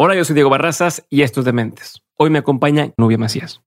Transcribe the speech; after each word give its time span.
Hola, 0.00 0.14
yo 0.14 0.24
soy 0.24 0.34
Diego 0.34 0.48
Barrazas 0.48 1.04
y 1.10 1.22
esto 1.22 1.40
es 1.40 1.44
Dementes. 1.44 2.04
Hoy 2.16 2.30
me 2.30 2.38
acompaña 2.38 2.92
Nubia 2.96 3.18
Macías. 3.18 3.62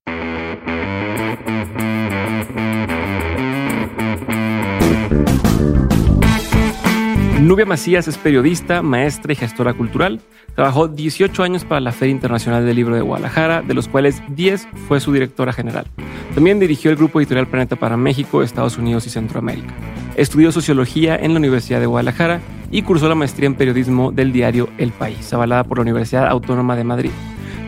Nubia 7.51 7.65
Macías 7.65 8.07
es 8.07 8.17
periodista, 8.17 8.81
maestra 8.81 9.33
y 9.33 9.35
gestora 9.35 9.73
cultural. 9.73 10.21
Trabajó 10.55 10.87
18 10.87 11.43
años 11.43 11.65
para 11.65 11.81
la 11.81 11.91
Feria 11.91 12.13
Internacional 12.13 12.65
del 12.65 12.77
Libro 12.77 12.95
de 12.95 13.01
Guadalajara, 13.01 13.61
de 13.61 13.73
los 13.73 13.89
cuales 13.89 14.23
10 14.29 14.69
fue 14.87 15.01
su 15.01 15.11
directora 15.11 15.51
general. 15.51 15.85
También 16.33 16.61
dirigió 16.61 16.91
el 16.91 16.95
grupo 16.95 17.19
editorial 17.19 17.47
Planeta 17.47 17.75
para 17.75 17.97
México, 17.97 18.41
Estados 18.41 18.77
Unidos 18.77 19.05
y 19.05 19.09
Centroamérica. 19.09 19.73
Estudió 20.15 20.53
sociología 20.53 21.17
en 21.17 21.33
la 21.33 21.39
Universidad 21.39 21.81
de 21.81 21.87
Guadalajara 21.87 22.39
y 22.71 22.83
cursó 22.83 23.09
la 23.09 23.15
maestría 23.15 23.47
en 23.47 23.55
periodismo 23.55 24.13
del 24.13 24.31
diario 24.31 24.69
El 24.77 24.93
País, 24.93 25.33
avalada 25.33 25.65
por 25.65 25.77
la 25.77 25.81
Universidad 25.81 26.29
Autónoma 26.29 26.77
de 26.77 26.85
Madrid. 26.85 27.11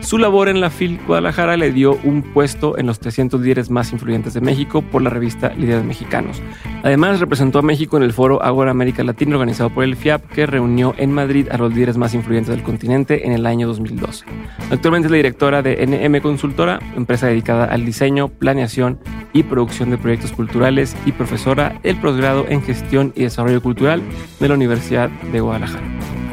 Su 0.04 0.18
labor 0.18 0.50
en 0.50 0.60
la 0.60 0.68
FIL 0.68 1.00
Guadalajara 1.06 1.56
le 1.56 1.72
dio 1.72 1.98
un 2.04 2.20
puesto 2.20 2.76
en 2.76 2.86
los 2.86 3.00
300 3.00 3.40
líderes 3.40 3.70
más 3.70 3.90
influyentes 3.90 4.34
de 4.34 4.42
México 4.42 4.82
por 4.82 5.00
la 5.00 5.08
revista 5.08 5.54
Líderes 5.54 5.82
Mexicanos. 5.82 6.42
Además, 6.82 7.20
representó 7.20 7.60
a 7.60 7.62
México 7.62 7.96
en 7.96 8.02
el 8.02 8.12
foro 8.12 8.42
Agora 8.42 8.70
América 8.70 9.02
Latina 9.02 9.36
organizado 9.36 9.70
por 9.70 9.82
el 9.82 9.96
FIAP, 9.96 10.26
que 10.28 10.44
reunió 10.44 10.94
en 10.98 11.10
Madrid 11.10 11.48
a 11.50 11.56
los 11.56 11.72
líderes 11.72 11.96
más 11.96 12.12
influyentes 12.12 12.54
del 12.54 12.62
continente 12.62 13.26
en 13.26 13.32
el 13.32 13.46
año 13.46 13.66
2012. 13.66 14.26
Actualmente 14.70 15.06
es 15.06 15.10
la 15.10 15.16
directora 15.16 15.62
de 15.62 15.86
NM 15.86 16.20
Consultora, 16.20 16.80
empresa 16.94 17.28
dedicada 17.28 17.64
al 17.64 17.86
diseño, 17.86 18.28
planeación 18.28 19.00
y 19.32 19.42
producción 19.42 19.88
de 19.88 19.96
proyectos 19.96 20.32
culturales 20.32 20.94
y 21.06 21.12
profesora 21.12 21.80
del 21.82 21.96
posgrado 21.96 22.44
en 22.46 22.62
gestión 22.62 23.14
y 23.16 23.22
desarrollo 23.22 23.62
cultural 23.62 24.02
de 24.38 24.48
la 24.48 24.54
Universidad 24.54 25.08
de 25.08 25.40
Guadalajara. 25.40 25.86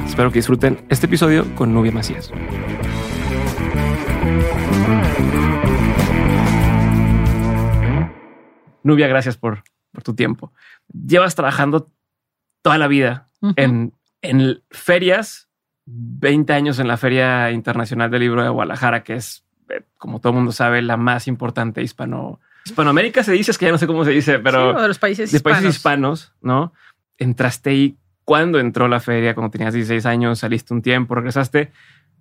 Espero 0.05 0.29
que 0.29 0.39
disfruten 0.39 0.79
este 0.89 1.05
episodio 1.05 1.45
con 1.55 1.73
Nubia 1.73 1.93
Macías. 1.93 2.33
Nubia, 8.83 9.07
gracias 9.07 9.37
por, 9.37 9.63
tu 10.03 10.15
tiempo. 10.15 10.51
Llevas 10.91 11.35
trabajando 11.35 11.91
toda 12.61 12.77
la 12.77 12.87
vida 12.87 13.29
en, 13.55 13.93
en 14.21 14.63
ferias, 14.69 15.49
20 15.85 16.53
años 16.53 16.79
en 16.79 16.87
la 16.87 16.97
Feria 16.97 17.51
Internacional 17.51 18.09
del 18.09 18.21
Libro 18.21 18.43
de 18.43 18.49
Guadalajara, 18.49 19.03
que 19.03 19.15
es, 19.15 19.43
eh, 19.69 19.83
como 19.97 20.19
todo 20.19 20.31
el 20.31 20.37
mundo 20.37 20.51
sabe, 20.51 20.81
la 20.81 20.97
más 20.97 21.27
importante 21.27 21.81
hispano. 21.81 22.39
Hispanoamérica 22.65 23.23
se 23.23 23.31
dice, 23.33 23.51
es 23.51 23.57
que 23.57 23.65
ya 23.65 23.71
no 23.71 23.77
sé 23.77 23.87
cómo 23.87 24.05
se 24.05 24.11
dice, 24.11 24.39
pero 24.39 24.73
de 24.79 24.87
los 24.87 24.99
países 24.99 25.31
de 25.31 25.39
países 25.39 25.75
hispanos, 25.75 26.33
¿no? 26.41 26.73
Entraste 27.17 27.71
ahí 27.71 27.97
cuando 28.23 28.59
entró 28.59 28.87
la 28.87 28.99
feria, 28.99 29.33
cuando 29.33 29.51
tenías 29.51 29.73
16 29.73 30.05
años, 30.05 30.39
saliste 30.39 30.73
un 30.73 30.81
tiempo, 30.81 31.15
regresaste, 31.15 31.71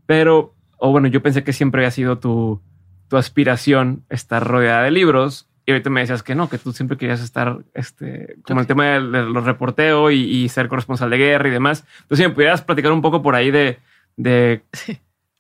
pero, 0.07 0.57
o 0.81 0.91
bueno, 0.91 1.09
yo 1.09 1.23
pensé 1.23 1.45
que 1.45 1.53
siempre 1.53 1.83
había 1.83 1.91
sido 1.91 2.19
tu, 2.19 2.61
tu 3.09 3.17
aspiración 3.17 4.05
estar 4.09 4.47
rodeada 4.47 4.85
de 4.85 4.91
libros 4.91 5.49
y 5.67 5.73
ahorita 5.73 5.91
me 5.91 6.01
decías 6.01 6.23
que 6.23 6.35
no, 6.35 6.49
que 6.49 6.59
tú 6.59 6.73
siempre 6.73 6.97
querías 6.97 7.21
estar 7.21 7.59
este, 7.75 8.37
como 8.45 8.61
el 8.61 8.67
tema 8.67 8.85
de, 8.87 9.01
los 9.01 9.45
reporteos 9.45 10.13
y, 10.13 10.49
ser 10.49 10.69
corresponsal 10.69 11.11
de 11.11 11.19
guerra 11.19 11.49
y 11.49 11.53
demás. 11.53 11.85
Entonces, 12.03 12.25
si 12.25 12.29
me 12.29 12.35
pudieras 12.35 12.63
platicar 12.63 12.93
un 12.93 13.03
poco 13.03 13.23
por 13.23 13.35
ahí 13.35 13.51
de, 13.51 13.79
de 14.17 14.65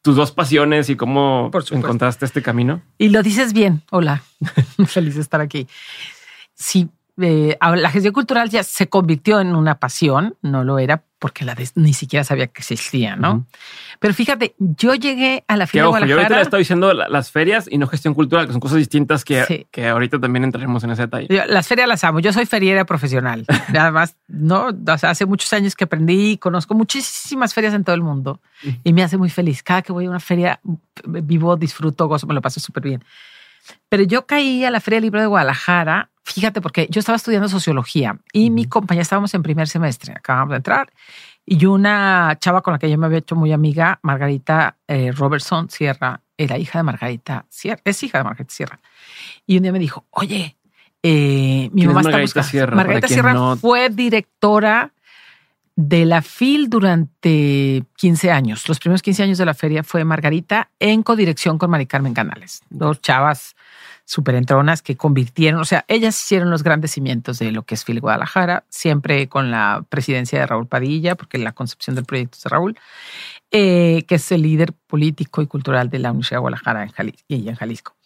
tus 0.02 0.16
dos 0.16 0.30
pasiones 0.30 0.88
y 0.90 0.96
cómo 0.96 1.50
encontraste 1.72 2.26
este 2.26 2.42
camino. 2.42 2.82
Y 2.98 3.08
lo 3.08 3.22
dices 3.22 3.52
bien. 3.52 3.82
Hola, 3.90 4.22
feliz 4.86 5.14
de 5.16 5.22
estar 5.22 5.40
aquí. 5.40 5.66
Sí, 6.54 6.90
eh, 7.20 7.56
la 7.60 7.90
gestión 7.90 8.14
cultural 8.14 8.50
ya 8.50 8.62
se 8.62 8.88
convirtió 8.88 9.40
en 9.40 9.56
una 9.56 9.78
pasión, 9.78 10.36
no 10.42 10.64
lo 10.64 10.78
era 10.78 11.04
porque 11.20 11.44
la 11.44 11.54
ni 11.74 11.92
siquiera 11.92 12.24
sabía 12.24 12.46
que 12.46 12.62
existía, 12.62 13.14
¿no? 13.14 13.46
Pero 13.98 14.14
fíjate, 14.14 14.54
yo 14.58 14.94
llegué 14.94 15.44
a 15.46 15.56
la 15.58 15.66
Feria 15.66 15.82
de 15.82 15.88
Guadalajara. 15.88 16.08
Yo 16.08 16.16
ahorita 16.16 16.36
le 16.36 16.42
estoy 16.42 16.58
diciendo 16.60 16.94
las 16.94 17.30
ferias 17.30 17.68
y 17.70 17.76
no 17.76 17.86
gestión 17.86 18.14
cultural, 18.14 18.46
que 18.46 18.52
son 18.52 18.60
cosas 18.60 18.78
distintas 18.78 19.22
que, 19.22 19.68
que 19.70 19.86
ahorita 19.86 20.18
también 20.18 20.44
entraremos 20.44 20.82
en 20.82 20.92
ese 20.92 21.02
detalle. 21.02 21.28
las 21.46 21.68
ferias 21.68 21.86
las 21.86 22.02
amo. 22.04 22.20
Yo 22.20 22.32
soy 22.32 22.46
feriera 22.46 22.86
profesional. 22.86 23.44
Además, 23.68 24.16
no, 24.28 24.70
hace 24.86 25.26
muchos 25.26 25.52
años 25.52 25.76
que 25.76 25.84
aprendí 25.84 26.30
y 26.30 26.38
conozco 26.38 26.74
muchísimas 26.74 27.52
ferias 27.52 27.74
en 27.74 27.84
todo 27.84 27.94
el 27.94 28.02
mundo 28.02 28.40
y 28.82 28.94
me 28.94 29.02
hace 29.02 29.18
muy 29.18 29.28
feliz. 29.28 29.62
Cada 29.62 29.82
que 29.82 29.92
voy 29.92 30.06
a 30.06 30.08
una 30.08 30.20
feria, 30.20 30.58
vivo, 31.04 31.54
disfruto, 31.56 32.08
gozo, 32.08 32.26
me 32.26 32.32
lo 32.32 32.40
paso 32.40 32.60
súper 32.60 32.82
bien. 32.82 33.04
Pero 33.88 34.02
yo 34.04 34.26
caí 34.26 34.64
a 34.64 34.70
la 34.70 34.80
Feria 34.80 34.96
del 34.96 35.04
Libro 35.04 35.20
de 35.20 35.26
Guadalajara 35.26 36.10
Fíjate, 36.32 36.60
porque 36.60 36.86
yo 36.90 37.00
estaba 37.00 37.16
estudiando 37.16 37.48
sociología 37.48 38.18
y 38.32 38.50
mi 38.50 38.66
compañía 38.66 39.02
estábamos 39.02 39.34
en 39.34 39.42
primer 39.42 39.66
semestre, 39.66 40.12
acabamos 40.12 40.50
de 40.50 40.56
entrar, 40.58 40.92
y 41.44 41.66
una 41.66 42.36
chava 42.38 42.62
con 42.62 42.72
la 42.72 42.78
que 42.78 42.88
yo 42.88 42.96
me 42.98 43.06
había 43.06 43.18
hecho 43.18 43.34
muy 43.34 43.52
amiga, 43.52 43.98
Margarita 44.02 44.76
eh, 44.86 45.10
Robertson 45.12 45.68
Sierra, 45.70 46.20
era 46.36 46.56
hija 46.56 46.78
de 46.78 46.82
Margarita 46.84 47.46
Sierra, 47.48 47.80
es 47.84 48.02
hija 48.02 48.18
de 48.18 48.24
Margarita 48.24 48.54
Sierra. 48.54 48.80
Y 49.44 49.56
un 49.56 49.64
día 49.64 49.72
me 49.72 49.80
dijo, 49.80 50.06
oye, 50.10 50.56
eh, 51.02 51.68
mi 51.72 51.86
mamá 51.86 52.00
está 52.00 52.12
Margarita 52.12 52.42
Sierra, 52.44 52.76
Margarita 52.76 53.08
Sierra 53.08 53.56
fue 53.56 53.88
directora 53.88 54.92
de 55.88 56.04
la 56.04 56.20
FIL 56.20 56.68
durante 56.68 57.84
15 57.96 58.30
años. 58.30 58.68
Los 58.68 58.78
primeros 58.78 59.00
15 59.00 59.22
años 59.22 59.38
de 59.38 59.46
la 59.46 59.54
feria 59.54 59.82
fue 59.82 60.04
Margarita 60.04 60.70
en 60.78 61.02
codirección 61.02 61.56
con 61.56 61.70
Mari 61.70 61.86
Carmen 61.86 62.12
Canales, 62.12 62.60
dos 62.68 63.00
chavas 63.00 63.56
súper 64.04 64.34
entronas 64.34 64.82
que 64.82 64.96
convirtieron, 64.96 65.60
o 65.60 65.64
sea, 65.64 65.84
ellas 65.88 66.20
hicieron 66.20 66.50
los 66.50 66.64
grandes 66.64 66.90
cimientos 66.90 67.38
de 67.38 67.52
lo 67.52 67.62
que 67.62 67.76
es 67.76 67.84
Phil 67.84 68.00
Guadalajara, 68.00 68.64
siempre 68.68 69.28
con 69.28 69.50
la 69.50 69.86
presidencia 69.88 70.40
de 70.40 70.46
Raúl 70.46 70.66
Padilla, 70.66 71.14
porque 71.14 71.38
la 71.38 71.52
concepción 71.52 71.94
del 71.96 72.04
proyecto 72.04 72.36
es 72.36 72.42
de 72.42 72.50
Raúl, 72.50 72.76
eh, 73.50 74.04
que 74.06 74.16
es 74.16 74.32
el 74.32 74.42
líder 74.42 74.74
político 74.86 75.40
y 75.40 75.46
cultural 75.46 75.88
de 75.88 76.00
la 76.00 76.10
Universidad 76.10 76.38
de 76.38 76.40
Guadalajara 76.40 76.82
en 76.82 76.90
Jalisco, 76.90 77.24
y 77.28 77.48
en 77.48 77.54
Jalisco. 77.54 77.96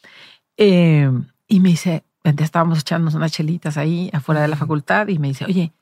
Eh, 0.58 1.10
y 1.48 1.60
me 1.60 1.70
dice, 1.70 2.04
estábamos 2.22 2.80
echándonos 2.80 3.14
unas 3.14 3.32
chelitas 3.32 3.78
ahí 3.78 4.10
afuera 4.12 4.42
de 4.42 4.48
la 4.48 4.56
facultad 4.56 5.08
y 5.08 5.18
me 5.18 5.28
dice, 5.28 5.46
oye, 5.46 5.72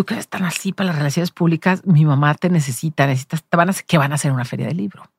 tú 0.00 0.06
que 0.06 0.14
eres 0.14 0.28
tan 0.28 0.44
así 0.44 0.72
para 0.72 0.86
las 0.86 0.96
relaciones 0.96 1.30
públicas, 1.30 1.82
mi 1.84 2.06
mamá 2.06 2.34
te 2.34 2.48
necesita, 2.48 3.06
necesitas, 3.06 3.44
te 3.44 3.54
van 3.54 3.68
a, 3.68 3.74
que 3.74 3.98
van 3.98 4.12
a 4.12 4.14
hacer 4.14 4.32
una 4.32 4.46
feria 4.46 4.66
de 4.66 4.72
libro 4.72 5.10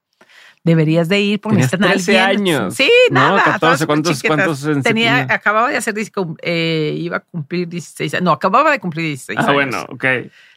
deberías 0.64 1.08
de 1.08 1.20
ir 1.20 1.40
porque 1.40 1.58
necesitan 1.58 1.90
13 1.90 2.20
años. 2.20 2.76
Sí, 2.76 2.90
nada. 3.12 3.44
14, 3.44 3.86
¿cuántos, 3.86 4.24
cuántos 4.24 4.68
Tenía, 4.84 5.28
acababa 5.30 5.70
de 5.70 5.78
hacer, 5.78 5.94
eh, 6.42 6.96
iba 6.98 7.18
a 7.18 7.20
cumplir 7.20 7.68
16 7.68 8.16
años. 8.16 8.24
No, 8.24 8.32
acababa 8.32 8.72
de 8.72 8.80
cumplir 8.80 9.06
16 9.06 9.38
ah, 9.38 9.42
años. 9.42 9.50
Ah, 9.50 9.54
bueno, 9.54 9.86
ok. 9.90 10.06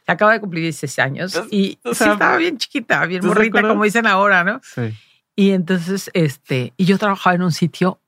Acaba 0.07 0.33
de 0.33 0.39
cumplir 0.39 0.63
16 0.63 0.99
años 0.99 1.43
y 1.51 1.79
sí, 1.83 1.89
estaba 1.91 2.37
bien 2.37 2.57
chiquita, 2.57 3.05
bien 3.05 3.25
morrita, 3.25 3.61
como 3.61 3.83
dicen 3.83 4.07
ahora, 4.07 4.43
¿no? 4.43 4.59
Sí. 4.63 4.91
Y 5.35 5.51
entonces, 5.51 6.09
este, 6.13 6.73
y 6.77 6.85
yo 6.85 6.97
trabajaba 6.97 7.35
en 7.35 7.43
un 7.43 7.51
sitio 7.51 7.99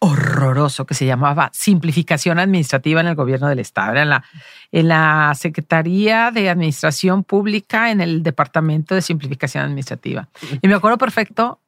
horroroso 0.00 0.86
que 0.86 0.94
se 0.94 1.06
llamaba 1.06 1.50
Simplificación 1.52 2.38
Administrativa 2.38 3.00
en 3.00 3.08
el 3.08 3.14
Gobierno 3.14 3.48
del 3.48 3.58
Estado. 3.58 3.92
Era 3.92 4.02
en 4.02 4.08
la, 4.10 4.24
en 4.72 4.88
la 4.88 5.32
Secretaría 5.34 6.30
de 6.30 6.50
Administración 6.50 7.24
Pública 7.24 7.90
en 7.90 8.00
el 8.00 8.22
Departamento 8.22 8.94
de 8.94 9.02
Simplificación 9.02 9.64
Administrativa. 9.64 10.28
Y 10.62 10.68
me 10.68 10.74
acuerdo 10.74 10.98
perfecto, 10.98 11.60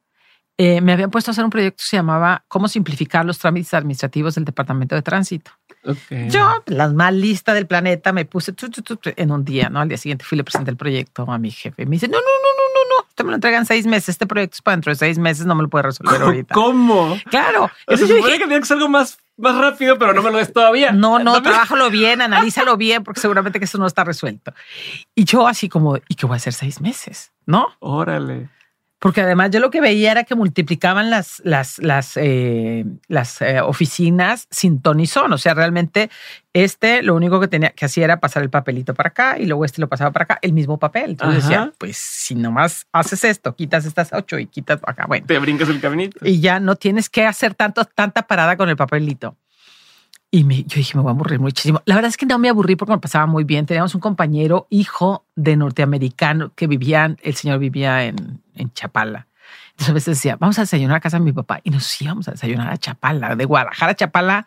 eh, 0.63 0.83
me 0.83 0.93
habían 0.93 1.11
puesto 1.11 1.31
a 1.31 1.33
hacer 1.33 1.43
un 1.43 1.49
proyecto 1.51 1.79
que 1.79 1.89
se 1.89 1.97
llamaba 1.97 2.45
Cómo 2.47 2.69
simplificar 2.69 3.25
los 3.25 3.39
trámites 3.39 3.73
administrativos 3.73 4.35
del 4.35 4.45
Departamento 4.45 4.95
de 4.95 5.01
Tránsito. 5.01 5.53
Yo, 6.29 6.63
la 6.67 6.89
más 6.91 7.15
lista 7.15 7.55
del 7.55 7.67
planeta, 7.67 8.13
me 8.13 8.27
puse 8.27 8.53
en 9.17 9.31
un 9.31 9.43
día, 9.43 9.71
¿no? 9.71 9.81
Al 9.81 9.89
día 9.89 9.97
siguiente 9.97 10.27
fui 10.27 10.37
y 10.37 10.41
le 10.41 10.45
presenté 10.45 10.71
el 10.71 10.77
proyecto 10.77 11.31
a 11.31 11.39
mi 11.39 11.51
jefe. 11.51 11.87
Me 11.87 11.93
dice, 11.93 12.09
no, 12.09 12.19
no, 12.19 12.21
no, 12.21 12.50
me 13.25 13.31
lo 13.31 13.37
entregan 13.37 13.67
seis 13.67 13.87
meses. 13.87 14.11
Este 14.11 14.27
proyecto 14.27 14.57
es 14.57 14.63
para 14.63 14.77
dentro 14.77 14.91
de 14.91 14.97
seis 14.97 15.19
meses, 15.19 15.47
no 15.47 15.55
me 15.55 15.63
lo 15.63 15.69
puede 15.69 15.85
resolver 15.85 16.21
ahorita. 16.23 16.55
¿Cómo? 16.55 17.19
Claro. 17.31 17.71
Eso 17.87 18.07
supone 18.07 18.33
que 18.33 18.47
tiene 18.47 18.61
que 18.61 18.67
ser 18.67 18.77
algo 18.77 18.89
más, 18.89 19.19
más 19.37 19.57
rápido, 19.57 19.99
pero 19.99 20.13
no 20.13 20.23
me 20.23 20.31
lo 20.31 20.39
des 20.39 20.53
todavía. 20.53 20.93
No, 20.93 21.19
no, 21.19 21.43
trabájalo 21.43 21.91
bien, 21.91 22.21
analízalo 22.23 22.77
bien, 22.77 23.05
porque 23.05 23.21
seguramente 23.21 23.59
que 23.59 23.65
eso 23.65 23.79
no 23.79 23.87
está 23.87 24.05
resuelto. 24.05 24.53
Y 25.15 25.25
yo 25.25 25.47
así 25.47 25.69
como, 25.69 25.97
¿y 26.09 26.15
qué 26.15 26.27
voy 26.27 26.35
a 26.35 26.37
hacer 26.37 26.53
seis 26.53 26.81
meses? 26.81 27.33
¿No? 27.47 27.67
Órale. 27.81 28.49
Porque 29.01 29.23
además 29.23 29.51
yo 29.51 29.61
lo 29.61 29.71
que 29.71 29.81
veía 29.81 30.13
era 30.13 30.25
que 30.25 30.35
multiplicaban 30.35 31.09
las, 31.09 31.41
las, 31.43 31.79
las, 31.79 32.19
eh, 32.19 32.85
las 33.09 33.41
eh, 33.41 33.63
oficinas 33.63 34.47
sin 34.51 34.83
ton 34.83 35.01
y 35.01 35.07
son. 35.07 35.33
O 35.33 35.39
sea, 35.39 35.55
realmente 35.55 36.11
este 36.53 37.03
lo 37.03 37.15
único 37.15 37.41
que 37.41 37.49
tenía 37.49 37.71
que 37.71 37.87
hacía 37.87 38.05
era 38.05 38.21
pasar 38.21 38.43
el 38.43 38.51
papelito 38.51 38.93
para 38.93 39.09
acá 39.09 39.39
y 39.39 39.47
luego 39.47 39.65
este 39.65 39.81
lo 39.81 39.89
pasaba 39.89 40.11
para 40.11 40.25
acá, 40.25 40.39
el 40.43 40.53
mismo 40.53 40.79
papel. 40.79 41.13
Entonces 41.13 41.45
decía, 41.45 41.73
pues 41.79 41.97
si 41.97 42.35
nomás 42.35 42.87
haces 42.93 43.25
esto, 43.25 43.57
quitas 43.57 43.87
estas 43.87 44.13
ocho 44.13 44.39
y 44.39 44.47
quitas 44.47 44.81
acá, 44.87 45.07
bueno. 45.07 45.25
Te 45.27 45.39
brincas 45.39 45.71
el 45.71 45.81
caminito. 45.81 46.21
Y 46.23 46.41
ya 46.41 46.61
no 46.61 46.77
tienes 46.77 47.09
que 47.09 47.25
hacer 47.25 47.55
tanto, 47.55 47.87
tanta 47.87 48.27
parada 48.27 48.59
con 48.59 48.69
el 48.69 48.77
papelito. 48.77 49.35
Y 50.31 50.45
me, 50.45 50.63
yo 50.63 50.77
dije, 50.77 50.97
me 50.97 51.03
voy 51.03 51.11
a 51.11 51.15
aburrir 51.15 51.41
muchísimo. 51.41 51.83
La 51.87 51.97
verdad 51.97 52.09
es 52.09 52.17
que 52.17 52.27
no 52.27 52.39
me 52.39 52.49
aburrí 52.49 52.77
porque 52.77 52.93
me 52.93 52.99
pasaba 52.99 53.27
muy 53.27 53.45
bien. 53.45 53.67
Teníamos 53.67 53.95
un 53.95 54.01
compañero, 54.01 54.67
hijo 54.71 55.25
de 55.35 55.57
norteamericano, 55.57 56.53
que 56.55 56.69
vivía, 56.69 57.17
el 57.23 57.35
señor 57.35 57.59
vivía 57.59 58.05
en, 58.05 58.41
en 58.55 58.73
Chapala. 58.73 59.27
Entonces 59.81 59.91
a 59.91 59.95
veces 59.95 60.19
decía, 60.19 60.37
vamos 60.39 60.59
a 60.59 60.63
desayunar 60.63 60.99
a 60.99 61.01
casa 61.01 61.19
de 61.19 61.25
mi 61.25 61.33
papá. 61.33 61.61
Y 61.65 61.71
nos 61.71 62.01
íbamos 62.03 62.29
a 62.29 62.33
desayunar 62.33 62.71
a 62.71 62.77
Chapala. 62.77 63.35
De 63.35 63.45
Guadalajara 63.47 63.93
a 63.93 63.95
Chapala 63.95 64.47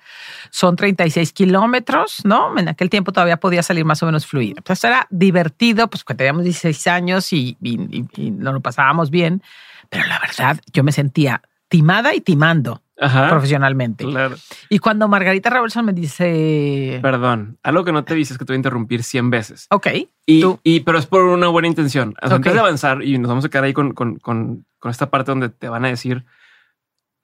son 0.52 0.76
36 0.76 1.34
kilómetros, 1.34 2.24
¿no? 2.24 2.58
En 2.58 2.68
aquel 2.68 2.90
tiempo 2.90 3.12
todavía 3.12 3.38
podía 3.38 3.64
salir 3.64 3.84
más 3.84 4.02
o 4.04 4.06
menos 4.06 4.28
fluido. 4.28 4.56
Entonces 4.60 4.84
era 4.84 5.08
divertido, 5.10 5.90
pues 5.90 6.04
cuando 6.04 6.20
teníamos 6.20 6.44
16 6.44 6.88
años 6.88 7.34
y, 7.34 7.58
y, 7.62 8.06
y, 8.16 8.32
nos 8.32 8.54
lo 8.54 8.62
pasábamos 8.62 9.10
bien. 9.10 9.42
Pero 9.90 10.06
la 10.06 10.20
verdad, 10.20 10.62
yo 10.72 10.84
me 10.84 10.92
sentía 10.92 11.42
timada 11.68 12.14
y 12.14 12.22
timando. 12.22 12.84
Profesionalmente. 13.30 14.06
Claro. 14.06 14.36
Y 14.70 14.80
cuando 14.80 15.08
Margarita 15.08 15.50
Ravelson 15.50 15.86
me 15.86 15.94
dice... 15.94 17.00
Perdón, 17.02 17.58
algo 17.64 17.84
que 17.84 17.92
no 17.92 18.04
te 18.04 18.16
dices 18.16 18.34
es 18.34 18.38
que 18.38 18.46
te 18.46 18.54
voy 18.54 18.56
a 18.56 18.58
interrumpir 18.58 19.04
100 19.04 19.30
veces. 19.30 19.68
Ok. 19.70 19.88
Y, 20.26 20.44
y 20.64 20.80
pero 20.82 20.98
es 20.98 21.06
por 21.06 21.24
una 21.24 21.48
buena 21.48 21.68
intención. 21.68 22.16
O 22.22 22.28
sea, 22.28 22.38
Antes 22.38 22.54
de 22.54 22.60
avanzar 22.60 23.04
y 23.04 23.18
nos 23.18 23.30
vamos 23.30 23.46
a 23.46 23.50
quedar 23.50 23.66
ahí 23.66 23.74
con, 23.74 23.94
con, 23.94 24.18
con, 24.18 24.66
con, 24.80 24.92
esta 24.92 25.10
parte 25.10 25.32
donde 25.32 25.50
te 25.50 25.70
van 25.70 25.86
a 25.86 25.90
decir 25.90 26.26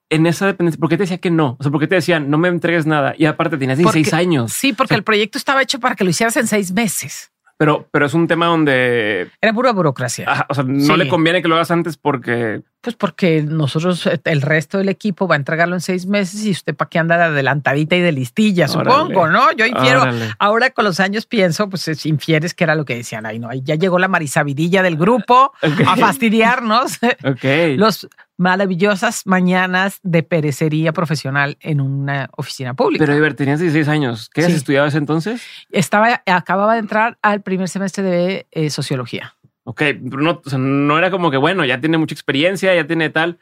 en 0.10 0.26
esa 0.26 0.48
dependencia, 0.48 0.80
¿por 0.80 0.90
qué 0.90 0.98
te 0.98 1.04
decía 1.04 1.20
que 1.20 1.31
no? 1.31 1.56
O 1.60 1.64
sea, 1.64 1.72
¿por 1.72 1.80
qué 1.80 1.88
te 1.88 1.96
decían 1.96 2.30
no 2.30 2.38
me 2.38 2.48
entregues 2.48 2.86
nada? 2.86 3.14
Y 3.18 3.26
aparte 3.26 3.58
tenías 3.58 3.78
16 3.78 4.14
años. 4.14 4.52
Sí, 4.54 4.74
porque 4.74 4.96
el 4.96 5.04
proyecto 5.04 5.38
estaba 5.38 5.62
hecho 5.62 5.80
para 5.80 5.96
que 5.96 6.04
lo 6.04 6.10
hicieras 6.10 6.36
en 6.38 6.48
seis 6.48 6.72
meses. 6.72 7.31
Pero, 7.60 7.90
pero 7.92 8.06
es 8.06 8.14
un 8.14 8.26
tema 8.26 8.46
donde 8.46 9.30
era 9.42 9.54
pura 9.54 9.74
burocracia. 9.74 10.46
o 10.48 10.54
sea, 10.54 10.64
no 10.64 10.96
le 10.96 11.10
conviene 11.10 11.42
que 11.42 11.50
lo 11.50 11.56
hagas 11.56 11.72
antes 11.72 11.98
porque 11.98 12.62
pues 12.81 12.96
porque 12.96 13.44
nosotros, 13.44 14.10
el 14.24 14.42
resto 14.42 14.78
del 14.78 14.90
equipo 14.90 15.28
va 15.28 15.36
a 15.36 15.38
entregarlo 15.38 15.76
en 15.76 15.81
seis 15.81 16.06
meses 16.06 16.46
y 16.46 16.52
usted 16.52 16.76
para 16.76 16.90
qué 16.90 17.00
anda 17.00 17.18
de 17.18 17.24
adelantadita 17.26 17.96
y 17.96 18.02
de 18.02 18.12
listilla, 18.12 18.68
supongo, 18.68 19.28
¿no? 19.28 19.52
Yo 19.52 19.66
infiero, 19.66 20.04
ahora 20.40 20.70
con 20.70 20.86
los 20.86 21.00
años 21.00 21.26
pienso, 21.26 21.70
pues 21.70 22.06
infieres 22.06 22.54
que 22.54 22.64
era 22.64 22.76
lo 22.76 22.86
que 22.86 22.96
decían, 22.96 23.26
ahí 23.26 23.38
no, 23.38 23.50
ahí 23.50 23.62
ya 23.64 23.76
llegó 23.76 24.00
la 24.00 24.08
marisabidilla 24.08 24.81
del 24.81 24.96
grupo 24.96 25.52
a 25.88 25.98
fastidiarnos. 25.98 27.00
Okay. 27.24 27.76
Los 27.80 28.08
maravillosas 28.38 29.28
mañanas 29.28 30.00
de 30.02 30.24
perecería 30.24 30.94
profesional 30.94 31.58
en 31.60 31.81
una 31.81 32.30
oficina 32.38 32.74
pública. 32.74 33.06
Pero, 33.06 33.18
Iber, 33.18 33.34
tenías 33.34 33.60
16 33.60 33.88
años. 33.90 34.30
¿Qué 34.34 34.44
sí. 34.44 34.54
estudiabas 34.54 34.96
entonces? 34.96 35.42
Estaba, 35.72 36.24
acababa 36.26 36.74
de 36.74 36.80
entrar 36.80 37.18
al 37.22 37.42
primer 37.42 37.68
semestre 37.68 38.04
de 38.04 38.48
eh, 38.52 38.70
sociología. 38.70 39.36
Ok, 39.69 39.83
no, 40.01 40.42
no 40.57 40.98
era 40.98 41.12
como 41.12 41.30
que, 41.30 41.38
bueno, 41.38 41.63
ya 41.63 41.80
tiene 41.80 42.00
mucha 42.00 42.16
experiencia, 42.16 42.74
ya 42.74 42.88
tiene 42.88 43.12
tal. 43.12 43.38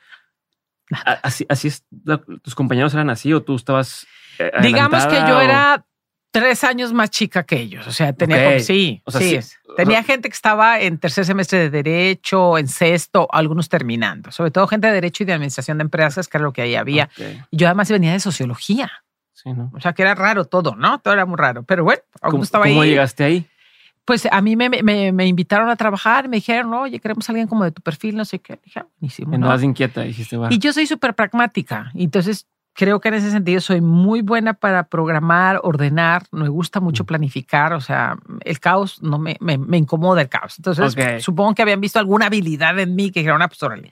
Así, 1.24 1.46
así 1.48 1.70
es, 1.70 1.86
tus 2.42 2.54
compañeros 2.54 2.94
eran 2.94 3.10
así 3.10 3.32
o 3.32 3.44
tú 3.44 3.56
estabas. 3.56 4.06
Eh, 4.38 4.52
Digamos 4.62 5.06
que 5.06 5.16
yo 5.16 5.40
era 5.40 5.86
tres 6.32 6.66
años 6.66 6.92
más 6.92 7.12
chica 7.12 7.44
que 7.44 7.62
ellos. 7.62 7.88
O 7.88 7.94
sea, 7.94 8.12
tenía 8.12 8.60
sí, 8.60 9.02
o 9.06 9.12
sea, 9.12 9.22
sí, 9.22 9.40
tenía 9.78 10.04
gente 10.04 10.28
que 10.28 10.36
estaba 10.36 10.82
en 10.82 10.98
tercer 10.98 11.24
semestre 11.24 11.60
de 11.60 11.70
derecho, 11.70 12.58
en 12.58 12.68
sexto, 12.68 13.30
algunos 13.32 13.70
terminando, 13.70 14.30
sobre 14.34 14.52
todo 14.52 14.68
gente 14.68 14.88
de 14.88 14.94
derecho 14.94 15.24
y 15.24 15.28
de 15.28 15.34
administración 15.34 15.78
de 15.78 15.84
empresas, 15.84 16.28
que 16.28 16.36
era 16.36 16.44
lo 16.44 16.52
que 16.52 16.64
ahí 16.64 16.76
había. 16.76 17.10
Yo 17.54 17.68
además 17.68 17.90
venía 17.90 18.12
de 18.12 18.20
sociología. 18.20 18.92
Sí, 19.32 19.54
¿no? 19.54 19.72
O 19.74 19.80
sea, 19.80 19.94
que 19.94 20.02
era 20.02 20.14
raro 20.14 20.44
todo, 20.44 20.76
¿no? 20.76 21.00
Todo 21.00 21.14
era 21.14 21.26
muy 21.26 21.38
raro. 21.38 21.64
Pero 21.64 21.86
bueno, 21.86 22.02
¿cómo, 22.20 22.44
estaba 22.44 22.66
¿cómo 22.66 22.84
llegaste 22.84 23.24
ahí? 23.24 23.48
Pues 24.08 24.26
a 24.32 24.42
mí 24.42 24.56
me, 24.56 24.70
me, 24.70 25.12
me, 25.12 25.28
invitaron 25.28 25.70
a 25.70 25.76
trabajar 25.76 26.30
me 26.30 26.38
dijeron, 26.38 26.74
oye, 26.74 26.98
queremos 27.02 27.28
a 27.28 27.34
alguien 27.34 27.46
como 27.46 27.66
de 27.66 27.72
tu 27.72 27.82
perfil, 27.82 28.16
no 28.16 28.24
sé 28.24 28.40
qué. 28.40 28.58
Dije, 28.64 28.80
ah, 28.80 28.88
buenísimo. 29.02 29.38
No, 29.38 29.62
inquieta, 29.62 30.04
dijiste, 30.04 30.38
Y 30.50 30.60
yo 30.60 30.72
soy 30.72 30.88
súper 30.88 31.14
pragmática. 31.14 31.92
Entonces, 31.94 32.48
creo 32.72 33.02
que 33.02 33.10
en 33.10 33.16
ese 33.16 33.32
sentido 33.32 33.60
soy 33.60 33.82
muy 33.82 34.22
buena 34.22 34.54
para 34.54 34.84
programar, 34.88 35.60
ordenar. 35.62 36.24
Me 36.32 36.48
gusta 36.48 36.80
mucho 36.80 37.04
planificar. 37.04 37.74
O 37.74 37.82
sea, 37.82 38.16
el 38.46 38.62
caos 38.62 39.04
no 39.04 39.20
me, 39.20 39.36
me, 39.42 39.58
me 39.58 39.76
incomoda 39.76 40.22
el 40.22 40.30
caos. 40.30 40.58
Entonces, 40.58 41.22
supongo 41.22 41.54
que 41.54 41.64
habían 41.64 41.82
visto 41.82 42.00
alguna 42.00 42.28
habilidad 42.28 42.80
en 42.80 42.96
mí 42.96 43.12
que 43.12 43.20
dijeron, 43.20 43.42
ah, 43.42 43.50
pues 43.50 43.62
órale. 43.62 43.92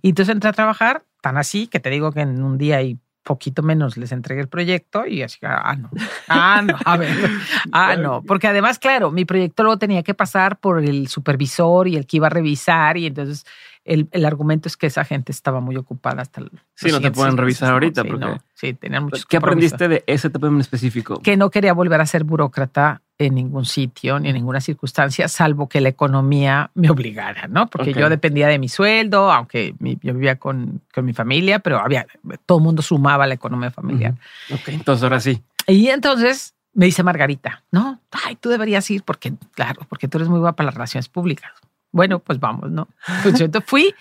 Y 0.00 0.10
entonces 0.10 0.32
entré 0.32 0.50
a 0.50 0.52
trabajar 0.52 1.02
tan 1.20 1.38
así 1.38 1.66
que 1.66 1.80
te 1.80 1.90
digo 1.90 2.12
que 2.12 2.20
en 2.20 2.40
un 2.40 2.56
día 2.56 2.80
y 2.82 3.00
poquito 3.26 3.62
menos 3.62 3.96
les 3.96 4.12
entregué 4.12 4.40
el 4.40 4.48
proyecto 4.48 5.04
y 5.04 5.22
así, 5.22 5.38
ah, 5.42 5.76
no, 5.76 5.90
ah, 6.28 6.62
no, 6.62 6.78
a 6.82 6.96
ver, 6.96 7.10
ah, 7.72 7.96
no, 7.96 8.22
porque 8.22 8.46
además, 8.46 8.78
claro, 8.78 9.10
mi 9.10 9.26
proyecto 9.26 9.64
luego 9.64 9.78
tenía 9.78 10.02
que 10.02 10.14
pasar 10.14 10.58
por 10.58 10.82
el 10.82 11.08
supervisor 11.08 11.88
y 11.88 11.96
el 11.96 12.06
que 12.06 12.18
iba 12.18 12.28
a 12.28 12.30
revisar 12.30 12.96
y 12.96 13.06
entonces 13.06 13.44
el, 13.86 14.08
el 14.10 14.24
argumento 14.24 14.68
es 14.68 14.76
que 14.76 14.86
esa 14.86 15.04
gente 15.04 15.32
estaba 15.32 15.60
muy 15.60 15.76
ocupada 15.76 16.22
hasta 16.22 16.40
el... 16.40 16.50
Sí, 16.74 16.90
no 16.90 17.00
te 17.00 17.10
pueden 17.10 17.36
revisar 17.36 17.72
ahorita. 17.72 18.02
Sí, 18.02 18.08
porque... 18.08 18.40
sí, 18.54 18.74
tenían 18.74 19.04
muchos 19.04 19.24
¿Qué 19.26 19.36
aprendiste 19.36 19.88
de 19.88 20.04
ese 20.06 20.28
tema 20.28 20.48
en 20.48 20.60
específico? 20.60 21.20
Que 21.22 21.36
no 21.36 21.50
quería 21.50 21.72
volver 21.72 22.00
a 22.00 22.06
ser 22.06 22.24
burócrata 22.24 23.02
en 23.18 23.34
ningún 23.34 23.64
sitio 23.64 24.20
ni 24.20 24.28
en 24.28 24.34
ninguna 24.34 24.60
circunstancia, 24.60 25.28
salvo 25.28 25.68
que 25.68 25.80
la 25.80 25.88
economía 25.88 26.70
me 26.74 26.90
obligara, 26.90 27.48
¿no? 27.48 27.66
Porque 27.68 27.90
okay. 27.90 28.02
yo 28.02 28.10
dependía 28.10 28.48
de 28.48 28.58
mi 28.58 28.68
sueldo, 28.68 29.32
aunque 29.32 29.74
mi, 29.78 29.98
yo 30.02 30.12
vivía 30.12 30.36
con, 30.36 30.82
con, 30.92 31.04
mi 31.04 31.14
familia, 31.14 31.60
pero 31.60 31.78
había 31.78 32.06
todo 32.44 32.58
el 32.58 32.64
mundo 32.64 32.82
sumaba 32.82 33.26
la 33.26 33.34
economía 33.34 33.70
familiar. 33.70 34.12
Uh 34.50 34.54
-huh. 34.54 34.60
Ok, 34.60 34.68
entonces 34.68 35.02
ahora 35.02 35.20
sí. 35.20 35.42
Y 35.66 35.88
entonces 35.88 36.54
me 36.74 36.84
dice 36.84 37.02
Margarita, 37.02 37.64
no, 37.72 38.00
ay, 38.10 38.36
tú 38.36 38.50
deberías 38.50 38.88
ir 38.90 39.02
porque, 39.02 39.32
claro, 39.54 39.86
porque 39.88 40.08
tú 40.08 40.18
eres 40.18 40.28
muy 40.28 40.38
buena 40.38 40.54
para 40.54 40.66
las 40.66 40.74
relaciones 40.74 41.08
públicas. 41.08 41.50
Bueno, 41.96 42.18
pues 42.18 42.38
vamos, 42.38 42.70
¿no? 42.70 42.88
Pues 43.22 43.38
yo 43.38 43.48
fui 43.64 43.94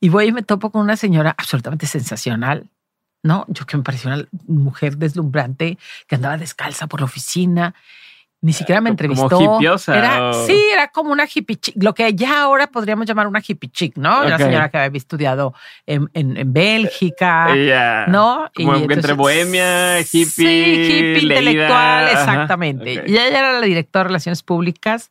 y 0.00 0.08
voy 0.08 0.26
y 0.26 0.32
me 0.32 0.42
topo 0.42 0.72
con 0.72 0.82
una 0.82 0.96
señora 0.96 1.32
absolutamente 1.38 1.86
sensacional, 1.86 2.68
¿no? 3.22 3.44
Yo 3.46 3.66
que 3.66 3.76
me 3.76 3.84
pareció 3.84 4.12
una 4.12 4.26
mujer 4.48 4.96
deslumbrante 4.96 5.78
que 6.08 6.16
andaba 6.16 6.36
descalza 6.36 6.88
por 6.88 6.98
la 6.98 7.04
oficina 7.04 7.76
ni 8.42 8.52
siquiera 8.52 8.80
me 8.80 8.90
entrevistó. 8.90 9.28
Como 9.28 9.56
hippiosa, 9.56 9.96
era, 9.96 10.30
o... 10.30 10.46
Sí, 10.46 10.58
era 10.72 10.88
como 10.88 11.12
una 11.12 11.26
hippie 11.32 11.56
chic, 11.56 11.74
lo 11.82 11.94
que 11.94 12.14
ya 12.14 12.42
ahora 12.42 12.68
podríamos 12.68 13.06
llamar 13.06 13.26
una 13.26 13.42
hippie 13.46 13.70
chic, 13.70 13.96
¿no? 13.96 14.16
Okay. 14.16 14.26
Una 14.28 14.38
señora 14.38 14.68
que 14.70 14.78
había 14.78 14.98
estudiado 14.98 15.54
en, 15.86 16.08
en, 16.14 16.36
en 16.36 16.52
Bélgica, 16.52 17.54
yeah. 17.54 18.06
¿no? 18.08 18.50
Como 18.54 18.72
y 18.72 18.82
entonces, 18.82 18.96
entre 18.96 19.12
bohemia, 19.12 20.00
hippie, 20.00 20.24
sí, 20.24 20.44
hippie 20.44 21.22
leída. 21.22 21.40
intelectual, 21.40 22.08
exactamente. 22.08 22.92
Ajá, 22.92 23.00
okay. 23.02 23.14
Y 23.14 23.18
ella 23.18 23.38
era 23.38 23.52
la 23.52 23.60
directora 23.60 24.04
de 24.04 24.08
Relaciones 24.08 24.42
Públicas 24.42 25.10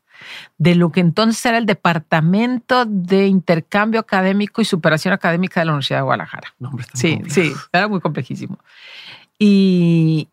de 0.57 0.75
lo 0.75 0.91
que 0.91 0.99
entonces 0.99 1.45
era 1.45 1.57
el 1.57 1.65
Departamento 1.65 2.85
de 2.85 3.27
Intercambio 3.27 4.01
Académico 4.01 4.61
y 4.61 4.65
Superación 4.65 5.13
Académica 5.13 5.61
de 5.61 5.67
la 5.67 5.71
Universidad 5.73 5.99
de 5.99 6.03
Guadalajara. 6.03 6.53
No, 6.59 6.69
hombre, 6.69 6.85
sí, 6.93 7.13
complejo. 7.17 7.33
sí, 7.35 7.53
era 7.71 7.87
muy 7.87 8.01
complejísimo. 8.01 8.59
Y, 9.37 10.27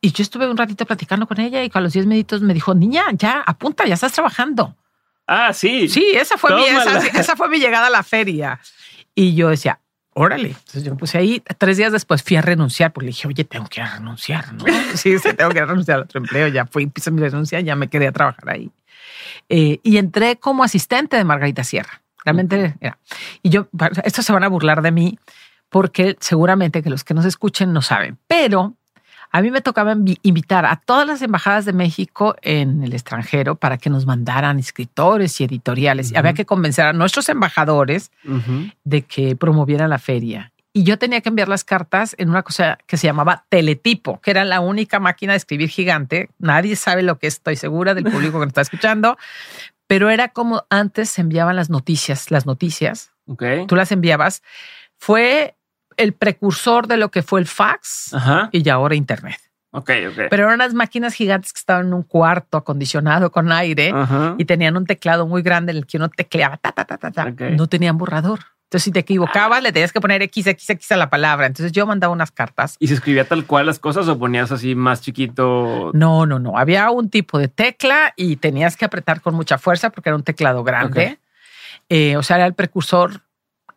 y 0.00 0.12
yo 0.12 0.22
estuve 0.22 0.48
un 0.48 0.56
ratito 0.56 0.86
platicando 0.86 1.26
con 1.26 1.40
ella 1.40 1.64
y 1.64 1.70
a 1.72 1.80
los 1.80 1.92
10 1.92 2.06
minutos 2.06 2.40
me 2.42 2.54
dijo, 2.54 2.74
niña, 2.74 3.04
ya, 3.12 3.42
apunta, 3.44 3.86
ya 3.86 3.94
estás 3.94 4.12
trabajando. 4.12 4.76
Ah, 5.26 5.52
sí. 5.52 5.88
Sí, 5.88 6.12
esa 6.14 6.38
fue, 6.38 6.54
mi, 6.54 6.64
esa, 6.64 6.98
esa 6.98 7.36
fue 7.36 7.48
mi 7.48 7.58
llegada 7.58 7.88
a 7.88 7.90
la 7.90 8.02
feria. 8.02 8.60
Y 9.14 9.34
yo 9.34 9.48
decía, 9.48 9.80
órale. 10.14 10.48
Entonces 10.48 10.84
yo 10.84 10.92
me 10.92 10.98
puse 10.98 11.18
ahí. 11.18 11.42
Tres 11.58 11.76
días 11.76 11.92
después 11.92 12.22
fui 12.22 12.36
a 12.36 12.42
renunciar 12.42 12.92
porque 12.92 13.06
le 13.06 13.10
dije, 13.10 13.28
oye, 13.28 13.44
tengo 13.44 13.66
que 13.66 13.84
renunciar, 13.84 14.52
¿no? 14.54 14.64
sí, 14.94 15.18
sí, 15.18 15.34
tengo 15.34 15.50
que 15.50 15.64
renunciar 15.64 15.96
al 15.96 16.04
otro 16.04 16.20
empleo. 16.20 16.48
Ya 16.48 16.66
fui, 16.66 16.86
puse 16.86 17.10
mi 17.10 17.20
renuncia, 17.20 17.60
ya 17.60 17.76
me 17.76 17.88
quedé 17.88 18.06
a 18.06 18.12
trabajar 18.12 18.48
ahí. 18.48 18.70
Eh, 19.48 19.80
y 19.82 19.98
entré 19.98 20.36
como 20.36 20.64
asistente 20.64 21.16
de 21.16 21.24
Margarita 21.24 21.64
Sierra. 21.64 22.02
Realmente 22.24 22.76
era. 22.80 22.98
Y 23.42 23.50
yo, 23.50 23.68
estos 24.04 24.24
se 24.24 24.32
van 24.32 24.44
a 24.44 24.48
burlar 24.48 24.80
de 24.80 24.92
mí 24.92 25.18
porque 25.68 26.16
seguramente 26.20 26.82
que 26.82 26.90
los 26.90 27.04
que 27.04 27.14
nos 27.14 27.24
escuchen 27.24 27.72
no 27.72 27.82
saben, 27.82 28.18
pero 28.26 28.77
a 29.30 29.42
mí 29.42 29.50
me 29.50 29.60
tocaba 29.60 29.94
invitar 30.22 30.64
a 30.66 30.76
todas 30.76 31.06
las 31.06 31.22
embajadas 31.22 31.64
de 31.64 31.72
México 31.72 32.36
en 32.42 32.82
el 32.82 32.92
extranjero 32.92 33.56
para 33.56 33.78
que 33.78 33.90
nos 33.90 34.06
mandaran 34.06 34.58
escritores 34.58 35.40
y 35.40 35.44
editoriales. 35.44 36.08
Uh 36.08 36.10
-huh. 36.10 36.14
y 36.14 36.18
había 36.18 36.34
que 36.34 36.46
convencer 36.46 36.86
a 36.86 36.92
nuestros 36.92 37.28
embajadores 37.28 38.10
uh 38.24 38.36
-huh. 38.36 38.72
de 38.84 39.02
que 39.02 39.36
promovieran 39.36 39.90
la 39.90 39.98
feria. 39.98 40.52
Y 40.72 40.84
yo 40.84 40.98
tenía 40.98 41.20
que 41.20 41.28
enviar 41.28 41.48
las 41.48 41.64
cartas 41.64 42.14
en 42.18 42.28
una 42.30 42.42
cosa 42.42 42.78
que 42.86 42.96
se 42.96 43.06
llamaba 43.06 43.44
teletipo, 43.48 44.20
que 44.20 44.30
era 44.30 44.44
la 44.44 44.60
única 44.60 45.00
máquina 45.00 45.32
de 45.32 45.38
escribir 45.38 45.68
gigante. 45.70 46.30
Nadie 46.38 46.76
sabe 46.76 47.02
lo 47.02 47.18
que 47.18 47.26
es, 47.26 47.34
estoy 47.34 47.56
segura 47.56 47.94
del 47.94 48.04
público 48.04 48.38
que 48.38 48.46
nos 48.46 48.48
está 48.48 48.60
escuchando, 48.60 49.16
pero 49.88 50.08
era 50.10 50.28
como 50.28 50.66
antes 50.70 51.10
se 51.10 51.22
enviaban 51.22 51.56
las 51.56 51.68
noticias, 51.68 52.30
las 52.30 52.46
noticias. 52.46 53.10
Okay. 53.26 53.66
Tú 53.66 53.74
las 53.74 53.90
enviabas. 53.90 54.42
Fue 54.98 55.56
el 55.98 56.14
precursor 56.14 56.86
de 56.86 56.96
lo 56.96 57.10
que 57.10 57.22
fue 57.22 57.40
el 57.40 57.46
fax 57.46 58.14
Ajá. 58.14 58.48
y 58.52 58.62
ya 58.62 58.74
ahora 58.74 58.94
Internet. 58.94 59.38
Ok, 59.70 59.90
ok. 60.10 60.22
Pero 60.30 60.44
eran 60.44 60.54
unas 60.54 60.72
máquinas 60.72 61.12
gigantes 61.12 61.52
que 61.52 61.58
estaban 61.58 61.88
en 61.88 61.94
un 61.94 62.02
cuarto 62.02 62.56
acondicionado 62.56 63.30
con 63.30 63.52
aire 63.52 63.92
Ajá. 63.94 64.34
y 64.38 64.46
tenían 64.46 64.76
un 64.76 64.86
teclado 64.86 65.26
muy 65.26 65.42
grande 65.42 65.72
en 65.72 65.78
el 65.78 65.86
que 65.86 65.98
uno 65.98 66.08
tecleaba. 66.08 66.56
Ta, 66.56 66.72
ta, 66.72 66.84
ta, 66.84 66.96
ta, 66.96 67.10
ta. 67.10 67.26
Okay. 67.26 67.54
No 67.54 67.66
tenían 67.66 67.98
borrador. 67.98 68.40
Entonces, 68.68 68.84
si 68.84 68.92
te 68.92 69.00
equivocabas, 69.00 69.62
le 69.62 69.72
tenías 69.72 69.92
que 69.92 70.00
poner 70.00 70.20
X, 70.20 70.46
X, 70.46 70.68
X 70.68 70.92
a 70.92 70.98
la 70.98 71.08
palabra. 71.08 71.46
Entonces, 71.46 71.72
yo 71.72 71.86
mandaba 71.86 72.12
unas 72.12 72.30
cartas. 72.30 72.76
¿Y 72.78 72.88
se 72.88 72.94
escribía 72.94 73.26
tal 73.26 73.46
cual 73.46 73.64
las 73.64 73.78
cosas 73.78 74.08
o 74.08 74.18
ponías 74.18 74.52
así 74.52 74.74
más 74.74 75.00
chiquito? 75.00 75.90
No, 75.94 76.26
no, 76.26 76.38
no. 76.38 76.58
Había 76.58 76.90
un 76.90 77.08
tipo 77.08 77.38
de 77.38 77.48
tecla 77.48 78.12
y 78.14 78.36
tenías 78.36 78.76
que 78.76 78.84
apretar 78.84 79.22
con 79.22 79.34
mucha 79.34 79.56
fuerza 79.56 79.88
porque 79.88 80.10
era 80.10 80.16
un 80.16 80.22
teclado 80.22 80.64
grande. 80.64 80.90
Okay. 80.90 81.18
Eh, 81.88 82.16
o 82.18 82.22
sea, 82.22 82.36
era 82.36 82.44
el 82.46 82.52
precursor 82.52 83.22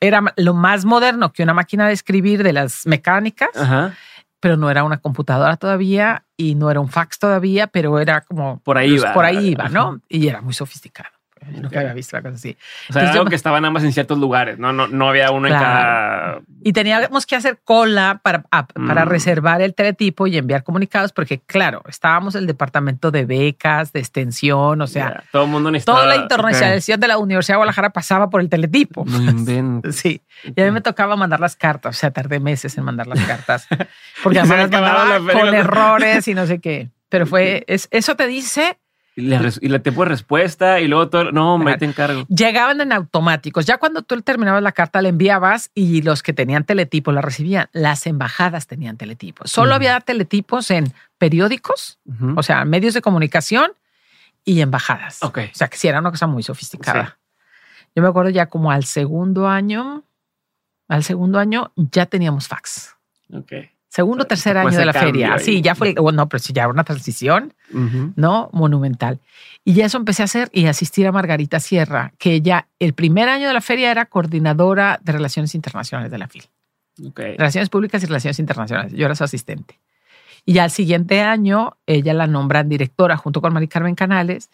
era 0.02 0.34
lo 0.36 0.54
más 0.54 0.84
moderno 0.84 1.32
que 1.32 1.44
una 1.44 1.54
máquina 1.54 1.88
de 1.88 1.94
escribir 1.94 2.44
de 2.44 2.52
las 2.52 2.86
mecánicas, 2.86 3.52
Ajá. 3.56 3.96
pero 4.40 4.58
no 4.58 4.70
era 4.70 4.84
una 4.84 4.98
computadora 4.98 5.56
todavía 5.56 6.26
y 6.36 6.56
no 6.56 6.70
era 6.72 6.80
un 6.80 6.90
fax 6.90 7.20
todavía, 7.20 7.68
pero 7.68 8.00
era 8.00 8.22
como 8.22 8.60
por 8.60 8.78
ahí 8.78 8.90
pues, 8.90 9.04
iba. 9.04 9.14
por 9.14 9.24
ahí 9.24 9.50
iba, 9.50 9.70
¿no? 9.70 10.02
Y 10.10 10.28
era 10.28 10.42
muy 10.42 10.54
sofisticado. 10.54 11.11
Nunca 11.62 11.80
había 11.80 11.94
visto 11.94 12.16
una 12.16 12.24
cosa 12.24 12.36
así. 12.36 12.58
O 12.90 12.94
sea, 12.94 13.02
Entonces, 13.02 13.10
algo 13.12 13.24
yo- 13.26 13.30
que 13.30 13.36
estaban 13.36 13.66
ambas 13.66 13.84
en 13.84 13.92
ciertos 13.94 14.18
lugares, 14.20 14.60
no, 14.60 14.72
no, 14.74 14.88
no 14.88 15.10
había 15.10 15.32
uno 15.32 15.48
en 15.48 15.54
cada. 15.54 16.40
Y 16.64 16.74
teníamos 16.74 17.26
que 17.26 17.36
hacer 17.36 17.60
cola 17.64 18.20
para, 18.24 18.44
a- 18.52 18.68
para 18.68 19.06
Mm. 19.06 19.10
reservar 19.10 19.62
el 19.62 19.74
teletipo 19.74 20.28
y 20.28 20.38
enviar 20.38 20.64
comunicados, 20.64 21.12
porque 21.12 21.40
claro, 21.40 21.82
estábamos 21.90 22.36
en 22.36 22.42
el 22.42 22.48
departamento 22.48 23.12
de 23.12 23.26
becas, 23.26 23.92
de 23.94 24.00
extensión, 24.00 24.82
o 24.82 24.88
sea, 24.88 25.24
todo 25.32 25.44
el 25.46 25.50
mundo 25.50 25.72
necesitaba. 25.72 26.00
toda 26.04 26.16
la 26.16 26.22
internacionalización 26.22 27.00
de 27.00 27.08
la 27.08 27.18
Universidad 27.18 27.56
de 27.56 27.58
Guadalajara 27.58 27.90
pasaba 27.92 28.30
por 28.30 28.42
el 28.42 28.50
teletipo. 28.50 29.04
No. 29.08 29.82
Sí, 29.92 30.22
y 30.56 30.62
a 30.62 30.66
mí 30.66 30.72
me 30.72 30.82
tocaba 30.82 31.16
mandar 31.16 31.40
las 31.40 31.56
cartas, 31.56 31.96
o 31.96 32.00
sea, 32.00 32.12
tardé 32.12 32.40
meses 32.40 32.78
en 32.78 32.84
mandar 32.84 33.08
las 33.08 33.20
cartas, 33.26 33.68
porque 34.24 34.40
además 34.40 34.58
las 34.60 34.72
mandaba 34.72 35.20
la 35.20 35.34
con 35.34 35.54
errores 35.54 36.28
y 36.28 36.34
no 36.34 36.46
sé 36.46 36.60
qué. 36.60 36.90
Pero 37.10 37.26
fue, 37.26 37.64
es, 37.68 37.88
eso 37.92 38.16
te 38.16 38.28
dice, 38.28 38.78
Y, 39.22 39.28
la 39.28 39.52
y 39.62 39.68
la 39.68 39.80
tiempo 39.80 40.04
de 40.04 40.10
respuesta 40.10 40.80
y 40.80 40.88
luego 40.88 41.10
todo. 41.10 41.32
No, 41.32 41.56
hombre, 41.56 41.74
ahí 41.74 41.80
te 41.80 41.86
encargo. 41.86 42.26
llegaban 42.28 42.82
en 42.82 42.92
automáticos. 42.92 43.66
Ya 43.66 43.78
cuando 43.78 44.02
tú 44.02 44.22
terminabas 44.22 44.64
la 44.64 44.72
carta, 44.72 45.02
la 45.02 45.10
enviabas 45.10 45.72
y 45.74 46.02
los 46.02 46.24
que 46.24 46.34
tenían 46.34 46.64
teletipo 46.64 47.12
la 47.12 47.22
recibían. 47.22 47.70
Las 47.72 48.08
embajadas 48.08 48.68
tenían 48.68 48.98
teletipos. 48.98 49.52
Solo 49.52 49.76
había 49.76 50.00
teletipos 50.00 50.72
en 50.72 50.94
periódicos, 51.18 52.00
o 52.36 52.44
sea, 52.44 52.66
medios 52.66 52.94
de 52.94 53.02
comunicación 53.02 53.72
y 54.44 54.62
embajadas. 54.62 55.22
Ok. 55.22 55.40
O 55.52 55.56
sea, 55.56 55.68
que 55.68 55.78
sí 55.78 55.88
era 55.88 56.00
una 56.00 56.12
cosa 56.12 56.28
muy 56.28 56.44
sofisticada. 56.44 57.20
Yo 57.96 58.02
me 58.02 58.10
acuerdo 58.10 58.30
ya 58.30 58.48
como 58.48 58.72
al 58.72 58.86
segundo 58.86 59.48
año, 59.48 60.04
al 60.88 61.04
segundo 61.04 61.40
año 61.40 61.72
ya 61.76 62.06
teníamos 62.06 62.48
fax. 62.48 62.96
Ok. 63.34 63.54
Segundo, 63.94 64.22
O 64.22 64.24
sea, 64.24 64.30
tercer 64.30 64.58
año 64.58 64.78
de 64.78 64.86
la 64.86 64.94
feria. 64.94 65.34
ahí. 65.34 65.44
Sí, 65.44 65.62
ya 65.62 65.76
fue, 65.76 65.94
bueno, 65.96 66.16
no, 66.24 66.30
pero 66.30 66.40
sí, 66.42 66.54
ya 66.54 66.70
una 66.70 66.86
transición, 66.86 67.54
Ujú. 67.74 68.14
¿no? 68.16 68.50
Monumental. 68.54 69.20
Y 69.66 69.74
ya 69.74 69.86
eso 69.86 69.98
empecé 69.98 70.22
a 70.22 70.26
hacer 70.26 70.50
y 70.54 70.66
asistir 70.68 71.06
a 71.08 71.12
Margarita 71.12 71.60
Sierra, 71.60 72.14
que 72.18 72.32
ella 72.36 72.68
el 72.80 72.94
primer 72.94 73.28
año 73.28 73.50
de 73.50 73.54
la 73.54 73.60
feria 73.60 73.92
era 73.92 74.06
coordinadora 74.06 74.98
de 75.04 75.12
relaciones 75.12 75.54
internacionales 75.56 76.10
de 76.10 76.18
la 76.18 76.28
FIL. 76.30 76.46
Ok. 77.06 77.20
Relaciones 77.38 77.68
públicas 77.70 78.02
y 78.02 78.06
relaciones 78.06 78.40
internacionales. 78.40 78.94
Yo 78.94 79.06
era 79.06 79.14
su 79.16 79.26
asistente. 79.26 79.78
Y 80.46 80.60
al 80.60 80.72
siguiente 80.72 81.20
año 81.22 81.76
ella 81.86 82.14
la 82.14 82.28
nombran 82.28 82.70
directora 82.70 83.18
junto 83.18 83.42
con 83.42 83.52
Mari 83.54 83.68
Carmen 83.68 83.96
Canales. 83.96 84.50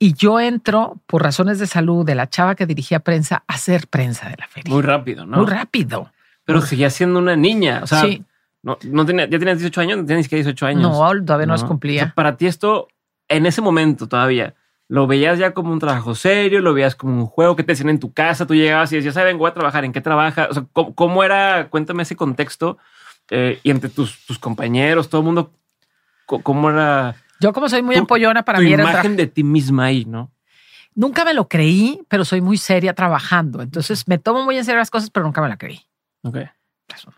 Y 0.00 0.14
yo 0.14 0.40
entro, 0.40 1.00
por 1.06 1.22
razones 1.22 1.60
de 1.60 1.68
salud 1.68 2.04
de 2.04 2.16
la 2.16 2.28
chava 2.28 2.56
que 2.56 2.66
dirigía 2.66 2.98
prensa, 2.98 3.44
a 3.46 3.54
hacer 3.54 3.86
prensa 3.86 4.28
de 4.28 4.36
la 4.36 4.48
feria. 4.48 4.74
Muy 4.74 4.82
rápido, 4.82 5.24
¿no? 5.26 5.36
Muy 5.36 5.46
rápido. 5.46 6.10
Pero 6.44 6.60
seguía 6.60 6.90
siendo 6.90 7.20
una 7.20 7.36
niña. 7.36 7.80
O 7.84 7.86
sea, 7.86 8.02
sí. 8.02 8.22
No, 8.64 8.78
no 8.84 9.06
tenía, 9.06 9.26
ya 9.26 9.38
tenías 9.38 9.58
18 9.58 9.80
años, 9.82 9.98
no 9.98 10.06
tenías 10.06 10.24
siquiera 10.24 10.40
18 10.44 10.66
años. 10.66 10.82
No, 10.82 11.24
todavía 11.24 11.46
no, 11.46 11.52
los 11.52 11.62
O 11.62 11.66
cumplía. 11.68 12.02
sea, 12.04 12.14
para 12.14 12.36
ti 12.36 12.46
esto, 12.46 12.88
en 13.28 13.46
ese 13.46 13.60
momento 13.60 14.08
todavía, 14.08 14.54
¿lo 14.88 15.06
veías 15.06 15.38
ya 15.38 15.52
como 15.52 15.72
un 15.72 15.78
trabajo 15.78 16.14
serio? 16.14 16.60
¿Lo 16.60 16.74
veías 16.74 16.96
como 16.96 17.14
un 17.20 17.26
juego 17.26 17.54
que 17.56 17.62
te 17.62 17.72
hacían 17.74 17.90
en 17.90 18.00
tu 18.00 18.12
casa? 18.12 18.46
Tú 18.46 18.54
llegabas 18.54 18.90
y 18.92 18.96
decías, 18.96 19.14
¿saben? 19.14 19.38
Voy 19.38 19.50
a 19.50 19.54
trabajar. 19.54 19.84
¿En 19.84 19.92
qué 19.92 20.00
trabajas? 20.00 20.48
O 20.50 20.54
sea, 20.54 20.64
¿cómo, 20.72 20.94
cómo 20.94 21.22
era? 21.24 21.68
Cuéntame 21.70 22.02
ese 22.02 22.16
contexto. 22.16 22.78
eh, 23.30 23.58
y 23.62 23.70
entre 23.70 23.88
tus, 23.90 24.26
tus 24.26 24.38
compañeros, 24.38 25.08
todo 25.08 25.20
el 25.22 25.24
mundo, 25.26 25.50
¿cómo 26.26 26.70
era 26.70 27.16
Yo 27.40 27.52
como 27.52 27.68
soy 27.68 27.82
muy 27.82 27.94
Tu- 27.94 28.00
empollona, 28.00 28.42
para 28.44 28.58
tu 28.58 28.64
mí 28.64 28.72
era 28.72 28.82
imagen 28.82 29.16
de 29.16 29.26
ti 29.26 29.42
misma 29.44 29.84
ahí, 29.86 30.04
no? 30.04 30.30
Nunca 30.94 31.24
me 31.24 31.34
lo 31.34 31.48
creí, 31.48 32.00
pero 32.08 32.24
soy 32.24 32.40
muy 32.40 32.56
seria 32.56 32.94
trabajando. 32.94 33.62
Entonces 33.62 34.06
me 34.06 34.18
tomo 34.18 34.44
muy 34.44 34.56
en 34.56 34.64
serio 34.64 34.78
las 34.78 34.90
cosas, 34.90 35.10
pero 35.10 35.24
nunca 35.26 35.40
me 35.42 35.48
la 35.48 35.56
creí. 35.56 35.80
Ok. 36.22 36.36
Eso 36.92 37.12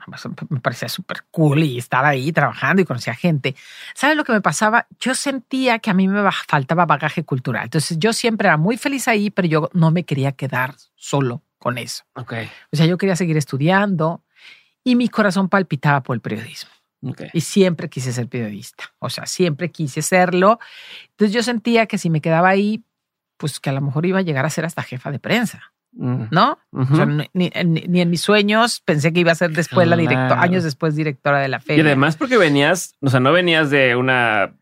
me 0.49 0.61
parecía 0.61 0.89
súper 0.89 1.25
cool 1.31 1.63
y 1.65 1.79
estar 1.79 2.05
ahí 2.05 2.33
trabajando 2.33 2.81
y 2.83 2.85
conocía 2.85 3.15
gente. 3.15 3.57
¿Sabes 3.95 4.17
lo 4.17 4.25
que 4.25 4.33
me 4.33 4.41
pasaba? 4.41 4.87
Yo 5.01 5.15
sentía 5.15 5.79
que 5.81 5.91
a 5.91 5.95
mí 5.95 6.07
me 6.09 6.23
ba- 6.23 6.33
faltaba 6.33 6.87
bagaje 6.87 7.25
cultural. 7.25 7.65
Entonces 7.65 7.99
yo 7.99 8.13
siempre 8.13 8.49
era 8.49 8.57
muy 8.57 8.77
feliz 8.77 9.09
ahí, 9.09 9.31
pero 9.31 9.49
yo 9.49 9.71
no 9.73 9.91
me 9.91 10.05
quería 10.05 10.33
quedar 10.33 10.75
solo 10.95 11.43
con 11.59 11.79
eso. 11.79 12.05
Ok. 12.15 12.33
O 12.73 12.77
sea, 12.77 12.87
yo 12.87 12.97
quería 12.97 13.17
seguir 13.17 13.37
estudiando 13.37 14.23
y 14.85 14.95
mi 14.95 15.09
corazón 15.09 15.49
palpitaba 15.49 16.03
por 16.03 16.15
el 16.15 16.21
periodismo. 16.21 16.71
Ok. 17.03 17.23
Y 17.33 17.41
siempre 17.41 17.91
quise 17.91 18.13
ser 18.13 18.29
periodista. 18.29 18.85
O 19.01 19.11
sea, 19.11 19.27
siempre 19.27 19.71
quise 19.71 20.01
serlo. 20.01 20.59
Entonces 21.11 21.35
yo 21.35 21.43
sentía 21.43 21.87
que 21.87 21.99
si 21.99 22.09
me 22.09 22.21
quedaba 22.21 22.49
ahí, 22.49 22.85
pues 23.37 23.61
que 23.61 23.69
a 23.71 23.73
lo 23.73 23.81
mejor 23.81 24.07
iba 24.07 24.21
a 24.21 24.23
llegar 24.23 24.47
a 24.47 24.51
ser 24.51 24.65
hasta 24.65 24.83
jefa 24.83 25.11
de 25.11 25.19
prensa, 25.19 25.73
¿no? 25.97 26.59
Ujú. 26.73 26.93
O 26.93 26.97
sea, 26.97 27.07
ni, 27.07 27.29
ni- 27.33 27.51
ni 27.89 28.01
en 28.01 28.11
mis 28.11 28.21
sueños 28.21 28.81
pensé 28.85 29.13
que 29.13 29.21
iba 29.21 29.33
a 29.33 29.35
ser 29.35 29.51
después 29.53 29.89
la 29.89 29.97
directora, 29.97 30.41
años 30.43 30.63
después 30.65 30.95
directora 30.95 31.39
de 31.41 31.49
la 31.49 31.57
Y 31.57 31.61
feria. 31.61 31.85
además 31.85 32.17
porque 32.17 32.37
venías, 32.37 32.95
o 33.01 33.09
sea, 33.11 33.21
no 33.21 33.33
venías 33.33 33.71
de 33.71 33.97
una 33.97 34.53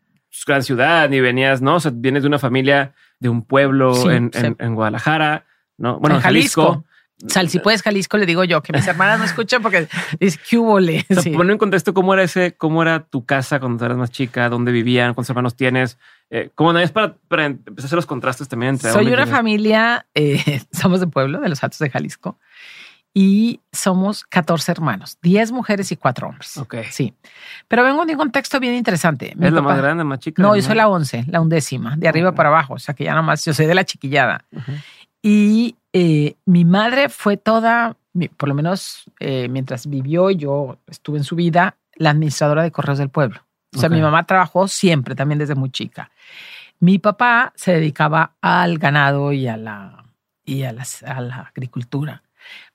gran 0.47 0.63
ciudad, 0.63 1.09
ni 1.09 1.19
venías, 1.19 1.61
¿no? 1.61 1.75
O 1.75 1.79
sea, 1.79 1.91
vienes 1.93 2.23
de 2.23 2.27
una 2.27 2.39
familia 2.39 2.93
de 3.19 3.29
un 3.29 3.41
pueblo 3.43 3.95
Sí, 3.95 4.07
en, 4.09 4.31
sí. 4.33 4.45
en- 4.45 4.55
en 4.59 4.75
Guadalajara, 4.75 5.45
¿no? 5.77 5.99
Bueno, 5.99 6.17
En 6.17 6.21
Jalisco. 6.21 6.61
Jalisco. 6.63 6.85
Sal, 7.29 7.47
si 7.49 7.59
puedes, 7.59 7.81
Jalisco, 7.81 8.17
le 8.17 8.25
digo 8.25 8.43
yo, 8.43 8.61
que 8.61 8.73
mis 8.73 8.85
hermanas 8.87 9.19
no 9.19 9.23
escuchan 9.25 9.61
porque 9.61 9.87
dice, 10.19 10.37
¿qué 10.49 10.57
hubo, 10.57 10.81
le? 10.81 11.05
O 11.09 11.13
sea, 11.13 11.23
Sí. 11.23 11.29
poner 11.29 11.53
en 11.53 11.57
contexto 11.57 11.93
cómo 11.93 12.13
era 12.13 12.23
ese, 12.23 12.55
cómo 12.57 12.81
era 12.81 13.05
tu 13.05 13.25
casa 13.25 13.61
cuando 13.61 13.85
eras 13.85 13.97
más 13.97 14.11
chica, 14.11 14.49
dónde 14.49 14.73
vivían, 14.73 15.13
cuántos 15.13 15.29
hermanos 15.29 15.55
tienes, 15.55 15.97
eh, 16.29 16.49
cómo 16.55 16.73
no 16.73 16.79
es 16.79 16.91
para, 16.91 17.13
para 17.27 17.45
empezar 17.45 17.83
a 17.83 17.85
hacer 17.85 17.95
los 17.97 18.05
contrastes 18.05 18.47
también 18.47 18.71
entre 18.75 18.91
Soy 18.91 19.07
una 19.11 19.27
familia, 19.27 20.05
eh, 20.15 20.61
somos 20.71 20.99
de 20.99 21.07
pueblo, 21.07 21.39
de 21.39 21.49
los 21.49 21.63
Altos 21.63 21.79
de 21.79 21.89
Jalisco, 21.89 22.37
y 23.13 23.61
somos 23.71 24.25
14 24.25 24.71
hermanos, 24.73 25.17
10 25.21 25.51
mujeres 25.53 25.89
y 25.91 25.95
4 25.95 26.27
hombres. 26.27 26.57
Ok. 26.57 26.75
Sí. 26.91 27.13
Pero 27.69 27.83
vengo 27.83 28.05
de 28.05 28.11
un 28.13 28.17
contexto 28.19 28.59
bien 28.59 28.73
interesante. 28.75 29.33
Mi 29.37 29.47
¿Es 29.47 29.53
la 29.53 29.61
papá- 29.61 29.69
más 29.75 29.81
grande, 29.81 30.03
más 30.03 30.19
chica? 30.19 30.41
No, 30.41 30.53
yo 30.55 30.61
soy 30.61 30.75
la 30.75 30.89
11, 30.89 31.23
la 31.29 31.39
undécima, 31.39 31.95
de 31.95 32.07
arriba 32.09 32.31
Ok. 32.31 32.35
para 32.35 32.49
abajo, 32.49 32.73
o 32.73 32.79
sea 32.79 32.93
que 32.93 33.05
ya 33.05 33.15
nomás, 33.15 33.45
yo 33.45 33.53
soy 33.53 33.67
de 33.67 33.75
la 33.75 33.85
chiquillada. 33.85 34.43
Ujú. 34.51 34.71
Y 35.21 35.75
eh, 35.93 36.35
mi 36.45 36.65
madre 36.65 37.07
fue 37.07 37.37
toda, 37.37 37.95
por 38.35 38.49
lo 38.49 38.55
menos 38.55 39.05
eh, 39.21 39.47
mientras 39.49 39.87
vivió, 39.87 40.29
yo 40.29 40.77
estuve 40.87 41.17
en 41.17 41.23
su 41.23 41.35
vida, 41.37 41.77
la 41.95 42.09
administradora 42.09 42.63
de 42.63 42.71
correos 42.71 42.97
del 42.97 43.09
pueblo. 43.09 43.39
O 43.75 43.79
sea, 43.79 43.89
mi 43.89 44.01
mamá 44.01 44.23
trabajó 44.25 44.67
siempre, 44.67 45.15
también 45.15 45.39
desde 45.39 45.55
muy 45.55 45.69
chica. 45.69 46.09
Mi 46.79 46.99
papá 46.99 47.53
se 47.55 47.71
dedicaba 47.73 48.33
al 48.41 48.77
ganado 48.77 49.31
y 49.31 49.47
a 49.47 49.57
la, 49.57 50.03
y 50.43 50.63
a 50.63 50.73
las- 50.73 51.03
a 51.03 51.21
la 51.21 51.37
agricultura. 51.41 52.21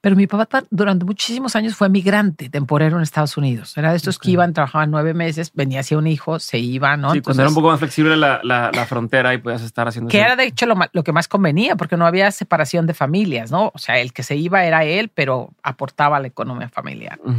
Pero 0.01 0.17
mi 0.17 0.27
papá 0.27 0.65
durante 0.71 1.05
muchísimos 1.05 1.55
años 1.55 1.77
fue 1.77 1.89
migrante 1.89 2.49
temporero 2.49 2.97
en 2.97 3.03
Estados 3.05 3.37
Unidos. 3.37 3.79
Era 3.79 3.91
de 3.93 3.99
estos 3.99 4.19
que 4.19 4.33
iban, 4.33 4.53
trabajaban 4.53 4.91
nueve 4.91 5.15
meses, 5.15 5.53
venía 5.55 5.79
hacia 5.81 5.97
un 5.97 6.09
hijo, 6.09 6.41
se 6.41 6.59
iba, 6.59 6.97
¿no? 6.97 7.13
Sí, 7.13 7.21
cuando 7.21 7.43
era 7.43 7.49
un 7.49 7.53
Entonces- 7.53 7.55
poco 7.55 7.69
más 7.71 7.79
flexible 7.79 8.17
la, 8.17 8.41
la, 8.43 8.73
la 8.75 8.87
frontera 8.87 9.33
y 9.33 9.39
podías 9.39 9.63
estar 9.63 9.87
haciendo 9.87 10.11
que 10.11 10.19
era 10.19 10.35
de 10.35 10.45
hecho 10.47 10.67
lo, 10.67 10.75
lo 10.93 11.05
que 11.05 11.13
más 11.13 11.29
convenía, 11.29 11.77
porque 11.77 11.97
no 11.97 12.05
había 12.05 12.33
separación 12.33 12.87
de 12.89 12.95
familias, 12.95 13.53
¿no? 13.53 13.71
O 13.73 13.79
sea, 13.79 13.99
el 14.01 14.13
que 14.13 14.25
se 14.25 14.35
iba 14.35 14.65
era 14.65 14.83
él, 14.83 15.09
pero 15.15 15.51
aportaba 15.63 16.17
a 16.17 16.21
la 16.21 16.27
economía 16.27 16.69
familiar. 16.69 17.21
Ujú. 17.23 17.37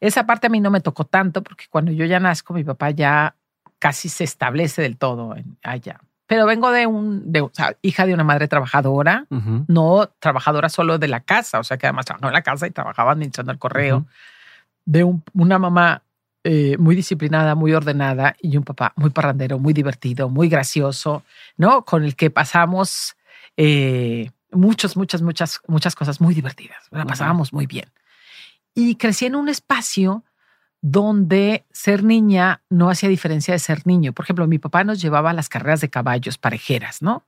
Esa 0.00 0.26
parte 0.26 0.46
a 0.46 0.50
mí 0.50 0.60
no 0.60 0.70
me 0.70 0.80
tocó 0.80 1.04
tanto, 1.04 1.42
porque 1.42 1.64
cuando 1.70 1.92
yo 1.92 2.04
ya 2.04 2.20
nazco, 2.20 2.52
mi 2.54 2.64
papá 2.64 2.90
ya 2.90 3.34
casi 3.78 4.08
se 4.08 4.24
establece 4.24 4.82
del 4.82 4.96
todo 4.96 5.36
en- 5.36 5.56
allá. 5.62 6.00
Pero 6.26 6.44
vengo 6.44 6.70
de 6.72 6.86
un, 6.86 7.30
de, 7.32 7.40
o 7.40 7.50
sea, 7.54 7.76
hija 7.82 8.04
de 8.04 8.12
una 8.12 8.24
madre 8.24 8.48
trabajadora, 8.48 9.26
no 9.68 10.08
trabajadora 10.18 10.68
solo 10.68 10.98
de 10.98 11.06
la 11.08 11.20
casa, 11.20 11.60
o 11.60 11.64
sea, 11.64 11.76
que 11.76 11.86
además 11.86 12.06
trabajaba 12.06 12.30
en 12.30 12.34
la 12.34 12.42
casa 12.42 12.66
y 12.66 12.70
trabajaba 12.72 13.12
administrando 13.12 13.52
el 13.52 13.58
correo, 13.58 14.06
de 14.84 15.04
un- 15.04 15.22
una 15.34 15.58
mamá 15.58 16.02
eh, 16.48 16.76
muy 16.78 16.94
disciplinada, 16.94 17.54
muy 17.56 17.72
ordenada 17.72 18.36
y 18.40 18.56
un 18.56 18.62
papá 18.62 18.92
muy 18.96 19.10
parrandero, 19.10 19.58
muy 19.58 19.72
divertido, 19.72 20.28
muy 20.28 20.48
gracioso, 20.48 21.24
¿no? 21.56 21.84
Con 21.84 22.04
el 22.04 22.14
que 22.14 22.30
pasamos 22.30 23.16
eh, 23.56 24.30
muchas, 24.52 24.96
muchas, 24.96 25.22
muchas, 25.22 25.60
muchas 25.66 25.94
cosas 25.96 26.20
muy 26.20 26.34
divertidas. 26.34 26.86
La 26.92 27.04
pasábamos 27.04 27.52
muy 27.52 27.66
bien. 27.66 27.86
Y 28.76 28.94
crecí 28.94 29.26
en 29.26 29.34
un 29.34 29.48
espacio 29.48 30.22
donde 30.82 31.64
ser 31.72 32.04
niña 32.04 32.60
no 32.70 32.90
hacía 32.90 33.08
diferencia 33.08 33.52
de 33.52 33.58
ser 33.58 33.86
niño. 33.86 34.12
Por 34.12 34.24
ejemplo, 34.24 34.46
mi 34.46 34.58
papá 34.58 34.84
nos 34.84 35.00
llevaba 35.00 35.30
a 35.30 35.32
las 35.32 35.48
carreras 35.48 35.80
de 35.80 35.88
caballos 35.90 36.38
parejeras, 36.38 37.02
¿no? 37.02 37.24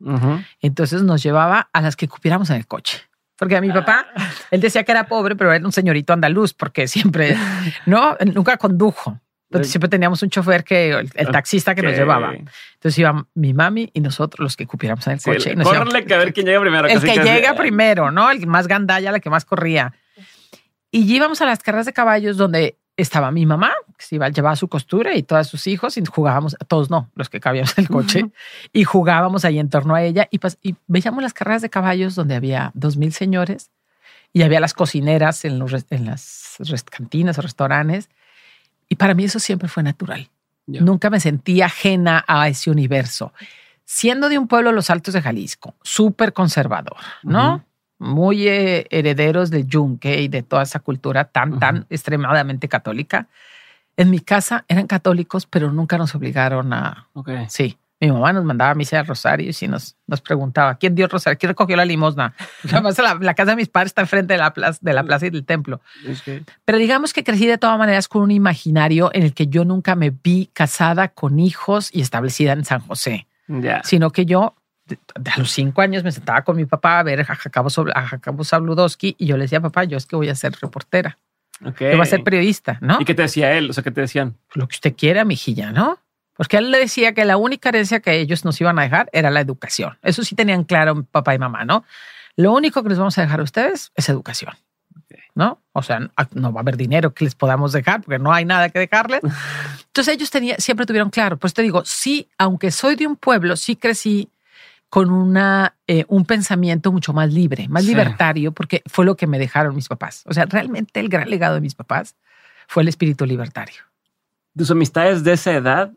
Entonces 0.60 1.02
nos 1.02 1.22
llevaba 1.22 1.68
a 1.72 1.80
las 1.80 1.96
que 1.96 2.06
cupiéramos 2.06 2.50
en 2.50 2.56
el 2.56 2.66
coche. 2.66 3.02
Porque 3.36 3.56
a 3.56 3.60
mi 3.60 3.70
papá, 3.72 4.06
él 4.50 4.60
decía 4.60 4.82
que 4.84 4.92
era 4.92 5.06
pobre, 5.08 5.34
pero 5.36 5.52
era 5.52 5.64
un 5.64 5.72
señorito 5.72 6.12
andaluz, 6.12 6.54
porque 6.54 6.86
siempre, 6.86 7.36
¿no? 7.86 8.16
Nunca 8.32 8.56
condujo. 8.58 9.18
Siempre 9.62 9.88
teníamos 9.88 10.22
un 10.22 10.28
chofer 10.28 10.62
que, 10.62 10.90
el, 10.90 11.10
el 11.14 11.28
taxista 11.28 11.74
que 11.74 11.80
nos 11.82 11.94
llevaba. 11.94 12.34
Entonces 12.34 12.98
iba 12.98 13.26
mi 13.34 13.54
mami 13.54 13.90
y 13.94 14.00
nosotros 14.00 14.40
los 14.44 14.56
que 14.56 14.66
cupiéramos 14.66 15.06
en 15.06 15.14
el 15.14 15.20
Sí, 15.20 15.30
coche. 15.30 15.54
córrele 15.56 16.04
que 16.04 16.14
a 16.14 16.18
ver 16.18 16.32
quién 16.34 16.46
llega 16.46 16.60
primero. 16.60 16.86
el 16.86 17.00
que 17.00 17.06
casi. 17.14 17.20
llega 17.28 17.54
primero, 17.54 18.10
¿no? 18.10 18.30
El 18.30 18.46
más 18.46 18.68
gandalla, 18.68 19.10
la 19.10 19.20
que 19.20 19.30
más 19.30 19.46
corría. 19.46 19.94
Y 20.90 21.12
íbamos 21.14 21.40
a 21.42 21.46
las 21.46 21.62
carreras 21.62 21.86
de 21.86 21.92
caballos 21.92 22.36
donde 22.36 22.76
estaba 22.96 23.30
mi 23.30 23.46
mamá, 23.46 23.72
que 23.96 24.04
se 24.04 24.16
iba, 24.16 24.28
llevaba 24.28 24.56
su 24.56 24.66
costura 24.68 25.14
y 25.14 25.22
todos 25.22 25.46
sus 25.46 25.66
hijos, 25.68 25.96
y 25.96 26.04
jugábamos, 26.04 26.56
todos 26.66 26.90
no, 26.90 27.10
los 27.14 27.28
que 27.28 27.38
cabíamos 27.38 27.76
en 27.78 27.84
el 27.84 27.88
coche, 27.90 28.26
y 28.72 28.82
jugábamos 28.84 29.44
ahí 29.44 29.58
en 29.60 29.70
torno 29.70 29.94
a 29.94 30.02
ella 30.02 30.28
y, 30.32 30.40
veíamos 30.88 31.22
las 31.22 31.32
carreras 31.32 31.62
de 31.62 31.70
caballos 31.70 32.14
donde 32.16 32.34
había 32.34 32.72
dos 32.74 32.96
mil 32.96 33.12
señores 33.12 33.70
y 34.32 34.42
había 34.42 34.58
las 34.58 34.74
cocineras 34.74 35.44
en, 35.44 35.58
los, 35.60 35.70
res- 35.70 35.86
en 35.90 36.06
las 36.06 36.56
cantinas 36.90 37.38
o 37.38 37.42
restaurantes. 37.42 38.08
Y 38.88 38.96
para 38.96 39.14
mí 39.14 39.24
eso 39.24 39.38
siempre 39.38 39.68
fue 39.68 39.82
natural. 39.82 40.28
Nunca 40.66 41.08
me 41.08 41.20
sentí 41.20 41.62
ajena 41.62 42.24
a 42.26 42.48
ese 42.48 42.70
universo. 42.70 43.32
siendo 43.84 44.28
de 44.28 44.36
un 44.38 44.48
pueblo, 44.48 44.70
los 44.72 44.90
Altos 44.90 45.14
de 45.14 45.22
Jalisco, 45.22 45.74
súper 45.82 46.34
conservador, 46.34 46.98
¿no? 47.22 47.64
Muy 47.98 48.46
eh, 48.48 48.86
herederos 48.90 49.50
del 49.50 49.66
yunque 49.66 50.20
y 50.22 50.28
de 50.28 50.42
toda 50.42 50.62
esa 50.62 50.78
cultura 50.80 51.24
tan, 51.24 51.58
tan 51.58 51.86
extremadamente 51.90 52.68
católica. 52.68 53.26
En 53.96 54.10
mi 54.10 54.20
casa 54.20 54.64
eran 54.68 54.86
católicos, 54.86 55.46
pero 55.46 55.72
nunca 55.72 55.98
nos 55.98 56.14
obligaron 56.14 56.72
a... 56.72 57.08
Ok. 57.14 57.30
Sí. 57.48 57.76
Mi 58.00 58.12
mamá 58.12 58.32
nos 58.32 58.44
mandaba 58.44 58.70
a 58.70 58.74
misa 58.76 58.98
de 58.98 59.02
rosario 59.02 59.50
y 59.60 59.66
nos, 59.66 59.96
nos 60.06 60.20
preguntaba, 60.20 60.76
¿quién 60.76 60.94
dio 60.94 61.08
rosario? 61.08 61.36
¿Quién 61.36 61.48
recogió 61.48 61.74
la 61.76 61.84
limosna? 61.84 62.32
Además, 62.70 62.96
la, 62.98 63.14
la 63.20 63.34
casa 63.34 63.50
de 63.50 63.56
mis 63.56 63.68
padres 63.68 63.90
está 63.90 64.02
enfrente 64.02 64.34
de 64.34 64.38
la 64.38 64.54
plaza, 64.54 64.78
de 64.80 64.92
la 64.92 65.02
plaza 65.02 65.26
y 65.26 65.30
del 65.30 65.44
templo. 65.44 65.80
Que- 66.24 66.44
Pero 66.64 66.78
digamos 66.78 67.12
que 67.12 67.24
crecí 67.24 67.48
de 67.48 67.58
todas 67.58 67.76
maneras 67.76 68.06
con 68.06 68.22
un 68.22 68.30
imaginario 68.30 69.10
en 69.12 69.24
el 69.24 69.34
que 69.34 69.48
yo 69.48 69.64
nunca 69.64 69.96
me 69.96 70.10
vi 70.10 70.48
casada 70.52 71.08
con 71.08 71.40
hijos 71.40 71.90
y 71.92 72.00
establecida 72.02 72.52
en 72.52 72.64
San 72.64 72.78
José, 72.82 73.26
Ya. 73.48 73.82
sino 73.82 74.10
que 74.12 74.24
yo 74.26 74.54
de- 74.54 74.54
de 74.54 74.57
a 75.24 75.38
los 75.38 75.50
cinco 75.50 75.80
años 75.82 76.04
me 76.04 76.12
sentaba 76.12 76.42
con 76.42 76.56
mi 76.56 76.64
papá 76.64 76.98
a 76.98 77.02
ver 77.02 77.20
a 77.20 77.24
Jacobo, 77.24 77.68
a 77.94 78.02
Jacobo 78.06 78.44
Zabludowski 78.44 79.16
y 79.18 79.26
yo 79.26 79.36
le 79.36 79.44
decía, 79.44 79.60
papá, 79.60 79.84
yo 79.84 79.96
es 79.96 80.06
que 80.06 80.16
voy 80.16 80.28
a 80.28 80.34
ser 80.34 80.52
reportera, 80.60 81.18
Ok. 81.64 81.80
yo 81.80 81.90
voy 81.92 82.00
a 82.00 82.06
ser 82.06 82.22
periodista, 82.22 82.78
¿no? 82.80 83.00
¿Y 83.00 83.04
qué 83.04 83.14
te 83.14 83.22
decía 83.22 83.52
él? 83.52 83.70
O 83.70 83.72
sea, 83.72 83.82
¿qué 83.82 83.90
te 83.90 84.00
decían? 84.00 84.36
Lo 84.54 84.68
que 84.68 84.74
usted 84.74 84.94
quiera, 84.96 85.24
mijilla, 85.24 85.72
¿no? 85.72 85.98
Porque 86.36 86.56
él 86.56 86.70
le 86.70 86.78
decía 86.78 87.14
que 87.14 87.24
la 87.24 87.36
única 87.36 87.68
herencia 87.70 87.98
que 87.98 88.20
ellos 88.20 88.44
nos 88.44 88.60
iban 88.60 88.78
a 88.78 88.82
dejar 88.82 89.10
era 89.12 89.30
la 89.30 89.40
educación. 89.40 89.98
Eso 90.02 90.22
sí 90.22 90.36
tenían 90.36 90.62
claro 90.62 91.02
papá 91.02 91.34
y 91.34 91.38
mamá, 91.38 91.64
¿no? 91.64 91.84
Lo 92.36 92.52
único 92.52 92.84
que 92.84 92.90
les 92.90 92.98
vamos 92.98 93.18
a 93.18 93.22
dejar 93.22 93.40
a 93.40 93.42
ustedes 93.42 93.90
es 93.96 94.08
educación. 94.08 94.54
¿No? 95.34 95.60
O 95.72 95.82
sea, 95.82 96.00
no 96.32 96.52
va 96.52 96.60
a 96.60 96.62
haber 96.62 96.76
dinero 96.76 97.14
que 97.14 97.24
les 97.24 97.36
podamos 97.36 97.72
dejar 97.72 98.02
porque 98.02 98.18
no 98.18 98.32
hay 98.32 98.44
nada 98.44 98.70
que 98.70 98.80
dejarles. 98.80 99.20
Entonces 99.86 100.14
ellos 100.14 100.30
tenían, 100.30 100.58
siempre 100.60 100.84
tuvieron 100.84 101.10
claro. 101.10 101.36
Pues 101.36 101.54
te 101.54 101.62
digo, 101.62 101.84
sí, 101.84 102.28
aunque 102.38 102.72
soy 102.72 102.96
de 102.96 103.06
un 103.06 103.14
pueblo, 103.14 103.56
sí 103.56 103.76
crecí 103.76 104.28
con 104.90 105.10
una, 105.10 105.76
eh, 105.86 106.04
un 106.08 106.24
pensamiento 106.24 106.92
mucho 106.92 107.12
más 107.12 107.32
libre, 107.32 107.68
más 107.68 107.82
Sí. 107.84 107.90
libertario, 107.90 108.52
porque 108.52 108.82
fue 108.86 109.04
lo 109.04 109.16
que 109.16 109.26
me 109.26 109.38
dejaron 109.38 109.74
mis 109.74 109.88
papás. 109.88 110.22
O 110.26 110.32
sea, 110.32 110.46
realmente 110.46 110.98
el 111.00 111.08
gran 111.08 111.28
legado 111.28 111.56
de 111.56 111.60
mis 111.60 111.74
papás 111.74 112.16
fue 112.66 112.82
el 112.82 112.88
espíritu 112.88 113.26
libertario. 113.26 113.82
¿Tus 114.56 114.70
amistades 114.70 115.24
de 115.24 115.34
esa 115.34 115.52
edad, 115.52 115.92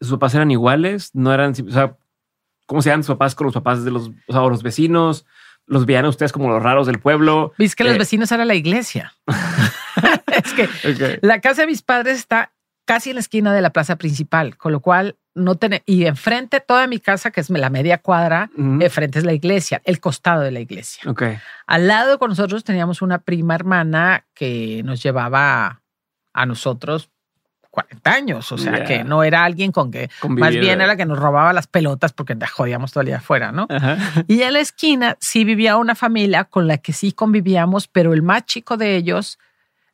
sus 0.00 0.12
papás 0.12 0.34
eran 0.34 0.50
iguales? 0.50 1.10
¿No 1.14 1.32
eran, 1.32 1.50
o 1.52 1.70
sea, 1.70 1.96
cómo 2.66 2.80
se 2.82 2.94
sus 2.96 3.06
papás 3.06 3.34
con 3.34 3.46
los 3.46 3.54
papás 3.54 3.84
de 3.84 3.90
los, 3.90 4.10
o 4.26 4.32
sea, 4.32 4.40
los 4.42 4.62
vecinos? 4.62 5.26
¿Los 5.66 5.86
veían 5.86 6.04
a 6.04 6.08
ustedes 6.10 6.32
como 6.32 6.48
los 6.50 6.62
raros 6.62 6.86
del 6.86 7.00
pueblo? 7.00 7.52
Viste 7.58 7.76
que 7.76 7.84
los 7.84 7.94
Eh. 7.94 7.98
vecinos 7.98 8.30
era 8.32 8.44
la 8.44 8.54
iglesia. 8.54 9.14
es 10.26 10.52
que 10.52 11.18
la 11.22 11.40
casa 11.40 11.62
de 11.62 11.66
mis 11.68 11.82
padres 11.82 12.18
está 12.18 12.52
casi 12.84 13.10
en 13.10 13.16
la 13.16 13.20
esquina 13.20 13.52
de 13.52 13.62
la 13.62 13.70
plaza 13.70 13.96
principal, 13.96 14.56
con 14.56 14.72
lo 14.72 14.80
cual 14.80 15.16
no 15.34 15.56
tiene, 15.56 15.82
y 15.86 16.04
enfrente 16.06 16.60
toda 16.60 16.86
mi 16.86 17.00
casa, 17.00 17.30
que 17.30 17.40
es 17.40 17.50
la 17.50 17.70
media 17.70 17.98
cuadra, 17.98 18.50
Ujú. 18.56 18.78
enfrente 18.80 19.18
es 19.18 19.24
la 19.24 19.32
iglesia, 19.32 19.82
el 19.84 19.98
costado 20.00 20.42
de 20.42 20.52
la 20.52 20.60
iglesia. 20.60 21.02
Ok. 21.10 21.22
Al 21.66 21.88
lado 21.88 22.18
con 22.18 22.30
nosotros 22.30 22.62
teníamos 22.62 23.02
una 23.02 23.18
prima 23.18 23.54
hermana 23.54 24.26
que 24.34 24.82
nos 24.84 25.02
llevaba 25.02 25.82
a 26.32 26.46
nosotros 26.46 27.10
40 27.70 28.12
años, 28.12 28.52
o 28.52 28.58
sea 28.58 28.84
que 28.84 29.02
no 29.02 29.24
era 29.24 29.42
alguien 29.44 29.72
con 29.72 29.90
que 29.90 30.08
Convivir, 30.20 30.40
más 30.44 30.54
bien 30.54 30.80
era 30.80 30.96
que 30.96 31.06
nos 31.06 31.18
robaba 31.18 31.52
las 31.52 31.66
pelotas 31.66 32.12
porque 32.12 32.36
te 32.36 32.46
jodíamos 32.46 32.92
todo 32.92 33.00
el 33.00 33.08
día 33.08 33.16
afuera, 33.16 33.50
¿no? 33.50 33.66
Ajá. 33.68 33.96
Y 34.28 34.42
en 34.42 34.52
la 34.52 34.60
esquina 34.60 35.16
sí 35.18 35.42
vivía 35.44 35.76
una 35.76 35.96
familia 35.96 36.44
con 36.44 36.68
la 36.68 36.78
que 36.78 36.92
sí 36.92 37.10
convivíamos, 37.10 37.88
pero 37.88 38.12
el 38.14 38.22
más 38.22 38.44
chico 38.44 38.76
de 38.76 38.94
ellos 38.94 39.40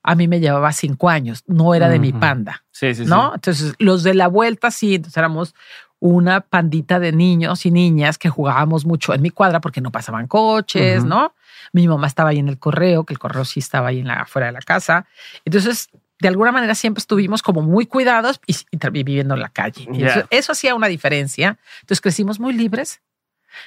a 0.02 0.14
mí 0.14 0.28
me 0.28 0.40
llevaba 0.40 0.72
cinco 0.72 1.08
años, 1.08 1.44
no 1.46 1.74
era 1.74 1.88
de 1.88 1.98
mi 1.98 2.12
panda, 2.12 2.64
Sí, 2.70 2.94
sí, 2.94 3.04
sí. 3.04 3.10
¿no? 3.10 3.34
Entonces 3.34 3.74
los 3.78 4.02
de 4.02 4.14
la 4.14 4.28
vuelta 4.28 4.70
sí, 4.70 4.94
entonces 4.94 5.16
éramos 5.16 5.54
una 6.00 6.40
pandita 6.40 6.98
de 6.98 7.12
niños 7.12 7.66
y 7.66 7.70
niñas 7.70 8.16
que 8.16 8.30
jugábamos 8.30 8.86
mucho 8.86 9.12
en 9.12 9.20
mi 9.20 9.30
cuadra 9.30 9.60
porque 9.60 9.82
no 9.82 9.92
pasaban 9.92 10.26
coches. 10.26 11.04
¿no? 11.04 11.34
Mi 11.72 11.86
mamá 11.86 12.06
estaba 12.06 12.30
ahí 12.30 12.38
en 12.38 12.48
el 12.48 12.58
correo, 12.58 13.04
que 13.04 13.12
el 13.12 13.18
correo 13.18 13.44
sí 13.44 13.60
estaba 13.60 13.88
ahí 13.88 14.00
en 14.00 14.08
la 14.08 14.22
afuera 14.22 14.46
de 14.46 14.52
la 14.52 14.60
casa. 14.60 15.06
Entonces, 15.44 15.90
de 16.18 16.28
alguna 16.28 16.52
manera 16.52 16.74
siempre 16.74 17.00
estuvimos 17.00 17.42
como 17.42 17.60
muy 17.62 17.86
cuidados 17.86 18.40
y, 18.46 18.56
y 18.70 18.88
viviendo 18.90 19.34
en 19.34 19.40
la 19.40 19.50
calle. 19.50 19.86
Eso 20.30 20.52
hacía 20.52 20.74
una 20.74 20.88
diferencia. 20.88 21.58
Entonces 21.80 22.00
crecimos 22.00 22.40
muy 22.40 22.54
libres. 22.54 23.02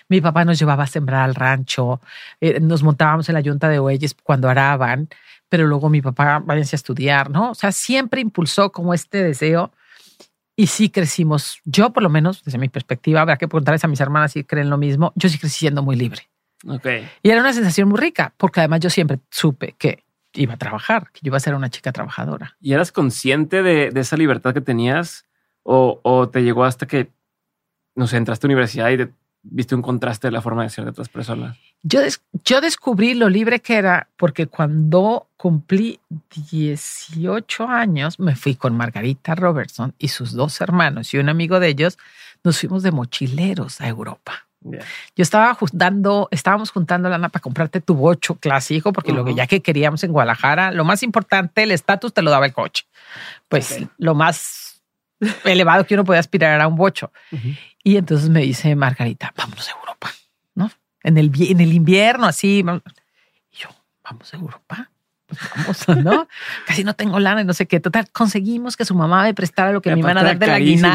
Mi 0.08 0.22
papá 0.22 0.46
nos 0.46 0.58
llevaba 0.58 0.84
a 0.84 0.88
sembrar 0.88 1.24
al 1.24 1.36
rancho, 1.36 2.00
eh, 2.40 2.60
nos 2.62 2.84
montábamos 2.84 3.28
en 3.28 3.36
la 3.36 3.42
yunta 3.42 3.68
de 3.68 3.80
bueyes 3.80 4.16
cuando 4.24 4.50
araban, 4.50 5.10
pero 5.54 5.68
luego 5.68 5.88
mi 5.88 6.02
papá 6.02 6.42
váyanse 6.44 6.76
a 6.76 6.78
estudiar, 6.78 7.30
¿no? 7.30 7.52
O 7.52 7.54
sea, 7.54 7.72
siempre 7.72 8.22
impulsó 8.22 8.72
como 8.72 8.92
este 8.92 9.24
deseo 9.24 9.72
y 10.56 10.66
sí 10.66 10.90
crecimos. 10.90 11.60
Yo, 11.64 11.94
por 11.94 12.02
lo 12.02 12.10
menos, 12.10 12.44
desde 12.44 12.58
mi 12.58 12.70
perspectiva, 12.70 13.22
habrá 13.22 13.38
que 13.38 13.48
preguntarles 13.48 13.84
a 13.84 13.88
mis 13.88 14.00
hermanas 14.02 14.32
si 14.32 14.44
creen 14.44 14.72
lo 14.72 14.80
mismo. 14.80 15.14
Yo 15.16 15.30
sí 15.30 15.38
crecí 15.38 15.60
siendo 15.60 15.84
muy 15.84 15.96
libre. 15.96 16.28
Ok. 16.68 16.88
Y 17.22 17.30
era 17.30 17.40
una 17.40 17.54
sensación 17.54 17.88
muy 17.88 18.00
rica, 18.00 18.34
porque 18.36 18.62
además 18.62 18.80
yo 18.80 18.90
siempre 18.90 19.20
supe 19.30 19.76
que 19.78 20.04
iba 20.34 20.56
a 20.56 20.58
trabajar, 20.58 21.12
que 21.12 21.20
yo 21.22 21.30
iba 21.30 21.38
a 21.38 21.40
ser 21.40 21.54
una 21.54 21.70
chica 21.70 21.92
trabajadora. 21.92 22.58
¿Y 22.60 22.74
eras 22.74 22.92
consciente 22.92 23.62
de, 23.62 23.92
de 23.92 24.00
esa 24.02 24.18
libertad 24.18 24.56
que 24.56 24.62
tenías? 24.62 25.28
¿O, 25.62 26.00
o 26.02 26.30
te 26.30 26.42
llegó 26.42 26.64
hasta 26.64 26.88
que, 26.88 27.12
no 27.94 28.08
sé, 28.08 28.18
entraste 28.18 28.48
a 28.48 28.50
universidad 28.50 28.90
y 28.90 28.98
te- 28.98 29.14
viste 29.44 29.76
un 29.76 29.82
contraste 29.82 30.28
de 30.28 30.32
la 30.32 30.42
forma 30.42 30.64
de 30.64 30.70
ser 30.70 30.84
de 30.86 30.92
otras 30.92 31.10
personas? 31.10 31.58
Yo, 31.84 32.00
des- 32.02 32.22
yo 32.46 32.62
descubrí 32.62 33.14
lo 33.14 33.28
libre 33.30 33.60
que 33.60 33.76
era 33.76 34.08
porque 34.18 34.48
cuando 34.48 35.28
cumplí 35.38 36.00
18 36.52 37.68
años 37.68 38.20
me 38.20 38.36
fui 38.36 38.56
con 38.56 38.76
Margarita 38.76 39.36
Robertson 39.36 39.94
y 40.00 40.08
sus 40.10 40.32
dos 40.34 40.62
hermanos 40.62 41.14
y 41.14 41.18
un 41.18 41.30
amigo 41.30 41.60
de 41.60 41.68
ellos, 41.70 41.98
nos 42.44 42.60
fuimos 42.60 42.84
de 42.84 42.92
mochileros 42.92 43.82
a 43.82 43.88
Europa. 43.88 44.48
Yo 45.16 45.22
estaba 45.24 45.54
juntando, 45.56 46.30
estábamos 46.32 46.72
juntando 46.72 47.10
lana 47.10 47.28
para 47.28 47.42
comprarte 47.42 47.82
tu 47.82 47.96
bocho 47.96 48.36
clásico, 48.36 48.94
porque 48.94 49.12
lo 49.12 49.26
que 49.26 49.36
ya 49.36 49.46
que 49.48 49.62
queríamos 49.62 50.06
en 50.06 50.14
Guadalajara, 50.14 50.72
lo 50.72 50.86
más 50.86 51.04
importante, 51.04 51.64
el 51.64 51.72
estatus 51.72 52.14
te 52.14 52.22
lo 52.22 52.32
daba 52.32 52.46
el 52.46 52.54
coche. 52.54 52.86
Pues 53.50 53.68
lo 53.98 54.16
más 54.16 54.82
elevado 55.44 55.86
que 55.86 55.96
uno 55.96 56.06
podía 56.06 56.22
aspirar 56.22 56.54
era 56.56 56.68
un 56.70 56.78
bocho. 56.78 57.12
Y 57.84 57.98
entonces 57.98 58.30
me 58.30 58.42
dice 58.42 58.76
Margarita, 58.76 59.34
vámonos 59.36 59.68
a 59.70 59.72
Europa, 59.80 60.10
¿no? 60.56 60.72
En 61.04 61.18
el, 61.18 61.32
en 61.50 61.60
el 61.60 61.74
invierno, 61.74 62.26
así. 62.28 62.60
Y 62.60 63.58
yo, 63.58 63.70
vamos 64.04 64.34
a 64.34 64.38
Europa. 64.38 64.90
Pues 65.28 65.86
vamos, 65.86 65.88
¿no? 66.04 66.28
Casi 66.66 66.84
no 66.84 66.94
tengo 66.96 67.20
lana 67.20 67.42
y 67.42 67.46
no 67.46 67.54
sé 67.54 67.66
qué. 67.68 67.80
Total, 67.80 68.10
conseguimos 68.12 68.78
que 68.78 68.86
su 68.86 68.96
mamá 68.96 69.24
me 69.24 69.34
prestara 69.34 69.72
lo 69.72 69.82
que 69.82 69.90
Y 69.90 69.94
me 69.94 70.00
iban 70.00 70.18
a 70.18 70.24
dar 70.24 70.38
del 70.40 70.50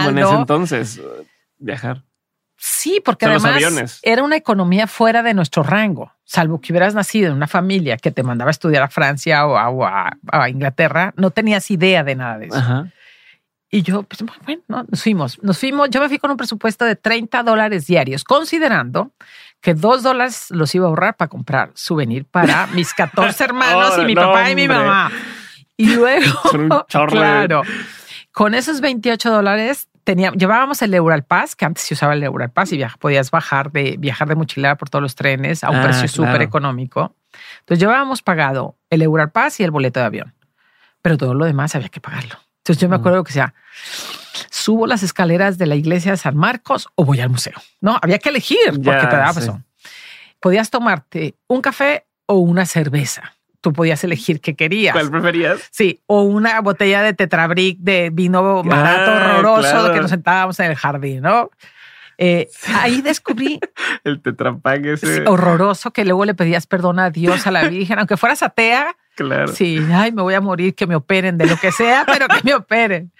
en 0.08 0.18
ese 0.18 0.34
entonces 0.40 0.98
uh, 0.98 1.24
viajar. 1.58 2.02
Sí, 2.60 3.00
porque 3.04 3.26
O 3.26 3.28
sea, 3.28 3.34
los 3.34 3.44
además 3.44 3.64
aviones. 3.64 4.00
era 4.02 4.22
una 4.24 4.34
economía 4.36 4.88
fuera 4.88 5.22
de 5.22 5.32
nuestro 5.32 5.62
rango, 5.62 6.12
salvo 6.24 6.60
que 6.60 6.72
hubieras 6.72 6.92
nacido 6.92 7.28
en 7.28 7.34
una 7.36 7.46
familia 7.46 7.96
que 7.98 8.10
te 8.10 8.24
mandaba 8.24 8.48
a 8.48 8.52
estudiar 8.52 8.82
a 8.82 8.88
Francia 8.88 9.46
o 9.46 9.56
a, 9.56 9.68
o 9.68 9.84
a- 9.84 10.16
a 10.32 10.48
Inglaterra, 10.48 11.12
no 11.16 11.30
tenías 11.30 11.70
idea 11.70 12.02
de 12.02 12.16
nada 12.16 12.38
de 12.38 12.46
eso. 12.46 12.56
Ajá. 12.56 12.90
Y 13.70 13.82
yo, 13.82 14.02
pues 14.02 14.22
bueno, 14.46 14.62
¿no? 14.68 14.84
nos 14.88 15.02
fuimos, 15.02 15.42
nos 15.42 15.58
fuimos, 15.58 15.90
yo 15.90 16.00
me 16.00 16.08
fui 16.08 16.18
con 16.18 16.30
un 16.30 16.36
presupuesto 16.38 16.84
de 16.86 16.96
30 16.96 17.42
dólares 17.42 17.86
diarios, 17.86 18.24
considerando 18.24 19.12
que 19.60 19.74
dos 19.74 20.02
dólares 20.02 20.46
los 20.50 20.74
iba 20.74 20.86
a 20.86 20.88
ahorrar 20.88 21.16
para 21.16 21.28
comprar 21.28 21.70
souvenir 21.74 22.24
para 22.24 22.66
mis 22.74 22.94
14 22.94 23.44
hermanos 23.44 23.98
y 23.98 24.06
mi 24.06 24.14
No, 24.14 24.22
papá 24.22 24.50
y 24.50 24.54
mi 24.54 24.62
hombre. 24.62 24.78
mamá. 24.78 25.10
Y 25.76 25.94
luego, 25.94 26.40
claro, 27.08 27.62
con 28.32 28.54
esos 28.54 28.80
28 28.80 29.30
dólares 29.30 29.88
tenía, 30.02 30.32
llevábamos 30.32 30.80
el 30.80 30.94
Euralpass, 30.94 31.54
que 31.54 31.66
antes 31.66 31.84
se 31.84 31.92
usaba 31.94 32.14
el 32.14 32.22
Euralpass 32.22 32.72
y 32.72 32.78
viaj- 32.78 32.96
podías 32.98 33.30
bajar 33.30 33.70
de, 33.70 33.96
viajar 33.98 34.28
de 34.28 34.34
mochilera 34.34 34.76
por 34.78 34.88
todos 34.88 35.02
los 35.02 35.14
trenes 35.14 35.62
a 35.62 35.68
un 35.70 35.76
Ah, 35.76 35.82
precio 35.82 36.08
súper 36.08 36.30
claro. 36.30 36.44
económico. 36.44 37.14
Entonces 37.60 37.80
llevábamos 37.80 38.22
pagado 38.22 38.76
el 38.88 39.02
Euralpass 39.02 39.60
y 39.60 39.64
el 39.64 39.70
boleto 39.70 40.00
de 40.00 40.06
avión, 40.06 40.34
pero 41.02 41.18
todo 41.18 41.34
lo 41.34 41.44
demás 41.44 41.74
había 41.74 41.90
que 41.90 42.00
pagarlo. 42.00 42.36
Entonces 42.68 42.82
yo 42.82 42.88
me 42.90 42.96
acuerdo 42.96 43.24
que 43.24 43.32
sea, 43.32 43.54
subo 44.50 44.86
las 44.86 45.02
escaleras 45.02 45.56
de 45.56 45.64
la 45.66 45.74
iglesia 45.74 46.10
de 46.12 46.18
San 46.18 46.36
Marcos 46.36 46.88
o 46.96 47.04
voy 47.04 47.20
al 47.20 47.30
museo. 47.30 47.54
No, 47.80 47.98
había 48.02 48.18
que 48.18 48.28
elegir 48.28 48.58
porque 48.66 49.06
te 49.06 49.16
daba 49.16 49.32
sí. 49.32 49.50
Podías 50.40 50.68
tomarte 50.70 51.34
un 51.46 51.62
café 51.62 52.06
o 52.26 52.34
una 52.34 52.66
cerveza. 52.66 53.34
Tú 53.62 53.72
podías 53.72 54.04
elegir 54.04 54.40
qué 54.40 54.54
querías. 54.54 54.92
¿Cuál 54.92 55.10
preferías? 55.10 55.66
Sí, 55.70 56.00
o 56.06 56.22
una 56.22 56.60
botella 56.60 57.02
de 57.02 57.14
tetrabric 57.14 57.78
de 57.80 58.10
vino 58.12 58.62
barato, 58.62 59.10
Ah, 59.10 59.16
horroroso, 59.16 59.70
claro. 59.70 59.94
que 59.94 60.00
nos 60.00 60.10
sentábamos 60.10 60.60
en 60.60 60.66
el 60.70 60.76
jardín, 60.76 61.22
¿no? 61.22 61.50
Eh, 62.18 62.48
ahí 62.74 63.00
descubrí 63.00 63.58
El 64.04 64.20
tetrapack 64.20 64.84
ese. 64.84 65.24
horroroso 65.26 65.92
que 65.92 66.04
luego 66.04 66.24
le 66.24 66.34
pedías 66.34 66.66
perdón 66.66 66.98
a 66.98 67.10
Dios, 67.10 67.46
a 67.46 67.50
la 67.50 67.66
Virgen, 67.68 67.98
aunque 67.98 68.16
fueras 68.16 68.42
atea. 68.42 68.94
Claro. 69.18 69.52
Sí, 69.52 69.80
ay, 69.92 70.12
me 70.12 70.22
voy 70.22 70.34
a 70.34 70.40
morir, 70.40 70.76
que 70.76 70.86
me 70.86 70.94
operen 70.94 71.38
de 71.38 71.46
lo 71.46 71.56
que 71.56 71.72
sea, 71.72 72.04
pero 72.06 72.28
que 72.28 72.40
me 72.44 72.54
operen. 72.54 73.10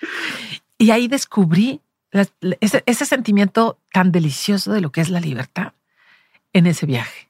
Y 0.78 0.92
ahí 0.92 1.08
descubrí 1.08 1.80
ese, 2.60 2.84
ese 2.86 3.04
sentimiento 3.04 3.80
tan 3.92 4.12
delicioso 4.12 4.72
de 4.72 4.80
lo 4.80 4.92
que 4.92 5.00
es 5.00 5.10
la 5.10 5.18
libertad 5.18 5.72
en 6.52 6.68
ese 6.68 6.86
viaje, 6.86 7.28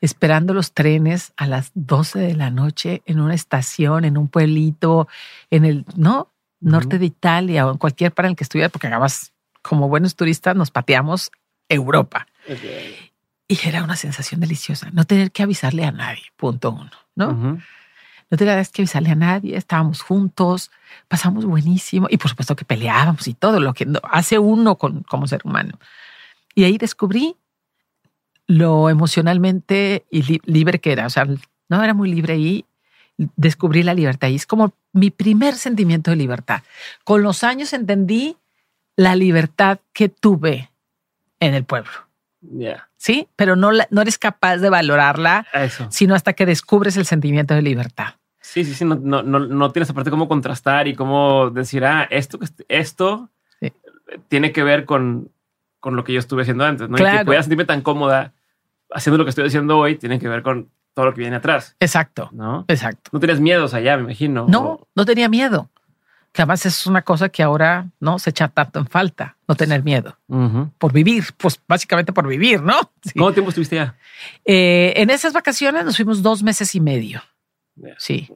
esperando 0.00 0.54
los 0.54 0.72
trenes 0.72 1.34
a 1.36 1.46
las 1.46 1.70
12 1.74 2.18
de 2.18 2.34
la 2.34 2.50
noche 2.50 3.02
en 3.04 3.20
una 3.20 3.34
estación, 3.34 4.06
en 4.06 4.16
un 4.16 4.28
pueblito, 4.28 5.06
en 5.50 5.66
el 5.66 5.84
no 5.94 6.32
norte 6.60 6.98
de 6.98 7.04
Italia 7.04 7.66
o 7.66 7.72
en 7.72 7.76
cualquier 7.78 8.12
para 8.12 8.28
el 8.28 8.36
que 8.36 8.44
estuviera, 8.44 8.70
porque 8.70 8.86
acabas 8.86 9.32
como 9.60 9.88
buenos 9.88 10.16
turistas, 10.16 10.56
nos 10.56 10.70
pateamos 10.70 11.30
Europa. 11.68 12.26
Ok. 12.48 12.64
Y 13.48 13.68
era 13.68 13.84
una 13.84 13.96
sensación 13.96 14.40
deliciosa. 14.40 14.90
No 14.92 15.04
tener 15.04 15.30
que 15.30 15.42
avisarle 15.42 15.84
a 15.84 15.92
nadie, 15.92 16.24
punto 16.36 16.70
uno, 16.70 16.90
¿no? 17.14 17.58
No 18.30 18.36
tenías 18.36 18.68
que 18.70 18.82
avisarle 18.82 19.10
a 19.10 19.14
nadie, 19.14 19.56
estábamos 19.56 20.02
juntos, 20.02 20.70
pasamos 21.08 21.44
buenísimo 21.46 22.08
y 22.10 22.18
por 22.18 22.28
supuesto 22.30 22.54
que 22.56 22.64
peleábamos 22.64 23.26
y 23.26 23.34
todo 23.34 23.58
lo 23.58 23.72
que 23.72 23.86
hace 24.10 24.38
uno 24.38 24.76
como 24.76 25.26
ser 25.26 25.40
humano. 25.44 25.78
Y 26.54 26.64
ahí 26.64 26.76
descubrí 26.76 27.36
lo 28.46 28.90
emocionalmente 28.90 30.06
y 30.10 30.22
li- 30.22 30.40
libre 30.44 30.78
que 30.80 30.92
era. 30.92 31.06
O 31.06 31.10
sea, 31.10 31.26
no 31.68 31.82
era 31.82 31.94
muy 31.94 32.10
libre 32.10 32.36
y 32.36 32.64
descubrí 33.36 33.82
la 33.82 33.94
libertad. 33.94 34.28
Y 34.28 34.36
es 34.36 34.46
como 34.46 34.72
mi 34.92 35.10
primer 35.10 35.54
sentimiento 35.54 36.10
de 36.10 36.16
libertad. 36.16 36.62
Con 37.04 37.22
los 37.22 37.44
años 37.44 37.72
entendí 37.72 38.36
la 38.96 39.14
libertad 39.16 39.78
que 39.92 40.08
tuve 40.08 40.70
en 41.40 41.54
el 41.54 41.64
pueblo, 41.64 41.90
¿sí? 42.96 43.28
Pero 43.36 43.56
no, 43.56 43.72
la- 43.72 43.88
no 43.90 44.02
eres 44.02 44.18
capaz 44.18 44.58
de 44.58 44.70
valorarla 44.70 45.46
Eso. 45.52 45.86
sino 45.90 46.14
hasta 46.14 46.32
que 46.32 46.46
descubres 46.46 46.96
el 46.96 47.04
sentimiento 47.06 47.54
de 47.54 47.62
libertad. 47.62 48.14
Sí, 48.40 48.64
sí, 48.64 48.74
sí. 48.74 48.84
No, 48.84 48.94
no, 48.96 49.22
no, 49.22 49.40
no 49.40 49.70
tienes 49.72 49.90
aparte 49.90 50.10
cómo 50.10 50.28
contrastar 50.28 50.88
y 50.88 50.94
cómo 50.94 51.50
decir, 51.50 51.84
ah, 51.84 52.06
esto, 52.10 52.38
esto 52.68 53.28
Sí. 53.60 53.72
tiene 54.28 54.52
que 54.52 54.62
ver 54.62 54.84
con, 54.84 55.30
con 55.80 55.96
lo 55.96 56.04
que 56.04 56.12
yo 56.12 56.18
estuve 56.20 56.42
haciendo 56.42 56.64
antes, 56.64 56.88
¿no? 56.88 56.96
Y 56.96 57.00
Claro. 57.00 57.18
que 57.18 57.24
pueda 57.26 57.42
sentirme 57.42 57.64
tan 57.64 57.82
cómoda 57.82 58.32
haciendo 58.92 59.18
lo 59.18 59.24
que 59.24 59.30
estoy 59.30 59.46
haciendo 59.46 59.76
hoy 59.78 59.96
tiene 59.96 60.18
que 60.18 60.28
ver 60.28 60.42
con 60.42 60.70
todo 60.94 61.06
lo 61.06 61.14
que 61.14 61.20
viene 61.20 61.36
atrás, 61.36 61.76
Exacto, 61.78 62.28
¿no? 62.32 62.64
exacto. 62.66 63.10
No 63.12 63.20
tienes 63.20 63.38
miedos 63.38 63.72
allá, 63.74 63.96
me 63.98 64.04
imagino. 64.04 64.46
No, 64.48 64.88
no 64.96 65.04
tenía 65.04 65.28
miedo. 65.28 65.70
Que 66.32 66.42
además 66.42 66.64
es 66.66 66.86
una 66.86 67.02
cosa 67.02 67.28
que 67.30 67.42
ahora 67.42 67.86
no 68.00 68.18
se 68.18 68.30
echa 68.30 68.48
tanto 68.48 68.78
en 68.78 68.86
falta, 68.86 69.36
no 69.48 69.54
tener 69.54 69.82
miedo 69.82 70.16
Ujú. 70.28 70.70
por 70.78 70.92
vivir, 70.92 71.24
pues 71.36 71.60
básicamente 71.66 72.12
por 72.12 72.26
vivir, 72.28 72.62
¿no? 72.62 72.74
Sí. 73.02 73.12
¿Cuánto 73.18 73.34
tiempo 73.34 73.48
estuviste 73.50 73.80
allá? 73.80 73.94
Eh, 74.44 74.92
en 74.96 75.10
esas 75.10 75.32
vacaciones 75.32 75.84
nos 75.84 75.96
fuimos 75.96 76.22
dos 76.22 76.42
meses 76.42 76.74
y 76.74 76.80
medio. 76.80 77.22
Ya, 77.76 77.94
Sí. 77.98 78.28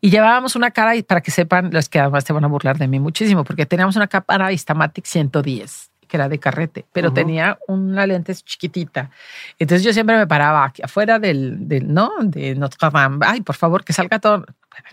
Y 0.00 0.10
llevábamos 0.10 0.54
una 0.56 0.70
cara, 0.70 0.94
y 0.96 1.02
para 1.02 1.20
que 1.20 1.30
sepan, 1.30 1.70
los 1.72 1.88
que 1.88 1.98
además 2.00 2.24
te 2.24 2.32
van 2.32 2.44
a 2.44 2.48
burlar 2.48 2.78
de 2.78 2.86
mí 2.88 3.00
muchísimo, 3.00 3.44
porque 3.44 3.66
teníamos 3.66 3.96
una 3.96 4.06
cámara 4.06 4.52
Instamatic 4.52 5.04
110, 5.04 5.90
que 6.06 6.16
era 6.16 6.28
de 6.28 6.38
carrete, 6.38 6.86
pero 6.92 7.08
Ujú. 7.08 7.14
tenía 7.16 7.58
una 7.68 8.06
lente 8.06 8.34
chiquitita. 8.34 9.10
Entonces 9.58 9.84
yo 9.84 9.92
siempre 9.92 10.16
me 10.16 10.26
paraba 10.26 10.64
aquí 10.64 10.82
afuera 10.82 11.18
del, 11.18 11.68
del 11.68 11.92
¿no? 11.92 12.12
De 12.22 12.54
Notre 12.54 12.78
Dame. 12.90 13.24
Ay, 13.26 13.40
por 13.42 13.56
favor, 13.56 13.84
que 13.84 13.92
salga 13.92 14.18
todo. 14.20 14.44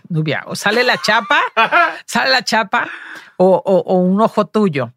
Nubia, 0.08 0.42
o 0.46 0.54
sale 0.56 0.82
la 0.84 0.96
chapa, 0.98 1.38
sale 2.06 2.30
la 2.30 2.42
chapa 2.42 2.88
o, 3.36 3.62
o- 3.64 3.82
o 3.86 3.98
un 3.98 4.20
ojo 4.20 4.46
tuyo. 4.46 4.92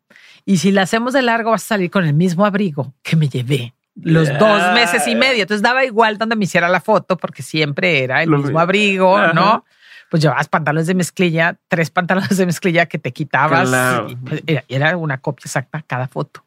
Y 0.46 0.58
si 0.58 0.72
la 0.72 0.82
hacemos 0.84 1.14
de 1.14 1.22
largo, 1.22 1.52
vas 1.52 1.64
a 1.64 1.68
salir 1.68 1.92
con 1.92 2.04
el 2.06 2.14
mismo 2.14 2.46
abrigo 2.46 2.94
que 3.04 3.16
me 3.16 3.30
llevé 3.30 3.74
los 3.96 4.28
dos 4.40 4.74
meses 4.74 5.08
y 5.08 5.16
medio. 5.16 5.44
Entonces 5.44 5.62
daba 5.62 5.86
igual 5.86 6.18
donde 6.18 6.36
me 6.36 6.46
hiciera 6.46 6.68
la 6.70 6.82
foto 6.82 7.18
porque 7.18 7.44
siempre 7.44 8.04
era 8.04 8.24
el 8.24 8.30
Lo 8.30 8.38
mismo 8.38 8.54
mi- 8.58 8.62
abrigo, 8.62 9.18
Ajá. 9.18 9.34
¿no? 9.34 9.66
Pues 10.10 10.22
llevabas 10.24 10.48
pantalones 10.50 10.88
de 10.88 10.96
mezclilla, 10.96 11.58
tres 11.68 11.90
pantalones 11.90 12.36
de 12.36 12.46
mezclilla 12.46 12.86
que 12.88 12.98
te 13.00 13.12
quitabas. 13.14 13.70
Claro. 13.70 14.10
y, 14.10 14.16
pues, 14.16 14.44
era, 14.48 14.64
era 14.68 14.98
una 14.98 15.20
copia 15.20 15.44
exacta 15.46 15.84
cada 15.86 16.08
foto. 16.08 16.44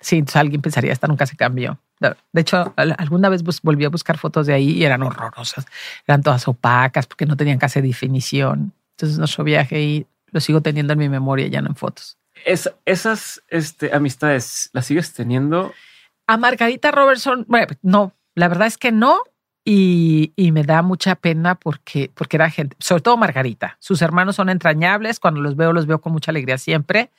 Sí, 0.00 0.16
entonces 0.18 0.36
alguien 0.36 0.60
pensaría, 0.60 0.92
esta 0.92 1.06
nunca 1.06 1.26
se 1.26 1.36
cambió. 1.36 1.78
De 2.32 2.40
hecho, 2.40 2.72
al- 2.76 2.94
alguna 2.98 3.28
vez 3.28 3.42
volví 3.62 3.84
a 3.84 3.88
buscar 3.88 4.18
fotos 4.18 4.46
de 4.46 4.54
ahí 4.54 4.70
y 4.70 4.84
eran 4.84 5.02
horrorosas. 5.02 5.66
Eran 6.06 6.22
todas 6.22 6.46
opacas 6.48 7.06
porque 7.06 7.26
no 7.26 7.36
tenían 7.36 7.58
casi 7.58 7.80
definición. 7.80 8.72
Entonces 8.96 9.18
nuestro 9.18 9.44
viaje 9.44 9.76
ahí 9.76 10.06
lo 10.30 10.40
sigo 10.40 10.60
teniendo 10.60 10.92
en 10.92 10.98
mi 10.98 11.08
memoria, 11.08 11.46
ya 11.46 11.60
no 11.62 11.68
en 11.68 11.76
fotos. 11.76 12.18
Es- 12.44 12.70
esas 12.84 13.42
este, 13.48 13.92
amistades, 13.94 14.70
¿las 14.72 14.86
sigues 14.86 15.12
teniendo? 15.14 15.72
A 16.26 16.36
Margarita 16.36 16.90
Robertson, 16.90 17.44
bueno, 17.48 17.66
no, 17.82 18.12
la 18.34 18.48
verdad 18.48 18.66
es 18.66 18.76
que 18.78 18.92
no. 18.92 19.22
Y, 19.64 20.32
y 20.34 20.50
me 20.52 20.62
da 20.62 20.80
mucha 20.80 21.14
pena 21.14 21.54
porque, 21.54 22.10
porque 22.14 22.36
era 22.38 22.48
gente, 22.48 22.74
sobre 22.80 23.02
todo 23.02 23.18
Margarita. 23.18 23.76
Sus 23.80 24.00
hermanos 24.00 24.36
son 24.36 24.48
entrañables. 24.48 25.20
Cuando 25.20 25.40
los 25.40 25.56
veo, 25.56 25.74
los 25.74 25.86
veo 25.86 26.00
con 26.00 26.12
mucha 26.12 26.30
alegría 26.30 26.56
siempre. 26.56 27.10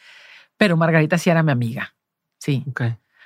Pero 0.57 0.75
Margarita 0.75 1.19
sí 1.19 1.29
era 1.29 1.43
mi 1.43 1.51
amiga. 1.51 1.93
Sí. 2.39 2.63
Ok. 2.69 2.81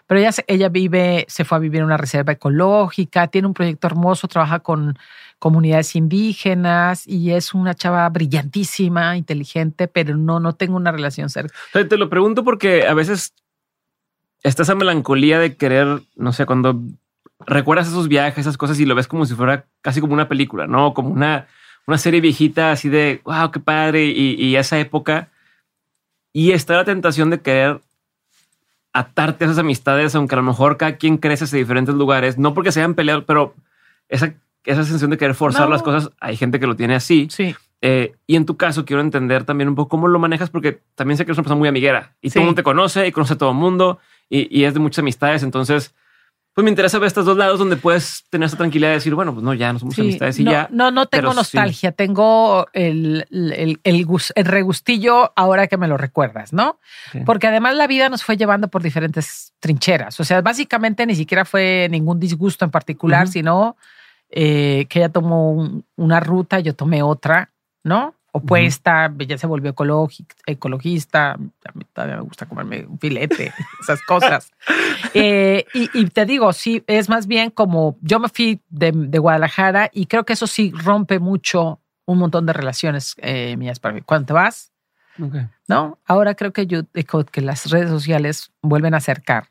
Pero 0.05 0.19
ella, 0.19 0.31
se- 0.33 0.43
ella 0.47 0.67
vive, 0.69 1.25
se 1.29 1.45
fue 1.45 1.57
a 1.57 1.59
vivir 1.61 1.79
en 1.79 1.85
una 1.85 1.97
reserva 1.97 2.33
ecológica, 2.33 3.27
tiene 3.27 3.47
un 3.47 3.53
proyecto 3.53 3.87
hermoso, 3.87 4.27
trabaja 4.27 4.59
con 4.59 4.97
comunidades 5.39 5.95
indígenas 5.95 7.07
y 7.07 7.31
es 7.31 7.53
una 7.53 7.73
chava 7.73 8.07
brillantísima, 8.09 9.15
inteligente, 9.17 9.87
pero 9.87 10.15
no, 10.17 10.39
no 10.39 10.53
tengo 10.55 10.75
una 10.75 10.91
relación 10.91 11.29
cerca. 11.29 11.55
Te 11.71 11.97
lo 11.97 12.09
pregunto 12.09 12.43
porque 12.43 12.85
a 12.85 12.93
veces 12.93 13.33
está 14.43 14.63
esa 14.63 14.75
melancolía 14.75 15.39
de 15.39 15.55
querer, 15.55 16.01
no 16.15 16.33
sé, 16.33 16.45
cuando 16.45 16.81
recuerdas 17.45 17.87
esos 17.87 18.07
viajes, 18.07 18.39
esas 18.39 18.57
cosas 18.57 18.79
y 18.79 18.85
lo 18.85 18.95
ves 18.95 19.07
como 19.07 19.25
si 19.25 19.35
fuera 19.35 19.65
casi 19.81 20.01
como 20.01 20.13
una 20.13 20.27
película, 20.27 20.67
¿no? 20.67 20.93
Como 20.93 21.09
una, 21.09 21.47
una 21.87 21.97
serie 21.97 22.21
viejita 22.21 22.71
así 22.71 22.89
de, 22.89 23.21
wow, 23.23 23.51
qué 23.51 23.59
padre, 23.59 24.05
y, 24.05 24.35
y 24.35 24.55
esa 24.57 24.79
época. 24.79 25.29
Y 26.33 26.51
está 26.51 26.75
la 26.75 26.85
tentación 26.85 27.29
de 27.29 27.41
querer 27.41 27.81
atarte 28.93 29.43
a 29.43 29.47
esas 29.47 29.57
amistades, 29.59 30.13
aunque 30.15 30.35
a 30.35 30.37
lo 30.37 30.43
mejor 30.43 30.77
cada 30.77 30.97
quien 30.97 31.17
crece 31.17 31.45
en 31.45 31.61
diferentes 31.63 31.95
lugares, 31.95 32.37
no 32.37 32.53
porque 32.53 32.71
se 32.71 32.79
hayan 32.79 32.93
peleado, 32.93 33.25
pero 33.25 33.55
esa, 34.07 34.33
esa 34.65 34.83
sensación 34.83 35.09
de 35.11 35.17
querer 35.17 35.35
forzar 35.35 35.65
No. 35.65 35.71
las 35.71 35.81
cosas, 35.83 36.11
hay 36.19 36.37
gente 36.37 36.59
que 36.59 36.67
lo 36.67 36.75
tiene 36.75 36.95
así. 36.95 37.27
Sí, 37.31 37.55
Eh, 37.85 38.13
y 38.27 38.37
en 38.37 38.45
tu 38.45 38.55
caso, 38.55 38.85
quiero 38.85 39.01
entender 39.01 39.43
también 39.43 39.67
un 39.67 39.75
poco 39.75 39.89
cómo 39.89 40.07
lo 40.07 40.17
manejas, 40.17 40.49
porque 40.49 40.79
también 40.95 41.17
sé 41.17 41.25
que 41.25 41.31
eres 41.31 41.37
una 41.37 41.43
persona 41.43 41.59
muy 41.59 41.67
amiguera 41.67 42.13
y 42.21 42.29
Sí. 42.29 42.35
todo 42.35 42.43
el 42.43 42.45
mundo 42.47 42.59
te 42.59 42.63
conoce 42.63 43.07
y 43.07 43.11
conoce 43.11 43.33
a 43.33 43.37
todo 43.37 43.49
el 43.49 43.57
mundo 43.57 43.99
y, 44.29 44.47
y 44.57 44.63
es 44.63 44.73
de 44.73 44.79
muchas 44.79 44.99
amistades. 44.99 45.43
Entonces, 45.43 45.93
pues 46.53 46.63
me 46.63 46.69
interesa 46.69 46.99
ver 46.99 47.07
estos 47.07 47.25
dos 47.25 47.35
lados 47.35 47.57
donde 47.57 47.77
puedes 47.77 48.25
tener 48.29 48.45
esa 48.45 48.57
tranquilidad 48.57 48.89
de 48.89 48.95
decir, 48.95 49.15
bueno, 49.15 49.33
pues 49.33 49.43
no, 49.43 49.53
ya 49.55 49.73
no 49.73 49.79
somos 49.79 49.95
sí. 49.95 50.01
amistades 50.01 50.37
y 50.39 50.43
no, 50.43 50.51
ya. 50.51 50.67
no, 50.71 50.91
no 50.91 51.07
tengo 51.07 51.31
sí. 51.31 51.35
nostalgia, 51.37 51.91
tengo 51.93 52.67
el, 52.73 53.25
el, 53.31 53.79
el 53.83 54.05
el 54.35 54.45
regustillo 54.45 55.33
ahora 55.35 55.67
que 55.67 55.77
me 55.77 55.87
lo 55.87 55.97
recuerdas, 55.97 56.53
¿no? 56.53 56.79
Porque 57.25 57.47
además 57.47 57.75
la 57.75 57.87
vida 57.87 58.09
nos 58.09 58.23
fue 58.23 58.37
llevando 58.37 58.67
por 58.67 58.83
diferentes 58.83 59.53
trincheras. 59.59 60.19
O 60.19 60.23
sea, 60.23 60.41
básicamente 60.41 61.05
ni 61.05 61.15
siquiera 61.15 61.43
fue 61.45 61.87
ningún 61.89 62.19
disgusto 62.19 62.65
en 62.65 62.71
particular, 62.71 63.27
sino 63.27 63.75
eh, 64.29 64.85
que 64.89 64.99
ella 64.99 65.09
tomó 65.09 65.51
un- 65.51 65.85
una 65.95 66.19
ruta, 66.19 66.59
yo 66.59 66.75
tomé 66.75 67.01
otra, 67.03 67.51
¿no? 67.83 68.15
Opuesta, 68.35 69.13
ella 69.19 69.37
se 69.37 69.45
volvió 69.45 69.75
ecologista, 70.47 71.33
a 71.33 71.37
mí 71.37 71.85
todavía 71.93 72.15
me 72.17 72.23
gusta 72.23 72.47
comerme 72.47 72.83
un 72.83 72.97
filete, 72.97 73.53
esas 73.79 74.01
cosas. 74.01 74.51
Eh, 75.13 75.65
y, 75.73 75.89
y 75.93 76.05
te 76.07 76.25
digo, 76.25 76.51
sí, 76.51 76.83
es 76.87 77.09
más 77.09 77.27
bien 77.27 77.51
como 77.51 77.95
yo 78.01 78.19
me 78.19 78.29
fui 78.29 78.59
de, 78.69 78.91
de 78.91 79.19
Guadalajara 79.19 79.91
y 79.93 80.07
creo 80.07 80.25
que 80.25 80.33
eso 80.33 80.47
sí 80.47 80.73
rompe 80.75 81.19
mucho 81.19 81.79
un 82.05 82.17
montón 82.17 82.45
de 82.47 82.53
relaciones 82.53 83.15
eh, 83.17 83.55
mías 83.57 83.79
para 83.79 83.93
mí. 83.93 84.01
Cuando 84.01 84.25
te 84.25 84.33
vas. 84.33 84.71
¿no? 85.67 85.99
Ahora 86.05 86.33
creo 86.35 86.51
que, 86.53 86.65
yo, 86.65 86.81
que 87.31 87.41
las 87.41 87.69
redes 87.69 87.89
sociales 87.89 88.51
vuelven 88.61 88.95
a 88.95 88.97
acercar. 88.97 89.49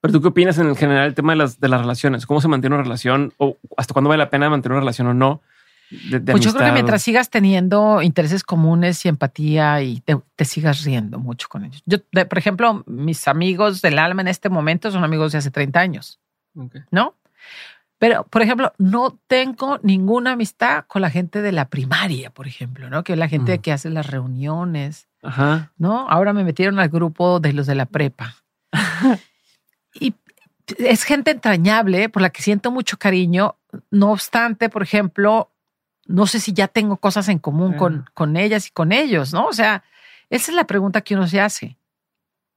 Pero 0.00 0.12
tú 0.12 0.22
qué 0.22 0.28
opinas 0.28 0.58
en 0.58 0.66
el 0.66 0.76
general 0.76 1.06
el 1.06 1.14
tema 1.14 1.32
de 1.32 1.36
las, 1.36 1.60
de 1.60 1.68
las 1.68 1.80
relaciones? 1.80 2.26
¿Cómo 2.26 2.40
se 2.40 2.48
mantiene 2.48 2.76
una 2.76 2.84
relación 2.84 3.32
o 3.38 3.56
hasta 3.76 3.92
cuándo 3.92 4.08
vale 4.08 4.22
la 4.22 4.30
pena 4.30 4.50
mantener 4.50 4.72
una 4.72 4.80
relación 4.80 5.08
o 5.08 5.14
no? 5.14 5.40
De, 5.90 6.18
de 6.20 6.32
Pues 6.32 6.42
yo 6.44 6.52
creo 6.52 6.66
que 6.66 6.72
mientras 6.72 7.02
sigas 7.02 7.30
teniendo 7.30 8.02
intereses 8.02 8.42
comunes 8.42 9.04
y 9.04 9.08
empatía 9.08 9.82
y 9.82 10.00
te, 10.00 10.18
te 10.36 10.44
sigas 10.44 10.82
riendo 10.84 11.18
mucho 11.18 11.48
con 11.48 11.64
ellos. 11.64 11.82
Yo, 11.86 11.98
de- 12.12 12.26
por 12.26 12.38
ejemplo, 12.38 12.82
mis 12.86 13.28
amigos 13.28 13.80
del 13.82 13.98
alma 13.98 14.22
en 14.22 14.28
este 14.28 14.48
momento 14.48 14.90
son 14.90 15.04
amigos 15.04 15.32
de 15.32 15.38
hace 15.38 15.50
30 15.50 15.80
años. 15.80 16.20
¿no? 16.90 17.14
Pero, 17.98 18.24
por 18.24 18.42
ejemplo, 18.42 18.72
no 18.78 19.18
tengo 19.28 19.78
ninguna 19.82 20.32
amistad 20.32 20.84
con 20.86 21.02
la 21.02 21.10
gente 21.10 21.42
de 21.42 21.52
la 21.52 21.68
primaria, 21.68 22.30
por 22.30 22.46
ejemplo, 22.46 22.90
¿no? 22.90 23.02
Que 23.04 23.12
es 23.14 23.18
la 23.18 23.28
gente 23.28 23.54
Ujú. 23.54 23.62
que 23.62 23.72
hace 23.72 23.88
las 23.90 24.06
reuniones, 24.08 25.08
Ajá. 25.22 25.72
¿no? 25.78 26.08
Ahora 26.08 26.32
me 26.32 26.44
metieron 26.44 26.78
al 26.78 26.88
grupo 26.88 27.40
de 27.40 27.52
los 27.52 27.66
de 27.66 27.74
la 27.76 27.86
prepa. 27.86 28.36
y 29.94 30.14
es 30.78 31.04
gente 31.04 31.30
entrañable 31.30 32.08
por 32.08 32.22
la 32.22 32.30
que 32.30 32.42
siento 32.42 32.70
mucho 32.70 32.98
cariño. 32.98 33.56
No 33.90 34.12
obstante, 34.12 34.68
por 34.68 34.82
ejemplo, 34.82 35.50
no 36.06 36.26
sé 36.26 36.40
si 36.40 36.52
ya 36.52 36.68
tengo 36.68 36.96
cosas 36.96 37.28
en 37.28 37.38
común 37.38 37.74
con, 37.74 38.08
con 38.14 38.36
ellas 38.36 38.68
y 38.68 38.70
con 38.70 38.92
ellos, 38.92 39.32
¿no? 39.32 39.46
O 39.46 39.52
sea, 39.52 39.84
esa 40.30 40.50
es 40.52 40.56
la 40.56 40.66
pregunta 40.66 41.00
que 41.00 41.14
uno 41.14 41.26
se 41.26 41.40
hace. 41.40 41.76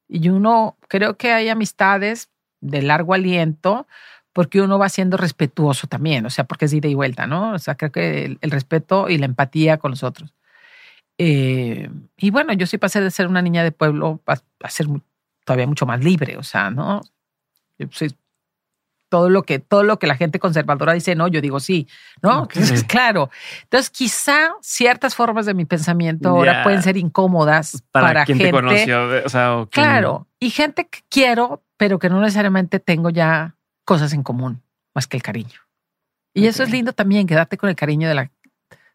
Y 0.07 0.29
uno, 0.29 0.77
creo 0.88 1.17
que 1.17 1.31
hay 1.31 1.49
amistades 1.49 2.29
de 2.62 2.81
largo 2.81 3.13
aliento 3.13 3.88
porque 4.33 4.62
uno 4.62 4.77
va 4.77 4.89
siendo 4.89 5.17
respetuoso 5.17 5.88
también, 5.88 6.25
o 6.25 6.29
sea, 6.29 6.43
porque 6.43 6.65
es 6.65 6.73
ida 6.73 6.88
y 6.88 6.93
vuelta, 6.93 7.25
¿no? 7.25 7.53
O 7.53 7.60
sea, 7.60 7.75
creo 7.75 7.91
que 7.91 8.25
el, 8.25 8.38
el 8.41 8.51
respeto 8.51 9.10
y 9.10 9.17
la 9.17 9.25
empatía 9.25 9.77
con 9.77 9.91
los 9.91 10.03
otros. 10.03 10.33
Eh, 11.17 11.89
y 12.17 12.29
bueno, 12.29 12.53
yo 12.53 12.67
sí 12.67 12.77
pasé 12.77 13.01
de 13.01 13.10
ser 13.10 13.27
una 13.27 13.41
niña 13.41 13.63
de 13.63 13.71
pueblo 13.71 14.21
a, 14.27 14.38
a 14.62 14.69
ser 14.69 14.88
todavía 15.43 15.65
mucho 15.65 15.86
más 15.86 16.03
libre, 16.03 16.38
o 16.38 16.43
sea, 16.43 16.69
¿no? 16.69 17.01
Yo 17.79 17.88
soy 17.91 18.15
todo 19.09 19.29
lo 19.29 19.43
que 19.43 19.59
todo 19.59 19.83
lo 19.83 19.99
que 19.99 20.07
la 20.07 20.15
gente 20.15 20.39
conservadora 20.39 20.93
dice 20.93 21.15
no, 21.15 21.27
yo 21.27 21.41
digo 21.41 21.59
sí, 21.59 21.87
¿no? 22.21 22.43
Ok. 22.43 22.53
Entonces, 22.55 22.83
claro. 22.87 23.29
Entonces, 23.63 23.89
quizá 23.89 24.51
ciertas 24.61 25.15
formas 25.15 25.45
de 25.45 25.53
mi 25.53 25.65
pensamiento 25.65 26.29
ahora 26.29 26.63
pueden 26.63 26.81
ser 26.83 26.97
incómodas 26.97 27.83
Para, 27.91 28.07
para, 28.07 28.25
quien 28.25 28.37
gente. 28.37 28.51
te 28.51 28.55
conoció, 28.57 29.07
o 29.25 29.29
sea, 29.29 29.57
o 29.57 29.67
Claro, 29.69 30.27
y 30.39 30.49
gente 30.49 30.87
que 30.87 30.99
quiero, 31.09 31.63
pero 31.77 31.99
que 31.99 32.09
no 32.09 32.19
necesariamente 32.21 32.79
tengo 32.79 33.09
ya 33.09 33.55
cosas 33.85 34.13
en 34.13 34.23
común 34.23 34.61
más 34.93 35.07
que 35.07 35.17
el 35.17 35.23
cariño. 35.23 35.59
Y 36.33 36.45
eso 36.47 36.61
es 36.63 36.69
lindo 36.69 36.93
también, 36.93 37.25
quedarte 37.25 37.57
con 37.57 37.69
el 37.69 37.75
cariño 37.75 38.07
de 38.07 38.13
la, 38.15 38.31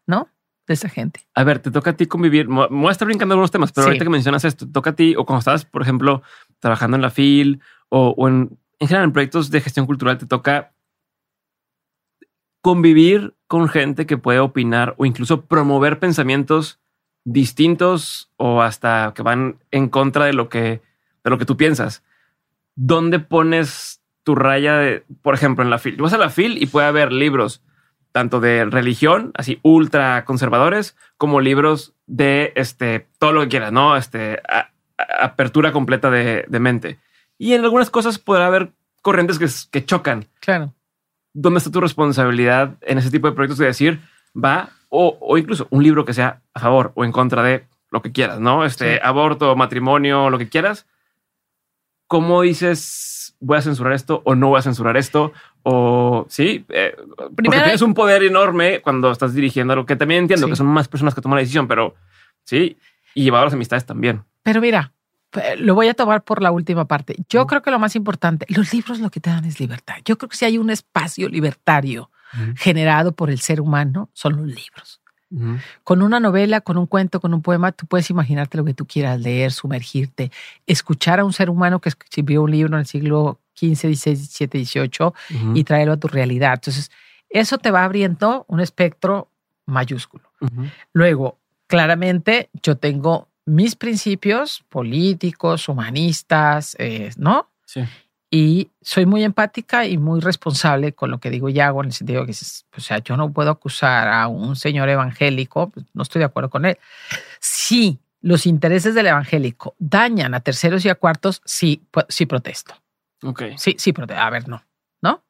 ¿no? 0.07 0.29
De 0.65 0.75
esa 0.75 0.87
gente. 0.87 1.27
A 1.35 1.43
ver, 1.43 1.59
te 1.59 1.71
toca 1.71 1.89
a 1.89 1.93
ti 1.93 2.05
convivir. 2.05 2.47
Me 2.47 2.67
voy 2.67 2.87
a 2.87 2.91
estar 2.91 3.05
brincando 3.05 3.33
algunos 3.33 3.51
temas, 3.51 3.73
pero 3.73 3.83
Sí. 3.83 3.89
ahorita 3.89 4.05
que 4.05 4.09
mencionas 4.09 4.45
esto, 4.45 4.65
toca 4.71 4.91
a 4.91 4.95
ti, 4.95 5.13
o 5.17 5.25
cuando 5.25 5.39
estás, 5.39 5.65
por 5.65 5.81
ejemplo, 5.81 6.21
trabajando 6.59 6.95
en 6.95 7.01
la 7.01 7.09
FIL 7.09 7.59
o, 7.89 8.13
o 8.17 8.27
en, 8.29 8.57
en 8.83 8.87
general 8.87 9.05
en 9.05 9.13
proyectos 9.13 9.49
de 9.49 9.61
gestión 9.61 9.85
cultural, 9.85 10.17
te 10.17 10.25
toca 10.25 10.73
convivir 12.61 13.33
con 13.47 13.69
gente 13.69 14.05
que 14.05 14.17
puede 14.17 14.39
opinar 14.39 14.93
o 14.97 15.05
incluso 15.05 15.45
promover 15.45 15.99
pensamientos 15.99 16.81
distintos 17.23 18.29
o 18.35 18.61
hasta 18.61 19.13
que 19.15 19.21
van 19.21 19.59
en 19.71 19.87
contra 19.87 20.25
de 20.25 20.33
lo 20.33 20.49
que, 20.49 20.81
de 21.23 21.29
lo 21.29 21.37
que 21.37 21.45
tú 21.45 21.55
piensas. 21.55 22.03
¿Dónde 22.75 23.19
pones 23.19 24.01
tu 24.23 24.35
raya 24.35 24.75
de, 24.75 25.05
por 25.21 25.33
ejemplo, 25.33 25.63
en 25.63 25.69
la 25.69 25.79
FIL? 25.79 26.01
Vas 26.01 26.13
a 26.13 26.17
la 26.17 26.29
FIL 26.29 26.61
y 26.61 26.65
puede 26.65 26.87
haber 26.87 27.13
libros 27.13 27.63
tanto 28.11 28.41
de 28.41 28.65
religión, 28.65 29.31
así 29.35 29.59
ultra 29.63 30.25
conservadores, 30.25 30.97
como 31.17 31.39
libros 31.39 31.93
de 32.05 32.51
este 32.55 33.07
todo 33.17 33.31
lo 33.31 33.41
que 33.41 33.47
quieras, 33.47 33.71
no? 33.71 33.95
Este 33.95 34.41
apertura 34.97 35.71
completa 35.71 36.11
de 36.11 36.59
mente. 36.59 36.99
Y 37.43 37.53
en 37.53 37.63
algunas 37.63 37.89
cosas 37.89 38.17
podrá 38.19 38.47
haber 38.47 38.71
corrientes 39.01 39.37
que, 39.39 39.47
que 39.71 39.85
chocan. 39.85 40.25
Claro. 40.39 40.73
¿Dónde 41.33 41.57
está 41.57 41.71
tu 41.71 41.81
responsabilidad 41.81 42.75
en 42.81 42.97
ese 42.99 43.11
tipo 43.11 43.27
de 43.27 43.33
proyectos 43.33 43.57
de 43.57 43.65
decir 43.65 43.99
va 44.35 44.69
o, 44.89 45.17
o 45.19 45.37
incluso 45.37 45.67
un 45.71 45.83
libro 45.83 46.05
que 46.05 46.13
sea 46.13 46.41
a 46.53 46.59
favor 46.59 46.91
o 46.95 47.03
en 47.03 47.11
contra 47.11 47.41
de 47.43 47.65
lo 47.91 48.01
que 48.01 48.11
quieras, 48.11 48.39
no? 48.39 48.63
Este 48.65 48.93
Sí. 48.95 48.99
aborto, 49.03 49.55
matrimonio, 49.55 50.29
lo 50.29 50.37
que 50.37 50.47
quieras. 50.47 50.85
¿Cómo 52.07 52.41
dices 52.43 53.35
voy 53.39 53.57
a 53.57 53.61
censurar 53.61 53.93
esto 53.93 54.21
o 54.25 54.35
no 54.35 54.49
voy 54.49 54.59
a 54.59 54.61
censurar 54.61 54.95
esto? 54.97 55.33
O 55.63 56.25
sí, 56.29 56.65
eh, 56.69 56.95
porque 57.35 57.49
tienes 57.49 57.81
un 57.81 57.93
poder 57.93 58.23
enorme 58.23 58.81
cuando 58.81 59.11
estás 59.11 59.33
dirigiendo 59.33 59.73
algo 59.73 59.85
que 59.85 59.95
también 59.95 60.21
entiendo 60.23 60.47
Sí. 60.47 60.51
que 60.51 60.55
son 60.57 60.67
más 60.67 60.87
personas 60.87 61.15
que 61.15 61.21
toman 61.21 61.37
la 61.37 61.41
decisión, 61.41 61.67
pero 61.67 61.95
sí, 62.43 62.77
y 63.15 63.23
llevar 63.23 63.43
las 63.45 63.53
amistades 63.53 63.85
también. 63.85 64.23
Pero 64.43 64.61
mira, 64.61 64.91
lo 65.57 65.75
voy 65.75 65.87
a 65.87 65.93
tomar 65.93 66.23
por 66.23 66.41
la 66.41 66.51
última 66.51 66.85
parte. 66.85 67.15
Yo 67.29 67.47
creo 67.47 67.61
que 67.61 67.71
lo 67.71 67.79
más 67.79 67.95
importante, 67.95 68.45
los 68.49 68.73
libros 68.73 68.99
lo 68.99 69.09
que 69.09 69.19
te 69.19 69.29
dan 69.29 69.45
es 69.45 69.59
libertad. 69.59 69.95
Yo 70.05 70.17
creo 70.17 70.29
que 70.29 70.37
si 70.37 70.45
hay 70.45 70.57
un 70.57 70.69
espacio 70.69 71.29
libertario 71.29 72.09
generado 72.55 73.11
por 73.11 73.29
el 73.29 73.39
ser 73.39 73.61
humano, 73.61 74.09
son 74.13 74.37
los 74.37 74.47
libros. 74.47 75.01
Con 75.83 76.03
una 76.03 76.19
novela, 76.19 76.61
con 76.61 76.77
un 76.77 76.85
cuento, 76.85 77.19
con 77.19 77.33
un 77.33 77.41
poema, 77.41 77.71
tú 77.71 77.87
puedes 77.87 78.09
imaginarte 78.11 78.57
lo 78.57 78.65
que 78.65 78.75
tú 78.75 78.85
quieras 78.85 79.19
leer, 79.19 79.51
sumergirte, 79.51 80.31
escuchar 80.67 81.19
a 81.19 81.25
un 81.25 81.33
ser 81.33 81.49
humano 81.49 81.79
que 81.79 81.89
escribió 81.89 82.43
un 82.43 82.51
libro 82.51 82.75
en 82.75 82.81
el 82.81 82.85
siglo 82.85 83.39
XV, 83.55 83.95
XVI, 83.95 84.15
XVII, 84.15 84.65
XVIII 84.65 85.07
Ujú. 85.07 85.55
y 85.55 85.63
traerlo 85.63 85.93
a 85.93 85.97
tu 85.97 86.07
realidad. 86.07 86.53
Entonces, 86.53 86.91
eso 87.29 87.57
te 87.57 87.71
va 87.71 87.83
abriendo 87.83 88.45
un 88.47 88.59
espectro 88.59 89.31
mayúsculo. 89.65 90.29
Luego, 90.91 91.39
claramente, 91.67 92.49
yo 92.61 92.77
tengo 92.77 93.27
mis 93.45 93.75
principios 93.75 94.63
políticos, 94.69 95.67
humanistas, 95.69 96.75
eh, 96.79 97.11
¿no? 97.17 97.49
Sí. 97.65 97.83
Y 98.31 98.71
soy 98.81 99.05
muy 99.05 99.23
empática 99.23 99.85
y 99.85 99.99
muy 99.99 100.19
responsable 100.19 100.93
con 100.93 101.11
lo 101.11 101.19
que 101.19 101.29
digo 101.29 101.49
y 101.49 101.59
hago, 101.59 101.81
en 101.81 101.87
el 101.87 101.93
sentido 101.93 102.25
que, 102.25 102.31
o 102.31 102.81
sea, 102.81 102.97
yo 102.97 103.15
no 103.15 103.31
puedo 103.31 103.51
acusar 103.51 104.07
a 104.07 104.27
un 104.27 104.55
señor 104.55 104.89
evangélico, 104.89 105.69
pues, 105.69 105.85
no 105.93 106.01
estoy 106.01 106.19
de 106.19 106.25
acuerdo 106.25 106.49
con 106.49 106.65
él. 106.65 106.79
Si 107.39 107.99
los 108.21 108.47
intereses 108.47 108.95
del 108.95 109.07
evangélico 109.07 109.75
dañan 109.77 110.33
a 110.33 110.39
terceros 110.39 110.83
y 110.85 110.89
a 110.89 110.95
cuartos, 110.95 111.41
sí, 111.45 111.83
sí 112.09 112.25
protesto. 112.25 112.73
Ok. 113.21 113.43
Sí, 113.57 113.75
sí 113.77 113.93
protesto. 113.93 114.23
A 114.23 114.29
ver, 114.31 114.47
no, 114.47 114.63
¿no? 115.01 115.23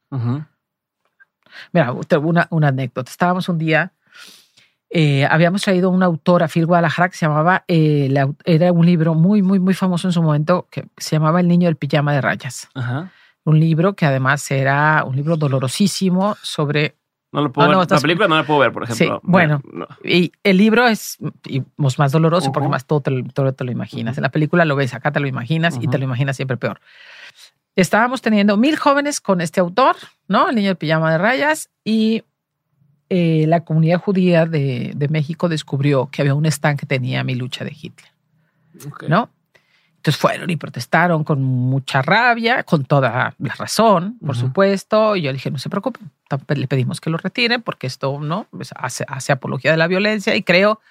Mira, 1.74 1.92
una, 1.92 2.48
una 2.52 2.68
anécdota. 2.70 3.12
Estábamos 3.12 3.50
un 3.50 3.58
día, 3.58 3.92
eh, 4.96 5.26
habíamos 5.26 5.64
traído 5.64 5.90
un 5.90 6.04
autor 6.04 6.44
a 6.44 6.48
Phil 6.48 6.68
Guadalajara 6.68 7.10
que 7.10 7.18
se 7.18 7.26
llamaba, 7.26 7.64
eh, 7.68 8.08
la- 8.12 8.32
era 8.46 8.72
un 8.72 8.86
libro 8.86 9.16
muy, 9.16 9.42
muy, 9.42 9.60
muy 9.60 9.74
famoso 9.74 10.08
en 10.08 10.12
su 10.12 10.22
momento 10.22 10.68
que 10.70 10.86
se 10.98 11.16
llamaba 11.16 11.40
El 11.40 11.48
niño 11.48 11.68
del 11.68 11.78
pijama 11.78 12.14
de 12.14 12.22
rayas. 12.22 12.70
Ajá. 12.76 13.10
Un 13.44 13.60
libro 13.60 13.96
que 13.96 14.06
además 14.06 14.50
era 14.52 15.04
un 15.04 15.16
libro 15.16 15.36
dolorosísimo 15.36 16.38
sobre... 16.44 16.96
No 17.32 17.42
lo 17.42 17.52
puedo 17.52 17.68
Ah, 17.68 17.72
no, 17.72 17.78
ver. 17.80 17.86
estás- 17.86 17.98
La 17.98 18.02
película 18.04 18.28
no 18.28 18.36
la 18.36 18.44
puedo 18.46 18.60
ver, 18.60 18.72
por 18.72 18.84
ejemplo. 18.84 19.16
Sí, 19.16 19.22
bueno. 19.24 19.62
No. 19.74 19.88
Y 20.04 20.32
el 20.44 20.58
libro 20.58 20.86
es 20.88 21.18
y, 21.48 21.62
pues, 21.62 21.98
más 21.98 22.12
doloroso 22.12 22.52
porque 22.52 22.66
Ujú. 22.68 22.72
más 22.74 22.86
todo 22.86 23.02
te, 23.02 23.10
lo- 23.10 23.24
todo 23.34 23.52
te 23.54 23.64
lo 23.64 23.72
imaginas. 23.72 24.14
Ujú. 24.14 24.20
En 24.20 24.24
la 24.24 24.30
película 24.30 24.64
lo 24.66 24.76
ves, 24.76 24.94
acá 24.94 25.12
te 25.12 25.20
lo 25.20 25.26
imaginas 25.28 25.74
y 25.76 25.80
Ujú. 25.80 25.90
te 25.90 25.98
lo 25.98 26.04
imaginas 26.04 26.36
siempre 26.36 26.58
peor. 26.58 26.80
Estábamos 27.76 28.22
teniendo 28.22 28.56
mil 28.56 28.78
jóvenes 28.78 29.20
con 29.20 29.42
este 29.42 29.60
autor, 29.60 29.96
¿no? 30.28 30.50
El 30.50 30.56
niño 30.56 30.68
del 30.68 30.78
pijama 30.78 31.12
de 31.12 31.18
rayas 31.18 31.70
y 31.84 32.24
eh, 33.16 33.46
la 33.48 33.64
comunidad 33.64 34.00
judía 34.00 34.48
de, 34.48 34.94
de 34.96 35.08
México 35.08 35.48
descubrió 35.48 36.10
que 36.12 36.24
había 36.24 36.34
un 36.34 36.48
stand 36.48 36.80
que 36.80 36.88
tenía 36.88 37.24
mi 37.24 37.36
lucha 37.36 37.64
de 37.64 37.72
Hitler. 37.80 38.10
¿no? 39.08 39.30
Entonces 39.98 40.20
fueron 40.20 40.50
y 40.50 40.56
protestaron 40.56 41.24
con 41.24 41.44
mucha 41.44 42.02
rabia, 42.02 42.64
con 42.64 42.86
toda 42.86 43.36
la 43.38 43.54
razón, 43.54 44.18
por 44.18 44.36
supuesto. 44.36 45.16
Y 45.16 45.22
yo 45.22 45.32
dije, 45.32 45.52
no 45.52 45.60
se 45.60 45.70
preocupen, 45.70 46.10
le 46.56 46.68
pedimos 46.68 47.00
que 47.00 47.12
lo 47.12 47.18
retiren 47.20 47.62
porque 47.62 47.86
esto 47.86 48.20
no 48.20 48.48
Pues, 48.50 48.72
hace, 48.76 49.06
hace 49.08 49.32
apología 49.32 49.70
de 49.70 49.78
la 49.78 49.86
violencia 49.86 50.36
y 50.36 50.42
creo 50.42 50.82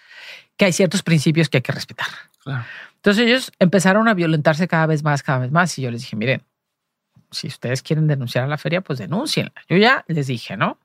que 0.57 0.67
hay 0.67 0.73
ciertos 0.73 1.03
principios 1.03 1.49
que 1.49 1.57
hay 1.59 1.63
que 1.63 1.73
respetar. 1.73 2.07
Claro. 2.45 2.65
Entonces 2.97 3.27
ellos 3.27 3.53
empezaron 3.59 4.07
a 4.07 4.15
violentarse 4.15 4.69
cada 4.69 4.87
vez 4.87 5.03
más, 5.03 5.25
cada 5.25 5.41
vez 5.41 5.51
más. 5.51 5.77
Y 5.77 5.83
yo 5.83 5.91
les 5.91 6.03
dije, 6.03 6.15
miren, 6.15 6.43
si 7.33 7.49
ustedes 7.49 7.83
quieren 7.83 8.07
denunciar 8.07 8.45
a 8.45 8.47
la 8.47 8.59
feria, 8.59 8.81
pues 8.81 9.01
denúncienla. 9.01 9.53
Yo 9.69 9.77
ya 9.77 10.05
les 10.07 10.29
dije, 10.29 10.57
¿no? 10.57 10.79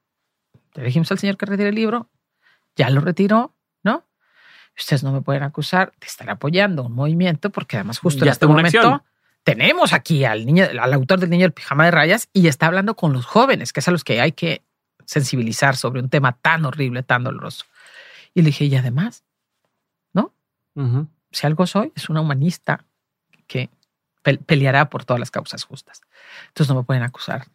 Le 0.78 0.86
dijimos 0.86 1.12
al 1.12 1.20
señor 1.20 1.38
que 1.38 1.46
retire 1.46 1.70
el 1.70 1.76
libro, 1.76 2.10
ya 2.76 2.90
lo 2.90 3.02
retiró, 3.02 3.56
¿no? 3.84 4.06
Ustedes 4.78 5.04
no 5.04 5.12
me 5.12 5.22
pueden 5.22 5.44
acusar 5.44 5.92
de 6.00 6.08
estar 6.08 6.30
apoyando 6.30 6.84
un 6.84 6.94
movimiento 6.94 7.50
porque 7.50 7.78
además 7.78 8.00
justo 8.00 8.24
Ya 8.26 8.30
en 8.30 8.34
este 8.34 8.46
momento 8.48 8.78
acción. 8.80 9.02
tenemos 9.44 9.92
aquí 9.94 10.24
al 10.24 10.46
niño, 10.46 10.66
al 10.80 10.94
autor 10.94 11.20
del 11.20 11.30
niño 11.32 11.44
del 11.44 11.52
pijama 11.54 11.86
de 11.86 11.92
rayas 11.92 12.30
y 12.32 12.48
está 12.48 12.68
hablando 12.68 12.96
con 12.96 13.12
los 13.14 13.26
jóvenes, 13.26 13.74
que 13.74 13.80
es 13.80 13.88
a 13.88 13.92
los 13.92 14.04
que 14.04 14.22
hay 14.22 14.34
que 14.34 14.62
sensibilizar 15.06 15.76
sobre 15.76 16.00
un 16.02 16.10
tema 16.10 16.34
tan 16.34 16.64
horrible, 16.66 17.02
tan 17.02 17.24
doloroso. 17.24 17.66
Y 18.36 18.42
le 18.42 18.48
dije, 18.48 18.66
y 18.66 18.76
además, 18.76 19.24
Ujú. 20.76 21.08
si 21.32 21.48
algo 21.48 21.66
soy, 21.66 21.92
es 21.96 22.08
una 22.08 22.22
humanista 22.22 22.86
que 23.48 23.72
pe- 24.22 24.38
peleará 24.38 24.90
por 24.92 25.06
todas 25.06 25.20
las 25.20 25.32
causas 25.32 25.64
justas. 25.64 26.02
Entonces 26.50 26.70
no 26.72 26.80
me 26.80 26.86
pueden 26.86 27.02
acusar. 27.02 27.48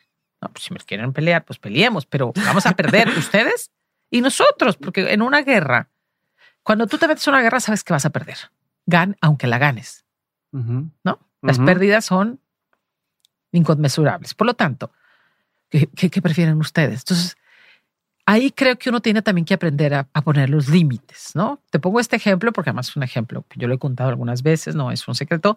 No, 0.43 0.49
pues 0.49 0.65
si 0.65 0.75
me 0.75 0.81
quieren 0.81 1.13
pelear, 1.13 1.45
pues 1.45 1.59
peleemos, 1.59 2.05
pero 2.05 2.33
vamos 2.35 2.67
a 2.67 2.73
perder 2.73 3.09
ustedes 3.17 3.71
y 4.11 4.21
nosotros, 4.21 4.77
porque 4.77 5.13
en 5.13 5.23
una 5.23 5.43
guerra, 5.43 5.89
cuando 6.65 6.87
tú 6.87 6.99
te 6.99 7.07
metes 7.09 7.27
en 7.29 7.35
una 7.35 7.43
guerra, 7.43 7.61
sabes 7.61 7.85
que 7.85 7.93
vas 7.93 8.05
a 8.05 8.11
perder. 8.11 8.37
Gan, 8.87 9.17
aunque 9.21 9.47
la 9.47 9.59
ganes, 9.59 10.05
Ujú. 10.53 10.91
¿no? 11.05 11.21
Las 11.43 11.57
Ujú. 11.59 11.67
pérdidas 11.67 12.05
son 12.05 12.41
inconmensurables. 13.53 14.35
Por 14.35 14.47
lo 14.47 14.55
tanto, 14.55 14.93
¿qué, 15.69 15.87
qué- 15.89 16.11
qué 16.11 16.23
prefieren 16.23 16.59
ustedes? 16.59 17.01
Entonces, 17.01 17.37
ahí 18.27 18.51
creo 18.51 18.77
que 18.79 18.89
uno 18.91 19.01
tiene 19.01 19.23
también 19.23 19.45
que 19.45 19.55
aprender 19.55 19.95
a, 19.95 20.09
a 20.13 20.23
poner 20.23 20.51
los 20.51 20.69
límites, 20.69 21.33
¿no? 21.35 21.61
Te 21.71 21.79
pongo 21.79 22.01
este 22.01 22.17
ejemplo 22.17 22.53
porque 22.53 22.71
además 22.71 22.89
es 22.89 22.97
un 22.97 23.03
ejemplo 23.03 23.45
que 23.49 23.61
yo 23.61 23.69
lo 23.69 23.75
he 23.75 23.79
contado 23.79 24.11
algunas 24.11 24.43
veces, 24.43 24.75
no 24.75 24.91
es 24.91 25.07
un 25.09 25.15
secreto, 25.15 25.57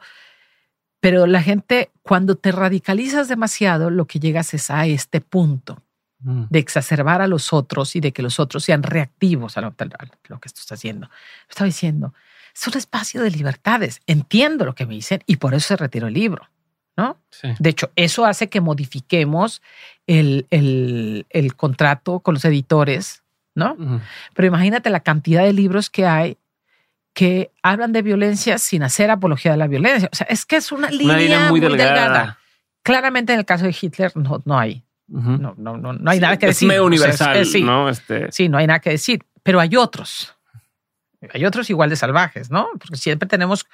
pero 1.05 1.27
la 1.27 1.43
gente, 1.43 1.91
cuando 2.01 2.33
te 2.35 2.51
radicalizas 2.51 3.27
demasiado, 3.27 3.91
lo 3.91 4.05
que 4.05 4.19
llegas 4.19 4.55
es 4.55 4.71
a 4.71 4.87
este 4.87 5.21
punto 5.21 5.83
Ujú. 6.25 6.47
de 6.49 6.57
exacerbar 6.57 7.21
a 7.21 7.27
los 7.27 7.53
otros 7.53 7.95
y 7.95 7.99
de 7.99 8.11
que 8.11 8.23
los 8.23 8.39
otros 8.39 8.63
sean 8.63 8.81
reactivos 8.81 9.55
a 9.57 9.61
lo, 9.61 9.67
a 9.67 10.05
lo 10.29 10.39
que 10.39 10.49
tú 10.49 10.55
estás 10.57 10.71
haciendo. 10.71 11.07
Estaba 11.47 11.67
diciendo, 11.67 12.15
es 12.55 12.65
un 12.67 12.75
espacio 12.77 13.21
de 13.21 13.29
libertades. 13.29 14.01
Entiendo 14.07 14.65
lo 14.65 14.73
que 14.73 14.87
me 14.87 14.95
dicen 14.95 15.21
y 15.27 15.35
por 15.35 15.53
eso 15.53 15.67
se 15.67 15.75
retiró 15.77 16.07
el 16.07 16.15
libro, 16.15 16.49
¿no? 16.97 17.19
Sí. 17.29 17.49
De 17.59 17.69
hecho, 17.69 17.91
eso 17.95 18.25
hace 18.25 18.49
que 18.49 18.59
modifiquemos 18.61 19.61
el, 20.07 20.47
el- 20.49 21.27
el 21.29 21.55
contrato 21.55 22.19
con 22.21 22.33
los 22.33 22.45
editores, 22.45 23.21
¿no? 23.53 23.77
Pero 24.33 24.47
imagínate 24.47 24.89
la 24.89 25.01
cantidad 25.01 25.43
de 25.43 25.53
libros 25.53 25.91
que 25.91 26.07
hay 26.07 26.37
que 27.15 27.49
hablan 27.63 27.93
de 27.93 28.01
violencia 28.03 28.57
sin 28.59 28.83
hacer 28.83 29.09
apología 29.09 29.51
de 29.51 29.57
la 29.57 29.67
violencia. 29.67 30.09
O 30.11 30.15
sea, 30.15 30.27
es 30.29 30.45
que 30.45 30.57
es 30.57 30.71
una 30.71 30.91
línea, 30.91 31.05
Una 31.05 31.17
línea 31.17 31.49
muy 31.49 31.59
delgada. 31.59 32.37
Claramente 32.83 33.33
en 33.33 33.39
el 33.39 33.45
caso 33.45 33.65
de 33.65 33.75
Hitler 33.79 34.11
no, 34.15 34.43
no 34.45 34.59
hay, 34.59 34.83
no, 35.07 35.55
no, 35.57 35.77
no, 35.77 35.93
no 35.93 36.11
hay 36.11 36.17
Sí, 36.17 36.21
nada 36.21 36.37
que 36.37 36.45
es 36.47 36.49
decir. 36.57 36.67
medio 36.67 36.85
O 36.85 36.91
sea, 36.91 37.33
es- 37.33 37.47
universal, 37.55 37.65
¿no? 37.65 37.89
Este, 37.89 38.31
sí, 38.31 38.49
no 38.49 38.57
hay 38.59 38.67
nada 38.67 38.79
que 38.79 38.89
decir. 38.91 39.23
Pero 39.41 39.59
hay 39.59 39.75
otros. 39.75 40.35
Hay 41.33 41.45
otros 41.45 41.69
igual 41.71 41.89
de 41.89 41.95
salvajes, 41.95 42.51
¿no? 42.51 42.67
Porque 42.79 42.97
siempre 42.97 43.27
tenemos, 43.27 43.65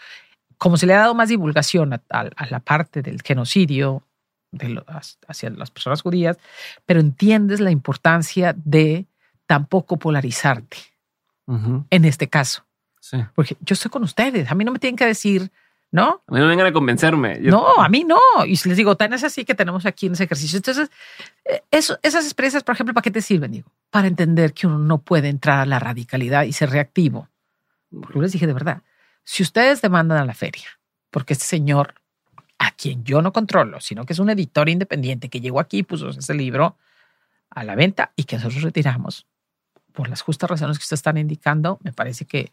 como 0.57 0.77
se 0.77 0.85
le 0.85 0.93
ha 0.93 0.99
dado 0.99 1.15
más 1.15 1.27
divulgación 1.29 1.93
a, 1.93 2.01
a- 2.09 2.29
a 2.35 2.45
la 2.47 2.59
parte 2.61 3.01
del 3.01 3.21
genocidio 3.23 4.03
de 4.51 4.69
lo- 4.69 4.85
hacia 5.27 5.49
las 5.49 5.71
personas 5.71 6.01
judías, 6.03 6.37
pero 6.85 6.99
entiendes 6.99 7.59
la 7.59 7.71
importancia 7.71 8.53
de 8.55 9.07
tampoco 9.47 9.97
polarizarte 9.97 10.77
en 11.89 12.05
este 12.05 12.29
caso. 12.29 12.63
Sí. 13.01 13.17
Porque 13.35 13.57
yo 13.59 13.73
estoy 13.73 13.91
con 13.91 14.03
ustedes. 14.03 14.49
A 14.49 14.55
mí 14.55 14.63
no 14.63 14.71
me 14.71 14.79
tienen 14.79 14.95
que 14.95 15.05
decir 15.05 15.51
¿no? 15.93 16.21
A 16.25 16.33
mí 16.33 16.39
no 16.39 16.47
vengan 16.47 16.67
a 16.67 16.71
convencerme. 16.71 17.41
Yo- 17.41 17.51
No, 17.51 17.81
a 17.83 17.89
mí 17.89 18.05
no. 18.05 18.17
Y 18.45 18.51
les 18.51 18.77
digo, 18.77 18.95
tan 18.95 19.11
es 19.11 19.25
así 19.25 19.43
que 19.43 19.55
tenemos 19.55 19.85
aquí 19.85 20.05
en 20.05 20.13
ese 20.13 20.23
ejercicio. 20.23 20.55
Entonces, 20.55 20.89
eh, 21.43 21.63
eso, 21.69 21.99
esas 22.01 22.23
experiencias, 22.23 22.63
por 22.63 22.75
ejemplo, 22.75 22.93
¿para 22.93 23.01
qué 23.03 23.11
te 23.11 23.21
sirven? 23.21 23.51
Digo, 23.51 23.69
para 23.89 24.07
entender 24.07 24.53
que 24.53 24.67
uno 24.67 24.79
no 24.79 24.99
puede 24.99 25.27
entrar 25.27 25.59
a 25.59 25.65
la 25.65 25.79
radicalidad 25.79 26.43
y 26.43 26.53
ser 26.53 26.69
reactivo. 26.69 27.27
Porque 27.93 28.13
yo 28.15 28.21
les 28.21 28.31
dije 28.31 28.47
de 28.47 28.53
verdad, 28.53 28.83
si 29.25 29.43
ustedes 29.43 29.81
demandan 29.81 30.17
a 30.19 30.23
la 30.25 30.33
feria, 30.33 30.63
porque 31.09 31.33
este 31.33 31.43
señor, 31.43 31.95
a 32.57 32.71
quien 32.71 33.03
yo 33.03 33.21
no 33.21 33.33
controlo, 33.33 33.81
sino 33.81 34.05
que 34.05 34.13
es 34.13 34.19
un 34.19 34.29
editor 34.29 34.69
independiente 34.69 35.27
que 35.27 35.41
llegó 35.41 35.59
aquí 35.59 35.79
y 35.79 35.83
puso 35.83 36.07
ese 36.07 36.33
libro 36.33 36.77
a 37.49 37.65
la 37.65 37.75
venta 37.75 38.13
y 38.15 38.23
que 38.23 38.37
nosotros 38.37 38.61
retiramos 38.63 39.27
por 39.91 40.07
las 40.07 40.21
justas 40.21 40.49
razones 40.49 40.77
que 40.77 40.83
ustedes 40.83 40.99
están 40.99 41.17
indicando, 41.17 41.79
me 41.83 41.91
parece 41.91 42.23
que 42.23 42.49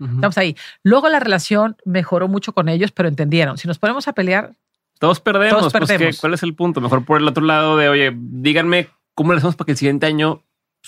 Estamos 0.00 0.38
ahí. 0.38 0.56
Luego 0.82 1.08
la 1.08 1.20
relación 1.20 1.76
mejoró 1.84 2.26
mucho 2.28 2.52
con 2.54 2.68
ellos, 2.68 2.90
pero 2.92 3.08
entendieron. 3.08 3.58
Si 3.58 3.68
nos 3.68 3.78
ponemos 3.78 4.08
a 4.08 4.12
pelear, 4.14 4.52
Todos 4.98 5.20
perdemos. 5.20 5.58
Todos 5.58 5.72
pues, 5.72 5.82
¿qué- 5.88 5.94
perdemos. 5.94 6.20
¿Cuál 6.20 6.34
es 6.34 6.42
el 6.42 6.54
punto? 6.54 6.80
Mejor 6.80 7.04
por 7.04 7.18
el 7.20 7.26
otro 7.28 7.44
lado 7.44 7.76
de, 7.76 7.88
oye, 7.88 8.12
díganme 8.14 8.88
cómo 9.14 9.32
le 9.32 9.38
hacemos 9.38 9.56
para 9.56 9.66
que 9.66 9.72
el 9.72 9.78
siguiente 9.78 10.06
año 10.06 10.42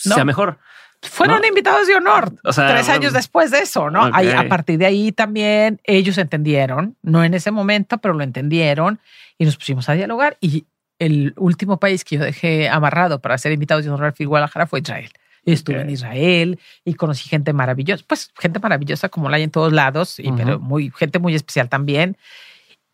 No. 0.06 0.14
sea 0.14 0.24
mejor. 0.24 0.58
fueron 1.04 1.40
No. 1.40 1.46
invitados 1.48 1.88
de 1.88 1.96
honor. 1.96 2.32
O 2.44 2.52
sea, 2.52 2.68
tres 2.68 2.88
años 2.88 3.12
después 3.12 3.50
de 3.50 3.58
eso, 3.58 3.90
¿no? 3.90 4.06
Ok. 4.06 4.10
Ahí, 4.14 4.30
a 4.30 4.48
partir 4.48 4.78
de 4.78 4.86
ahí 4.86 5.10
también 5.10 5.80
ellos 5.82 6.16
entendieron, 6.16 6.96
no 7.02 7.24
en 7.24 7.34
ese 7.34 7.50
momento, 7.50 7.98
pero 7.98 8.14
lo 8.14 8.22
entendieron 8.22 9.00
y 9.36 9.44
nos 9.44 9.56
pusimos 9.56 9.88
a 9.88 9.94
dialogar. 9.94 10.36
Y 10.40 10.64
el 11.00 11.34
último 11.36 11.80
país 11.80 12.04
que 12.04 12.18
yo 12.18 12.22
dejé 12.24 12.68
amarrado 12.68 13.20
para 13.20 13.36
ser 13.36 13.50
invitados 13.50 13.82
de 13.84 13.90
honor 13.90 14.04
al 14.06 14.12
FIL 14.12 14.28
Guadalajara 14.28 14.66
fue 14.68 14.78
Israel. 14.78 15.10
Estuve 15.44 15.76
Ok. 15.76 15.82
en 15.82 15.90
Israel 15.90 16.60
y 16.84 16.94
conocí 16.94 17.28
gente 17.28 17.52
maravillosa, 17.52 18.04
pues 18.06 18.30
gente 18.38 18.60
maravillosa 18.60 19.08
como 19.08 19.28
la 19.28 19.36
hay 19.36 19.42
en 19.42 19.50
todos 19.50 19.72
lados, 19.72 20.18
y, 20.18 20.30
pero 20.32 20.60
muy, 20.60 20.92
gente 20.96 21.18
muy 21.18 21.34
especial 21.34 21.68
también. 21.68 22.16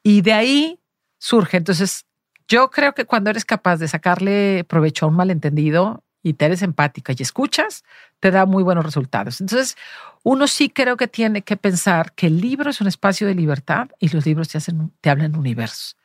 Y 0.03 0.23
de 0.23 0.33
ahí 0.33 0.81
surge. 1.19 1.59
Entonces, 1.59 2.07
yo 2.49 2.71
creo 2.71 2.95
que 2.95 3.05
cuando 3.05 3.31
eres 3.31 3.45
capaz 3.45 3.77
de 3.77 3.89
sacarle 3.89 4.65
provecho 4.65 5.05
a 5.05 5.09
un 5.09 5.17
malentendido 5.17 6.03
y 6.23 6.33
te 6.33 6.47
eres 6.47 6.63
empática 6.63 7.13
y 7.17 7.23
escuchas, 7.23 7.85
te 8.21 8.31
da 8.31 8.47
muy 8.47 8.63
buenos 8.63 8.85
resultados. 8.85 9.41
Entonces, 9.41 9.77
uno 10.23 10.47
sí 10.47 10.71
creo 10.71 10.97
que 10.97 11.09
tiene 11.09 11.43
que 11.43 11.57
pensar 11.57 12.13
que 12.13 12.27
el 12.27 12.41
libro 12.41 12.71
es 12.71 12.81
un 12.81 12.87
espacio 12.87 13.27
de 13.27 13.35
libertad 13.35 13.91
y 13.99 14.09
los 14.09 14.27
libros 14.27 14.49
te, 14.49 14.59
hacen, 14.59 14.93
te 15.01 15.11
hablan 15.11 15.37
universos. 15.37 15.97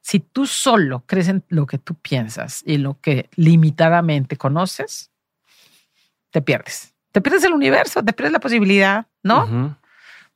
Si 0.00 0.20
tú 0.20 0.46
solo 0.46 1.02
crees 1.06 1.28
en 1.28 1.44
lo 1.48 1.66
que 1.66 1.78
tú 1.78 1.94
piensas 1.94 2.62
y 2.64 2.78
lo 2.78 2.98
que 3.00 3.28
limitadamente 3.34 4.36
conoces, 4.36 5.10
te 6.30 6.42
pierdes. 6.42 6.94
Te 7.12 7.20
pierdes 7.20 7.44
el 7.44 7.52
universo, 7.52 8.02
te 8.02 8.12
pierdes 8.12 8.32
la 8.32 8.40
posibilidad, 8.40 9.06
¿no? 9.22 9.76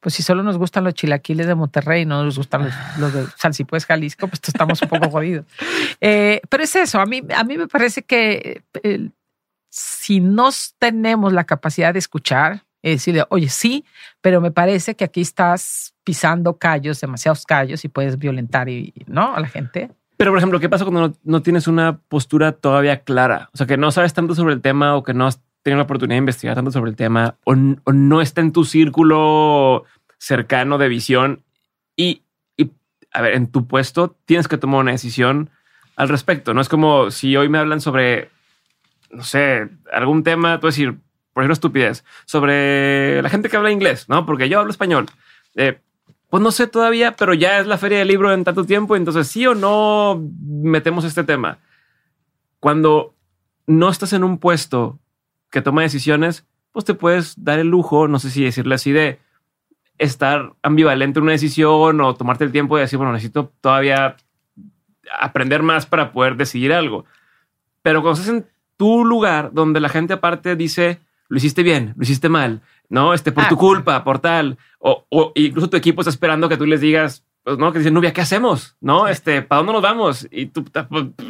Pues 0.01 0.15
si 0.15 0.23
solo 0.23 0.43
nos 0.43 0.59
gustan 0.59 0.83
los 0.83 0.95
chilaquiles 0.95 1.47
de 1.47 1.55
Monterrey 1.55 2.03
y 2.03 2.07
no 2.07 2.25
nos 2.25 2.37
gustan 2.37 2.65
los, 2.65 2.75
los 2.99 3.13
de 3.13 3.27
Salsipues 3.37 3.87
Jalisco, 3.87 4.27
pues 4.27 4.41
estamos 4.45 4.83
un 4.83 4.89
poco 4.89 5.11
jodidos. 5.11 5.47
Eh, 6.05 6.41
pero 6.49 6.65
es 6.65 6.75
eso, 6.75 6.99
a 6.99 7.07
mí, 7.07 7.23
a 7.33 7.45
mí 7.45 7.57
me 7.57 7.69
parece 7.69 8.03
que 8.03 8.65
eh, 8.83 9.11
si 9.71 10.19
no 10.19 10.49
tenemos 10.81 11.33
la 11.33 11.45
capacidad 11.45 11.93
de 11.93 12.01
escuchar, 12.01 12.65
es 12.83 12.97
decirle, 12.97 13.25
oye, 13.29 13.49
sí, 13.49 13.85
pero 14.21 14.41
me 14.41 14.51
parece 14.51 14.97
que 14.97 15.05
aquí 15.05 15.21
estás 15.21 15.95
pisando 16.03 16.59
callos, 16.59 17.01
demasiados 17.01 17.45
callos 17.45 17.85
y 17.85 17.89
puedes 17.89 18.19
violentar 18.19 18.69
y, 18.69 18.93
¿no? 19.07 19.37
a 19.37 19.39
la 19.39 19.47
gente. 19.47 19.91
Pero, 20.17 20.33
por 20.33 20.39
ejemplo, 20.39 20.59
¿qué 20.59 20.69
pasa 20.69 20.85
cuando 20.85 21.09
no, 21.09 21.15
no 21.23 21.43
tienes 21.43 21.69
una 21.69 21.99
postura 21.99 22.51
todavía 22.51 23.05
clara? 23.05 23.49
O 23.55 23.57
sea, 23.57 23.67
que 23.69 23.77
no 23.77 23.93
sabes 23.93 24.13
tanto 24.13 24.35
sobre 24.35 24.55
el 24.55 24.61
tema 24.61 24.97
o 24.97 25.05
que 25.05 25.15
no 25.15 25.29
has 25.29 25.41
tenido 25.63 25.79
la 25.79 25.85
oportunidad 25.85 26.17
de 26.17 26.19
investigar 26.19 26.57
tanto 26.57 26.71
sobre 26.71 26.91
el 26.91 26.97
tema 26.97 27.37
o, 27.45 27.53
o 27.53 27.93
no 27.93 28.21
está 28.21 28.41
en 28.41 28.53
tu 28.53 28.65
círculo 28.65 29.85
cercano 30.19 30.79
de 30.79 30.89
visión 30.89 31.43
y, 31.97 32.23
y, 32.57 32.71
a 33.13 33.23
ver, 33.23 33.35
en 33.35 33.47
tu 33.51 33.67
puesto 33.67 34.17
tienes 34.25 34.49
que 34.49 34.59
tomar 34.59 34.81
una 34.81 34.93
decisión 34.93 35.51
al 35.97 36.09
respecto. 36.09 36.55
No 36.55 36.61
es 36.61 36.69
como 36.69 37.11
si 37.11 37.37
hoy 37.37 37.49
me 37.49 37.59
hablan 37.59 37.81
sobre, 37.81 38.31
no 39.11 39.25
sé, 39.25 39.69
algún 39.93 40.23
tema, 40.23 40.61
tú 40.61 40.67
decir, 40.67 40.97
por 41.33 41.43
ejemplo, 41.43 41.55
estupidez, 41.55 42.05
sobre 42.25 43.23
la 43.23 43.29
gente 43.29 43.49
que 43.49 43.57
habla 43.57 43.71
inglés, 43.71 44.09
¿no? 44.09 44.27
Porque 44.27 44.49
yo 44.49 44.61
hablo 44.61 44.71
español. 44.71 45.07
Eh, 45.55 45.81
pues 46.31 46.43
no 46.43 46.51
sé 46.51 46.67
todavía, 46.67 47.15
pero 47.17 47.35
ya 47.35 47.59
es 47.59 47.67
la 47.67 47.79
feria 47.79 47.99
del 47.99 48.09
libro 48.09 48.33
en 48.33 48.45
tanto 48.45 48.65
tiempo, 48.65 48.97
entonces 48.97 49.29
sí 49.29 49.47
o 49.47 49.55
no 49.55 50.23
metemos 50.41 51.05
este 51.05 51.25
tema. 51.25 51.59
Cuando 52.59 53.15
no 53.67 53.91
estás 53.91 54.13
en 54.13 54.25
un 54.25 54.39
puesto 54.39 54.99
que 55.53 55.63
toma 55.63 55.83
decisiones, 55.83 56.45
pues 56.73 56.85
te 56.85 56.95
puedes 56.95 57.45
dar 57.45 57.61
el 57.61 57.69
lujo, 57.69 58.09
no 58.09 58.19
sé 58.19 58.31
si 58.31 58.43
decirle 58.43 58.75
así, 58.75 58.91
de 58.91 59.21
estar 59.99 60.55
ambivalente 60.63 61.21
en 61.21 61.25
una 61.25 61.33
decisión 61.33 62.01
o 62.01 62.15
tomarte 62.15 62.45
el 62.45 62.51
tiempo 62.51 62.77
de 62.77 62.83
decir, 62.83 62.97
bueno, 62.97 63.13
necesito 63.13 63.53
todavía 63.61 64.17
aprender 65.21 65.63
más 65.63 65.87
para 65.87 66.11
poder 66.13 66.37
decidir 66.37 66.73
algo. 66.73 67.05
Pero 67.83 68.01
cuando 68.01 68.21
estás 68.21 68.35
en 68.35 68.47
tu 68.77 69.05
lugar 69.05 69.51
donde 69.53 69.81
la 69.81 69.91
gente 69.91 70.15
aparte 70.15 70.57
dice, 70.57 71.01
lo 71.29 71.37
hiciste 71.37 71.63
bien, 71.63 71.93
lo 71.97 72.03
hiciste 72.03 72.29
mal, 72.29 72.63
no, 72.89 73.13
este 73.13 73.31
por 73.31 73.45
Ah, 73.45 73.49
tu 73.49 73.57
culpa, 73.57 74.03
por 74.03 74.19
tal, 74.19 74.57
o, 74.79 75.05
o 75.11 75.33
incluso 75.35 75.69
tu 75.69 75.77
equipo 75.77 76.01
está 76.01 76.11
esperando 76.11 76.49
que 76.49 76.57
tú 76.57 76.65
les 76.65 76.81
digas, 76.81 77.25
pues 77.45 77.59
no, 77.59 77.73
que 77.73 77.79
dicen, 77.81 77.95
Nubia, 77.95 78.13
¿qué 78.13 78.21
hacemos? 78.21 78.77
No, 78.81 79.09
este, 79.09 79.43
¿para 79.43 79.59
dónde 79.59 79.73
nos 79.73 79.83
vamos? 79.83 80.29
Y 80.31 80.47
tú, 80.47 80.65
"Pues, 80.65 80.87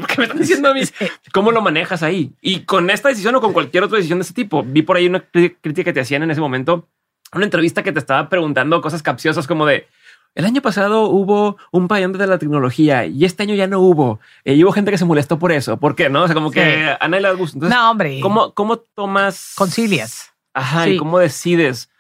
¿qué 0.09 0.15
me 0.19 0.25
estás 0.25 0.39
diciendo 0.41 0.69
a 0.71 0.75
mí? 0.75 0.81
¿Cómo 1.33 1.53
lo 1.53 1.63
manejas 1.63 2.03
ahí? 2.03 2.33
Y 2.43 2.61
con 2.61 2.91
esta 2.91 3.09
decisión 3.09 3.35
o 3.35 3.41
con 3.41 3.53
cualquier 3.53 3.85
otra 3.85 3.97
decisión 3.97 4.19
de 4.19 4.25
ese 4.25 4.35
tipo, 4.35 4.63
vi 4.63 4.83
por 4.83 4.97
ahí 4.97 5.07
una 5.07 5.21
crítica 5.21 5.85
que 5.85 5.93
te 5.93 6.01
hacían 6.01 6.23
en 6.23 6.31
ese 6.31 6.41
momento, 6.41 6.89
una 7.35 7.45
entrevista 7.45 7.83
que 7.83 7.93
te 7.93 7.99
estaba 7.99 8.29
preguntando 8.29 8.81
cosas 8.83 9.03
capciosas 9.03 9.47
como 9.47 9.65
de, 9.65 9.87
el 10.35 10.45
año 10.47 10.61
pasado 10.63 11.05
hubo 11.09 11.57
un 11.73 11.89
pabellón 11.89 12.13
de 12.13 12.27
la 12.27 12.39
tecnología 12.39 13.05
y 13.07 13.25
este 13.25 13.43
año 13.43 13.55
ya 13.55 13.67
no 13.67 13.81
hubo. 13.81 14.19
Eh, 14.45 14.55
y 14.55 14.65
hubo 14.65 14.73
gente 14.73 14.91
que 14.91 14.99
se 14.99 15.05
molestó 15.05 15.39
por 15.39 15.53
eso. 15.53 15.79
¿Por 15.79 15.95
qué? 15.95 16.09
No, 16.09 16.23
o 16.23 16.27
sea, 16.27 16.35
como 16.35 16.49
Sí. 16.51 16.55
que 16.55 16.97
a 16.99 17.09
nadie 17.09 17.23
le 17.23 17.35
gusta. 17.35 17.57
Entonces, 17.57 17.79
no, 17.79 17.91
hombre. 17.91 18.19
¿cómo, 18.21 18.53
¿cómo 18.55 18.79
tomas? 18.79 19.53
concilias? 19.57 20.33
Ajá, 20.55 20.85
Sí. 20.85 20.91
y 20.93 20.97
cómo 20.97 21.19
decides. 21.19 21.91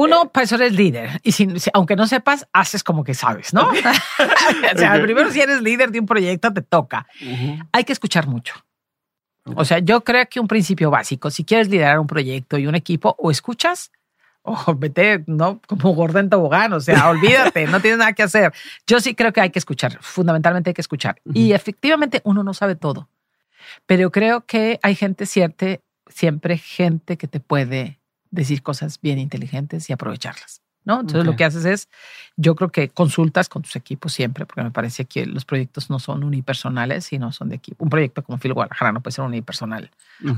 Uno, 0.00 0.30
eso 0.40 0.54
eres 0.54 0.72
líder. 0.74 1.20
Y 1.22 1.32
si, 1.32 1.58
si- 1.58 1.70
aunque 1.74 1.96
no 1.96 2.06
sepas, 2.06 2.46
haces 2.52 2.82
como 2.84 3.02
que 3.04 3.14
sabes, 3.14 3.52
¿no? 3.52 3.68
o 4.74 4.78
sea, 4.78 4.94
Ok. 4.96 5.02
primero 5.02 5.30
si 5.30 5.40
eres 5.40 5.60
líder 5.62 5.90
de 5.90 6.00
un 6.00 6.06
proyecto, 6.06 6.52
te 6.52 6.62
toca. 6.62 7.06
Hay 7.72 7.84
que 7.84 7.92
escuchar 7.92 8.26
mucho. 8.26 8.54
O 9.56 9.64
sea, 9.64 9.78
yo 9.78 10.04
creo 10.04 10.26
que 10.28 10.40
un 10.40 10.46
principio 10.48 10.90
básico, 10.90 11.30
si 11.30 11.42
quieres 11.44 11.68
liderar 11.68 11.98
un 11.98 12.06
proyecto 12.06 12.58
y 12.58 12.66
un 12.66 12.74
equipo, 12.74 13.16
o 13.18 13.30
escuchas 13.30 13.90
o 14.42 14.74
vete, 14.74 15.24
¿no? 15.26 15.60
Como 15.66 15.94
gordo 15.94 16.18
en 16.20 16.28
tobogán, 16.30 16.72
o 16.74 16.80
sea, 16.80 17.08
olvídate, 17.08 17.66
no 17.66 17.80
tienes 17.80 17.98
nada 17.98 18.12
que 18.12 18.22
hacer. 18.22 18.52
Yo 18.86 19.00
sí 19.00 19.14
creo 19.14 19.32
que 19.32 19.40
hay 19.40 19.50
que 19.50 19.58
escuchar, 19.58 19.98
fundamentalmente 20.02 20.70
hay 20.70 20.74
que 20.74 20.80
escuchar. 20.80 21.20
Y 21.34 21.52
efectivamente 21.52 22.20
uno 22.24 22.42
no 22.42 22.54
sabe 22.54 22.76
todo, 22.76 23.08
pero 23.86 24.10
creo 24.10 24.46
que 24.46 24.78
hay 24.82 24.94
gente 24.94 25.26
cierta, 25.26 25.66
siempre 26.08 26.56
gente 26.58 27.16
que 27.18 27.26
te 27.28 27.40
puede 27.40 27.97
decir 28.30 28.62
cosas 28.62 29.00
bien 29.00 29.18
inteligentes 29.18 29.88
y 29.90 29.92
aprovecharlas. 29.92 30.62
¿no? 30.84 31.00
Entonces 31.00 31.26
lo 31.26 31.36
que 31.36 31.44
haces 31.44 31.66
es, 31.66 31.88
yo 32.36 32.54
creo 32.56 32.70
que 32.70 32.88
consultas 32.88 33.50
con 33.50 33.60
tus 33.60 33.76
equipos 33.76 34.12
siempre, 34.12 34.46
porque 34.46 34.62
me 34.62 34.70
parece 34.70 35.04
que 35.04 35.26
los 35.26 35.44
proyectos 35.44 35.90
no 35.90 35.98
son 35.98 36.24
unipersonales, 36.24 37.04
sino 37.04 37.30
son 37.30 37.50
de 37.50 37.56
equipo. 37.56 37.84
Un 37.84 37.90
proyecto 37.90 38.22
como 38.22 38.38
Phil 38.38 38.54
Guadalajara 38.54 38.92
no 38.92 39.02
puede 39.02 39.14
ser 39.14 39.24
unipersonal. 39.24 39.90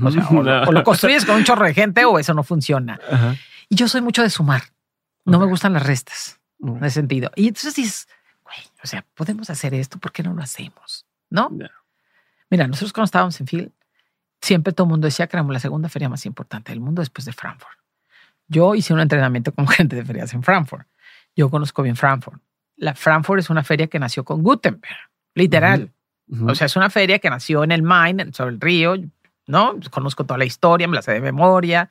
O, 0.03 0.11
sea, 0.11 0.27
o, 0.27 0.33
lo, 0.43 0.63
o 0.63 0.71
lo 0.73 0.83
construyes 0.83 1.25
con 1.25 1.37
un 1.37 1.45
chorro 1.45 1.65
de 1.65 1.73
gente 1.73 2.03
o 2.03 2.19
eso 2.19 2.33
no 2.33 2.43
funciona. 2.43 2.99
Y 3.69 3.75
yo 3.75 3.87
soy 3.87 4.01
mucho 4.01 4.23
de 4.23 4.29
sumar. 4.29 4.63
No 5.23 5.39
me 5.39 5.45
gustan 5.45 5.71
las 5.71 5.83
restas 5.83 6.39
Ok. 6.59 6.77
en 6.79 6.83
ese 6.83 6.95
sentido. 6.95 7.31
Y 7.35 7.47
entonces 7.47 7.75
dices, 7.75 8.07
güey, 8.43 8.57
o 8.83 8.87
sea, 8.87 9.05
podemos 9.13 9.49
hacer 9.49 9.73
esto, 9.73 9.99
¿por 9.99 10.11
qué 10.11 10.21
no 10.21 10.33
lo 10.33 10.41
hacemos? 10.41 11.05
¿No? 11.29 11.49
Ya. 11.57 11.71
Mira, 12.49 12.67
nosotros 12.67 12.91
cuando 12.91 13.05
estábamos 13.05 13.39
en 13.39 13.47
Phil, 13.47 13.71
siempre 14.41 14.73
todo 14.73 14.85
el 14.85 14.89
mundo 14.89 15.05
decía 15.05 15.27
que 15.27 15.37
éramos 15.37 15.53
la 15.53 15.59
segunda 15.61 15.87
feria 15.87 16.09
más 16.09 16.25
importante 16.25 16.73
del 16.73 16.81
mundo 16.81 17.01
después 17.01 17.23
de 17.23 17.31
Frankfurt. 17.31 17.77
Yo 18.51 18.75
hice 18.75 18.93
un 18.93 18.99
entrenamiento 18.99 19.53
con 19.53 19.67
gente 19.67 19.95
de 19.95 20.05
ferias 20.05 20.33
en 20.33 20.43
Frankfurt. 20.43 20.85
Yo 21.35 21.49
conozco 21.49 21.81
bien 21.81 21.95
Frankfurt. 21.95 22.41
La 22.75 22.93
Frankfurt 22.93 23.39
es 23.39 23.49
una 23.49 23.63
feria 23.63 23.87
que 23.87 23.97
nació 23.97 24.25
con 24.25 24.43
Gutenberg, 24.43 25.09
literal. 25.33 25.91
O 26.45 26.55
sea, 26.55 26.65
es 26.65 26.75
una 26.75 26.89
feria 26.89 27.19
que 27.19 27.29
nació 27.29 27.63
en 27.63 27.71
el 27.71 27.83
Main, 27.83 28.33
sobre 28.33 28.51
el 28.51 28.61
río, 28.61 28.95
¿no? 29.47 29.75
Conozco 29.89 30.25
toda 30.25 30.37
la 30.37 30.45
historia, 30.45 30.87
me 30.87 30.95
la 30.95 31.01
sé 31.01 31.11
de 31.11 31.21
memoria. 31.21 31.89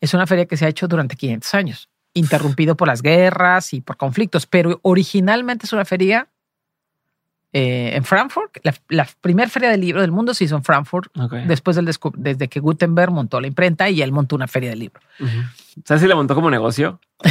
Es 0.00 0.14
una 0.14 0.26
feria 0.26 0.46
que 0.46 0.56
se 0.56 0.64
ha 0.64 0.68
hecho 0.68 0.86
durante 0.86 1.16
500 1.16 1.54
años, 1.54 1.88
interrumpido 2.14 2.76
por 2.76 2.88
las 2.88 3.02
guerras 3.02 3.72
y 3.74 3.80
por 3.80 3.96
conflictos, 3.96 4.46
pero 4.46 4.78
originalmente 4.82 5.66
es 5.66 5.72
una 5.72 5.84
feria 5.84 6.28
eh, 7.52 7.92
en 7.94 8.04
Frankfurt. 8.04 8.58
La, 8.62 8.74
la 8.88 9.08
primera 9.20 9.48
feria 9.48 9.70
del 9.70 9.80
libro 9.80 10.00
del 10.00 10.12
mundo 10.12 10.34
se 10.34 10.44
hizo 10.44 10.56
en 10.56 10.64
Frankfurt 10.64 11.12
después 11.46 11.76
del 11.76 11.88
desde 12.14 12.48
que 12.48 12.60
Gutenberg 12.60 13.12
montó 13.12 13.40
la 13.40 13.48
imprenta 13.48 13.90
y 13.90 14.02
él 14.02 14.12
montó 14.12 14.36
una 14.36 14.48
feria 14.48 14.70
del 14.70 14.78
libro. 14.78 15.00
¿Sabes 15.84 16.02
si 16.02 16.08
la 16.08 16.14
montó 16.14 16.34
como 16.34 16.50
negocio? 16.50 17.00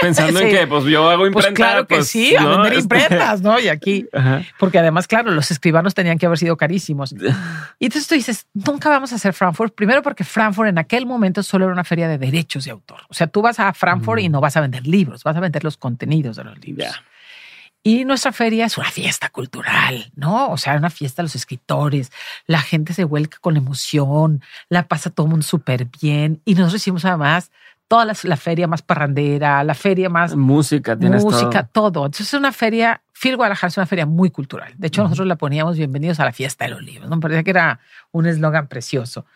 Pensando 0.00 0.38
en 0.40 0.50
que, 0.50 0.66
pues 0.66 0.84
yo 0.84 1.08
hago 1.08 1.22
Pues 1.22 1.28
imprenta. 1.46 1.54
claro 1.54 1.86
que 1.86 1.94
pues, 1.96 2.08
sí, 2.08 2.36
a 2.36 2.44
vender 2.44 2.72
Este- 2.74 2.80
imprentas, 2.82 3.40
¿no? 3.40 3.58
Y 3.58 3.68
aquí, 3.68 4.06
Ajá. 4.12 4.42
porque 4.58 4.78
además, 4.78 5.06
claro, 5.06 5.30
los 5.30 5.50
escribanos 5.50 5.94
tenían 5.94 6.18
que 6.18 6.26
haber 6.26 6.38
sido 6.38 6.56
carísimos. 6.56 7.14
Y 7.78 7.86
entonces 7.86 8.06
tú 8.06 8.14
dices, 8.14 8.46
nunca 8.54 8.88
vamos 8.90 9.12
a 9.12 9.16
hacer 9.16 9.32
Frankfurt. 9.32 9.74
Primero 9.74 10.02
porque 10.02 10.24
Frankfurt 10.24 10.68
en 10.68 10.78
aquel 10.78 11.06
momento 11.06 11.42
solo 11.42 11.64
era 11.64 11.72
una 11.72 11.84
feria 11.84 12.06
de 12.08 12.18
derechos 12.18 12.64
de 12.66 12.70
autor. 12.70 13.00
O 13.08 13.14
sea, 13.14 13.26
tú 13.26 13.40
vas 13.42 13.58
a 13.60 13.72
Frankfurt 13.72 14.20
y 14.20 14.28
no 14.28 14.40
vas 14.40 14.56
a 14.56 14.60
vender 14.60 14.86
libros, 14.86 15.22
vas 15.24 15.36
a 15.36 15.40
vender 15.40 15.64
los 15.64 15.76
contenidos 15.76 16.36
de 16.36 16.44
los 16.44 16.58
libros. 16.58 16.86
Ya. 16.88 17.02
Y 17.82 18.04
nuestra 18.06 18.32
feria 18.32 18.64
es 18.66 18.78
una 18.78 18.90
fiesta 18.90 19.28
cultural, 19.28 20.10
¿no? 20.16 20.48
O 20.50 20.56
sea, 20.56 20.74
una 20.76 20.88
fiesta 20.88 21.20
de 21.20 21.24
los 21.24 21.34
escritores. 21.36 22.12
La 22.46 22.60
gente 22.60 22.94
se 22.94 23.04
vuelca 23.04 23.36
con 23.40 23.56
emoción, 23.58 24.42
la 24.70 24.86
pasa 24.86 25.10
todo 25.10 25.26
el 25.26 25.30
mundo 25.30 25.44
súper 25.46 25.86
bien. 26.00 26.40
Y 26.46 26.54
nosotros 26.54 26.80
hicimos 26.80 27.04
además 27.04 27.50
toda 27.88 28.04
la, 28.04 28.16
la 28.22 28.36
feria 28.36 28.66
más 28.66 28.82
parrandera, 28.82 29.62
la 29.64 29.74
feria 29.74 30.08
más 30.08 30.34
Música, 30.34 30.96
tienes 30.96 31.22
música, 31.22 31.64
todo. 31.64 31.92
todo. 31.92 32.06
Entonces 32.06 32.28
es 32.28 32.34
una 32.34 32.52
feria, 32.52 33.02
Phil 33.12 33.36
Guadalajara 33.36 33.68
es 33.68 33.76
una 33.76 33.86
feria 33.86 34.06
muy 34.06 34.30
cultural. 34.30 34.74
De 34.76 34.88
hecho, 34.88 35.02
nosotros 35.02 35.26
la 35.26 35.36
poníamos 35.36 35.76
bienvenidos 35.76 36.20
a 36.20 36.24
la 36.24 36.32
fiesta 36.32 36.64
de 36.64 36.70
los 36.70 36.82
libros. 36.82 37.08
¿no? 37.08 37.16
Me 37.16 37.22
parecía 37.22 37.42
que 37.42 37.50
era 37.50 37.80
un 38.10 38.26
eslogan 38.26 38.68
precioso. 38.68 39.26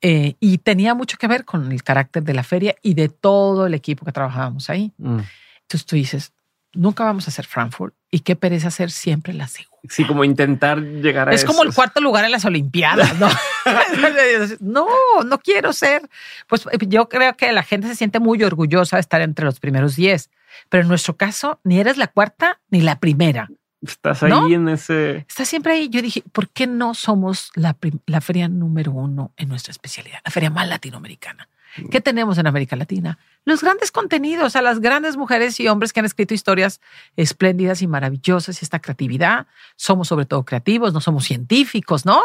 Eh, 0.00 0.36
y 0.38 0.58
tenía 0.58 0.94
mucho 0.94 1.18
que 1.18 1.26
ver 1.26 1.44
con 1.44 1.72
el 1.72 1.82
carácter 1.82 2.22
de 2.22 2.34
la 2.34 2.44
feria 2.44 2.76
y 2.82 2.94
de 2.94 3.08
todo 3.08 3.66
el 3.66 3.74
equipo 3.74 4.04
que 4.04 4.12
trabajábamos 4.12 4.70
ahí. 4.70 4.92
Mm. 4.98 5.18
Entonces 5.62 5.86
tú 5.86 5.96
dices, 5.96 6.32
nunca 6.72 7.04
vamos 7.04 7.26
a 7.26 7.30
hacer 7.30 7.46
Frankfurt 7.46 7.94
y 8.10 8.20
qué 8.20 8.36
pereza 8.36 8.68
hacer 8.68 8.90
siempre 8.90 9.34
la 9.34 9.48
segunda. 9.48 9.78
Sí, 9.88 10.04
como 10.04 10.24
intentar 10.24 10.80
llegar 10.80 11.28
a 11.28 11.32
Es 11.32 11.44
como 11.44 11.62
el 11.62 11.72
cuarto 11.72 12.00
lugar 12.00 12.24
en 12.24 12.32
las 12.32 12.44
Olimpiadas, 12.44 13.18
¿no? 13.18 13.28
no, 14.60 14.86
no 15.24 15.38
quiero 15.38 15.72
ser. 15.72 16.08
Pues 16.46 16.66
yo 16.80 17.08
creo 17.08 17.36
que 17.36 17.52
la 17.52 17.62
gente 17.62 17.86
se 17.86 17.94
siente 17.94 18.18
muy 18.18 18.42
orgullosa 18.42 18.96
de 18.96 19.00
estar 19.00 19.20
entre 19.20 19.44
los 19.44 19.60
primeros 19.60 19.96
10, 19.96 20.30
pero 20.68 20.82
en 20.82 20.88
nuestro 20.88 21.16
caso 21.16 21.60
ni 21.64 21.78
eres 21.78 21.96
la 21.96 22.08
cuarta 22.08 22.60
ni 22.70 22.80
la 22.80 22.98
primera. 22.98 23.48
Estás 23.80 24.24
ahí 24.24 24.30
¿No? 24.30 24.48
en 24.48 24.68
ese. 24.68 25.24
Está 25.28 25.44
siempre 25.44 25.72
ahí. 25.74 25.88
Yo 25.88 26.02
dije, 26.02 26.24
¿por 26.32 26.48
qué 26.48 26.66
no 26.66 26.94
somos 26.94 27.52
la, 27.54 27.76
la 28.06 28.20
feria 28.20 28.48
número 28.48 28.90
uno 28.90 29.32
en 29.36 29.48
nuestra 29.48 29.70
especialidad? 29.70 30.18
La 30.24 30.32
feria 30.32 30.50
más 30.50 30.66
latinoamericana. 30.68 31.48
¿Qué 31.90 32.00
tenemos 32.00 32.38
en 32.38 32.46
América 32.46 32.76
Latina? 32.76 33.18
Los 33.44 33.62
grandes 33.62 33.90
contenidos, 33.90 34.56
a 34.56 34.62
las 34.62 34.80
grandes 34.80 35.16
mujeres 35.16 35.58
y 35.60 35.68
hombres 35.68 35.92
que 35.92 36.00
han 36.00 36.06
escrito 36.06 36.34
historias 36.34 36.80
espléndidas 37.16 37.82
y 37.82 37.86
maravillosas 37.86 38.60
y 38.60 38.64
esta 38.64 38.80
creatividad. 38.80 39.46
Somos 39.76 40.08
sobre 40.08 40.26
todo 40.26 40.44
creativos, 40.44 40.92
no 40.92 41.00
somos 41.00 41.24
científicos, 41.24 42.04
¿no? 42.04 42.20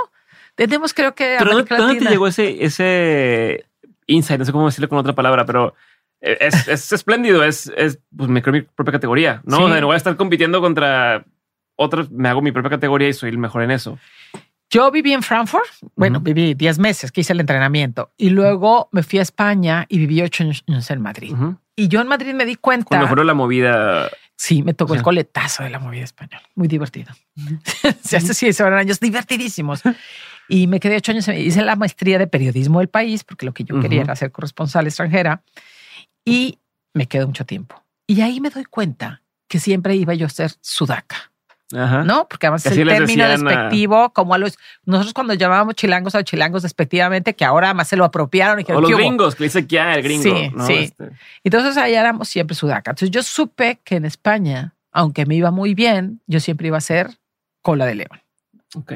Tenemos, 0.56 0.94
creo 0.94 1.16
que 1.16 1.36
Pero 1.38 1.52
¿dónde, 1.52 1.68
América 1.70 1.78
dónde 1.78 2.06
te 2.06 2.12
llegó 2.12 2.28
ese, 2.28 2.64
ese 2.64 3.66
insight? 4.08 4.40
No 4.40 4.46
sé 4.46 4.52
cómo 4.52 4.66
decirlo 4.66 4.90
con 4.90 5.00
otra 5.00 5.14
palabra, 5.14 5.46
pero 5.46 5.76
es, 6.22 6.68
es 6.68 6.92
espléndido. 6.92 7.44
Es, 7.44 7.72
es 7.76 8.00
pues 8.16 8.30
me 8.30 8.42
creo 8.42 8.54
mi 8.54 8.62
propia 8.62 8.94
categoría, 8.94 9.42
¿no? 9.46 9.58
Sí. 9.58 9.64
O 9.64 9.68
sea, 9.70 9.82
no 9.82 9.88
voy 9.88 9.96
a 9.96 9.98
estar 9.98 10.16
compitiendo 10.16 10.62
contra 10.62 11.26
otros. 11.76 12.12
Me 12.12 12.30
hago 12.30 12.42
mi 12.42 12.52
propia 12.52 12.72
categoría 12.72 13.10
y 13.10 13.14
soy 13.14 13.30
el 13.30 13.38
mejor 13.38 13.64
en 13.64 13.72
eso. 13.72 14.00
Yo 14.74 14.90
viví 14.90 15.14
en 15.14 15.22
Frankfurt, 15.22 15.70
bueno, 15.96 16.18
Ujú. 16.18 16.26
viví 16.26 16.54
10 16.56 16.80
meses 16.80 17.12
que 17.12 17.22
hice 17.22 17.34
el 17.34 17.40
entrenamiento 17.40 18.12
y 18.18 18.32
luego 18.32 18.90
me 18.92 19.04
fui 19.04 19.20
a 19.20 19.22
España 19.22 19.86
y 19.88 20.00
viví 20.00 20.20
8 20.22 20.44
años 20.68 20.90
en 20.90 21.02
Madrid. 21.02 21.32
Ujú. 21.34 21.58
Y 21.76 21.88
yo 21.90 22.02
en 22.02 22.08
Madrid 22.08 22.34
me 22.34 22.44
di 22.46 22.56
cuenta. 22.56 22.88
Cuando 22.88 23.08
fueron 23.08 23.28
la 23.28 23.36
movida. 23.36 24.10
Sí, 24.36 24.64
me 24.64 24.74
tocó 24.74 24.94
O 24.94 24.96
el 24.96 25.00
sea. 25.02 25.04
coletazo 25.04 25.62
de 25.64 25.70
la 25.70 25.78
movida 25.78 26.04
española. 26.04 26.42
Muy 26.56 26.68
divertido. 26.68 27.14
sí, 28.04 28.16
estos 28.16 28.36
sí, 28.36 28.52
fueron 28.52 28.80
años 28.80 29.00
divertidísimos. 29.00 29.84
Y 30.50 30.66
me 30.66 30.80
quedé 30.80 30.98
ocho 30.98 31.12
años. 31.12 31.28
Hice 31.28 31.62
la 31.64 31.76
maestría 31.76 32.18
de 32.18 32.26
periodismo 32.28 32.80
del 32.80 32.90
país, 32.90 33.24
porque 33.24 33.46
lo 33.46 33.54
que 33.54 33.64
yo 33.64 33.80
quería 33.80 34.02
era 34.02 34.16
ser 34.16 34.32
corresponsal 34.32 34.88
extranjera. 34.88 35.44
Y 36.26 36.58
me 36.96 37.06
quedé 37.08 37.26
mucho 37.28 37.46
tiempo. 37.46 37.84
Y 38.08 38.22
ahí 38.22 38.42
me 38.42 38.50
doy 38.50 38.66
cuenta 38.66 39.22
que 39.48 39.60
siempre 39.60 39.96
iba 39.96 40.14
yo 40.16 40.26
a 40.26 40.30
ser 40.30 40.52
sudaca, 40.62 41.32
Ajá. 41.76 42.04
¿no? 42.04 42.28
Porque 42.28 42.48
además 42.48 42.66
es 42.66 42.72
el 42.78 42.88
término 42.88 43.26
decían 43.28 43.48
a- 43.48 43.52
despectivo, 43.52 44.14
como 44.14 44.34
a 44.34 44.38
los. 44.38 44.58
Nosotros 44.86 45.14
cuando 45.14 45.34
llamábamos 45.34 45.76
chilangos 45.76 46.16
a 46.16 46.24
chilangos 46.24 46.64
despectivamente, 46.64 47.36
que 47.36 47.46
ahora 47.46 47.74
más 47.74 47.88
se 47.88 47.96
lo 47.96 48.06
apropiaron 48.06 48.60
y 48.60 48.62
O 48.62 48.64
dijeron, 48.64 48.82
los 48.82 48.90
"¿Qué 48.90 48.96
hubo?". 48.96 49.02
gringos, 49.04 49.36
que 49.36 49.44
dice 49.46 49.66
que 49.68 49.78
el 49.80 50.02
gringo. 50.04 50.24
Sí, 50.24 50.52
¿no? 50.56 50.68
sí. 50.68 50.74
Este, 50.74 51.10
Entonces 51.44 51.78
allá 51.78 52.00
éramos 52.00 52.30
siempre 52.30 52.56
sudaca. 52.56 52.92
Entonces 52.92 53.12
yo 53.12 53.24
supe 53.24 53.80
que 53.84 53.96
en 53.96 54.06
España, 54.06 54.76
aunque 54.92 55.26
me 55.26 55.36
iba 55.36 55.52
muy 55.52 55.74
bien, 55.74 56.22
yo 56.28 56.40
siempre 56.40 56.68
iba 56.68 56.78
a 56.78 56.82
ser 56.82 57.18
cola 57.62 57.86
de 57.86 57.96
león. 57.96 58.22
ok. 58.76 58.94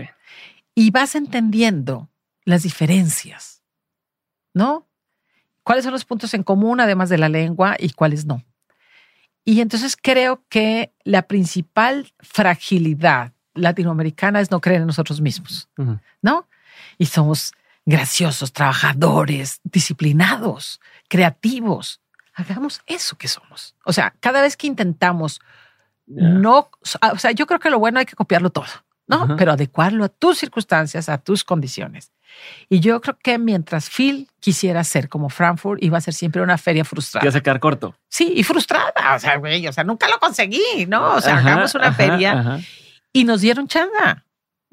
Y 0.76 0.92
vas 0.92 1.16
entendiendo 1.16 2.10
las 2.46 2.62
diferencias, 2.64 3.64
¿no? 4.54 4.88
¿Cuáles 5.64 5.84
son 5.84 5.92
los 5.94 6.06
puntos 6.06 6.34
en 6.34 6.44
común 6.44 6.80
además 6.80 7.10
de 7.10 7.18
la 7.18 7.28
lengua 7.30 7.76
y 7.80 7.90
cuáles 7.92 8.26
no? 8.26 8.44
Y 9.48 9.62
entonces 9.62 9.96
creo 9.96 10.44
que 10.50 10.92
la 11.06 11.22
principal 11.22 12.12
fragilidad 12.20 13.32
latinoamericana 13.54 14.42
es 14.42 14.52
no 14.52 14.60
creer 14.60 14.82
en 14.82 14.88
nosotros 14.88 15.22
mismos. 15.22 15.70
¿no? 16.22 16.50
Y 16.98 17.06
somos 17.06 17.54
graciosos, 17.86 18.52
trabajadores, 18.52 19.62
disciplinados, 19.64 20.82
creativos. 21.08 22.02
Hagamos 22.34 22.82
eso 22.88 23.18
que 23.18 23.30
somos. 23.30 23.74
O 23.86 23.94
sea, 23.94 24.14
cada 24.20 24.42
vez 24.42 24.58
que 24.58 24.68
intentamos 24.68 25.40
no, 26.08 26.70
o 27.14 27.18
sea, 27.18 27.32
yo 27.32 27.48
creo 27.48 27.62
que 27.62 27.70
lo 27.70 27.80
bueno 27.80 28.00
hay 28.00 28.06
que 28.06 28.18
copiarlo 28.18 28.50
todo, 28.50 28.68
¿no? 29.08 29.38
Pero 29.38 29.54
adecuarlo 29.54 30.04
a 30.04 30.10
tus 30.10 30.40
circunstancias, 30.40 31.08
a 31.08 31.20
tus 31.20 31.46
condiciones. 31.46 32.12
Y 32.70 32.80
yo 32.80 33.00
creo 33.02 33.18
que 33.22 33.38
mientras 33.38 33.90
Phil 33.90 34.28
quisiera 34.40 34.84
ser 34.84 35.10
como 35.10 35.30
Frankfurt, 35.30 35.82
iba 35.84 35.98
a 35.98 36.02
ser 36.02 36.14
siempre 36.14 36.42
una 36.42 36.58
feria 36.58 36.84
frustrada. 36.86 37.22
Quiero 37.22 37.34
sacar 37.34 37.60
corto. 37.60 37.96
Sí, 38.10 38.34
y 38.36 38.44
frustrada. 38.44 39.16
O 39.16 39.20
sea, 39.20 39.38
güey, 39.38 39.66
o 39.68 39.74
sea, 39.74 39.84
nunca 39.84 40.08
lo 40.08 40.20
conseguí, 40.20 40.86
¿no? 40.88 41.16
O 41.16 41.22
sea, 41.22 41.38
Ajá, 41.38 41.52
hagamos 41.54 41.76
una 41.76 41.88
ajá, 41.88 41.96
feria 41.96 42.32
ajá. 42.40 42.60
y 43.14 43.24
nos 43.24 43.42
dieron 43.42 43.68
changa. 43.68 44.24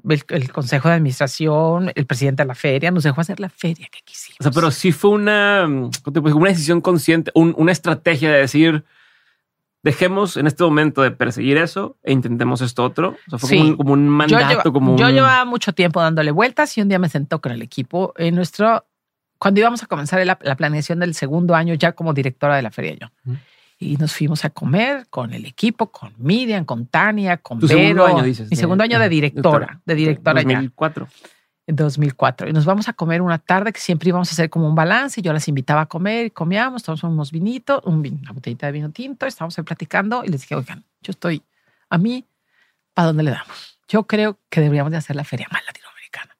El, 0.06 0.22
el 0.28 0.52
consejo 0.52 0.88
de 0.88 0.96
administración, 0.96 1.90
el 1.94 2.04
presidente 2.04 2.42
de 2.42 2.46
la 2.46 2.54
feria, 2.54 2.90
nos 2.90 3.04
dejó 3.04 3.22
hacer 3.22 3.40
la 3.40 3.48
feria 3.48 3.88
que 3.90 4.00
quisimos. 4.04 4.36
O 4.40 4.42
sea, 4.42 4.52
pero 4.52 4.70
sí 4.70 4.92
fue 4.92 5.12
una, 5.12 5.66
una 5.66 6.48
decisión 6.50 6.82
consciente, 6.82 7.30
un- 7.34 7.54
una 7.56 7.72
estrategia 7.72 8.30
de 8.30 8.38
decir, 8.40 8.84
dejemos 9.84 10.36
en 10.36 10.48
este 10.48 10.64
momento 10.64 11.02
de 11.02 11.12
perseguir 11.12 11.56
eso 11.58 11.96
e 12.02 12.12
intentemos 12.12 12.60
esto 12.62 12.82
otro. 12.82 13.14
O 13.26 13.30
sea, 13.30 13.38
fue 13.38 13.48
Sí. 13.50 13.56
como, 13.58 13.68
un, 13.70 13.76
como 13.76 13.92
un 13.92 14.04
yo, 14.06 14.10
mandato, 14.10 14.48
lleva- 14.48 14.62
como 14.72 14.96
yo 14.96 15.06
un- 15.06 15.12
llevaba 15.12 15.44
mucho 15.44 15.72
tiempo 15.72 16.00
dándole 16.00 16.32
vueltas 16.32 16.76
y 16.76 16.82
un 16.82 16.88
día 16.88 16.98
me 16.98 17.08
sentó 17.08 17.40
con 17.40 17.52
el 17.52 17.62
equipo 17.62 18.12
en 18.16 18.34
nuestro, 18.34 18.84
cuando 19.38 19.60
íbamos 19.60 19.82
a 19.82 19.86
comenzar 19.86 20.24
la, 20.26 20.38
la 20.42 20.56
planeación 20.56 20.98
del 20.98 21.14
segundo 21.14 21.54
año 21.54 21.74
ya 21.74 21.92
como 21.92 22.12
directora 22.14 22.56
de 22.56 22.62
la 22.62 22.70
feria 22.72 22.96
yo. 23.00 23.34
Y 23.78 23.96
nos 23.96 24.14
fuimos 24.14 24.44
a 24.44 24.50
comer 24.50 25.06
con 25.10 25.34
el 25.34 25.44
equipo, 25.44 25.90
con 25.90 26.12
Miriam, 26.16 26.64
con 26.64 26.86
Tania, 26.86 27.36
con 27.36 27.58
Tu 27.58 27.66
Vero. 27.66 27.78
segundo 27.80 28.06
año, 28.06 28.22
dices. 28.22 28.48
Mi 28.50 28.56
segundo 28.56 28.84
año 28.84 28.98
de 28.98 29.08
directora, 29.08 29.80
de 29.84 29.94
directora 29.94 30.40
ya. 30.40 30.48
2004. 30.48 31.04
en 31.04 31.10
2004. 31.66 32.48
Y 32.48 32.52
nos 32.52 32.64
vamos 32.64 32.88
a 32.88 32.92
comer 32.92 33.22
una 33.22 33.38
tarde 33.38 33.72
que 33.72 33.80
siempre 33.80 34.08
íbamos 34.10 34.28
a 34.28 34.32
hacer 34.32 34.50
como 34.50 34.68
un 34.68 34.74
balance. 34.74 35.22
Yo 35.22 35.32
las 35.32 35.48
invitaba 35.48 35.82
a 35.82 35.86
comer 35.86 36.26
y 36.26 36.30
comíamos, 36.30 36.82
tomamos 36.82 37.04
unos 37.04 37.32
vinitos, 37.32 37.80
un 37.84 38.02
vin- 38.02 38.20
una 38.20 38.32
botellita 38.32 38.66
de 38.66 38.72
vino 38.72 38.90
tinto, 38.90 39.26
estábamos 39.26 39.58
ahí 39.58 39.64
platicando 39.64 40.24
y 40.24 40.28
les 40.28 40.42
dije, 40.42 40.54
oigan, 40.54 40.84
yo 41.02 41.10
estoy, 41.12 41.42
a 41.88 41.98
mí, 41.98 42.26
¿para 42.92 43.06
dónde 43.08 43.22
le 43.22 43.30
damos? 43.30 43.78
Yo 43.88 44.06
creo 44.06 44.38
que 44.50 44.60
deberíamos 44.60 44.90
de 44.92 44.98
hacer 44.98 45.16
la 45.16 45.24
feria 45.24 45.46
más 45.50 45.62
latinoamericana, 45.66 46.36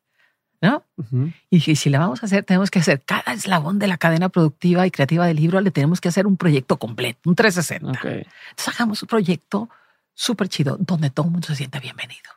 ¿no? 0.60 0.82
Ujú. 0.96 1.32
Y 1.50 1.56
dije, 1.56 1.76
si 1.76 1.90
la 1.90 1.98
vamos 1.98 2.22
a 2.22 2.26
hacer, 2.26 2.44
tenemos 2.44 2.70
que 2.70 2.78
hacer 2.78 3.02
cada 3.04 3.32
eslabón 3.32 3.78
de 3.78 3.86
la 3.86 3.96
cadena 3.98 4.28
productiva 4.28 4.86
y 4.86 4.90
creativa 4.90 5.26
del 5.26 5.36
libro, 5.36 5.60
le 5.60 5.70
tenemos 5.70 6.00
que 6.00 6.08
hacer 6.08 6.26
un 6.26 6.36
proyecto 6.36 6.78
completo, 6.78 7.20
un 7.28 7.34
360. 7.34 7.98
Ok, 7.98 8.04
Entonces 8.04 8.68
hagamos 8.74 9.02
un 9.02 9.08
proyecto 9.08 9.68
súper 10.14 10.48
chido 10.48 10.76
donde 10.78 11.10
todo 11.10 11.26
el 11.26 11.32
mundo 11.32 11.48
se 11.48 11.56
sienta 11.56 11.80
bienvenido 11.80 12.30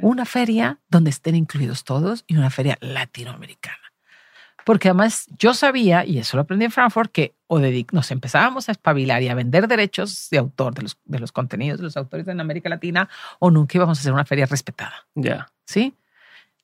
una 0.00 0.24
feria 0.24 0.78
donde 0.88 1.10
estén 1.10 1.34
incluidos 1.34 1.84
todos 1.84 2.24
y 2.26 2.36
una 2.36 2.50
feria 2.50 2.78
latinoamericana. 2.80 3.76
Porque 4.64 4.88
además 4.88 5.26
yo 5.38 5.54
sabía, 5.54 6.04
y 6.04 6.18
eso 6.18 6.36
lo 6.36 6.42
aprendí 6.42 6.66
en 6.66 6.70
Frankfurt, 6.70 7.10
que 7.10 7.34
o 7.46 7.58
dedic- 7.58 7.92
nos 7.92 8.10
empezábamos 8.10 8.68
a 8.68 8.72
espabilar 8.72 9.22
y 9.22 9.28
a 9.28 9.34
vender 9.34 9.66
derechos 9.66 10.28
de 10.30 10.38
autor 10.38 10.74
de 10.74 10.82
los, 10.82 10.98
de 11.06 11.18
los 11.18 11.32
contenidos 11.32 11.78
de 11.78 11.84
los 11.84 11.96
autores 11.96 12.28
en 12.28 12.38
América 12.40 12.68
Latina, 12.68 13.08
o 13.38 13.50
nunca 13.50 13.78
íbamos 13.78 13.98
a 13.98 14.00
hacer 14.00 14.12
una 14.12 14.26
feria 14.26 14.44
respetada. 14.44 15.06
Ya. 15.14 15.50
¿Sí? 15.64 15.94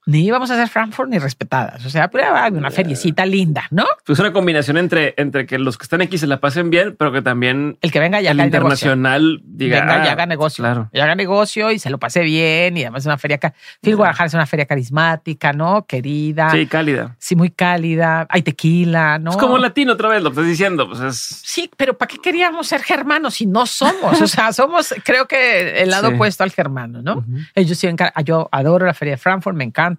Ni 0.07 0.25
íbamos 0.27 0.51
a 0.51 0.55
hacer 0.55 0.69
Frankfurt 0.69 1.09
ni 1.09 1.19
respetadas. 1.19 1.85
O 1.87 1.91
sea, 1.91 2.11
era 2.13 2.49
una 2.49 2.71
feriecita 2.71 3.25
linda, 3.25 3.65
¿no? 3.71 3.87
Pues 4.05 4.19
una 4.19 4.33
combinación 4.33 4.77
entre, 4.77 5.15
entre 5.17 5.47
que 5.47 5.59
los 5.59 5.79
que 5.79 5.85
están 5.85 6.03
aquí 6.03 6.19
se 6.19 6.27
la 6.27 6.41
pasen 6.41 6.69
bien, 6.71 6.95
pero 6.99 7.11
que 7.13 7.23
también 7.23 7.79
El 7.81 7.91
que 7.91 8.01
venga 8.01 8.21
ya 8.21 8.33
el 8.33 8.41
haga 8.41 8.45
el 8.47 8.51
negocio. 8.53 8.93
internacional 8.93 9.41
diga. 9.45 9.81
venga 9.81 10.03
ah, 10.03 10.07
y 10.07 10.09
haga 10.09 10.27
negocio. 10.27 10.63
Claro. 10.63 10.91
Y 10.93 11.01
haga 11.01 11.15
negocio 11.15 11.71
y 11.71 11.79
se 11.79 11.89
lo 11.91 11.99
pase 11.99 12.21
bien. 12.23 12.77
Y 12.77 12.83
además 12.83 13.03
es 13.03 13.07
una 13.07 13.19
feria. 13.19 13.39
Phil 13.81 13.97
Guadalajara 13.97 14.27
es 14.27 14.35
una 14.35 14.47
feria 14.47 14.67
carismática, 14.67 15.53
¿no? 15.53 15.87
Querida. 15.87 16.51
Sí, 16.51 16.67
cálida. 16.67 17.17
Sí, 17.19 17.35
muy 17.37 17.51
cálida. 17.51 18.27
Hay 18.29 18.43
tequila, 18.43 19.19
¿no? 19.19 19.31
Es 19.31 19.37
como 19.37 19.59
latino 19.59 19.95
otra 19.95 20.09
vez, 20.09 20.23
lo 20.23 20.31
que 20.31 20.35
estás 20.35 20.47
diciendo. 20.47 20.89
Pues 20.89 21.01
es. 21.01 21.17
Sí, 21.17 21.71
pero 21.77 21.97
¿para 21.97 22.09
qué 22.09 22.19
queríamos 22.19 22.67
ser 22.67 22.83
germanos 22.83 23.35
si 23.35 23.47
no 23.47 23.67
somos? 23.67 24.21
O 24.21 24.27
sea, 24.27 24.53
somos, 24.53 24.95
creo 25.05 25.27
que 25.27 25.83
el 25.83 25.91
lado 25.91 26.09
Sí. 26.09 26.15
opuesto 26.15 26.45
al 26.45 26.51
germano, 26.51 27.01
¿no? 27.03 27.25
Ellos 27.55 27.79
sí, 27.79 27.89
yo 28.25 28.49
adoro 28.53 28.85
la 28.87 28.95
feria 28.95 29.13
de 29.13 29.19
Frankfurt, 29.19 29.57
me 29.57 29.65
encanta, 29.65 29.94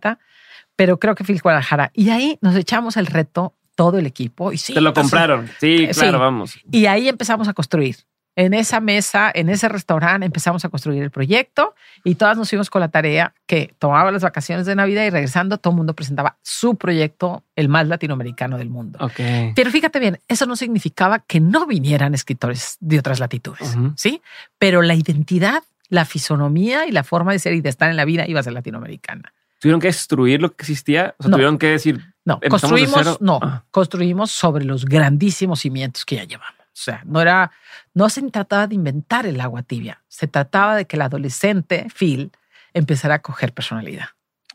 pero 0.76 1.00
creo 1.00 1.16
que 1.16 1.24
Phil 1.24 1.40
Guadalajara. 1.42 1.92
Y 1.94 2.10
ahí 2.10 2.38
nos 2.42 2.56
echamos 2.56 2.98
el 2.98 3.06
reto 3.08 3.54
todo 3.76 3.98
el 3.98 4.06
equipo. 4.06 4.52
Y 4.52 4.58
sí, 4.58 4.74
Te 4.74 4.82
lo 4.82 4.90
entonces- 4.90 5.12
compraron. 5.12 5.50
Sí, 5.60 5.86
Eh, 5.86 5.92
claro, 5.94 6.18
sí. 6.18 6.22
vamos. 6.22 6.60
Y 6.72 6.86
ahí 6.86 7.08
empezamos 7.10 7.48
a 7.48 7.54
construir. 7.54 7.98
En 8.38 8.54
esa 8.54 8.82
mesa, 8.82 9.32
en 9.34 9.48
ese 9.48 9.70
restaurante, 9.70 10.26
empezamos 10.26 10.66
a 10.66 10.70
construir 10.70 11.02
el 11.02 11.10
proyecto 11.10 11.74
y 12.04 12.16
todas 12.16 12.38
nos 12.38 12.50
fuimos 12.50 12.70
con 12.70 12.82
la 12.82 12.90
tarea 12.90 13.34
que 13.46 13.74
tomaba 13.80 14.12
las 14.12 14.24
vacaciones 14.24 14.66
de 14.66 14.76
Navidad 14.76 15.06
y 15.06 15.10
regresando, 15.10 15.58
todo 15.58 15.72
el 15.72 15.78
mundo 15.78 15.94
presentaba 15.94 16.36
su 16.42 16.76
proyecto, 16.76 17.46
el 17.56 17.70
más 17.70 17.88
latinoamericano 17.88 18.58
del 18.58 18.70
mundo. 18.70 19.00
Ok. 19.02 19.54
Pero 19.56 19.72
fíjate 19.72 20.00
bien, 20.00 20.20
eso 20.28 20.46
no 20.48 20.58
significaba 20.58 21.20
que 21.20 21.40
no 21.40 21.66
vinieran 21.66 22.14
escritores 22.14 22.76
de 22.82 23.00
otras 23.00 23.22
latitudes, 23.22 23.74
Ujú. 23.74 23.94
¿sí? 23.96 24.22
Pero 24.60 24.82
la 24.82 24.96
identidad, 24.96 25.64
la 25.88 26.04
fisonomía 26.04 26.88
y 26.88 26.92
la 26.92 27.06
forma 27.06 27.32
de 27.32 27.40
ser 27.40 27.54
y 27.54 27.62
de 27.62 27.70
estar 27.70 27.90
en 27.90 27.96
la 27.96 28.04
vida 28.04 28.28
iba 28.28 28.42
a 28.42 28.44
ser 28.44 28.52
latinoamericana. 28.52 29.32
¿Tuvieron 29.66 29.82
que 29.82 29.88
destruir 29.88 30.40
lo 30.44 30.50
que 30.56 30.62
existía? 30.62 31.16
O 31.18 31.24
sea, 31.24 31.32
No. 31.32 31.38
tuvieron 31.38 31.58
que 31.58 31.66
decir, 31.72 32.00
No, 32.24 32.36
¿Empezamos 32.40 32.80
de 32.80 32.86
construimos, 32.88 33.20
no, 33.22 33.40
Ah. 33.42 33.64
construimos 33.72 34.30
sobre 34.32 34.64
los 34.64 34.86
grandísimos 34.86 35.62
cimientos 35.62 36.06
que 36.06 36.18
ya 36.18 36.24
llevamos. 36.26 36.54
O 36.60 36.68
sea, 36.74 37.02
no 37.04 37.20
era, 37.20 37.50
no 37.96 38.10
se 38.10 38.22
trataba 38.30 38.68
de 38.68 38.76
inventar 38.76 39.26
el 39.26 39.42
agua 39.42 39.64
tibia, 39.64 40.04
se 40.08 40.28
trataba 40.28 40.76
de 40.76 40.86
que 40.86 40.98
el 40.98 41.02
adolescente 41.02 41.88
Phil 41.98 42.32
empezara 42.76 43.16
a 43.16 43.20
coger 43.24 43.54
personalidad. 43.54 44.06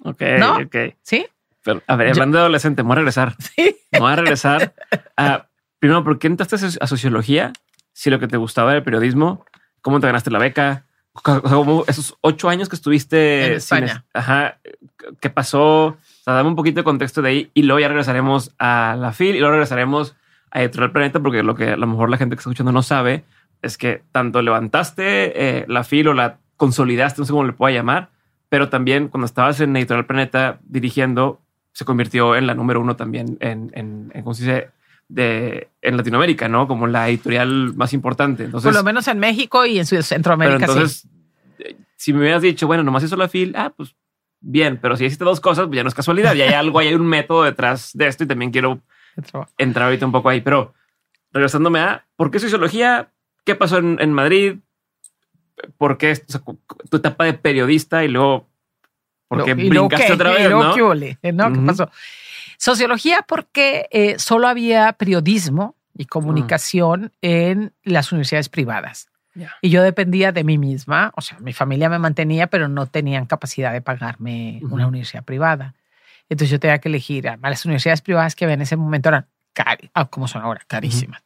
ok, 0.05 0.23
¿No? 0.39 0.59
ok. 0.59 0.77
¿Sí? 1.03 1.27
Pero, 1.65 1.83
a 1.89 1.97
ver, 1.97 2.07
Yo- 2.09 2.13
hablando 2.15 2.39
de 2.39 2.43
adolescente, 2.43 2.83
me 2.85 2.87
voy 2.89 2.93
a 2.93 2.97
regresar. 2.97 3.35
Sí. 3.57 3.77
Me 3.91 3.99
voy 3.99 4.13
a 4.13 4.17
regresar 4.17 4.75
a, 5.17 5.49
primero, 5.81 6.05
¿por 6.05 6.21
qué 6.21 6.29
entraste 6.29 6.57
a 6.81 6.87
sociología? 6.87 7.53
Si 7.93 8.11
lo 8.11 8.21
que 8.21 8.29
te 8.29 8.37
gustaba 8.37 8.71
era 8.71 8.79
el 8.79 8.85
periodismo, 8.85 9.45
¿cómo 9.83 9.99
te 9.99 10.07
ganaste 10.07 10.31
la 10.31 10.39
beca? 10.39 10.87
O 11.13 11.21
sea, 11.25 11.41
¿cómo 11.41 11.85
esos 11.89 12.17
ocho 12.21 12.49
años 12.49 12.69
que 12.69 12.77
estuviste 12.77 13.47
En 13.47 13.53
España. 13.55 13.87
es- 13.87 14.01
ajá, 14.15 14.59
¿qué 15.21 15.31
pasó? 15.31 15.87
O 15.87 15.97
sea, 16.25 16.35
dame 16.35 16.49
un 16.49 16.57
poquito 16.57 16.81
de 16.81 16.85
contexto 16.85 17.21
de 17.23 17.29
ahí 17.29 17.51
y 17.55 17.63
luego 17.65 17.81
ya 17.81 17.89
regresaremos 17.89 18.55
a 18.59 18.97
la 18.99 19.13
FIL 19.13 19.35
y 19.37 19.39
luego 19.41 19.53
regresaremos 19.53 20.15
a 20.51 20.61
Editorial 20.63 20.93
Planeta 20.93 21.21
porque 21.21 21.43
lo 21.43 21.55
que 21.55 21.71
a 21.71 21.77
lo 21.77 21.87
mejor 21.87 22.11
la 22.11 22.17
gente 22.17 22.37
que 22.37 22.41
está 22.41 22.51
escuchando 22.51 22.73
no 22.73 22.83
sabe 22.83 23.25
es 23.63 23.77
que 23.77 24.03
tanto 24.13 24.41
levantaste 24.43 25.59
eh, 25.59 25.65
la 25.69 25.85
FIL 25.85 26.09
o 26.09 26.15
la 26.15 26.39
consolidaste, 26.57 27.21
no 27.21 27.27
sé 27.27 27.33
cómo 27.33 27.45
le 27.45 27.53
pueda 27.53 27.75
llamar, 27.75 28.11
pero 28.49 28.69
también 28.69 29.09
cuando 29.09 29.27
estabas 29.27 29.61
en 29.61 29.77
Editorial 29.77 30.07
Planeta 30.07 30.59
dirigiendo, 30.65 31.41
se 31.73 31.85
convirtió 31.85 32.37
en 32.37 32.47
la 32.47 32.55
número 32.55 32.81
uno 32.81 32.97
también 32.97 33.37
en, 33.41 33.71
en, 33.75 34.11
en, 34.15 34.23
¿cómo 34.23 34.35
se 34.35 34.45
dice? 34.45 34.71
De, 35.13 35.69
en 35.83 35.97
Latinoamérica, 35.97 36.49
¿no? 36.49 36.69
Como 36.69 36.87
la 36.87 37.09
editorial 37.09 37.75
más 37.75 37.93
importante. 37.93 38.45
Entonces, 38.45 38.69
Por 38.69 38.75
lo 38.77 38.85
menos 38.85 39.09
en 39.09 39.19
México 39.19 39.67
y 39.67 39.81
en 39.81 39.87
pero 39.89 40.03
Centroamérica. 40.05 40.59
sí. 40.67 40.73
entonces, 40.73 41.09
eh, 41.59 41.77
si 41.97 42.13
me 42.13 42.21
hubieras 42.21 42.43
dicho, 42.43 42.69
bueno, 42.69 42.85
nomás 42.85 43.03
hizo 43.03 43.17
la 43.17 43.27
fil, 43.29 43.53
ah, 43.57 43.73
pues 43.77 43.97
bien, 44.41 44.79
pero 44.81 44.97
si 44.97 45.05
hiciste 45.05 45.25
dos 45.25 45.41
cosas, 45.41 45.67
pues 45.67 45.77
ya 45.77 45.83
no 45.83 45.89
es 45.89 45.95
casualidad, 45.97 46.35
ya 46.35 46.45
hay 46.45 46.53
algo, 46.53 46.79
hay 46.79 46.95
un 46.95 47.07
método 47.07 47.43
detrás 47.43 47.91
de 47.93 48.07
esto 48.07 48.23
y 48.23 48.29
también 48.29 48.53
quiero 48.53 48.81
entrar 49.59 49.87
ahorita 49.87 50.07
un 50.07 50.13
poco 50.13 50.29
ahí. 50.29 50.41
Pero 50.43 50.75
regresándome 51.33 51.81
a 51.81 52.07
por 52.15 52.31
qué 52.31 52.39
sociología, 52.39 53.11
qué 53.45 53.57
pasó 53.57 53.79
en, 53.79 53.99
en 54.01 54.13
Madrid, 54.13 54.59
por 55.77 55.99
qué 55.99 56.13
o 56.13 56.31
sea, 56.31 56.41
cu- 56.41 56.61
tu 56.89 56.99
etapa 56.99 57.25
de 57.25 57.35
periodista 57.35 58.05
y 58.05 58.09
luego 58.09 58.49
por 59.29 59.45
qué 59.45 59.55
luego 59.57 59.89
brincaste 59.89 60.07
qué, 60.07 60.13
otra 60.13 60.31
vez, 60.31 60.51
¿no? 60.51 60.75
qué 60.75 60.83
¿no? 61.33 61.53
¿Qué 61.53 61.59
Ujú. 61.59 61.67
pasó? 61.67 61.91
Sociología 62.61 63.25
porque 63.27 63.89
eh, 63.91 64.19
solo 64.19 64.47
había 64.47 64.93
periodismo 64.93 65.77
y 65.97 66.05
comunicación 66.05 67.11
en 67.23 67.73
las 67.85 68.13
universidades 68.13 68.51
privadas. 68.51 69.09
Y 69.63 69.71
yo 69.71 69.83
dependía 69.83 70.31
de 70.33 70.45
mí 70.45 70.59
misma, 70.59 71.13
o 71.17 71.23
sea, 71.23 71.39
mi 71.41 71.55
familia 71.55 71.89
me 71.89 71.99
mantenía, 71.99 72.49
pero 72.49 72.69
no 72.69 72.87
tenían 72.87 73.25
capacidad 73.25 73.73
de 73.73 73.81
pagarme 73.81 74.61
una 74.71 74.87
universidad 74.87 75.25
privada. 75.25 75.75
Entonces 76.29 76.51
yo 76.51 76.61
tenía 76.61 76.79
que 76.81 76.91
elegir, 76.91 77.27
además 77.27 77.51
las 77.53 77.65
universidades 77.65 78.03
privadas 78.03 78.35
que 78.37 78.45
había 78.45 78.55
en 78.55 78.61
ese 78.63 78.77
momento 78.77 79.09
eran 79.09 79.27
cari 79.55 79.91
ah, 79.95 80.05
como 80.11 80.29
son 80.29 80.43
ahora, 80.43 80.61
carísimas. 80.67 81.23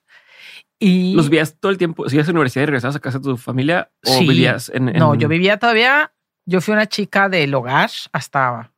Y 0.78 1.14
¿Los 1.14 1.30
vías 1.30 1.56
todo 1.58 1.72
el 1.72 1.78
tiempo? 1.78 2.08
¿Sigues 2.08 2.26
a 2.28 2.30
la 2.30 2.34
universidad 2.34 2.62
y 2.62 2.66
regresabas 2.66 2.94
a 2.96 3.00
casa 3.00 3.18
de 3.18 3.24
tu 3.24 3.36
familia 3.36 3.90
o 4.06 4.12
Sí. 4.18 4.28
vivías 4.28 4.68
en, 4.72 4.88
en- 4.90 4.98
No, 4.98 5.16
yo 5.16 5.26
vivía 5.26 5.58
todavía, 5.58 6.12
yo 6.46 6.60
fui 6.60 6.74
una 6.74 6.86
chica 6.86 7.28
del 7.28 7.52
hogar 7.54 7.90
hasta, 8.12 8.70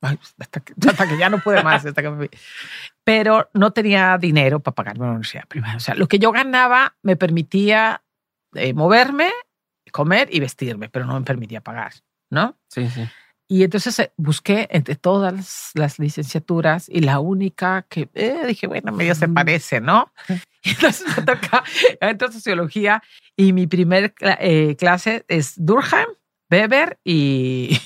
hasta, 0.00 0.60
que, 0.60 0.74
hasta 0.88 1.08
que 1.08 1.18
ya 1.18 1.28
no 1.28 1.40
pude 1.40 1.62
más, 1.62 1.84
hasta 1.84 2.02
que 2.02 2.10
me. 2.10 2.30
Pero 3.04 3.50
no 3.54 3.72
tenía 3.72 4.18
dinero 4.18 4.60
para 4.60 4.74
pagarme 4.74 5.02
una 5.02 5.12
universidad 5.12 5.46
privada. 5.46 5.76
O 5.76 5.80
sea, 5.80 5.94
lo 5.94 6.08
que 6.08 6.18
yo 6.18 6.32
ganaba 6.32 6.96
me 7.02 7.16
permitía 7.16 8.02
eh, 8.54 8.72
moverme, 8.72 9.30
comer 9.92 10.28
y 10.32 10.40
vestirme, 10.40 10.88
pero 10.88 11.06
no 11.06 11.18
me 11.18 11.24
permitía 11.24 11.60
pagar, 11.60 11.92
¿no? 12.30 12.56
Sí, 12.68 12.88
sí. 12.88 13.08
Y 13.50 13.64
entonces 13.64 13.98
eh, 13.98 14.12
busqué 14.16 14.68
entre 14.70 14.94
todas 14.94 15.32
las, 15.32 15.70
las 15.74 15.98
licenciaturas 15.98 16.88
y 16.88 17.00
la 17.00 17.18
única 17.18 17.84
que 17.88 18.08
eh, 18.14 18.46
dije, 18.46 18.68
bueno, 18.68 18.92
medio 18.92 19.12
se 19.16 19.24
Ujú. 19.24 19.34
parece, 19.34 19.80
¿no? 19.80 20.12
Y 20.62 20.70
entonces 20.70 21.04
me 21.16 21.24
toca, 21.24 21.64
entro 22.00 22.28
a 22.28 22.32
sociología 22.32 23.02
y 23.36 23.52
mi 23.52 23.66
primer 23.66 24.14
eh, 24.20 24.76
clase 24.78 25.24
es 25.26 25.54
Durkheim, 25.56 26.06
Weber 26.48 27.00
y... 27.02 27.76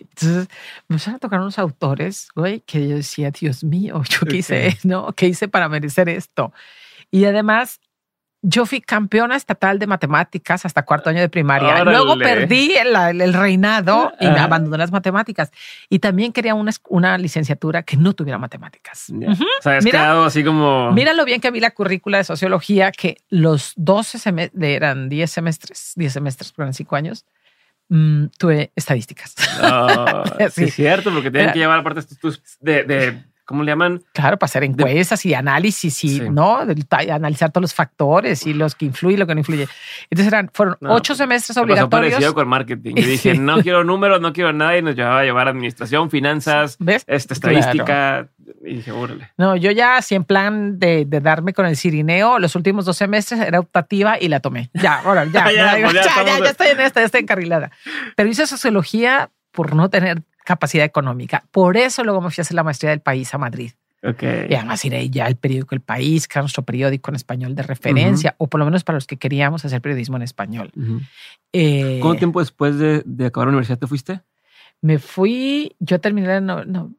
Entonces 0.00 0.48
me 0.88 0.94
empezaron 0.94 1.16
a 1.16 1.18
tocar 1.18 1.40
unos 1.40 1.58
autores, 1.58 2.28
güey, 2.34 2.60
que 2.60 2.88
yo 2.88 2.96
decía, 2.96 3.30
Dios 3.30 3.64
mío, 3.64 4.02
¿yo 4.08 4.20
qué 4.28 4.36
hice, 4.36 4.68
Ok. 4.68 4.84
no? 4.84 5.12
¿Qué 5.12 5.26
hice 5.26 5.48
para 5.48 5.68
merecer 5.68 6.08
esto? 6.08 6.52
Y 7.10 7.24
además, 7.24 7.80
yo 8.42 8.64
fui 8.64 8.80
campeona 8.80 9.34
estatal 9.34 9.78
de 9.80 9.86
matemáticas 9.88 10.64
hasta 10.64 10.84
cuarto 10.84 11.10
año 11.10 11.20
de 11.20 11.28
primaria. 11.28 11.82
Luego 11.84 12.12
Órale. 12.12 12.24
perdí 12.24 12.74
el, 12.76 12.94
el 13.20 13.32
reinado 13.34 14.12
y 14.20 14.26
me 14.26 14.32
Ajá. 14.32 14.44
abandoné 14.44 14.78
las 14.78 14.92
matemáticas. 14.92 15.50
Y 15.88 15.98
también 15.98 16.32
quería 16.32 16.54
una, 16.54 16.70
es- 16.70 16.80
una 16.88 17.18
licenciatura 17.18 17.82
que 17.82 17.96
no 17.96 18.12
tuviera 18.12 18.38
matemáticas. 18.38 19.06
Ya. 19.08 19.30
Ujú. 19.32 19.42
O 19.42 19.62
sea, 19.62 19.78
has 19.78 19.84
Mira- 19.84 19.98
quedado 20.00 20.24
así 20.26 20.44
como... 20.44 20.92
Mira 20.92 21.12
lo 21.12 21.24
bien 21.24 21.40
que 21.40 21.50
vi 21.50 21.58
la 21.58 21.72
currícula 21.72 22.18
de 22.18 22.24
sociología, 22.24 22.92
que 22.92 23.16
los 23.30 23.72
12 23.76 24.18
semestres, 24.20 24.62
eran 24.62 25.08
10 25.08 25.28
semestres, 25.30 25.92
10 25.96 26.12
semestres, 26.12 26.52
pero 26.52 26.64
eran 26.66 26.74
5 26.74 26.94
años, 26.94 27.24
mm, 27.88 28.26
tuve 28.38 28.72
estadísticas. 28.76 29.34
Ah, 29.60 30.24
sí, 30.50 30.64
es 30.64 30.74
cierto, 30.74 31.10
porque 31.12 31.30
tienen 31.30 31.44
Era- 31.46 31.52
que 31.52 31.58
llevar 31.58 31.78
aparte 31.80 32.00
de, 32.60 32.84
de 32.84 33.24
¿cómo 33.46 33.62
le 33.62 33.72
llaman? 33.72 34.02
Claro, 34.12 34.36
para 34.38 34.46
hacer 34.48 34.64
encuestas 34.64 35.24
y 35.24 35.32
análisis 35.32 36.04
y 36.04 36.08
Sí. 36.18 36.20
no 36.30 36.60
ta- 36.88 36.98
analizar 37.14 37.50
todos 37.52 37.62
los 37.62 37.74
factores 37.74 38.46
y 38.46 38.52
los 38.52 38.74
que 38.74 38.84
influyen 38.84 39.16
y 39.16 39.20
lo 39.20 39.26
que 39.26 39.34
no 39.34 39.40
influye. 39.40 39.66
Entonces 40.10 40.32
eran, 40.32 40.50
fueron 40.52 40.76
No, 40.80 40.92
ocho 40.94 41.14
semestres 41.14 41.56
Me 41.56 41.62
pasó 41.62 41.64
obligatorios. 41.64 42.12
parecido 42.12 42.34
con 42.34 42.48
marketing. 42.48 42.94
Yo 42.96 43.06
dije, 43.06 43.32
Sí. 43.34 43.38
no 43.38 43.62
quiero 43.62 43.84
números, 43.84 44.20
no 44.20 44.32
quiero 44.32 44.52
nada 44.52 44.76
y 44.76 44.82
nos 44.82 44.94
llevaba 44.94 45.20
a 45.20 45.24
llevar 45.24 45.48
administración, 45.48 46.10
finanzas, 46.10 46.76
¿Ves? 46.80 47.04
Claro. 47.04 47.16
estadística. 47.16 48.28
Y 48.64 48.76
dije, 48.76 48.92
órale. 48.92 49.30
No, 49.36 49.56
yo 49.56 49.70
ya 49.70 49.96
así 49.96 50.14
en 50.14 50.24
plan 50.24 50.78
de, 50.78 51.04
de 51.04 51.20
darme 51.20 51.52
con 51.52 51.66
el 51.66 51.76
cirineo, 51.76 52.38
los 52.38 52.54
últimos 52.56 52.84
dos 52.84 52.96
semestres 52.96 53.40
era 53.40 53.58
optativa 53.60 54.20
y 54.20 54.28
la 54.28 54.40
tomé. 54.40 54.70
Ya, 54.74 55.02
ya, 55.04 55.24
Ya, 55.32 55.32
ya, 55.32 55.42
pues 55.42 55.52
ya 55.52 55.52
ya, 55.52 55.92
ya, 55.92 56.00
estamos- 56.02 56.38
ya 56.44 56.50
estoy 56.50 56.66
en 56.68 56.80
esta, 56.80 57.00
ya 57.00 57.06
estoy 57.06 57.20
encarrilada. 57.22 57.70
Pero 58.16 58.28
hice 58.28 58.46
sociología 58.46 59.30
por 59.52 59.74
no 59.74 59.88
tener 59.90 60.22
capacidad 60.46 60.84
económica. 60.86 61.44
Por 61.50 61.76
eso 61.76 62.02
luego 62.04 62.20
me 62.22 62.30
fui 62.30 62.40
a 62.40 62.42
hacer 62.42 62.54
la 62.54 62.62
maestría 62.62 62.90
del 62.90 63.00
país 63.00 63.34
a 63.34 63.38
Madrid. 63.38 63.72
Y 64.48 64.54
además 64.54 64.84
iré 64.84 65.10
ya 65.10 65.26
al 65.26 65.34
periódico 65.36 65.74
El 65.74 65.80
País, 65.80 66.28
que 66.28 66.34
era 66.38 66.42
nuestro 66.42 66.62
periódico 66.62 67.10
en 67.10 67.16
español 67.16 67.54
de 67.56 67.62
referencia, 67.64 68.34
o 68.38 68.46
por 68.46 68.60
lo 68.60 68.64
menos 68.64 68.84
para 68.84 68.96
los 68.96 69.06
que 69.06 69.16
queríamos 69.16 69.64
hacer 69.64 69.80
periodismo 69.82 70.16
en 70.16 70.22
español. 70.22 70.70
Eh, 71.52 71.98
¿Cuánto 72.00 72.18
tiempo 72.18 72.40
después 72.40 72.78
de, 72.78 73.02
de 73.04 73.26
acabar 73.26 73.46
la 73.48 73.50
universidad 73.50 73.78
te 73.78 73.86
fuiste? 73.86 74.20
Me 74.80 74.98
fui, 74.98 75.74
yo 75.80 76.00
terminé 76.00 76.40
no, 76.40 76.64
no, 76.64 76.94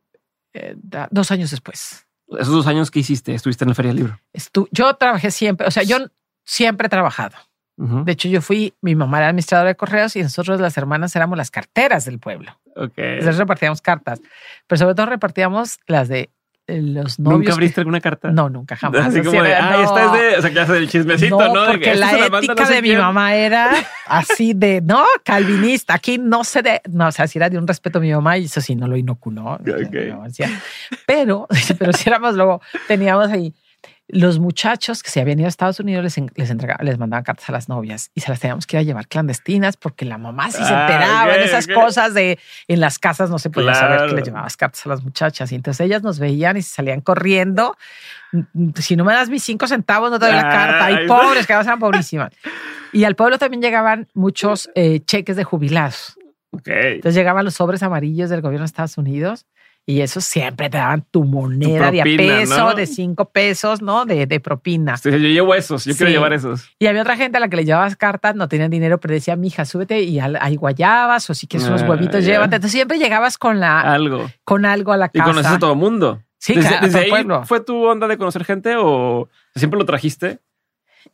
eh, 0.53 0.75
da- 0.77 1.07
dos 1.11 1.31
años 1.31 1.51
después. 1.51 2.05
Esos 2.29 2.53
dos 2.53 2.67
años 2.67 2.91
que 2.91 2.99
hiciste, 2.99 3.33
estuviste 3.33 3.63
en 3.63 3.69
la 3.69 3.75
Feria 3.75 3.89
del 3.89 3.97
Libro. 3.97 4.19
Estu- 4.33 4.67
yo 4.71 4.93
trabajé 4.95 5.31
siempre, 5.31 5.65
o 5.67 5.71
sea, 5.71 5.83
yo 5.83 5.97
siempre 6.43 6.87
he 6.87 6.89
trabajado. 6.89 7.37
Ujú. 7.77 8.03
De 8.03 8.11
hecho, 8.11 8.27
yo 8.27 8.41
fui, 8.41 8.73
mi 8.81 8.95
mamá 8.95 9.19
era 9.19 9.27
administradora 9.29 9.69
de 9.69 9.75
correos 9.75 10.15
y 10.15 10.23
nosotros 10.23 10.59
las 10.59 10.75
hermanas 10.77 11.15
éramos 11.15 11.37
las 11.37 11.51
carteras 11.51 12.05
del 12.05 12.19
pueblo. 12.19 12.59
Ok. 12.75 12.93
Entonces 12.97 13.37
repartíamos 13.37 13.81
cartas, 13.81 14.19
pero 14.67 14.79
sobre 14.79 14.95
todo 14.95 15.05
repartíamos 15.07 15.77
las 15.87 16.07
de 16.07 16.29
eh, 16.69 16.81
los 16.81 17.17
novios. 17.17 17.39
¿Nunca 17.39 17.53
abriste 17.53 17.75
que- 17.75 17.81
alguna 17.81 18.01
carta? 18.01 18.29
No, 18.31 18.49
nunca 18.49 18.75
jamás. 18.75 19.05
Así 19.07 19.19
O 19.19 19.23
como 19.23 19.31
sea, 19.31 19.43
de, 19.43 19.55
ah, 19.55 19.81
esta 19.83 20.01
es 20.05 20.11
no. 20.11 20.17
de, 20.17 20.37
o 20.37 20.41
sea, 20.41 20.51
clase 20.51 20.73
del 20.73 20.89
chismecito, 20.89 21.37
¿no? 21.39 21.53
No, 21.53 21.65
que 21.65 21.71
porque 21.77 21.95
la 21.95 22.11
ética 22.11 22.55
no 22.55 22.65
sé 22.65 22.73
de 22.73 22.81
mi 22.81 22.87
quién. 22.89 22.99
mamá 22.99 23.35
era 23.35 23.71
así 24.07 24.53
de, 24.53 24.81
no, 24.81 25.05
calvinista, 25.23 25.93
aquí 25.93 26.17
no 26.17 26.43
se 26.43 26.61
de, 26.63 26.81
no, 26.89 27.07
o 27.07 27.11
sea, 27.11 27.25
si 27.27 27.37
era 27.39 27.49
de 27.49 27.57
un 27.57 27.67
respeto 27.67 27.99
a 27.99 28.01
mi 28.01 28.11
mamá 28.11 28.37
y 28.37 28.45
eso 28.45 28.59
sí, 28.59 28.75
no 28.75 28.87
lo 28.87 28.97
inoculó. 28.97 29.53
O 29.53 29.59
sea, 29.63 29.75
Ok. 29.75 29.93
mi 29.93 30.11
mamá 30.11 30.25
decía, 30.27 30.49
Pero, 31.05 31.47
pero 31.79 31.93
si 31.93 32.09
éramos 32.09 32.35
luego, 32.35 32.59
teníamos 32.87 33.29
ahí 33.29 33.53
los 34.09 34.39
muchachos 34.39 35.03
que 35.03 35.09
se 35.09 35.19
habían 35.19 35.37
ido 35.39 35.47
a 35.47 35.49
Estados 35.49 35.79
Unidos 35.81 36.01
les, 36.03 36.17
en- 36.17 36.31
les, 36.35 36.49
entregaba- 36.49 36.81
les 36.83 36.97
mandaban 36.97 37.23
cartas 37.25 37.49
a 37.49 37.51
las 37.51 37.67
novias 37.67 38.09
y 38.15 38.21
se 38.21 38.29
las 38.29 38.39
teníamos 38.39 38.65
que 38.65 38.77
ir 38.77 38.79
a 38.79 38.83
llevar 38.83 39.07
clandestinas 39.07 39.75
porque 39.75 40.05
la 40.05 40.17
mamá 40.17 40.49
sí 40.49 40.63
se 40.63 40.73
Ah, 40.73 40.81
enteraba 40.87 41.31
ok, 41.33 41.37
de 41.39 41.43
esas 41.45 41.67
cosas 41.67 42.13
de 42.13 42.39
en 42.69 42.79
las 42.79 42.99
casas 42.99 43.29
no 43.29 43.37
se 43.37 43.49
podía 43.49 43.73
saber 43.73 44.07
que 44.09 44.15
le 44.15 44.21
llevabas 44.21 44.55
cartas 44.55 44.85
a 44.85 44.89
las 44.89 45.03
muchachas 45.03 45.51
y 45.51 45.55
entonces 45.55 45.85
ellas 45.85 46.03
nos 46.03 46.19
veían 46.19 46.55
y 46.55 46.61
se 46.61 46.73
salían 46.75 47.01
corriendo. 47.01 47.75
Mm, 48.31 48.69
Si 48.75 48.95
no 48.95 49.03
me 49.03 49.13
das 49.13 49.29
mis 49.29 49.43
cinco 49.43 49.67
centavos, 49.67 50.09
no 50.09 50.19
te 50.19 50.25
doy 50.27 50.35
la 50.35 50.43
carta. 50.49 50.91
Y 51.03 51.07
pobres, 51.07 51.45
que 51.45 51.53
eran 51.53 51.79
pobrísimas. 51.79 52.31
Y 52.93 53.03
al 53.03 53.15
pueblo 53.15 53.37
también 53.37 53.61
llegaban 53.61 54.07
muchos 54.13 54.69
eh, 54.75 55.01
cheques 55.01 55.35
de 55.35 55.43
jubilados. 55.43 56.17
Ok. 56.51 56.67
Entonces 56.67 57.13
llegaban 57.15 57.43
los 57.43 57.55
sobres 57.55 57.83
amarillos 57.83 58.29
del 58.29 58.39
gobierno 58.41 58.63
de 58.63 58.67
Estados 58.67 58.97
Unidos 58.97 59.45
Y 59.89 60.01
eso 60.01 60.19
siempre 60.19 60.69
te 60.69 60.77
daban 60.77 61.05
tu 61.11 61.23
moneda 61.23 61.91
de 61.91 62.01
a 62.01 62.03
peso, 62.03 62.57
¿no? 62.57 62.73
de 62.75 62.85
cinco 62.85 63.29
pesos, 63.29 63.81
¿no? 63.81 64.05
De, 64.05 64.25
de 64.27 64.39
propina. 64.41 64.95
Entonces, 64.95 65.13
yo 65.21 65.29
llevo 65.29 65.55
esos, 65.55 65.85
yo 65.85 65.93
quiero 65.95 66.07
Sí. 66.09 66.13
llevar 66.13 66.33
esos. 66.33 66.69
Y 66.77 66.87
había 66.87 67.01
otra 67.03 67.15
gente 67.15 67.37
a 67.37 67.39
la 67.39 67.47
que 67.47 67.55
le 67.55 67.63
llevabas 67.63 67.95
cartas, 67.95 68.35
no 68.35 68.49
tenían 68.49 68.69
dinero, 68.69 68.99
pero 68.99 69.13
decía, 69.13 69.37
mija, 69.37 69.63
súbete 69.63 70.01
y 70.01 70.19
hay 70.19 70.55
guayabas 70.57 71.29
o 71.29 71.33
si 71.33 71.47
quieres 71.47 71.69
unos 71.69 71.83
Ah, 71.83 71.89
huevitos, 71.89 72.25
llévate. 72.25 72.55
Entonces 72.57 72.73
siempre 72.73 72.99
llegabas 72.99 73.37
con, 73.37 73.61
la, 73.61 73.79
Algo. 73.79 74.29
con 74.43 74.65
algo 74.65 74.91
a 74.91 74.97
la 74.97 75.05
Y 75.05 75.19
casa. 75.19 75.23
conoces 75.31 75.51
a 75.53 75.57
todo 75.59 75.71
el 75.71 75.79
mundo. 75.79 76.21
Sí, 76.37 76.53
desde, 76.53 76.67
claro, 76.67 76.85
desde 76.85 76.99
ahí 76.99 77.09
pueblo. 77.09 77.45
fue 77.45 77.61
tu 77.61 77.85
onda 77.85 78.07
de 78.09 78.17
conocer 78.17 78.43
gente 78.43 78.75
o 78.77 79.29
siempre 79.55 79.79
lo 79.79 79.85
trajiste. 79.85 80.39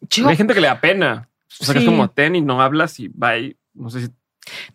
Yo 0.10 0.28
Hay 0.28 0.36
gente 0.36 0.56
que 0.56 0.62
le 0.62 0.68
da 0.68 0.82
pena. 0.82 1.30
O 1.62 1.64
sea, 1.64 1.74
que 1.74 1.80
es 1.80 1.86
Sí. 1.86 1.90
como 1.92 2.10
ten 2.10 2.36
y 2.36 2.42
no 2.42 2.60
hablas 2.60 3.00
y 3.00 3.08
bye. 3.10 3.56
No 3.76 3.92
sé 3.92 4.08
si. 4.08 4.10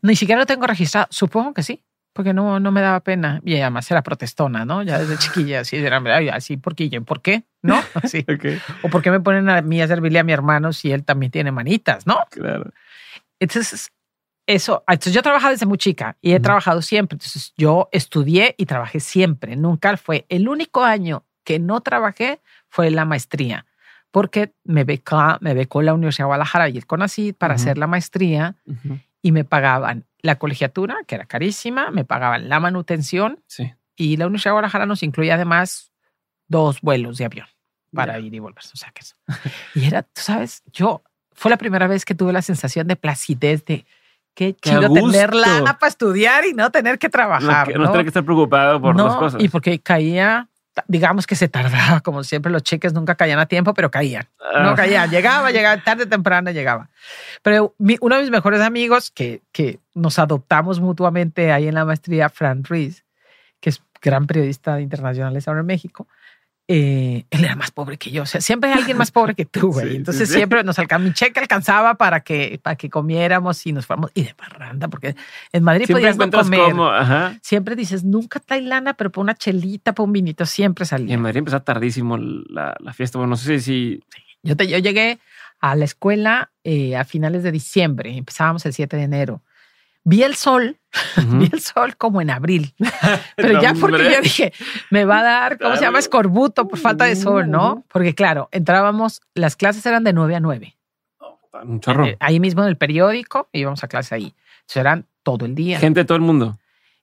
ni 0.03 0.15
siquiera 0.15 0.41
lo 0.41 0.47
tengo 0.47 0.67
registrado. 0.69 1.09
Supongo 1.11 1.53
que 1.53 1.65
sí, 1.65 1.83
porque 2.19 2.35
no, 2.35 2.59
no 2.59 2.73
me 2.73 2.81
daba 2.81 2.99
pena. 2.99 3.41
Y 3.45 3.61
además 3.61 3.89
era 3.93 4.03
protestona, 4.03 4.65
¿no? 4.65 4.83
Ya 4.83 4.99
desde 4.99 5.17
chiquilla, 5.19 5.61
así, 5.61 5.77
era, 5.77 6.03
ay, 6.17 6.29
así, 6.31 6.57
porque 6.57 6.89
yo, 6.89 7.01
¿por 7.05 7.23
qué? 7.23 7.45
¿No? 7.63 7.81
Así. 7.95 8.27
Ok, 8.29 8.61
O 8.83 8.91
por 8.91 9.03
qué 9.03 9.13
me 9.13 9.21
ponen 9.21 9.49
a 9.49 9.63
mí 9.63 9.81
a 9.81 9.87
servirle 9.87 10.19
a 10.19 10.25
mi 10.25 10.33
hermano 10.33 10.73
si 10.73 10.91
él 10.91 11.05
también 11.05 11.31
tiene 11.31 11.53
manitas, 11.53 12.09
¿no? 12.09 12.19
claro. 12.29 12.73
Entonces, 13.39 13.93
eso, 14.49 14.83
ah, 14.89 14.95
entonces 14.95 15.13
yo 15.13 15.23
trabajaba 15.23 15.53
desde 15.53 15.65
muy 15.67 15.79
chica 15.79 16.17
y 16.21 16.33
he 16.33 16.41
trabajado 16.41 16.83
siempre. 16.83 17.15
Entonces 17.15 17.55
yo 17.57 17.89
estudié 17.93 18.57
y 18.59 18.67
trabajé 18.67 18.99
siempre. 18.99 19.55
Nunca 19.55 19.97
fue 19.97 20.27
el 20.29 20.49
único 20.49 20.83
año 20.83 21.23
que 21.45 21.61
no 21.61 21.83
trabajé 21.83 22.41
fue 22.69 22.91
la 22.91 23.05
maestría, 23.05 23.65
porque 24.11 24.55
me 24.65 24.83
becó, 24.83 25.23
me 25.41 25.55
becó 25.55 25.83
la 25.83 25.95
Universidad 25.95 26.25
de 26.25 26.31
Guadalajara 26.31 26.69
y 26.69 26.79
el 26.79 26.87
CONACYT 26.87 27.39
para 27.39 27.55
Ujú. 27.55 27.63
hacer 27.63 27.79
la 27.79 27.87
maestría 27.87 28.57
Ujú. 28.67 28.99
y 29.23 29.31
me 29.31 29.45
pagaban 29.45 30.05
la 30.21 30.37
colegiatura, 30.37 30.97
que 31.07 31.15
era 31.15 31.27
carísima, 31.27 31.91
me 31.91 32.05
pagaban 32.05 32.49
la 32.49 32.61
manutención 32.61 33.41
Sí. 33.47 33.73
y 33.97 34.17
la 34.17 34.27
Universidad 34.27 34.51
de 34.51 34.55
Guadalajara 34.55 34.87
nos 34.87 35.03
incluía 35.03 35.35
además 35.35 35.93
dos 36.49 36.81
vuelos 36.81 37.19
de 37.19 37.25
avión 37.27 37.47
para 37.95 38.15
Ya. 38.19 38.27
ir 38.27 38.35
y 38.35 38.39
volver. 38.39 38.65
O 38.73 38.77
sea 38.77 38.91
que 38.93 39.01
eso. 39.03 39.17
Y 39.75 39.87
era, 39.87 40.03
tú 40.03 40.21
sabes, 40.21 40.63
yo 40.73 41.03
fue 41.33 41.51
la 41.51 41.57
primera 41.57 41.87
vez 41.87 42.05
que 42.05 42.15
tuve 42.15 42.33
la 42.33 42.43
sensación 42.43 42.87
de 42.89 42.97
placidez 42.97 43.65
de 43.65 43.87
qué 44.35 44.55
Qué 44.55 44.71
chido 44.71 44.93
tener 44.93 45.31
gusto. 45.31 45.39
lana 45.41 45.79
para 45.79 45.89
estudiar 45.91 46.45
y 46.47 46.53
no 46.55 46.71
tener 46.71 46.99
que 46.99 47.09
No, 47.09 47.13
trabajar. 47.13 47.69
que- 47.69 47.75
No, 47.75 47.85
no 47.85 47.91
tener 47.91 48.05
que 48.05 48.09
estar 48.09 48.25
preocupado 48.25 48.81
por 48.81 48.97
No, 48.97 49.07
las 49.07 49.17
cosas. 49.17 49.43
Y 49.43 49.49
porque 49.49 49.79
caía, 49.79 50.49
digamos 50.87 51.27
que 51.27 51.35
se 51.35 51.49
tardaba, 51.49 52.01
como 52.01 52.23
siempre, 52.25 52.53
los 52.53 52.63
cheques 52.63 52.93
nunca 52.93 53.15
caían 53.15 53.39
a 53.39 53.47
tiempo, 53.47 53.75
pero 53.75 53.91
caían. 53.91 54.27
No 54.63 54.71
Ah, 54.71 54.75
caían, 54.77 55.11
llegaba, 55.11 55.51
llegaba, 55.51 55.83
tarde 55.83 56.05
o 56.05 56.09
temprano 56.09 56.51
llegaba. 56.51 56.89
Pero 57.43 57.75
mi- 57.79 57.97
uno 58.01 58.17
de 58.17 58.23
mis 58.23 58.31
mejores 58.31 58.61
amigos, 58.61 59.11
que, 59.11 59.43
que 59.53 59.81
nos 59.95 60.19
adoptamos 60.19 60.81
mutuamente 60.81 61.53
ahí 61.53 61.69
en 61.69 61.75
la 61.75 61.85
maestría, 61.85 62.29
Fran 62.29 62.65
Ruiz, 62.65 63.05
que 63.61 63.71
es 63.71 63.83
gran 64.01 64.27
periodista 64.27 64.77
de 64.77 64.83
internacionales 64.83 65.49
ahora 65.49 65.61
en 65.61 65.67
México, 65.67 66.07
eh, 66.69 67.25
él 67.31 67.45
era 67.45 67.57
más 67.57 67.71
pobre 67.71 67.97
que 67.97 68.11
yo. 68.11 68.23
O 68.23 68.27
sea, 68.27 68.41
siempre 68.43 68.71
hay 68.71 68.79
alguien 68.79 68.97
más 68.99 69.11
pobre 69.11 69.35
que 69.35 69.47
tú, 69.47 69.73
güey. 69.73 69.89
Sí, 69.91 69.97
Entonces 69.97 70.29
sí. 70.29 70.35
siempre 70.35 70.63
nos 70.65 70.79
alcanzaba, 70.79 71.09
mi 71.09 71.15
cheque 71.15 71.41
alcanzaba 71.41 71.95
para 71.95 72.21
que, 72.21 72.61
para 72.63 72.77
que 72.77 72.91
comiéramos 72.91 73.67
y 73.67 73.73
nos 73.73 73.87
fuéramos. 73.87 74.11
Y 74.15 74.25
de 74.25 74.35
parranda, 74.35 74.89
porque 74.89 75.17
en 75.53 75.65
Madrid 75.65 75.87
Siempre 75.87 76.03
podías 76.13 76.17
no 76.19 76.31
comer. 76.31 76.61
como. 76.61 76.89
Ajá. 76.89 77.39
Siempre 77.43 77.75
dices, 77.75 78.05
nunca 78.05 78.39
trae 78.41 78.61
lana, 78.61 78.95
pero 78.95 79.11
por 79.11 79.23
una 79.23 79.35
chelita, 79.35 79.95
por 79.95 80.05
un 80.07 80.13
vinito, 80.13 80.45
siempre 80.47 80.85
Y 80.85 80.87
salía. 80.87 81.15
en 81.15 81.23
Madrid 81.23 81.39
empezó 81.39 81.61
tardísimo 81.63 82.19
la, 82.19 82.77
la 82.79 82.93
fiesta. 82.93 83.19
Bueno, 83.19 83.31
no 83.31 83.37
sé 83.37 83.61
si. 83.61 84.03
Yo, 84.43 84.55
te- 84.57 84.69
yo 84.69 84.79
llegué 84.79 85.19
a 85.61 85.75
la 85.75 85.85
escuela 85.87 86.51
eh, 86.65 86.97
a 86.97 87.05
finales 87.05 87.43
de 87.43 87.51
diciembre, 87.51 88.17
empezábamos 88.17 88.65
el 88.67 88.73
7 88.75 88.97
de 88.97 89.03
enero. 89.05 89.43
Vi 90.09 90.23
el 90.23 90.35
sol, 90.37 90.79
vi 91.35 91.51
el 91.53 91.61
sol 91.61 91.97
como 91.97 92.23
en 92.23 92.31
abril, 92.31 92.75
pero 93.37 93.61
ya 93.61 93.75
porque 93.75 94.05
yo 94.11 94.21
dije, 94.23 94.53
me 94.91 95.05
va 95.05 95.19
a 95.19 95.23
dar, 95.23 95.59
¿cómo 95.59 95.77
se 95.77 95.83
llama? 95.83 95.99
Escorbuto 95.99 96.67
por 96.67 96.79
falta 96.79 97.05
de 97.05 97.15
sol, 97.17 97.51
¿no? 97.51 97.85
Porque 97.93 98.15
claro, 98.15 98.49
entrábamos, 98.53 99.21
las 99.35 99.55
clases 99.57 99.85
eran 99.85 100.05
de 100.05 100.13
9 100.15 100.35
a 100.37 100.41
9. 100.41 100.75
Un 101.65 101.81
chorro. 101.81 102.07
Eh, 102.07 102.17
ahí 102.21 102.41
mismo 102.41 102.63
en 102.63 102.69
el 102.69 102.77
periódico 102.77 103.49
íbamos 103.53 103.83
a 103.85 103.89
clase 103.89 104.15
ahí. 104.15 104.35
Eso 104.69 104.81
eran 104.81 105.05
todo 105.23 105.45
el 105.45 105.55
día. 105.55 105.79
Gente 105.79 106.01
de 106.01 106.05
todo 106.05 106.17
el 106.17 106.23
mundo. 106.23 106.59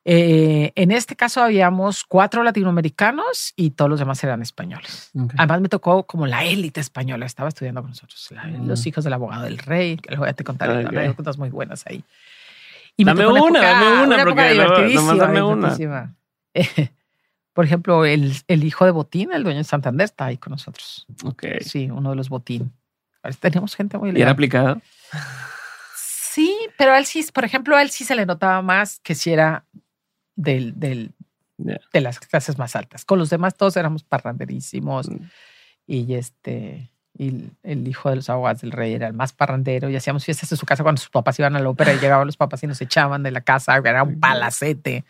Eh, 0.08 0.72
en 0.76 0.92
este 0.92 1.16
caso 1.16 1.42
habíamos 1.42 2.04
cuatro 2.06 2.44
latinoamericanos 2.44 3.54
y 3.56 3.72
todos 3.72 3.90
los 3.90 4.00
demás 4.00 4.24
eran 4.24 4.42
españoles. 4.42 5.12
Además 5.38 5.62
me 5.62 5.70
tocó 5.70 6.04
como 6.06 6.26
la 6.28 6.44
élite 6.46 6.80
española, 6.80 7.26
estaba 7.26 7.50
estudiando 7.50 7.82
con 7.82 7.90
nosotros, 7.92 8.28
la- 8.32 8.44
Mm. 8.46 8.68
los 8.68 8.86
hijos 8.86 9.04
del 9.04 9.14
abogado 9.14 9.44
del 9.46 9.58
rey, 9.58 9.98
que 9.98 10.10
luego 10.12 10.26
ya 10.28 10.34
te 10.34 10.44
contaré 10.44 10.86
Ok. 10.86 10.90
anécdotas 10.94 11.38
muy 11.38 11.50
buenas 11.50 11.84
ahí. 11.88 12.04
Y 12.98 13.04
me 13.06 13.12
Dame 13.14 13.24
tocó 13.26 13.46
una, 13.46 13.62
dame 13.62 14.04
una, 14.04 14.16
época 14.22 14.36
porque 14.36 14.56
no- 14.94 15.02
nomás 15.02 15.18
dame 15.18 15.42
una. 15.44 16.16
Eh, 16.54 16.90
por 17.54 17.66
ejemplo, 17.66 18.06
el, 18.06 18.34
el 18.48 18.64
hijo 18.64 18.86
de 18.86 18.92
Botín, 18.92 19.32
el 19.34 19.44
dueño 19.44 19.58
de 19.60 19.64
Santander, 19.66 20.06
está 20.06 20.26
ahí 20.26 20.38
con 20.38 20.52
nosotros. 20.52 21.06
Ok. 21.24 21.44
Sí, 21.62 21.90
uno 21.92 22.12
de 22.12 22.16
los 22.16 22.30
Botín. 22.30 22.72
Teníamos 23.40 23.76
gente 23.76 23.98
muy 23.98 24.10
¿Y 24.10 24.12
era 24.12 24.18
legal. 24.20 24.34
aplicado? 24.34 24.82
Sí, 25.96 26.56
pero 26.78 26.96
él 26.96 27.06
sí, 27.06 27.26
por 27.34 27.46
ejemplo, 27.46 27.76
a 27.76 27.82
él 27.82 27.90
sí 27.90 28.04
se 28.06 28.16
le 28.16 28.26
notaba 28.26 28.62
más 28.62 29.00
que 29.00 29.16
si 29.16 29.32
era 29.32 29.66
del, 30.36 30.78
del, 30.80 31.14
Ya. 31.58 31.80
de 31.94 32.02
las 32.02 32.20
clases 32.20 32.58
más 32.58 32.76
altas. 32.76 33.06
Con 33.06 33.18
los 33.20 33.30
demás 33.30 33.56
todos 33.56 33.78
éramos 33.78 34.04
parranderísimos 34.04 35.10
Mm. 35.10 35.18
y 35.88 36.14
este 36.16 36.92
y 37.18 37.50
el, 37.64 37.88
hijo 37.88 38.10
de 38.10 38.18
los 38.18 38.30
abogados 38.30 38.62
del 38.62 38.72
rey 38.72 38.94
era 38.94 39.08
el 39.08 39.14
más 39.14 39.32
parrandero 39.34 39.90
y 39.90 39.96
hacíamos 39.96 40.26
fiestas 40.26 40.52
en 40.52 40.58
su 40.58 40.66
casa 40.66 40.84
cuando 40.84 41.00
sus 41.02 41.10
papás 41.10 41.40
iban 41.40 41.56
a 41.56 41.60
la 41.60 41.70
ópera 41.70 41.94
y 41.94 42.00
llegaban 42.00 42.26
los 42.28 42.36
papás 42.38 42.62
y 42.64 42.68
nos 42.68 42.82
echaban 42.82 43.24
de 43.24 43.32
la 43.32 43.42
casa, 43.42 43.76
era 43.78 44.04
un 44.04 44.20
palacete. 44.20 45.06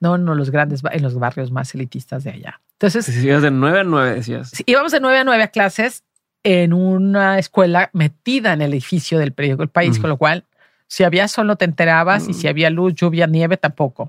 No, 0.00 0.18
no, 0.18 0.34
los 0.34 0.50
grandes, 0.50 0.82
en 0.90 1.02
los 1.02 1.14
barrios 1.18 1.50
más 1.50 1.74
elitistas 1.74 2.24
de 2.24 2.30
allá. 2.30 2.60
Entonces, 2.72 3.06
Si 3.06 3.26
ibas 3.26 3.42
de 3.42 3.50
9 3.50 3.80
a 3.80 3.84
9, 3.84 4.14
decías. 4.14 4.50
Sí, 4.50 4.62
íbamos 4.66 4.92
de 4.92 5.00
9 5.00 5.18
a 5.18 5.24
9 5.24 5.42
a 5.42 5.48
clases 5.48 6.04
en 6.44 6.72
una 6.72 7.38
escuela 7.38 7.90
metida 7.92 8.52
en 8.52 8.62
el 8.62 8.72
edificio 8.72 9.18
del 9.18 9.32
periódico 9.32 9.62
El 9.62 9.68
País, 9.70 9.98
con 9.98 10.10
lo 10.10 10.16
cual 10.16 10.44
si 10.86 11.04
había 11.04 11.28
sol 11.28 11.46
no 11.46 11.56
te 11.56 11.64
enterabas 11.64 12.28
y 12.28 12.30
Mm. 12.30 12.34
si 12.34 12.48
había 12.48 12.70
luz, 12.70 12.94
lluvia, 12.94 13.26
nieve 13.26 13.56
tampoco. 13.56 14.08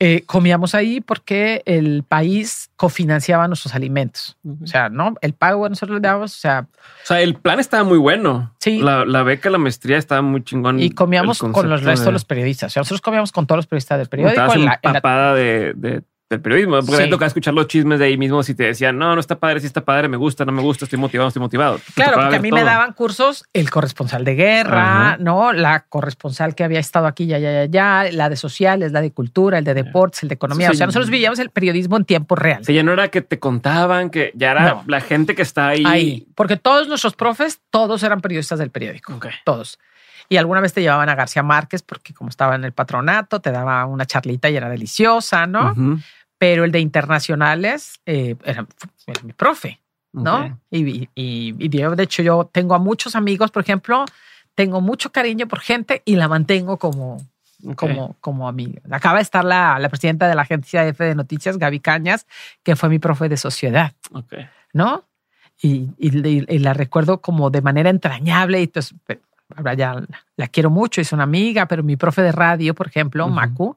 Eh, 0.00 0.22
comíamos 0.26 0.76
ahí 0.76 1.00
porque 1.00 1.62
el 1.66 2.04
país 2.06 2.70
cofinanciaba 2.76 3.48
nuestros 3.48 3.74
alimentos. 3.74 4.36
O 4.62 4.66
sea, 4.66 4.88
¿no? 4.88 5.14
El 5.22 5.32
pago 5.34 5.68
nosotros 5.68 5.96
le 5.96 6.00
dábamos, 6.00 6.36
o 6.36 6.38
sea, 6.38 6.68
O 7.02 7.06
sea, 7.06 7.20
el 7.20 7.34
plan 7.34 7.58
estaba 7.58 7.82
muy 7.82 7.98
bueno. 7.98 8.54
Sí. 8.60 8.78
La, 8.80 9.04
la 9.04 9.24
beca, 9.24 9.50
la 9.50 9.58
maestría 9.58 9.98
estaba 9.98 10.22
muy 10.22 10.44
chingón. 10.44 10.78
y 10.80 10.90
comíamos 10.90 11.40
con 11.40 11.68
los 11.68 11.82
restos 11.82 12.06
de 12.06 12.12
los 12.12 12.24
periodistas. 12.24 12.70
O 12.70 12.74
sea, 12.74 12.80
nosotros 12.82 13.00
comíamos 13.00 13.32
con 13.32 13.46
todos 13.48 13.56
los 13.58 13.66
periodistas 13.66 13.98
del 13.98 14.08
periódico. 14.08 14.40
En 14.40 14.46
la- 14.46 14.54
en 14.54 14.64
la- 14.64 14.80
empapada 14.84 15.34
de, 15.34 15.72
de- 15.74 16.02
del 16.30 16.40
periodismo. 16.42 16.76
Porque 16.80 16.96
Sí. 16.96 17.02
me 17.04 17.08
tocaba 17.08 17.26
escuchar 17.26 17.54
los 17.54 17.66
chismes 17.68 17.98
de 17.98 18.04
ahí 18.04 18.18
mismo. 18.18 18.42
Si 18.42 18.54
te 18.54 18.64
decían, 18.64 18.98
no, 18.98 19.14
no 19.14 19.20
está 19.20 19.38
padre, 19.38 19.60
sí 19.60 19.66
está 19.66 19.82
padre, 19.84 20.08
me 20.08 20.16
gusta, 20.18 20.44
no 20.44 20.52
me 20.52 20.60
gusta, 20.60 20.84
estoy 20.84 20.98
motivado, 20.98 21.28
estoy 21.28 21.40
motivado. 21.40 21.80
Claro, 21.94 22.18
porque 22.20 22.36
a 22.36 22.40
mí 22.40 22.52
me 22.52 22.62
daban 22.64 22.92
cursos 22.92 23.44
el 23.54 23.70
corresponsal 23.70 24.24
de 24.24 24.34
guerra, 24.34 24.82
Ajá. 25.12 25.16
¿no? 25.20 25.52
La 25.54 25.86
corresponsal 25.88 26.54
que 26.54 26.64
había 26.64 26.80
estado 26.80 27.06
aquí, 27.06 27.26
ya, 27.26 27.38
ya, 27.38 27.64
ya, 27.64 28.04
ya, 28.04 28.12
la 28.12 28.28
de 28.28 28.36
sociales, 28.36 28.92
la 28.92 29.00
de 29.00 29.10
cultura, 29.12 29.58
el 29.58 29.64
de 29.64 29.72
deportes, 29.74 30.22
el 30.22 30.28
de 30.28 30.34
economía. 30.34 30.68
Sí, 30.68 30.72
o 30.74 30.76
sea, 30.76 30.86
sí. 30.86 30.88
nosotros 30.88 31.10
vivíamos 31.10 31.38
el 31.38 31.48
periodismo 31.50 31.96
en 31.96 32.04
tiempo 32.04 32.34
real. 32.36 32.62
Sea, 32.64 32.74
ya 32.74 32.82
no 32.82 32.92
era 32.92 33.08
que 33.08 33.22
te 33.22 33.38
contaban, 33.38 34.10
que 34.10 34.30
ya 34.34 34.50
era 34.50 34.68
No. 34.68 34.84
la 34.86 35.00
gente 35.00 35.34
que 35.34 35.42
está 35.42 35.68
ahí. 35.68 35.82
Ahí. 35.86 36.26
Porque 36.34 36.56
todos 36.58 36.88
nuestros 36.88 37.14
profes, 37.14 37.60
todos 37.70 38.02
eran 38.02 38.20
periodistas 38.20 38.58
del 38.58 38.70
periódico. 38.70 39.18
Todos. 39.44 39.78
Y 40.30 40.36
alguna 40.36 40.60
vez 40.60 40.74
te 40.74 40.82
llevaban 40.82 41.08
a 41.08 41.14
García 41.14 41.42
Márquez 41.42 41.80
porque 41.80 42.12
como 42.12 42.28
estaba 42.28 42.54
en 42.54 42.62
el 42.64 42.72
patronato, 42.72 43.40
te 43.40 43.50
daba 43.50 43.86
una 43.86 44.04
charlita 44.04 44.50
y 44.50 44.56
era 44.56 44.68
deliciosa, 44.68 45.46
¿no? 45.46 45.74
Pero 46.38 46.64
el 46.64 46.72
de 46.72 46.80
internacionales 46.80 48.00
eh, 48.06 48.36
era, 48.44 48.66
era 49.06 49.22
mi 49.22 49.32
profe. 49.32 49.80
¿no? 50.12 50.46
Ok. 50.46 50.52
Y, 50.70 51.08
y, 51.14 51.54
y 51.58 51.68
de 51.68 52.02
hecho, 52.02 52.22
yo 52.22 52.48
tengo 52.50 52.74
a 52.74 52.78
muchos 52.78 53.14
amigos, 53.14 53.50
por 53.50 53.62
ejemplo, 53.62 54.04
tengo 54.54 54.80
mucho 54.80 55.12
cariño 55.12 55.46
por 55.46 55.60
gente 55.60 56.02
y 56.04 56.16
la 56.16 56.28
mantengo 56.28 56.76
como, 56.78 57.18
Ok. 57.64 57.74
como, 57.76 58.16
como 58.20 58.48
amiga. 58.48 58.80
Acaba 58.90 59.16
de 59.18 59.22
estar 59.22 59.44
la, 59.44 59.78
la 59.78 59.88
presidenta 59.88 60.26
de 60.28 60.34
la 60.34 60.42
agencia 60.42 60.86
F 60.86 61.04
de 61.04 61.14
noticias, 61.14 61.58
Gaby 61.58 61.80
Cañas, 61.80 62.26
que 62.62 62.74
fue 62.74 62.88
mi 62.88 62.98
profe 62.98 63.28
de 63.28 63.36
sociedad, 63.36 63.92
Ok. 64.12 64.32
¿no? 64.72 65.04
Y, 65.60 65.90
y- 65.98 66.58
la 66.60 66.72
recuerdo 66.72 67.20
como 67.20 67.50
de 67.50 67.60
manera 67.62 67.90
entrañable 67.90 68.60
y 68.60 68.64
entonces, 68.64 68.94
pe- 69.06 69.20
ahora 69.56 69.74
ya 69.74 69.94
la, 69.94 70.06
la 70.36 70.46
quiero 70.48 70.70
mucho, 70.70 71.00
es 71.00 71.12
una 71.12 71.24
amiga, 71.24 71.66
pero 71.66 71.82
mi 71.82 71.96
profe 71.96 72.22
de 72.22 72.32
radio, 72.32 72.74
por 72.74 72.86
ejemplo, 72.86 73.26
Ujú. 73.26 73.34
Macu, 73.34 73.76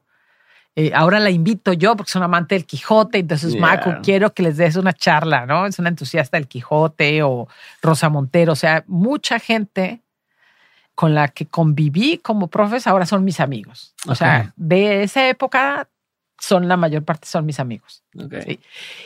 eh, 0.74 0.92
ahora 0.94 1.20
la 1.20 1.30
invito 1.30 1.72
yo 1.74 1.96
porque 1.96 2.10
es 2.10 2.16
un 2.16 2.22
amante 2.22 2.54
del 2.54 2.64
Quijote, 2.64 3.18
entonces 3.18 3.52
Yeah. 3.52 3.60
Macu, 3.60 4.02
quiero 4.02 4.32
que 4.32 4.42
les 4.42 4.56
des 4.56 4.76
una 4.76 4.92
charla, 4.92 5.44
¿no? 5.44 5.66
Es 5.66 5.78
una 5.78 5.90
entusiasta 5.90 6.38
del 6.38 6.48
Quijote 6.48 7.22
o 7.22 7.48
Rosa 7.82 8.08
Montero, 8.08 8.52
o 8.52 8.56
sea, 8.56 8.82
mucha 8.86 9.38
gente 9.38 10.00
con 10.94 11.14
la 11.14 11.28
que 11.28 11.46
conviví 11.46 12.18
como 12.18 12.48
profes 12.48 12.86
ahora 12.86 13.06
son 13.06 13.24
mis 13.24 13.40
amigos. 13.40 13.94
O 14.06 14.14
sea, 14.14 14.52
de 14.56 15.02
esa 15.02 15.28
época 15.28 15.88
son 16.38 16.68
la 16.68 16.76
mayor 16.76 17.04
parte 17.04 17.26
son 17.26 17.46
mis 17.46 17.60
amigos. 17.60 18.02
Ok. 18.18 18.34
Sí. 18.46 18.60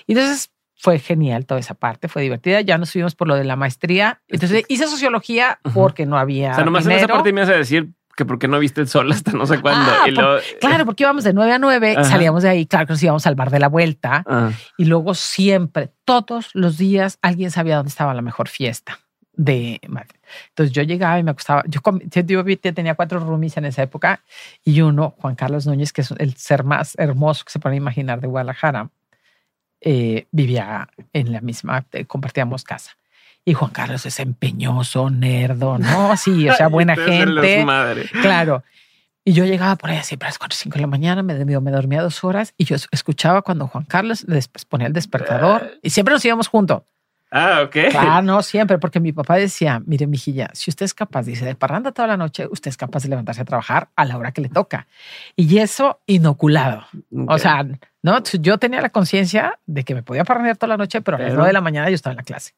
Y 0.06 0.12
entonces 0.12 0.50
fue 0.76 0.98
genial 0.98 1.46
toda 1.46 1.60
esa 1.60 1.74
parte, 1.74 2.08
fue 2.08 2.22
divertida. 2.22 2.60
Ya 2.60 2.78
nos 2.78 2.90
subimos 2.90 3.14
por 3.14 3.28
lo 3.28 3.34
de 3.34 3.44
la 3.44 3.56
maestría. 3.56 4.20
Entonces 4.28 4.64
hice 4.68 4.86
sociología 4.86 5.58
porque 5.74 6.06
no 6.06 6.18
había 6.18 6.52
O 6.52 6.54
sea, 6.54 6.64
nomás 6.64 6.86
en 6.86 6.92
esa 6.92 7.08
parte 7.08 7.32
me 7.32 7.42
a 7.42 7.46
decir 7.46 7.90
que 8.16 8.24
por 8.24 8.38
qué 8.38 8.48
no 8.48 8.58
viste 8.58 8.80
el 8.80 8.88
sol 8.88 9.10
hasta 9.12 9.32
no 9.32 9.46
sé 9.46 9.60
cuándo. 9.60 9.90
Ah, 9.90 10.08
y 10.08 10.14
por- 10.14 10.24
luego, 10.24 10.40
Claro, 10.60 10.84
porque 10.86 11.04
íbamos 11.04 11.22
de 11.22 11.32
9 11.32 11.52
a 11.52 11.58
9, 11.58 11.92
Ajá. 11.98 12.04
salíamos 12.04 12.42
de 12.42 12.48
ahí, 12.48 12.66
claro 12.66 12.86
que 12.86 12.94
nos 12.94 13.02
íbamos 13.02 13.26
al 13.26 13.34
bar 13.36 13.50
de 13.50 13.58
la 13.60 13.68
vuelta 13.68 14.24
Ah, 14.26 14.50
y 14.76 14.86
luego 14.86 15.14
siempre, 15.14 15.90
todos 16.04 16.50
los 16.54 16.78
días, 16.78 17.18
alguien 17.22 17.50
sabía 17.50 17.76
dónde 17.76 17.90
estaba 17.90 18.14
la 18.14 18.22
mejor 18.22 18.48
fiesta 18.48 18.98
de 19.34 19.80
Madrid. 19.86 20.16
Entonces 20.48 20.72
yo 20.72 20.82
llegaba 20.82 21.18
y 21.18 21.22
me 21.22 21.30
acostaba. 21.32 21.62
Yo, 21.68 21.80
yo, 22.00 22.44
tenía 22.72 22.94
cuatro 22.94 23.20
roomies 23.20 23.56
en 23.58 23.66
esa 23.66 23.82
época 23.82 24.22
y 24.64 24.80
uno, 24.80 25.14
Juan 25.18 25.34
Carlos 25.34 25.66
Núñez, 25.66 25.92
que 25.92 26.00
es 26.00 26.10
el 26.18 26.34
ser 26.36 26.64
más 26.64 26.94
hermoso 26.98 27.44
que 27.44 27.52
se 27.52 27.58
puede 27.58 27.76
imaginar 27.76 28.20
de 28.22 28.28
Guadalajara, 28.28 28.88
eh, 29.82 30.26
vivía 30.32 30.88
en 31.12 31.32
la 31.32 31.42
misma, 31.42 31.84
eh, 31.92 32.06
compartíamos 32.06 32.64
casa. 32.64 32.96
Y 33.48 33.54
Juan 33.54 33.70
Carlos 33.70 34.04
es 34.04 34.18
empeñoso, 34.20 35.08
nerdo, 35.08 35.78
¿no? 35.78 36.16
Sí, 36.16 36.48
o 36.50 36.54
sea, 36.54 36.66
buena 36.68 36.96
gente. 36.96 37.64
madre. 37.64 38.04
Claro. 38.20 38.64
Y 39.24 39.32
yo 39.32 39.44
llegaba 39.44 39.76
por 39.76 39.90
ahí 39.90 40.02
siempre 40.02 40.26
a 40.26 40.30
las 40.30 40.38
4 40.38 40.54
o 40.54 40.58
5 40.58 40.74
de 40.74 40.80
la 40.80 40.86
mañana, 40.88 41.22
me, 41.22 41.44
me 41.44 41.70
dormía 41.70 42.02
dos 42.02 42.22
horas 42.24 42.54
y 42.58 42.64
yo 42.64 42.76
es- 42.76 42.88
escuchaba 42.90 43.42
cuando 43.42 43.66
Juan 43.68 43.84
Carlos 43.84 44.24
les 44.28 44.48
ponía 44.68 44.88
el 44.88 44.92
despertador 44.92 45.78
y 45.82 45.90
siempre 45.90 46.12
nos 46.14 46.24
íbamos 46.24 46.48
juntos. 46.48 46.82
Ah, 47.30 47.62
ok. 47.64 47.76
Claro, 47.90 48.22
no 48.22 48.40
siempre, 48.42 48.78
porque 48.78 49.00
mi 49.00 49.12
papá 49.12 49.34
decía, 49.36 49.82
mire, 49.84 50.06
mijilla, 50.06 50.48
si 50.52 50.70
usted 50.70 50.84
es 50.84 50.94
capaz, 50.94 51.24
dice, 51.24 51.44
de 51.44 51.56
parranda 51.56 51.90
toda 51.90 52.06
la 52.08 52.16
noche, 52.16 52.46
usted 52.50 52.68
es 52.68 52.76
capaz 52.76 53.02
de 53.02 53.08
levantarse 53.08 53.42
a 53.42 53.44
trabajar 53.44 53.88
a 53.96 54.04
la 54.04 54.16
hora 54.16 54.30
que 54.30 54.40
le 54.42 54.48
toca. 54.48 54.86
Y 55.34 55.58
eso 55.58 56.00
inoculado. 56.06 56.84
O 57.26 57.34
Ok. 57.34 57.38
sea, 57.38 57.66
no, 58.02 58.22
yo 58.40 58.58
tenía 58.58 58.80
la 58.80 58.90
conciencia 58.90 59.58
de 59.66 59.82
que 59.82 59.94
me 59.94 60.04
podía 60.04 60.24
parrandear 60.24 60.56
toda 60.56 60.68
la 60.68 60.76
noche, 60.76 61.00
pero 61.00 61.16
a 61.16 61.20
las 61.20 61.26
Pero- 61.30 61.38
9 61.38 61.48
de 61.48 61.52
la 61.52 61.60
mañana 61.60 61.88
yo 61.90 61.96
estaba 61.96 62.12
en 62.12 62.18
la 62.18 62.22
clase. 62.22 62.52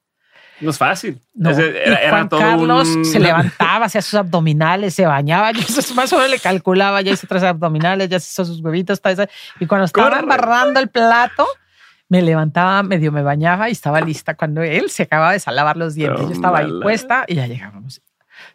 No 0.61 0.71
es 0.71 0.79
fácil. 0.79 1.21
No. 1.35 1.51
Y 1.51 1.63
era 1.63 2.11
Juan 2.11 2.29
todo 2.29 2.41
Carlos 2.41 2.89
un- 2.89 3.05
se 3.05 3.21
levantaba, 3.21 3.87
hacía 3.87 4.03
sus 4.03 4.15
abdominales, 4.15 4.95
se 4.95 5.07
bañaba, 5.07 5.53
yo 5.53 5.61
más 5.95 6.13
o 6.13 6.17
menos 6.17 6.31
le 6.31 6.39
calculaba, 6.39 7.01
ya 7.03 7.13
hizo 7.13 7.27
tres 7.27 7.43
abdominales, 7.43 8.09
ya 8.09 8.17
hizo 8.19 8.45
sus 8.45 8.61
huevitos, 8.61 9.01
tal, 9.01 9.29
y 9.61 9.67
cuando 9.67 9.85
estaba 9.85 10.09
Corre. 10.11 10.21
embarrando 10.21 10.81
el 10.81 10.89
plato, 10.89 11.47
me 12.09 12.23
levantaba, 12.23 12.83
medio 12.83 13.13
me 13.13 13.23
bañaba 13.23 13.69
y 13.69 13.73
estaba 13.73 14.01
lista 14.01 14.35
cuando 14.35 14.63
él 14.63 14.89
se 14.91 15.03
acababa 15.05 15.33
de 15.33 15.43
lavar 15.53 15.77
los 15.77 15.95
dientes. 15.95 16.23
Yo 16.27 16.33
estaba 16.33 16.59
ahí 16.61 16.67
Tómala. 16.67 16.83
puesta 16.83 17.25
y 17.29 17.35
ya 17.35 17.47
llegábamos. 17.47 18.01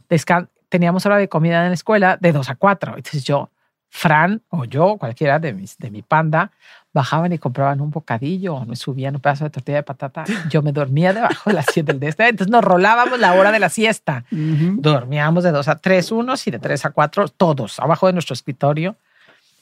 Descan- 0.10 0.50
Teníamos 0.70 1.06
hora 1.06 1.18
de 1.18 1.30
comida 1.30 1.62
en 1.62 1.68
la 1.68 1.74
escuela 1.76 2.18
de 2.20 2.32
dos 2.32 2.50
a 2.50 2.56
cuatro. 2.56 2.96
Entonces 2.98 3.24
yo, 3.24 3.52
Fran 3.90 4.42
o 4.50 4.66
yo, 4.66 4.98
cualquiera 4.98 5.38
de, 5.38 5.54
mis, 5.54 5.78
de 5.78 5.92
mi 5.92 6.02
panda, 6.02 6.50
bajaban 6.94 7.34
y 7.34 7.40
compraban 7.40 7.82
un 7.82 7.90
bocadillo 7.90 8.56
o 8.56 8.66
me 8.66 8.76
subían 8.76 9.16
un 9.16 9.22
pedazo 9.22 9.44
de 9.46 9.50
tortilla 9.50 9.78
de 9.78 9.84
patata. 9.84 10.24
Yo 10.50 10.62
me 10.62 10.72
dormía 10.72 11.12
debajo 11.14 11.50
de 11.50 11.54
las 11.56 11.66
siete 11.72 11.92
del 11.94 12.00
de 12.00 12.08
este. 12.10 12.28
Entonces 12.28 12.52
nos 12.52 12.64
rolábamos 12.64 13.20
la 13.20 13.34
hora 13.34 13.52
de 13.52 13.60
la 13.60 13.70
siesta. 13.70 14.26
Ujú. 14.32 14.76
Dormíamos 14.80 15.44
de 15.44 15.52
dos 15.52 15.68
a 15.68 15.76
tres 15.80 16.12
unos 16.12 16.46
y 16.48 16.52
de 16.52 16.60
tres 16.60 16.86
a 16.86 16.92
cuatro 16.92 17.28
todos 17.28 17.80
abajo 17.80 18.08
de 18.08 18.14
nuestro 18.14 18.34
escritorio. 18.34 18.96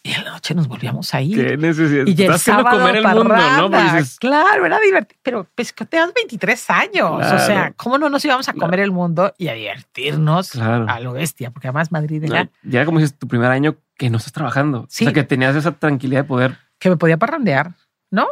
Y 0.04 0.14
en 0.14 0.24
la 0.26 0.32
noche 0.32 0.56
nos 0.56 0.68
volvíamos 0.68 1.14
a 1.14 1.22
ir. 1.22 1.38
Qué 1.38 1.58
necesidad. 1.58 2.08
Y 2.08 2.24
el 2.24 2.40
sábado 2.40 2.76
comer 2.80 2.96
el 2.96 3.04
mundo, 3.08 3.24
¿no? 3.70 3.70
dices, 3.70 4.18
Claro, 4.20 4.66
era 4.66 4.80
divertido. 4.80 5.20
Pero 5.22 5.48
pues 5.54 5.72
que 5.72 5.86
tenías 5.86 6.12
23 6.16 6.70
años. 6.72 7.08
O 7.12 7.18
Claro. 7.20 7.40
sea, 7.46 7.74
¿cómo 7.78 8.00
no 8.00 8.10
nos 8.10 8.26
íbamos 8.26 8.50
a 8.50 8.54
Claro. 8.54 8.66
comer 8.66 8.80
el 8.80 8.90
mundo 8.92 9.32
y 9.38 9.50
a 9.50 9.54
divertirnos 9.54 10.50
Claro. 10.52 10.88
a 10.90 11.00
lo 11.00 11.14
bestia? 11.14 11.52
Porque 11.52 11.68
además 11.68 11.92
Madrid 11.92 12.24
era 12.24 12.46
no, 12.46 12.50
ya 12.64 12.84
como 12.84 12.98
dices, 12.98 13.16
tu 13.18 13.28
primer 13.28 13.52
año 13.52 13.76
que 13.96 14.10
no 14.10 14.18
estás 14.18 14.34
trabajando. 14.34 14.88
Sí. 14.90 15.04
O 15.04 15.06
sea, 15.06 15.14
que 15.14 15.24
tenías 15.24 15.56
esa 15.56 15.72
tranquilidad 15.74 16.22
de 16.22 16.28
poder. 16.28 16.58
Que 16.82 16.90
me 16.90 16.98
podía 16.98 17.16
parrandear, 17.18 17.76
¿no? 18.10 18.28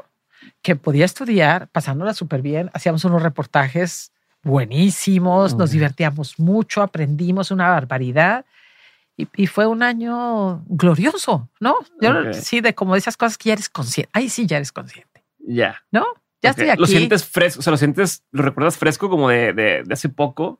Que 0.63 0.75
podía 0.75 1.05
estudiar, 1.05 1.67
pasándola 1.69 2.15
súper 2.15 2.41
bien. 2.41 2.71
Hacíamos 2.73 3.05
unos 3.05 3.21
reportajes 3.21 4.11
buenísimos, 4.41 5.55
nos 5.55 5.69
divertíamos 5.69 6.39
mucho, 6.39 6.81
aprendimos 6.81 7.51
una 7.51 7.69
barbaridad. 7.69 8.45
Y, 9.15 9.27
y 9.35 9.45
fue 9.45 9.67
un 9.67 9.83
año 9.83 10.63
glorioso, 10.65 11.47
¿no? 11.59 11.75
Yo 12.01 12.33
sí, 12.33 12.59
de 12.59 12.73
como 12.73 12.93
de 12.93 12.99
esas 12.99 13.17
cosas 13.17 13.37
que 13.37 13.49
ya 13.49 13.53
eres 13.53 13.69
consciente. 13.69 14.09
Ahí 14.13 14.29
sí 14.29 14.47
ya 14.47 14.57
eres 14.57 14.71
consciente, 14.71 15.23
Ya. 15.37 15.83
¿no? 15.91 16.05
Ya 16.41 16.49
estoy 16.49 16.69
aquí. 16.69 16.81
Lo 16.81 16.87
sientes 16.87 17.25
fresco, 17.25 17.59
o 17.59 17.61
sea, 17.61 17.71
lo 17.71 17.77
sientes, 17.77 18.23
lo 18.31 18.41
recuerdas 18.41 18.77
fresco 18.77 19.09
como 19.09 19.29
de, 19.29 19.53
de, 19.53 19.83
de 19.83 19.93
hace 19.93 20.09
poco. 20.09 20.59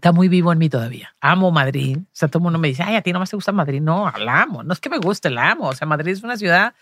Está 0.00 0.12
muy 0.12 0.28
vivo 0.28 0.50
en 0.50 0.56
mí 0.58 0.70
todavía. 0.70 1.14
Amo 1.20 1.50
Madrid. 1.50 1.98
O 1.98 2.04
sea, 2.10 2.28
todo 2.28 2.38
el 2.38 2.44
mundo 2.44 2.58
me 2.58 2.68
dice, 2.68 2.82
ay, 2.82 2.96
a 2.96 3.02
ti 3.02 3.12
nomás 3.12 3.28
te 3.28 3.36
gusta 3.36 3.52
Madrid. 3.52 3.82
No, 3.82 4.10
la 4.18 4.40
amo. 4.40 4.62
No 4.62 4.72
es 4.72 4.80
que 4.80 4.88
me 4.88 4.96
guste, 4.96 5.28
la 5.28 5.50
amo. 5.50 5.68
O 5.68 5.74
sea, 5.74 5.86
Madrid 5.86 6.12
es 6.12 6.22
una 6.22 6.38
ciudad 6.38 6.72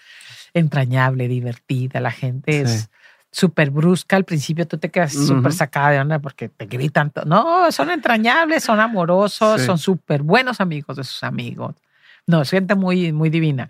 entrañable, 0.54 1.26
divertida. 1.26 1.98
La 1.98 2.12
gente 2.12 2.52
Sí. 2.64 2.74
es 2.74 2.90
súper 3.32 3.72
brusca. 3.72 4.14
Al 4.14 4.24
principio 4.24 4.68
tú 4.68 4.78
te 4.78 4.90
quedas 4.92 5.16
Ujú. 5.16 5.26
súper 5.26 5.52
sacada 5.52 5.90
de 5.90 5.98
onda 5.98 6.20
porque 6.20 6.48
te 6.48 6.66
gritan. 6.66 7.10
No, 7.26 7.72
son 7.72 7.90
entrañables, 7.90 8.62
son 8.62 8.78
amorosos, 8.78 9.60
Sí. 9.62 9.66
son 9.66 9.78
súper 9.78 10.22
buenos 10.22 10.60
amigos 10.60 10.96
de 10.96 11.02
sus 11.02 11.24
amigos. 11.24 11.74
No, 12.24 12.42
es 12.42 12.50
gente 12.50 12.76
muy, 12.76 13.12
muy 13.12 13.30
divina. 13.30 13.68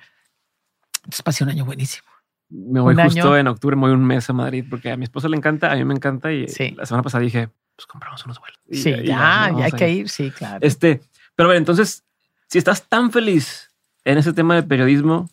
Entonces 0.99 1.23
pasé 1.23 1.43
un 1.45 1.49
año 1.51 1.65
buenísimo. 1.65 2.07
Me 2.51 2.81
voy 2.81 2.95
Un 2.95 3.03
justo 3.03 3.29
año. 3.29 3.37
en 3.39 3.47
octubre, 3.49 3.77
me 3.77 3.83
voy 3.83 3.93
un 3.93 4.05
mes 4.05 4.29
a 4.29 4.35
Madrid 4.35 4.65
porque 4.69 4.91
a 4.91 4.99
mi 4.99 5.05
esposa 5.05 5.27
le 5.29 5.39
encanta, 5.39 5.73
a 5.73 5.75
mí 5.77 5.85
me 5.87 5.95
encanta 5.95 6.31
y 6.33 6.49
Sí. 6.49 6.75
la 6.77 6.85
semana 6.85 7.03
pasada 7.03 7.23
dije, 7.25 7.49
pues 7.79 7.87
compramos 7.87 8.25
unos 8.25 8.41
vuelos. 8.41 8.59
Y- 8.69 8.77
sí, 8.83 8.91
y 8.91 9.07
ya, 9.07 9.53
ya 9.57 9.65
hay 9.67 9.71
que 9.71 9.89
ir, 9.89 10.09
sí, 10.09 10.33
claro. 10.33 10.59
Este, 10.63 11.01
pero 11.37 11.49
a 11.49 11.51
ver, 11.51 11.59
entonces, 11.59 12.03
si 12.49 12.59
estás 12.59 12.83
tan 12.89 13.13
feliz 13.13 13.71
en 14.05 14.19
ese 14.19 14.33
tema 14.33 14.57
de 14.57 14.65
periodismo, 14.65 15.31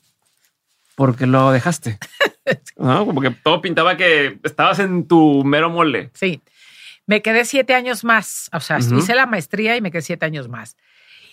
¿por 0.94 1.18
qué 1.18 1.26
lo 1.26 1.52
dejaste? 1.52 1.98
¿No? 2.78 3.04
Como 3.08 3.20
que 3.22 3.32
todo 3.32 3.62
pintaba 3.62 3.98
que 3.98 4.38
estabas 4.44 4.78
en 4.78 5.08
tu 5.08 5.44
mero 5.44 5.72
mole. 5.72 6.12
Sí. 6.14 6.40
Me 7.08 7.24
quedé 7.24 7.46
siete 7.46 7.74
años 7.74 8.04
más. 8.04 8.48
O 8.54 8.60
sea, 8.60 8.78
hice 8.78 9.16
la 9.16 9.26
maestría 9.26 9.76
y 9.76 9.82
me 9.82 9.90
quedé 9.90 10.04
siete 10.04 10.28
años 10.28 10.48
más. 10.48 10.78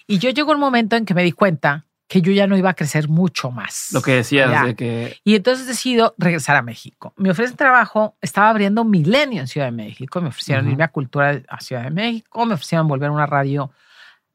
Y 0.06 0.18
yo 0.18 0.30
llegó 0.30 0.52
un 0.52 0.60
momento 0.60 0.96
en 0.96 1.04
que 1.04 1.12
me 1.12 1.22
di 1.24 1.32
cuenta 1.32 1.84
que 2.12 2.20
yo 2.20 2.30
ya 2.32 2.46
no 2.46 2.58
iba 2.58 2.68
a 2.68 2.74
crecer 2.74 3.08
mucho 3.08 3.50
más. 3.50 3.88
Lo 3.92 4.02
que 4.02 4.12
decías 4.16 4.66
de 4.66 4.74
que 4.76 5.16
Y 5.24 5.34
entonces 5.34 5.66
decido 5.66 6.14
regresar 6.18 6.56
a 6.56 6.62
México. 6.62 7.14
Me 7.16 7.30
ofrecen 7.30 7.56
trabajo, 7.56 8.16
estaba 8.20 8.50
abriendo 8.50 8.84
Milenio 8.84 9.40
en 9.40 9.48
Ciudad 9.48 9.68
de 9.68 9.72
México, 9.72 10.20
me 10.20 10.28
ofrecieron 10.28 10.70
irme 10.70 10.84
a 10.84 10.88
Cultura 10.88 11.40
a 11.48 11.60
Ciudad 11.60 11.84
de 11.84 11.90
México, 11.90 12.44
me 12.44 12.52
ofrecieron 12.54 12.86
volver 12.86 13.08
a 13.08 13.12
una 13.12 13.24
radio 13.24 13.70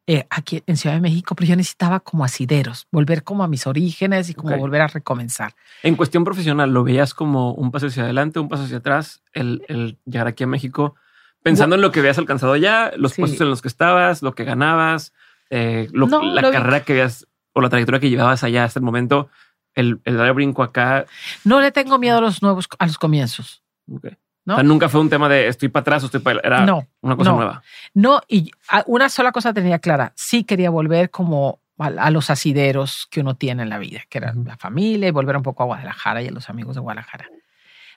eh, 0.08 0.26
aquí 0.30 0.64
en 0.66 0.76
Ciudad 0.78 0.96
de 0.96 1.02
México, 1.02 1.36
pero 1.36 1.50
yo 1.50 1.56
necesitaba 1.56 2.00
como 2.00 2.24
asideros, 2.24 2.88
volver 2.92 3.24
como 3.24 3.44
a 3.44 3.48
mis 3.48 3.68
orígenes 3.68 4.30
y 4.30 4.34
como 4.34 4.58
volver 4.58 4.82
a 4.82 4.88
recomenzar. 4.88 5.54
en 5.84 5.96
cuestión 5.96 6.24
profesional 6.24 6.72
lo 6.74 6.84
veías 6.84 7.14
como 7.14 7.52
un 7.54 7.70
paso 7.72 7.88
hacia 7.88 8.04
adelante, 8.04 8.40
un 8.40 8.48
paso 8.50 8.64
hacia 8.64 8.78
atrás, 8.78 9.22
el, 9.34 9.64
el 9.68 10.00
llegar 10.06 10.26
aquí 10.28 10.46
a 10.46 10.48
México, 10.48 10.96
pensando 11.44 11.76
en 11.76 11.82
lo 11.82 11.92
que 11.92 12.00
habías 12.00 12.18
alcanzado 12.18 12.56
ya, 12.56 12.92
los 12.98 13.12
Sí. 13.14 13.22
puestos 13.22 13.42
en 13.42 13.50
los 13.50 13.62
que 13.62 13.68
estabas, 13.68 14.22
lo 14.24 14.34
que 14.34 14.46
ganabas, 14.46 15.14
eh, 15.50 15.88
lo- 15.92 16.08
No, 16.08 16.24
la 16.24 16.42
lo 16.42 16.50
vi- 16.50 16.56
carrera 16.58 16.84
que 16.84 16.94
habías 16.94 17.28
o 17.58 17.62
la 17.62 17.70
trayectoria 17.70 18.00
que 18.00 18.10
llevabas 18.10 18.44
allá 18.44 18.64
hasta 18.66 18.80
el 18.80 18.86
momento, 18.86 19.30
el, 19.74 20.00
el 20.06 20.16
dar 20.18 20.28
el 20.28 20.34
brinco 20.34 20.62
acá. 20.64 21.06
No 21.44 21.60
le 21.60 21.72
tengo 21.72 21.98
miedo 21.98 22.18
a 22.20 22.22
los 22.22 22.42
nuevos, 22.44 22.68
a 22.78 22.86
los 22.86 22.98
comienzos. 22.98 23.64
¿No? 23.88 24.54
O 24.54 24.56
sea, 24.56 24.64
nunca 24.64 24.88
fue 24.90 25.02
un 25.02 25.10
tema 25.10 25.28
de 25.28 25.48
estoy 25.48 25.70
para 25.70 25.82
atrás 25.82 26.04
o 26.04 26.06
estoy 26.06 26.22
para 26.22 26.40
Era 26.42 26.66
No, 26.66 26.88
una 27.02 27.16
cosa 27.18 27.32
no. 27.32 27.36
nueva. 27.38 27.62
No, 27.94 28.22
y 28.28 28.52
una 28.86 29.10
sola 29.10 29.32
cosa 29.32 29.54
tenía 29.54 29.80
clara, 29.80 30.14
sí 30.16 30.44
quería 30.44 30.70
volver 30.70 31.10
como 31.10 31.60
a, 31.80 31.88
a 31.88 32.12
los 32.12 32.30
asideros 32.30 33.08
que 33.12 33.22
uno 33.22 33.36
tiene 33.36 33.64
en 33.64 33.70
la 33.70 33.78
vida, 33.80 34.02
que 34.10 34.20
eran 34.20 34.40
Ujú. 34.40 34.48
la 34.48 34.58
familia 34.58 35.08
y 35.10 35.12
volver 35.12 35.36
un 35.36 35.44
poco 35.44 35.64
a 35.64 35.66
Guadalajara 35.66 36.22
y 36.22 36.28
a 36.28 36.32
los 36.32 36.50
amigos 36.50 36.76
de 36.76 36.82
Guadalajara. 36.82 37.28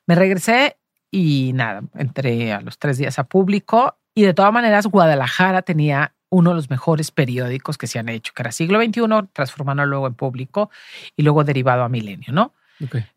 Me 0.06 0.14
regresé 0.14 0.76
y 1.10 1.52
nada, 1.54 1.82
entré 1.94 2.52
a 2.52 2.60
los 2.62 2.78
tres 2.78 2.98
días 2.98 3.18
a 3.18 3.24
público 3.24 3.98
y 4.14 4.22
de 4.22 4.34
todas 4.34 4.52
maneras 4.52 4.86
Guadalajara 4.86 5.62
tenía 5.62 6.14
uno 6.30 6.50
de 6.50 6.56
los 6.56 6.70
mejores 6.70 7.10
periódicos 7.10 7.76
que 7.76 7.86
se 7.86 7.98
han 7.98 8.08
hecho, 8.08 8.32
que 8.34 8.42
era 8.42 8.52
Siglo 8.52 8.80
XXI, 8.80 9.02
transformando 9.32 9.84
luego 9.84 10.06
en 10.06 10.14
público 10.14 10.70
y 11.16 11.22
luego 11.22 11.44
derivado 11.44 11.82
a 11.82 11.88
Milenio, 11.88 12.32
¿no? 12.32 12.54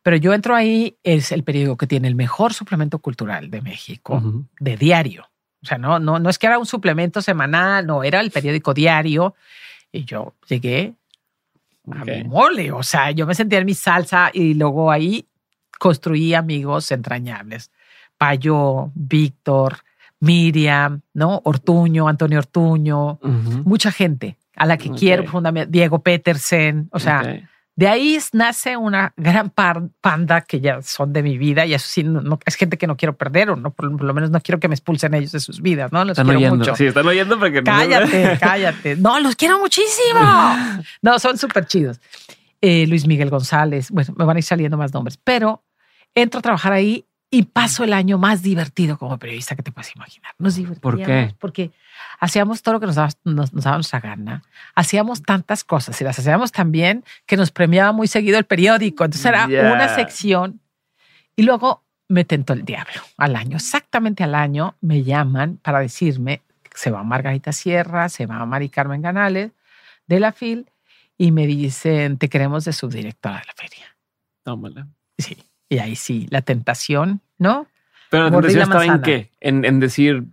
Pero 0.02 0.18
yo 0.18 0.34
entro 0.34 0.56
ahí, 0.56 0.98
es 1.04 1.32
el 1.32 1.44
periódico 1.44 1.78
que 1.78 1.88
tiene 1.88 2.10
el 2.10 2.16
mejor 2.16 2.54
suplemento 2.54 3.00
cultural 3.00 3.50
de 3.50 3.62
México 3.62 4.22
de 4.60 4.76
diario. 4.76 5.30
O 5.62 5.66
sea, 5.66 5.78
no, 5.78 6.00
no, 6.00 6.20
no 6.20 6.30
es 6.30 6.38
que 6.38 6.48
era 6.48 6.60
un 6.60 6.66
suplemento 6.66 7.22
semanal, 7.22 7.86
no, 7.88 8.04
era 8.04 8.20
el 8.20 8.32
periódico 8.32 8.74
diario. 8.74 9.36
Y 9.92 10.04
yo 10.04 10.34
llegué 10.50 10.96
a 11.90 12.04
mi 12.04 12.26
mole. 12.26 12.74
O 12.74 12.84
sea, 12.84 13.12
yo 13.12 13.26
me 13.26 13.36
sentía 13.36 13.60
en 13.60 13.66
mi 13.66 13.74
salsa 13.74 14.30
y 14.34 14.54
luego 14.56 14.92
ahí 14.92 15.26
construí 15.80 16.34
amigos 16.34 16.92
entrañables. 16.92 17.72
Payo, 18.18 18.92
Víctor, 18.94 19.78
Miriam, 20.24 21.02
¿no? 21.14 21.42
Ortuño, 21.44 22.08
Antonio 22.08 22.40
Ortuño, 22.40 23.20
mucha 23.66 23.92
gente 23.92 24.38
a 24.56 24.66
la 24.66 24.78
que 24.78 24.90
quiero 24.92 25.24
profundamente. 25.24 25.70
Diego 25.72 26.00
Petersen. 26.00 26.88
O 26.92 27.00
sea, 27.00 27.42
de 27.76 27.88
ahí 27.88 28.18
nace 28.34 28.78
una 28.78 29.14
gran 29.18 29.50
panda 29.50 30.42
que 30.42 30.62
ya 30.62 30.82
son 30.84 31.12
de 31.12 31.24
mi 31.24 31.38
vida 31.40 31.66
y 31.66 31.74
eso 31.74 31.88
sí, 31.90 32.04
no, 32.04 32.22
no- 32.22 32.38
es 32.46 32.56
gente 32.56 32.78
que 32.78 32.86
no 32.86 32.96
quiero 32.96 33.18
perder 33.18 33.50
o 33.50 33.56
no, 33.56 33.72
por, 33.72 33.90
por 33.98 34.04
lo 34.06 34.14
menos 34.14 34.30
no 34.30 34.40
quiero 34.42 34.60
que 34.60 34.68
me 34.68 34.76
expulsen 34.76 35.14
ellos 35.16 35.32
de 35.32 35.40
sus 35.40 35.60
vidas, 35.62 35.92
¿no? 35.92 36.04
Los 36.06 36.12
Están 36.12 36.28
quiero 36.28 36.40
oyendo. 36.40 36.58
mucho. 36.58 36.76
Sí, 36.76 36.86
están 36.86 37.08
oyendo 37.08 37.38
porque 37.40 37.62
no- 37.62 37.66
Cállate, 37.66 38.38
cállate. 38.40 38.96
No, 38.98 39.20
los 39.20 39.36
quiero 39.36 39.60
muchísimo. 39.60 40.20
No, 41.02 41.18
son 41.20 41.38
súper 41.38 41.66
chidos. 41.66 42.00
Eh, 42.62 42.86
Luis 42.88 43.08
Miguel 43.08 43.30
González, 43.30 43.90
bueno, 43.92 44.14
me 44.18 44.24
van 44.24 44.38
a 44.38 44.40
ir 44.40 44.44
saliendo 44.46 44.78
más 44.78 44.94
nombres, 44.94 45.18
pero 45.22 45.64
entro 46.16 46.40
a 46.40 46.42
trabajar 46.44 46.72
ahí 46.74 47.06
y 47.34 47.42
paso 47.46 47.84
el 47.84 47.94
año 47.94 48.20
más 48.20 48.44
divertido 48.44 48.96
como 49.00 49.18
periodista 49.18 49.56
que 49.56 49.64
te 49.64 49.72
puedes 49.72 49.96
imaginar. 49.96 50.36
Nos 50.38 50.54
divertíamos. 50.54 50.82
¿Por 50.82 51.04
qué? 51.04 51.34
Porque 51.40 51.72
hacíamos 52.20 52.62
todo 52.62 52.76
lo 52.76 52.80
que 52.80 52.86
nos 52.86 52.94
daba, 52.94 53.10
nos, 53.24 53.52
nos 53.54 53.64
daba 53.64 53.78
nuestra 53.78 54.00
gana. 54.00 54.44
Hacíamos 54.76 55.24
tantas 55.24 55.64
cosas 55.64 56.00
y 56.00 56.04
las 56.04 56.20
hacíamos 56.20 56.52
tan 56.52 56.72
bien 56.72 57.04
que 57.26 57.36
nos 57.36 57.50
premiaba 57.50 57.92
muy 57.92 58.08
seguido 58.08 58.38
el 58.38 58.44
periódico. 58.44 59.04
Entonces 59.04 59.26
era 59.26 59.48
Ya. 59.48 59.74
una 59.74 59.96
sección 59.96 60.60
y 61.36 61.42
luego 61.42 61.82
me 62.08 62.24
tentó 62.24 62.54
el 62.54 62.66
diablo 62.66 63.02
al 63.18 63.36
año. 63.36 63.58
Exactamente 63.58 64.24
al 64.24 64.36
año 64.36 64.76
me 64.80 65.02
llaman 65.02 65.58
para 65.58 65.80
decirme 65.80 66.44
que 66.62 66.78
se 66.78 66.92
va 66.92 67.02
Margarita 67.04 67.52
Sierra, 67.52 68.10
se 68.10 68.28
va 68.28 68.46
Mari 68.46 68.70
Carmen 68.70 69.02
Ganales 69.02 69.54
de 70.06 70.20
la 70.20 70.34
FIL 70.34 70.68
y 71.18 71.32
me 71.32 71.48
dicen, 71.48 72.20
te 72.20 72.30
queremos 72.30 72.64
de 72.66 72.74
subdirectora 72.74 73.40
de 73.40 73.46
la 73.48 73.54
feria. 73.56 73.98
Tómala. 74.44 74.88
Sí. 75.18 75.36
Y 75.74 75.80
ahí 75.80 75.96
sí, 75.96 76.28
la 76.30 76.44
tentación, 76.44 77.22
¿no? 77.38 77.68
Pero 78.10 78.26
la 78.26 78.32
tentación 78.32 78.62
estaba 78.64 78.86
en 78.86 79.02
qué? 79.02 79.32
En, 79.40 79.66
en 79.66 79.80
decir, 79.80 80.24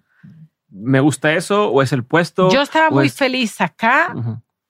¿me 0.68 1.00
gusta 1.00 1.32
eso? 1.32 1.70
¿O 1.70 1.82
es 1.82 1.92
el 1.92 2.04
puesto? 2.04 2.50
Yo 2.50 2.62
estaba 2.62 2.90
muy 2.90 3.06
es- 3.06 3.14
feliz 3.14 3.60
acá, 3.60 4.14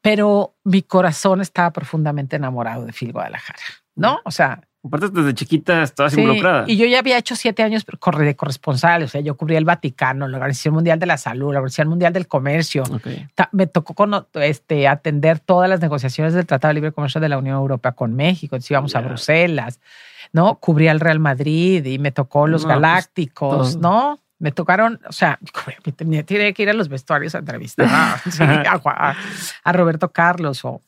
pero 0.01 0.55
mi 0.65 0.83
corazón 0.83 1.41
estaba 1.41 1.73
profundamente 1.73 2.37
enamorado 2.37 2.87
de 2.87 2.93
Phil 2.93 3.13
Guadalajara, 3.13 3.59
¿no? 3.97 4.21
O 4.25 4.31
sea, 4.31 4.63
Aparte, 4.83 5.09
desde 5.11 5.35
chiquita 5.35 5.83
estabas 5.83 6.15
sí, 6.15 6.21
involucrada. 6.21 6.65
y 6.67 6.77
yo 6.79 6.87
ya 6.87 7.01
había 7.01 7.19
hecho 7.19 7.37
siete 7.37 7.63
años 7.63 7.85
de 7.85 8.35
corresponsal, 8.37 9.03
o 9.03 9.09
sea, 9.09 9.21
yo 9.21 9.37
cubría 9.37 9.59
el 9.59 9.67
Vaticano, 9.67 10.27
la 10.27 10.39
Organización 10.39 10.73
Mundial 10.73 10.99
de 10.99 11.05
la 11.05 11.19
Salud, 11.19 11.53
la 11.53 11.59
Organización 11.59 11.89
Mundial 11.89 12.13
del 12.15 12.27
Comercio. 12.27 12.85
Me 13.53 13.67
tocó 13.67 13.93
con, 13.95 14.27
este, 14.35 14.89
atender 14.89 15.39
todas 15.39 15.69
las 15.69 15.81
negociaciones 15.83 16.33
del 16.33 16.47
Tratado 16.47 16.71
de 16.71 16.75
Libre 16.77 16.93
Comercio 16.93 17.21
de 17.21 17.29
la 17.29 17.37
Unión 17.37 17.57
Europea 17.57 17.93
con 17.93 18.15
México. 18.17 18.57
Entonces 18.57 18.71
íbamos 18.71 18.97
a. 18.97 19.01
Bruselas, 19.03 19.81
¿no? 20.33 20.55
Cubría 20.57 20.93
el 20.93 21.01
Real 21.01 21.19
Madrid 21.21 21.85
y 21.85 21.99
me 21.99 22.11
tocó 22.11 22.47
los 22.47 22.63
No, 22.63 22.69
pues, 22.69 22.77
Galácticos. 22.81 23.77
¿no? 23.77 24.19
Me 24.39 24.51
tocaron, 24.53 24.99
o 25.07 25.13
sea, 25.13 25.39
tenía, 25.97 26.23
tenía 26.25 26.51
que 26.55 26.63
ir 26.63 26.71
a 26.71 26.73
los 26.73 26.89
vestuarios 26.89 27.35
a 27.35 27.39
entrevistar 27.41 27.87
a, 27.87 28.19
sí, 28.31 28.43
a 28.43 28.79
Juan- 28.79 28.97
a- 28.99 29.15
a 29.63 29.73
Roberto 29.73 30.11
Carlos 30.11 30.65
o 30.65 30.81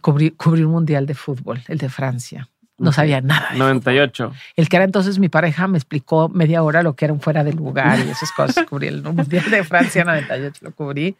cubrir, 0.00 0.36
cubrir 0.36 0.66
un 0.66 0.72
mundial 0.72 1.06
de 1.06 1.14
fútbol, 1.14 1.62
el 1.68 1.78
de 1.78 1.88
Francia. 1.88 2.48
No 2.76 2.92
sabía 2.92 3.20
nada. 3.20 3.50
de 3.52 3.58
98. 3.58 4.32
el 4.56 4.68
que 4.68 4.76
era 4.76 4.84
entonces 4.84 5.18
mi 5.18 5.28
pareja 5.28 5.68
me 5.68 5.78
explicó 5.78 6.28
media 6.28 6.62
hora 6.62 6.82
lo 6.82 6.96
que 6.96 7.04
era 7.04 7.14
un 7.14 7.20
fuera 7.20 7.44
de 7.44 7.52
lugar 7.52 7.98
y 7.98 8.10
esas 8.10 8.32
cosas. 8.32 8.64
Cubrí 8.68 8.88
el 8.88 9.02
Mundial 9.02 9.48
de 9.50 9.62
Francia 9.64 10.04
98, 10.04 10.58
lo 10.62 10.72
cubrí. 10.72 11.16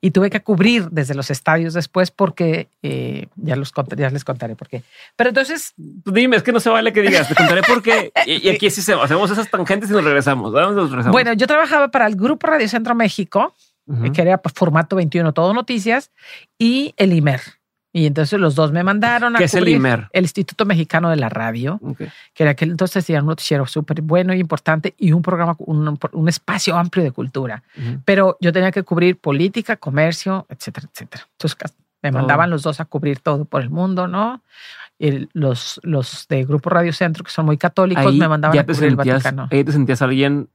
Y 0.00 0.12
tuve 0.12 0.30
que 0.30 0.40
cubrir 0.40 0.88
desde 0.90 1.14
los 1.16 1.28
estadios 1.28 1.74
después 1.74 2.12
porque 2.12 2.68
eh, 2.82 3.26
ya, 3.34 3.56
los 3.56 3.72
ya 3.96 4.10
les 4.10 4.22
contaré 4.24 4.54
por 4.54 4.68
qué. 4.68 4.84
Pero 5.16 5.30
entonces, 5.30 5.74
Tú 6.04 6.12
Dime, 6.12 6.36
es 6.36 6.44
que 6.44 6.52
no 6.52 6.60
se 6.60 6.70
vale 6.70 6.92
que 6.92 7.02
digas, 7.02 7.28
te 7.28 7.34
contaré 7.34 7.62
por 7.62 7.82
qué. 7.82 8.12
Y, 8.26 8.46
y 8.46 8.50
aquí 8.50 8.70
sí 8.70 8.80
se, 8.80 8.92
hacemos 8.94 9.28
esas 9.30 9.50
tangentes 9.50 9.90
y 9.90 9.92
nos 9.92 10.04
regresamos. 10.04 10.52
¿Dónde 10.52 10.80
nos 10.80 10.90
regresamos? 10.90 11.12
bueno, 11.12 11.32
yo 11.32 11.48
trabajaba 11.48 11.88
para 11.88 12.06
el 12.06 12.14
Grupo 12.14 12.46
Radio 12.46 12.68
Centro 12.68 12.94
México, 12.94 13.54
Ujú. 13.86 14.12
que 14.12 14.22
era 14.22 14.40
formato 14.54 14.94
21, 14.96 15.32
todo 15.32 15.52
noticias, 15.52 16.12
y 16.58 16.94
el 16.96 17.12
IMER. 17.12 17.40
Y 17.92 18.06
entonces 18.06 18.38
los 18.38 18.54
dos 18.54 18.70
me 18.70 18.84
mandaron 18.84 19.34
a 19.34 19.38
¿Qué 19.38 19.44
es 19.46 19.54
el 19.54 19.66
IMER? 19.66 20.08
el 20.12 20.24
Instituto 20.24 20.64
Mexicano 20.66 21.08
de 21.08 21.16
la 21.16 21.28
Radio. 21.30 21.80
Que 22.34 22.42
era 22.42 22.50
aquel 22.52 22.70
entonces 22.70 23.04
tenía 23.06 23.20
un 23.22 23.28
noticiero 23.28 23.66
súper 23.66 24.02
bueno 24.02 24.34
y 24.34 24.38
importante 24.40 24.94
y 24.98 25.12
un 25.12 25.22
programa, 25.22 25.56
un, 25.58 25.98
un 26.12 26.28
espacio 26.28 26.76
amplio 26.76 27.02
de 27.04 27.12
cultura. 27.12 27.62
Pero 28.04 28.36
yo 28.40 28.52
tenía 28.52 28.70
que 28.72 28.82
cubrir 28.82 29.16
política, 29.18 29.76
comercio, 29.76 30.46
etcétera, 30.50 30.88
etcétera. 30.92 31.26
Entonces 31.32 31.58
me 32.02 32.10
Todo. 32.10 32.18
mandaban 32.20 32.50
los 32.50 32.62
dos 32.62 32.78
a 32.80 32.84
cubrir 32.84 33.20
todo 33.20 33.44
por 33.46 33.62
el 33.62 33.70
mundo, 33.70 34.06
¿no? 34.06 34.42
El- 34.98 35.30
los, 35.32 35.80
los 35.82 36.26
de 36.28 36.44
Grupo 36.44 36.70
Radio 36.70 36.92
Centro, 36.92 37.24
que 37.24 37.30
son 37.30 37.46
muy 37.46 37.56
católicos, 37.56 38.04
Ahí 38.04 38.18
me 38.18 38.28
mandaban 38.28 38.56
a 38.58 38.64
cubrir 38.66 38.84
el 38.84 38.96
Vaticano. 38.96 39.48
ahí 39.50 39.64
te 39.64 39.72
sentías 39.72 40.02
alguien 40.02 40.48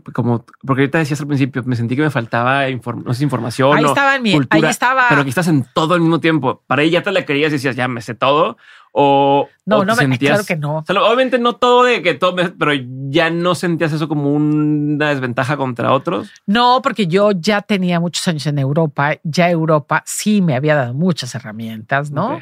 como, 0.00 0.44
porque 0.66 0.82
ahorita 0.82 0.98
decías 0.98 1.20
al 1.20 1.26
principio, 1.26 1.62
me 1.64 1.76
sentí 1.76 1.96
que 1.96 2.02
me 2.02 2.10
faltaba 2.10 2.68
inform- 2.68 3.04
no 3.04 3.14
sé, 3.14 3.24
información 3.24 3.76
Ahí 3.76 3.84
o 3.84 3.88
estaba 3.88 4.16
en 4.16 4.22
mi, 4.22 4.32
cultura, 4.32 4.68
ahí 4.68 4.70
estaba. 4.70 5.06
pero 5.08 5.22
que 5.24 5.28
estás 5.30 5.48
en 5.48 5.66
todo 5.74 5.94
al 5.94 6.00
mismo 6.00 6.20
tiempo. 6.20 6.62
Para 6.66 6.82
ella 6.82 7.00
ya 7.00 7.02
te 7.02 7.12
la 7.12 7.24
creías 7.24 7.50
y 7.50 7.56
decías, 7.56 7.76
ya 7.76 7.88
me 7.88 8.00
sé 8.00 8.14
todo. 8.14 8.56
O, 8.94 9.48
no, 9.64 9.78
o 9.78 9.84
no, 9.86 9.94
me, 9.96 10.00
sentías, 10.02 10.32
claro 10.32 10.44
que 10.46 10.56
no. 10.56 10.76
o 10.78 10.84
sea, 10.84 11.02
obviamente 11.02 11.38
no 11.38 11.56
todo 11.56 11.84
de 11.84 12.02
que 12.02 12.12
todo, 12.14 12.34
me- 12.34 12.50
pero 12.50 12.72
ya 13.08 13.30
no 13.30 13.54
sentías 13.54 13.92
eso 13.92 14.06
como 14.06 14.32
una 14.34 15.08
desventaja 15.08 15.56
contra 15.56 15.92
otros. 15.92 16.30
No, 16.46 16.80
porque 16.82 17.06
yo 17.06 17.30
ya 17.32 17.62
tenía 17.62 18.00
muchos 18.00 18.28
años 18.28 18.46
en 18.46 18.58
Europa, 18.58 19.14
ya 19.22 19.48
Europa 19.50 20.02
sí 20.06 20.42
me 20.42 20.54
había 20.56 20.74
dado 20.74 20.92
muchas 20.92 21.34
herramientas, 21.34 22.10
¿no? 22.10 22.38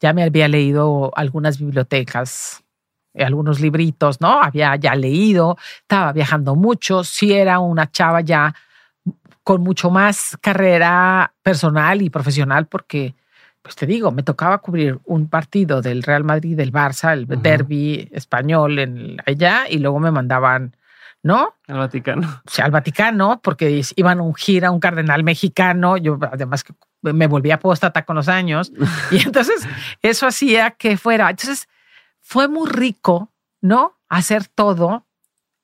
Ya 0.00 0.12
me 0.12 0.22
había 0.22 0.46
leído 0.48 1.10
algunas 1.16 1.58
bibliotecas, 1.58 2.62
algunos 3.14 3.60
libritos, 3.60 4.20
¿no? 4.20 4.40
Había 4.42 4.76
ya 4.76 4.94
leído, 4.94 5.56
estaba 5.80 6.12
viajando 6.12 6.54
mucho, 6.54 7.04
sí 7.04 7.32
era 7.32 7.58
una 7.58 7.90
chava 7.90 8.20
ya 8.20 8.54
con 9.42 9.62
mucho 9.62 9.90
más 9.90 10.36
carrera 10.40 11.32
personal 11.42 12.02
y 12.02 12.10
profesional 12.10 12.66
porque, 12.66 13.14
pues 13.62 13.74
te 13.74 13.86
digo, 13.86 14.12
me 14.12 14.22
tocaba 14.22 14.58
cubrir 14.58 15.00
un 15.06 15.28
partido 15.28 15.80
del 15.82 16.02
Real 16.02 16.24
Madrid, 16.24 16.56
del 16.56 16.72
Barça, 16.72 17.12
el 17.12 17.24
Ujú. 17.24 17.40
derby 17.40 18.08
español 18.12 18.78
en 18.78 19.16
allá 19.26 19.64
y 19.68 19.78
luego 19.78 19.98
me 19.98 20.10
mandaban, 20.10 20.76
¿no? 21.22 21.54
Al 21.66 21.78
Vaticano. 21.78 22.42
o 22.46 22.50
sea, 22.50 22.66
al 22.66 22.70
Vaticano, 22.70 23.40
porque 23.42 23.82
iban 23.96 24.20
a 24.20 24.22
ungir 24.22 24.64
a 24.64 24.70
un 24.70 24.78
cardenal 24.78 25.24
mexicano. 25.24 25.96
Yo, 25.96 26.18
además, 26.30 26.62
que 26.62 26.74
me 27.02 27.26
volví 27.26 27.50
apóstata 27.50 28.04
con 28.04 28.16
los 28.16 28.28
años. 28.28 28.72
Y 29.10 29.22
entonces, 29.22 29.66
eso 30.02 30.26
hacía 30.26 30.70
que 30.72 30.96
fuera. 30.96 31.30
Entonces, 31.30 31.68
fue 32.30 32.46
muy 32.46 32.70
rico, 32.70 33.32
¿no? 33.60 33.98
Hacer 34.08 34.46
todo. 34.46 35.04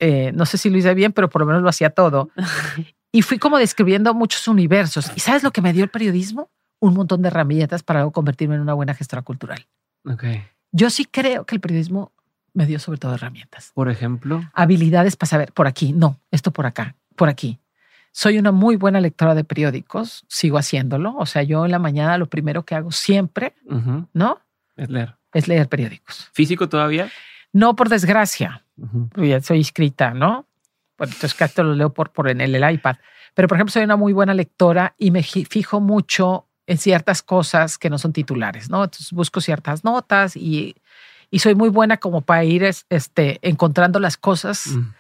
Eh, 0.00 0.32
no 0.34 0.46
sé 0.46 0.58
si 0.58 0.68
lo 0.68 0.76
hice 0.76 0.94
bien, 0.94 1.12
pero 1.12 1.30
por 1.30 1.42
lo 1.42 1.46
menos 1.46 1.62
lo 1.62 1.68
hacía 1.68 1.90
todo. 1.90 2.30
Y 3.12 3.22
fui 3.22 3.38
como 3.38 3.56
describiendo 3.56 4.12
muchos 4.12 4.46
universos. 4.46 5.10
¿Y 5.16 5.20
sabes 5.20 5.42
lo 5.42 5.50
que 5.50 5.62
me 5.62 5.72
dio 5.72 5.84
el 5.84 5.88
periodismo? 5.88 6.50
Un 6.80 6.92
montón 6.92 7.22
de 7.22 7.28
herramientas 7.28 7.82
para 7.82 8.04
convertirme 8.10 8.56
en 8.56 8.60
una 8.60 8.74
buena 8.74 8.92
gestora 8.92 9.22
cultural. 9.22 9.66
Ok. 10.04 10.24
Yo 10.70 10.90
sí 10.90 11.06
creo 11.06 11.46
que 11.46 11.54
el 11.54 11.60
periodismo 11.62 12.12
me 12.52 12.66
dio 12.66 12.78
sobre 12.78 12.98
todo 12.98 13.14
herramientas 13.14 13.70
Por 13.72 13.88
ejemplo. 13.88 14.42
habilidades 14.52 15.16
para 15.16 15.28
saber 15.30 15.52
por 15.52 15.66
aquí, 15.66 15.94
no, 15.94 16.20
esto 16.30 16.50
por 16.50 16.66
acá, 16.66 16.94
por 17.14 17.30
aquí. 17.30 17.58
Soy 18.12 18.38
una 18.38 18.52
muy 18.52 18.76
buena 18.76 19.00
lectora 19.00 19.34
de 19.34 19.44
periódicos, 19.44 20.26
sigo 20.28 20.58
haciéndolo. 20.58 21.16
O 21.16 21.24
sea, 21.24 21.42
yo 21.42 21.64
en 21.64 21.70
la 21.70 21.78
mañana 21.78 22.18
lo 22.18 22.26
primero 22.26 22.64
que 22.64 22.74
hago 22.74 22.92
siempre, 22.92 23.54
¿no? 24.12 24.40
Es 24.76 24.90
leer. 24.90 25.16
Es 25.37 25.49
leer 25.49 25.68
periódicos. 25.68 26.30
¿Físico 26.32 26.68
todavía? 26.68 27.11
No 27.53 27.76
por 27.76 27.89
desgracia, 27.89 28.64
Ujú. 28.76 29.09
porque 29.12 29.28
ya 29.28 29.41
soy 29.41 29.59
inscrita, 29.59 30.12
¿no? 30.12 30.47
Bueno, 30.99 31.12
entonces 31.12 31.34
casi 31.34 31.61
lo 31.62 31.74
leo 31.74 31.93
por, 31.93 32.11
por 32.12 32.28
en 32.28 32.41
el, 32.41 32.55
el 32.55 32.72
iPad. 32.74 32.97
Pero, 33.34 33.49
por 33.49 33.57
ejemplo, 33.57 33.72
soy 33.72 33.84
una 33.84 33.97
muy 33.97 34.12
buena 34.14 34.32
lectora 34.34 34.95
y 34.99 35.11
me 35.11 35.22
fijo 35.22 35.80
mucho 35.80 36.47
en 36.66 36.78
ciertas 36.78 37.22
cosas 37.22 37.76
que 37.78 37.91
no 37.91 37.99
son 37.99 38.12
titulares, 38.12 38.70
¿no? 38.70 38.82
Entonces 38.84 39.12
busco 39.12 39.41
ciertas 39.41 39.84
notas 39.84 40.37
y, 40.37 40.74
y 41.30 41.39
soy 41.41 41.55
muy 41.55 41.68
buena 41.68 41.99
como 41.99 42.22
para 42.22 42.45
ir 42.45 42.64
es- 42.64 42.87
este, 42.89 43.39
encontrando 43.43 44.01
las 44.01 44.16
cosas 44.16 44.66
Mm, 44.68 44.95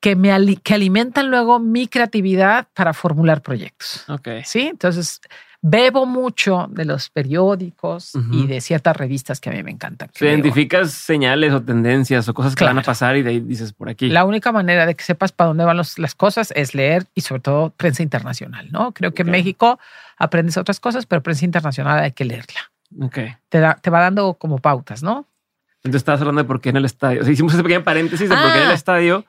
que 0.00 0.16
me 0.16 0.56
que 0.62 0.74
alimentan 0.74 1.30
luego 1.30 1.58
mi 1.60 1.88
creatividad 1.88 2.68
para 2.74 2.92
formular 2.94 3.42
proyectos. 3.42 4.04
Ok. 4.08 4.28
Sí, 4.44 4.62
entonces 4.68 5.20
bebo 5.60 6.06
mucho 6.06 6.66
de 6.70 6.84
los 6.84 7.10
periódicos 7.10 8.12
y 8.30 8.46
de 8.46 8.60
ciertas 8.60 8.96
revistas 8.96 9.40
que 9.40 9.50
a 9.50 9.52
mí 9.52 9.62
me 9.62 9.70
encantan. 9.72 10.08
leo. 10.20 10.30
identificas 10.32 10.92
señales 10.92 11.52
o 11.52 11.60
tendencias 11.62 12.28
o 12.28 12.34
cosas 12.34 12.54
que 12.54 12.64
van 12.64 12.78
a 12.78 12.82
pasar 12.82 13.16
y 13.16 13.22
de 13.22 13.30
ahí 13.30 13.40
dices 13.40 13.72
por 13.72 13.88
aquí. 13.88 14.08
La 14.08 14.24
única 14.24 14.52
manera 14.52 14.86
de 14.86 14.94
que 14.94 15.02
sepas 15.04 15.32
para 15.32 15.48
dónde 15.48 15.64
van 15.64 15.76
los- 15.76 15.98
las 15.98 16.14
cosas 16.14 16.52
es 16.54 16.74
leer 16.74 17.06
y 17.14 17.22
sobre 17.22 17.40
todo 17.42 17.70
prensa 17.70 18.02
internacional, 18.02 18.68
¿no? 18.70 18.92
Creo 18.92 19.12
que 19.12 19.22
en 19.22 19.30
México 19.30 19.78
aprendes 20.16 20.56
otras 20.56 20.78
cosas, 20.80 21.06
pero 21.06 21.22
prensa 21.22 21.44
internacional 21.44 21.98
hay 21.98 22.12
que 22.12 22.24
leerla. 22.24 22.70
Ok. 23.00 23.18
Te, 23.48 23.58
da- 23.58 23.74
te 23.80 23.90
va 23.90 24.00
dando 24.00 24.34
como 24.34 24.58
pautas, 24.58 25.02
¿no? 25.02 25.26
Entonces 25.82 26.00
estabas 26.00 26.20
hablando 26.20 26.42
de 26.42 26.46
por 26.48 26.60
qué 26.60 26.70
en 26.70 26.76
el 26.76 26.84
estadio. 26.84 27.20
O 27.20 27.24
sea, 27.24 27.32
hicimos 27.32 27.54
ese 27.54 27.62
pequeño 27.62 27.84
paréntesis 27.84 28.28
de 28.28 28.34
por 28.36 28.52
qué 28.52 28.58
en 28.58 28.64
el 28.64 28.70
Ah. 28.70 28.74
estadio 28.74 29.24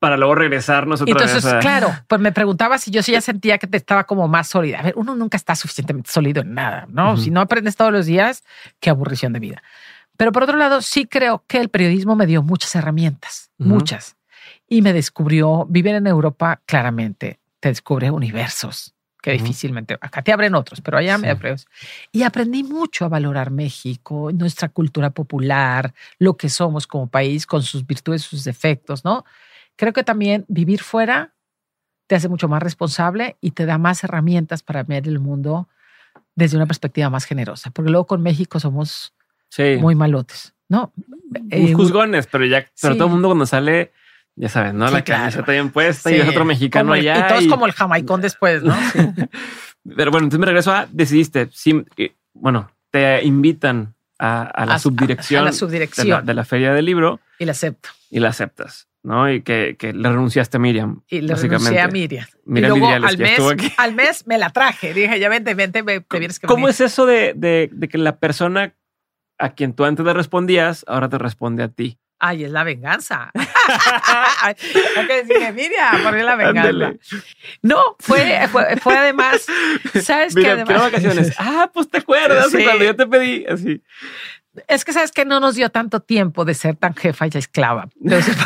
para 0.00 0.16
luego 0.16 0.34
regresarnos 0.34 1.00
otra 1.02 1.12
Entonces, 1.12 1.44
vez. 1.44 1.52
a- 1.54 1.58
claro, 1.60 1.94
pues 2.08 2.20
me 2.20 2.32
preguntaba 2.32 2.78
si 2.78 2.90
yo 2.90 3.02
sí 3.02 3.12
ya 3.12 3.20
sentía 3.20 3.58
que 3.58 3.66
te 3.68 3.76
estaba 3.76 4.04
como 4.04 4.26
más 4.26 4.48
sólida. 4.48 4.80
A 4.80 4.82
ver, 4.82 4.94
uno 4.96 5.14
nunca 5.14 5.36
está 5.36 5.54
suficientemente 5.54 6.10
sólido 6.10 6.40
en 6.42 6.54
nada, 6.54 6.86
¿no? 6.90 7.16
Si 7.16 7.30
no 7.30 7.40
aprendes 7.40 7.76
todos 7.76 7.92
los 7.92 8.06
días, 8.06 8.42
qué 8.80 8.90
aburrición 8.90 9.32
de 9.34 9.38
vida. 9.38 9.62
Pero 10.16 10.32
por 10.32 10.42
otro 10.42 10.56
lado, 10.56 10.82
sí 10.82 11.06
creo 11.06 11.44
que 11.46 11.58
el 11.58 11.68
periodismo 11.68 12.16
me 12.16 12.26
dio 12.26 12.42
muchas 12.42 12.74
herramientas, 12.74 13.50
muchas. 13.58 14.16
Y 14.68 14.82
me 14.82 14.92
descubrió, 14.92 15.66
vivir 15.68 15.94
en 15.94 16.06
Europa 16.06 16.60
claramente, 16.66 17.38
te 17.60 17.68
descubre 17.68 18.10
universos 18.10 18.94
que 19.22 19.34
Ujú. 19.34 19.42
difícilmente, 19.42 19.98
acá 20.00 20.22
te 20.22 20.32
abren 20.32 20.54
otros, 20.54 20.80
pero 20.80 20.96
allá 20.96 21.18
me 21.18 21.28
abren. 21.28 21.56
Y 22.10 22.22
aprendí 22.22 22.62
mucho 22.62 23.04
a 23.04 23.08
valorar 23.10 23.50
México, 23.50 24.30
nuestra 24.32 24.70
cultura 24.70 25.10
popular, 25.10 25.92
lo 26.18 26.38
que 26.38 26.48
somos 26.48 26.86
como 26.86 27.06
país, 27.06 27.44
con 27.44 27.62
sus 27.62 27.86
virtudes, 27.86 28.22
sus 28.22 28.44
defectos, 28.44 29.04
¿no? 29.04 29.26
Creo 29.80 29.94
que 29.94 30.04
también 30.04 30.44
vivir 30.46 30.82
fuera 30.82 31.32
te 32.06 32.14
hace 32.14 32.28
mucho 32.28 32.48
más 32.48 32.62
responsable 32.62 33.38
y 33.40 33.52
te 33.52 33.64
da 33.64 33.78
más 33.78 34.04
herramientas 34.04 34.62
para 34.62 34.82
ver 34.82 35.08
el 35.08 35.20
mundo 35.20 35.70
desde 36.34 36.58
una 36.58 36.66
perspectiva 36.66 37.08
más 37.08 37.24
generosa, 37.24 37.70
porque 37.70 37.90
luego 37.90 38.06
con 38.06 38.20
México 38.22 38.60
somos 38.60 39.14
Sí. 39.48 39.78
muy 39.80 39.94
malotes, 39.94 40.52
¿no? 40.68 40.92
Eh, 41.50 41.72
juzgones, 41.72 42.26
pero 42.26 42.44
ya, 42.44 42.66
pero 42.82 42.92
sí. 42.94 42.98
todo 42.98 43.06
el 43.08 43.12
mundo 43.14 43.28
cuando 43.28 43.46
sale, 43.46 43.90
ya 44.36 44.50
sabes, 44.50 44.74
¿no? 44.74 44.86
Sí, 44.88 44.92
la 44.94 45.02
claro. 45.02 45.20
camiseta 45.22 45.52
bien 45.52 45.70
puesta 45.70 46.10
y 46.12 46.16
es 46.16 46.28
otro 46.28 46.44
mexicano 46.44 46.84
Como 46.90 46.94
allá. 47.00 47.24
Y 47.24 47.28
todos 47.28 47.44
y- 47.44 47.48
como 47.48 47.64
el 47.66 47.72
jamaicón 47.72 48.20
después, 48.20 48.62
¿no? 48.62 48.76
Pero 49.96 50.10
bueno, 50.10 50.24
entonces 50.26 50.40
me 50.40 50.46
regreso 50.46 50.72
a, 50.72 50.86
decidiste, 50.92 51.48
sí, 51.52 51.82
eh, 51.96 52.14
bueno, 52.34 52.70
te 52.90 53.24
invitan 53.24 53.94
a, 54.18 54.42
a 54.42 54.66
la 54.66 54.74
A- 54.74 54.78
subdirección, 54.78 55.40
a 55.40 55.44
la 55.46 55.50
De, 55.52 55.56
subdirección. 55.56 56.08
la, 56.08 56.20
de 56.22 56.34
la 56.34 56.44
feria 56.44 56.74
del 56.74 56.84
libro 56.84 57.18
Y 57.38 57.44
la 57.46 57.52
acepto. 57.52 57.88
y 58.10 58.20
la 58.20 58.28
aceptas, 58.28 58.88
¿no? 59.02 59.30
Y 59.32 59.42
que, 59.42 59.76
que 59.78 59.92
le 59.92 60.08
renunciaste 60.08 60.56
a 60.56 60.60
Miriam. 60.60 61.02
Y 61.08 61.20
le 61.22 61.32
básicamente. 61.32 61.70
renuncié 61.70 61.80
a 61.80 61.88
Miriam. 61.88 62.26
Miriam 62.44 62.76
y 62.76 62.78
luego 62.80 62.86
Vidriales, 62.98 63.10
al 63.10 63.18
mes, 63.18 63.52
aquí. 63.52 63.72
al 63.78 63.94
mes 63.94 64.26
me 64.26 64.38
la 64.38 64.50
traje. 64.50 64.92
Dije, 64.94 65.18
ya 65.18 65.28
vente, 65.28 65.54
vente, 65.54 65.82
ve- 65.82 66.00
te 66.00 66.18
vienes 66.18 66.38
que 66.38 66.46
¿Cómo 66.46 66.66
venir. 66.66 66.70
es 66.74 66.80
eso 66.80 67.06
de, 67.06 67.32
de- 67.34 67.70
de 67.72 67.88
que 67.88 67.98
la 67.98 68.18
persona 68.18 68.74
a 69.38 69.54
quien 69.54 69.72
tú 69.74 69.84
antes 69.84 70.04
le 70.04 70.12
respondías, 70.12 70.84
ahora 70.86 71.08
te 71.08 71.16
responde 71.18 71.62
a 71.62 71.68
ti? 71.68 71.98
Ay, 72.22 72.44
es 72.44 72.50
la 72.50 72.64
venganza. 72.64 73.30
Hay 74.42 74.54
que 75.06 75.24
decirle, 75.24 75.52
Miriam, 75.52 76.02
por 76.02 76.14
la 76.22 76.36
venganza. 76.36 76.68
Ándale. 76.68 77.00
No, 77.62 77.82
fue, 77.98 78.46
fue, 78.52 78.76
fue 78.76 78.96
además, 78.98 79.46
¿sabes 80.02 80.34
qué? 80.34 80.40
Mira, 80.42 80.52
Además, 80.52 80.66
quiero 80.68 80.82
vacaciones. 80.82 81.34
Ah, 81.38 81.70
pues 81.72 81.88
te 81.88 81.96
acuerdas 81.98 82.52
de 82.52 82.58
Sí. 82.58 82.64
cuando 82.64 82.84
yo 82.84 82.94
te 82.94 83.06
pedí 83.06 83.46
así. 83.46 83.82
Es 84.66 84.84
que 84.84 84.92
sabes 84.92 85.12
que 85.12 85.24
no 85.24 85.38
nos 85.38 85.54
dio 85.54 85.70
tanto 85.70 86.00
tiempo 86.00 86.44
de 86.44 86.54
ser 86.54 86.74
tan 86.74 86.94
jefa 86.94 87.26
y 87.26 87.30
esclava. 87.34 87.88
Entonces, 88.02 88.36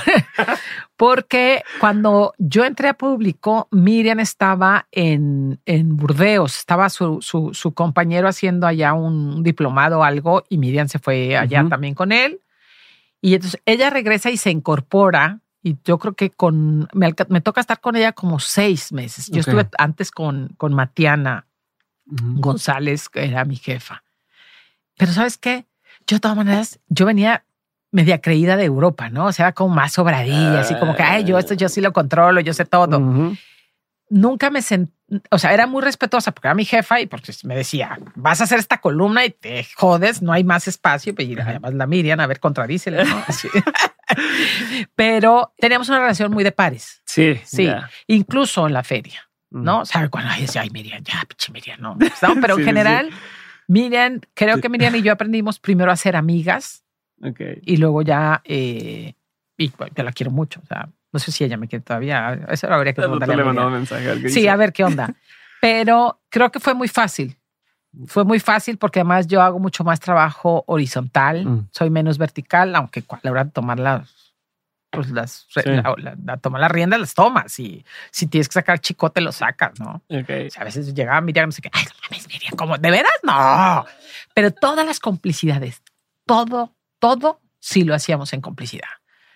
porque 0.97 1.63
cuando 1.81 2.35
yo 2.39 2.65
entré 2.65 2.89
a 2.89 2.95
público, 2.95 3.69
Miriam 3.71 4.21
estaba 4.21 4.87
en, 4.93 5.61
en 5.65 5.97
Burdeos, 5.97 6.59
estaba 6.59 6.91
su, 6.91 7.23
su, 7.23 7.55
su 7.55 7.73
compañero 7.73 8.29
haciendo 8.29 8.67
allá 8.67 8.93
un 8.93 9.43
diplomado 9.43 10.01
o 10.01 10.05
algo 10.05 10.45
y 10.51 10.59
Miriam 10.59 10.89
se 10.89 10.99
fue 10.99 11.37
allá 11.37 11.67
también 11.69 11.95
con 11.95 12.13
él. 12.13 12.41
Y 13.23 13.35
entonces 13.35 13.61
ella 13.65 13.89
regresa 13.89 14.31
y 14.31 14.37
se 14.37 14.51
incorpora. 14.51 15.41
Y 15.63 15.79
yo 15.83 15.99
creo 15.99 16.13
que 16.13 16.29
con 16.29 16.87
me, 16.93 17.41
toca 17.41 17.63
estar 17.63 17.81
con 17.81 17.97
ella 17.97 18.13
como 18.13 18.39
seis 18.39 18.93
meses. 18.93 19.31
Yo 19.31 19.41
estuve 19.41 19.67
antes 19.79 20.11
con, 20.11 20.49
con 20.59 20.75
Matiana. 20.75 21.47
González, 22.07 23.09
que 23.09 23.25
era 23.25 23.45
mi 23.45 23.57
jefa. 23.57 24.05
Pero 24.97 25.13
¿sabes 25.13 25.39
qué? 25.39 25.67
Yo 26.07 26.17
de 26.17 26.21
todas 26.21 26.37
maneras, 26.37 26.79
yo 26.89 27.07
venía 27.07 27.45
media 27.91 28.21
creída 28.21 28.57
de 28.57 28.65
Europa, 28.65 29.09
¿no? 29.09 29.27
O 29.27 29.33
sea, 29.33 29.53
como 29.53 29.75
más 29.75 29.93
sobradilla, 29.93 30.61
así 30.61 30.75
como 30.77 30.95
que, 30.97 31.03
ay, 31.03 31.25
yo 31.25 31.39
esto 31.39 31.55
yo 31.55 31.69
sí 31.69 31.81
lo 31.81 31.93
controlo, 31.93 32.41
yo 32.41 32.53
sé 32.53 32.65
todo. 32.65 33.01
Nunca 34.11 34.51
me 34.51 34.61
sentí, 34.63 34.93
o 35.31 35.39
sea, 35.39 35.55
era 35.55 35.67
muy 35.67 35.81
respetuosa 35.83 36.33
porque 36.33 36.49
era 36.49 36.55
mi 36.55 36.65
jefa 36.65 37.01
y 37.01 37.07
porque 37.07 37.33
me 37.45 37.57
decía, 37.57 37.99
vas 38.17 38.41
a 38.41 38.45
hacer 38.45 38.59
esta 38.59 38.79
columna 38.79 39.25
y 39.25 39.31
te 39.31 39.67
jodes, 39.77 40.21
no 40.23 40.33
hay 40.33 40.45
más 40.45 40.69
espacio. 40.69 41.15
Y 41.19 41.39
además 41.39 41.73
la 41.75 41.87
Miriam, 41.87 42.21
a 42.21 42.27
ver. 42.27 42.39
Así. 43.27 43.49
Pero 44.95 45.53
teníamos 45.59 45.89
una 45.89 46.01
relación 46.01 46.33
muy 46.33 46.45
de 46.45 46.53
pares, 46.53 47.03
Sí, 47.07 47.41
sí, 47.45 47.65
ya. 47.67 47.89
incluso 48.07 48.67
en 48.67 48.73
la 48.73 48.83
feria. 48.83 49.21
¿no? 49.51 49.85
¿Sabe 49.87 50.09
cuando 50.09 50.31
ay, 50.33 50.43
decía, 50.43 50.63
ay, 50.63 50.71
Miriam, 50.71 51.01
ya, 51.05 51.23
pinche 51.29 51.53
Miriam, 51.53 51.81
no. 51.81 51.95
No, 51.95 52.41
pero 52.41 52.57
Sí, 52.57 52.63
en 52.63 52.65
sí, 52.65 52.65
general, 52.65 53.11
Miriam, 53.69 54.21
creo 54.35 54.61
que 54.61 54.69
Miriam 54.69 54.95
y 54.97 55.03
yo 55.03 55.12
aprendimos 55.12 55.59
primero 55.59 55.91
a 55.91 55.97
ser 55.97 56.17
amigas 56.17 56.85
Ok. 57.23 57.41
y 57.62 57.77
luego 57.77 58.03
ya, 58.03 58.43
eh, 58.45 59.15
y 59.57 59.71
yo 59.95 60.03
la 60.03 60.12
quiero 60.12 60.31
mucho, 60.31 60.61
o 60.62 60.67
sea, 60.67 60.89
no 61.12 61.19
sé 61.21 61.31
si 61.33 61.45
ella 61.45 61.57
me 61.57 61.69
quiere 61.69 61.85
todavía, 61.85 62.41
eso 62.51 62.67
habría 62.73 62.93
que 62.93 63.01
preguntarle 63.01 63.45
mensaje. 63.71 64.29
Sí, 64.29 64.49
a 64.49 64.57
ver 64.57 64.73
qué 64.73 64.85
onda. 64.85 65.15
Pero 65.61 66.21
creo 66.29 66.51
que 66.51 66.61
fue 66.61 66.75
muy 66.75 66.89
fácil. 66.89 67.37
Fue 68.07 68.25
muy 68.25 68.41
fácil 68.41 68.77
porque 68.77 68.99
además 69.01 69.29
yo 69.29 69.41
hago 69.41 69.59
mucho 69.61 69.85
más 69.85 70.01
trabajo 70.01 70.65
horizontal, 70.67 71.45
Mm. 71.47 71.69
soy 71.71 71.89
menos 71.91 72.19
vertical, 72.19 72.75
aunque 72.75 73.05
a 73.09 73.21
la 73.23 73.31
hora 73.31 73.45
de 73.45 73.51
tomar 73.53 73.79
las, 73.79 74.24
pues 74.95 75.11
las, 75.11 75.47
Sí. 75.49 75.61
la, 75.64 75.95
la- 75.99 76.16
la- 76.24 76.36
tomar 76.38 76.61
las 76.61 76.70
riendas 76.70 77.01
las 77.01 77.14
tomas 77.14 77.59
y 77.59 77.84
si 78.11 78.26
tienes 78.26 78.49
que 78.49 78.55
sacar 78.55 78.78
chicote 78.80 79.20
lo 79.20 79.32
sacas, 79.32 79.78
¿no? 79.80 80.03
Ok. 80.09 80.30
O 80.47 80.51
sea, 80.51 80.62
a 80.62 80.64
veces 80.64 80.95
llegaba 80.95 81.20
Miriam, 81.20 81.47
no 81.49 81.53
sé 81.53 81.62
qué, 81.62 81.70
ay, 81.72 81.84
no 81.84 81.95
mames, 82.11 82.28
Miriam, 82.28 82.55
¿cómo? 82.57 82.78
¿De 82.78 82.90
veras? 82.90 83.12
No. 83.22 83.84
Pero 84.34 84.51
todas 84.53 84.84
las 84.86 85.01
complicidades, 85.01 85.82
todo, 86.26 86.72
todo 86.99 87.40
sí 87.61 87.84
lo 87.84 87.95
hacíamos 87.95 88.32
en 88.32 88.40
complicidad. 88.40 88.88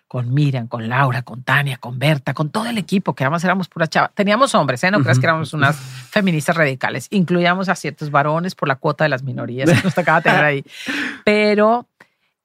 Con 0.07 0.33
Miriam, 0.33 0.69
con 0.69 0.89
Laura, 0.89 1.21
con 1.21 1.43
Tania, 1.43 1.77
con 1.77 1.99
Berta, 1.99 2.33
con 2.33 2.49
todo 2.49 2.65
el 2.65 2.79
equipo, 2.79 3.15
que 3.15 3.25
además 3.25 3.45
éramos 3.45 3.69
pura 3.69 3.87
chava. 3.89 4.09
Teníamos 4.09 4.55
hombres, 4.55 4.83
¿eh? 4.83 4.91
No 4.91 5.01
creas 5.03 5.19
que 5.19 5.27
éramos 5.27 5.53
unas 5.53 5.77
feministas 5.77 6.57
radicales. 6.57 7.09
Incluíamos 7.11 7.69
a 7.69 7.75
ciertos 7.75 8.11
varones 8.11 8.55
por 8.55 8.69
la 8.69 8.77
cuota 8.77 9.05
de 9.05 9.11
las 9.11 9.23
minorías 9.23 9.71
que 9.71 9.83
nos 9.85 9.95
tocaba 9.95 10.23
tener 10.23 10.43
ahí. 10.43 10.65
Pero 11.27 11.87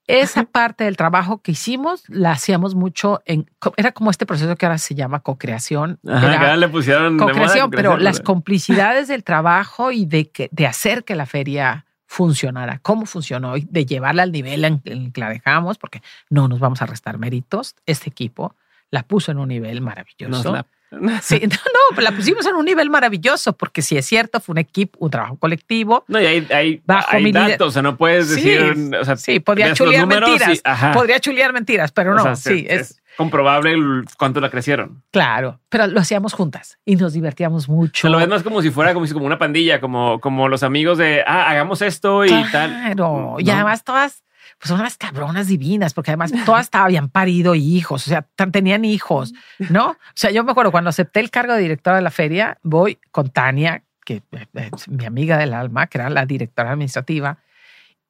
esa 0.08 0.43
parte 0.43 0.84
del 0.84 0.97
trabajo 0.97 1.41
que 1.41 1.54
hicimos 1.54 2.04
la 2.10 2.32
hacíamos 2.32 2.76
mucho 2.76 3.22
en. 3.26 3.49
Era 3.78 3.91
como 3.93 4.12
este 4.12 4.26
proceso 4.26 4.56
que 4.56 4.66
ahora 4.66 4.78
se 4.78 4.95
llama 4.95 5.22
co-creación. 5.22 5.99
Ajá, 6.08 6.56
le 6.58 6.68
pusieron 6.68 7.18
co-creación, 7.18 7.70
pero 7.72 7.97
las 7.97 8.20
complicidades 8.20 9.08
del 9.08 9.24
trabajo 9.24 9.91
y 9.91 10.06
de, 10.06 10.30
que, 10.30 10.49
de 10.51 10.68
hacer 10.68 11.04
que 11.04 11.16
la 11.16 11.26
feria 11.26 11.86
funcionara, 12.06 12.80
cómo 12.80 13.06
funcionó 13.06 13.58
y 13.58 13.68
de 13.70 13.86
llevarla 13.86 14.24
al 14.24 14.32
nivel 14.32 14.66
en, 14.66 14.82
en 14.86 15.06
el 15.06 15.12
que 15.14 15.22
la 15.22 15.30
dejamos, 15.30 15.78
porque 15.78 16.01
no 16.30 16.47
nos 16.47 16.60
vamos 16.60 16.82
a 16.82 16.86
restar 16.86 17.18
méritos. 17.18 17.76
Este 17.86 18.10
equipo 18.10 18.56
la 18.91 19.04
puso 19.04 19.32
en 19.32 19.39
un 19.39 19.47
nivel 19.47 19.76
Nos 19.76 19.84
maravilloso. 19.86 20.54
la- 20.54 20.68
Sí, 21.22 21.41
no, 21.44 21.56
no, 21.96 22.02
la 22.02 22.12
pusimos 22.12 22.46
en 22.46 22.56
un 22.56 22.66
nivel 22.66 22.89
maravilloso, 22.89 23.54
porque 23.54 23.82
si 23.82 23.98
es 23.98 24.06
cierto, 24.06 24.39
fue 24.39 24.54
un 24.54 24.60
equipo, 24.60 24.98
un 25.00 25.10
trabajo 25.12 25.38
colectivo. 25.38 26.04
No, 26.08 26.22
y 26.22 26.26
hay, 26.26 26.48
hay, 26.52 26.82
Bajo 26.86 27.08
hay 27.16 27.32
datos, 27.32 27.68
o 27.68 27.72
sea, 27.72 27.82
no 27.82 27.98
puedes 27.98 28.28
Sí, 28.28 28.36
decir, 28.50 28.96
o 29.00 29.06
sea, 29.06 29.16
Sí, 29.18 29.39
podría 29.39 29.74
chulear 29.74 30.02
números 30.04 30.30
mentiras. 30.30 30.62
Podría 30.94 31.20
chulear 31.20 31.54
mentiras, 31.54 31.91
pero 31.91 32.12
O 32.12 32.16
no, 32.16 32.24
sea, 32.24 32.36
sí, 32.36 32.66
se- 32.68 32.76
es, 32.76 33.00
comprobable 33.16 33.76
cuánto 34.18 34.39
la 34.41 34.50
crecieron. 34.50 35.04
claro. 35.12 35.60
Pero 35.70 35.88
lo 35.88 36.00
hacíamos 36.00 36.34
juntas 36.34 36.78
y 36.86 36.96
nos 36.96 37.14
divertíamos 37.14 37.68
O 37.70 37.72
mucho. 37.74 38.02
sea, 38.02 38.10
lo 38.10 38.18
ves 38.18 38.28
más 38.28 38.44
como 38.44 38.62
si 38.62 38.70
fuera 38.72 38.94
como, 38.94 39.06
si- 39.08 39.14
como 39.14 39.26
una 39.26 39.38
pandilla, 39.39 39.80
como, 39.82 40.20
como 40.20 40.48
los 40.50 40.64
amigos 40.64 40.98
de, 40.98 41.24
ah, 41.26 41.50
hagamos 41.50 41.82
esto 41.82 42.26
y 42.26 42.30
tal. 42.52 42.70
Claro, 42.72 43.36
y 43.39 43.50
además 43.50 43.84
todas, 43.84 44.24
pues 44.60 44.70
son 44.70 44.80
unas 44.80 44.98
cabronas 44.98 45.48
divinas, 45.48 45.94
porque 45.94 46.12
además 46.12 46.32
todas 46.46 46.70
habían 46.74 47.10
parido 47.10 47.56
hijos, 47.56 48.08
o 48.08 48.10
sea, 48.10 48.22
tenían 48.52 48.86
hijos, 48.86 49.34
¿no? 49.70 49.91
O 49.91 49.98
sea, 50.16 50.32
yo 50.32 50.44
me 50.44 50.52
acuerdo 50.52 50.72
cuando 50.72 50.89
acepté 50.89 51.20
el 51.20 51.30
cargo 51.30 51.54
de 51.54 51.62
directora 51.62 51.98
de 51.98 52.02
la 52.02 52.12
feria, 52.12 52.58
voy 52.64 53.00
con 53.12 53.30
Tania, 53.30 53.84
que 54.06 54.22
eh, 54.32 54.70
es 54.76 54.88
mi 54.88 55.06
amiga 55.06 55.38
del 55.38 55.54
alma, 55.54 55.88
que 55.88 55.98
era 55.98 56.10
la 56.10 56.26
directora 56.26 56.72
administrativa, 56.72 57.38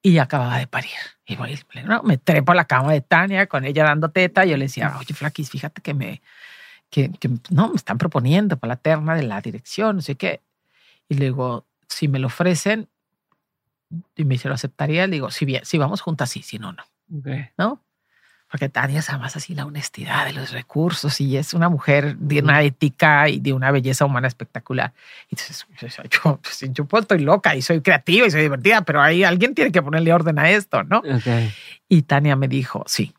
y 0.02 0.18
acababa 0.18 0.58
de 0.58 0.68
parir. 0.68 0.92
Y 1.26 1.36
voy, 1.36 1.58
¿no? 1.86 2.04
me 2.04 2.18
trepo 2.18 2.52
a 2.52 2.56
la 2.56 2.66
cama 2.66 2.92
de 2.92 3.02
Tania 3.02 3.48
con 3.48 3.66
ella 3.66 3.86
dando 3.86 4.10
teta, 4.10 4.46
y 4.46 4.50
yo 4.50 4.58
le 4.58 4.66
decía, 4.66 4.96
oye, 5.00 5.14
Flaquis, 5.14 5.50
fíjate 5.50 5.82
que 5.82 5.94
me, 5.94 6.22
que, 6.90 7.12
que, 7.12 7.30
no, 7.50 7.70
me 7.70 7.76
están 7.76 7.98
proponiendo 7.98 8.58
para 8.58 8.74
la 8.74 8.78
terna 8.78 9.16
de 9.16 9.24
la 9.24 9.42
dirección, 9.42 9.96
no 9.96 10.02
sé 10.02 10.16
qué. 10.16 10.42
Y 11.10 11.16
le 11.16 11.26
digo, 11.26 11.66
si 11.88 12.08
me 12.08 12.20
lo 12.20 12.28
ofrecen, 12.28 12.90
y 14.16 14.26
me 14.26 14.36
dice, 14.36 14.48
¿lo 14.48 14.56
aceptaría? 14.56 15.08
Le 15.08 15.16
digo, 15.16 15.32
si, 15.32 15.46
bien, 15.46 15.66
si 15.66 15.78
vamos 15.78 16.02
juntas, 16.02 16.30
sí, 16.30 16.42
si 16.42 16.60
no, 16.60 16.74
no, 16.74 16.84
Ok. 17.18 17.28
¿no? 17.58 17.84
Porque 18.50 18.70
Tania 18.70 19.00
es 19.00 19.10
además 19.10 19.36
así 19.36 19.56
la 19.56 19.66
honestidad 19.66 20.28
de 20.28 20.34
los 20.34 20.52
recursos 20.52 21.20
y 21.20 21.38
es 21.38 21.56
una 21.56 21.70
mujer 21.70 22.18
de 22.18 22.40
una 22.40 22.62
ética 22.62 23.28
y 23.28 23.40
de 23.40 23.52
una 23.52 23.72
belleza 23.72 24.06
humana 24.06 24.28
espectacular. 24.28 24.94
Y 25.28 25.34
entonces, 25.34 25.66
pues, 25.80 25.98
yo, 26.12 26.40
pues, 26.40 26.60
yo 26.72 26.88
estoy 27.00 27.20
loca 27.20 27.56
y 27.56 27.64
soy 27.64 27.82
creativa 27.82 28.28
y 28.28 28.32
soy 28.32 28.42
divertida, 28.42 28.84
pero 28.84 29.02
ahí 29.02 29.24
alguien 29.24 29.56
tiene 29.56 29.72
que 29.72 29.82
ponerle 29.82 30.14
orden 30.14 30.38
a 30.38 30.52
esto, 30.52 30.84
¿no? 30.84 31.00
Ok. 31.00 31.52
Y 31.90 32.04
Tania 32.04 32.36
me 32.36 32.48
dijo, 32.48 32.84
sí, 32.86 33.16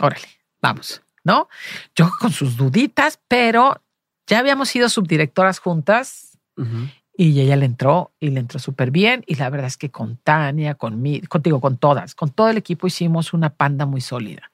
órale, 0.00 0.26
vamos, 0.60 1.00
¿no? 1.22 1.48
Yo 1.94 2.10
con 2.18 2.32
sus 2.32 2.56
duditas, 2.56 3.20
pero 3.28 3.80
ya 4.26 4.40
habíamos 4.40 4.68
sido 4.68 4.88
subdirectoras 4.88 5.60
juntas 5.60 6.32
Ujú. 6.56 6.88
Y 7.30 7.40
ella 7.40 7.56
le 7.56 7.66
entró 7.66 8.12
y 8.20 8.30
le 8.30 8.40
entró 8.40 8.58
súper 8.58 8.90
bien. 8.90 9.22
Y 9.26 9.34
la 9.36 9.50
verdad 9.50 9.66
es 9.66 9.76
que 9.76 9.90
con 9.90 10.16
Tania, 10.16 10.74
con 10.74 11.00
mí, 11.02 11.20
contigo, 11.22 11.60
con 11.60 11.76
todas, 11.76 12.14
con 12.14 12.30
todo 12.30 12.48
el 12.48 12.56
equipo 12.56 12.86
hicimos 12.86 13.32
una 13.32 13.50
panda 13.50 13.86
muy 13.86 14.00
sólida. 14.00 14.50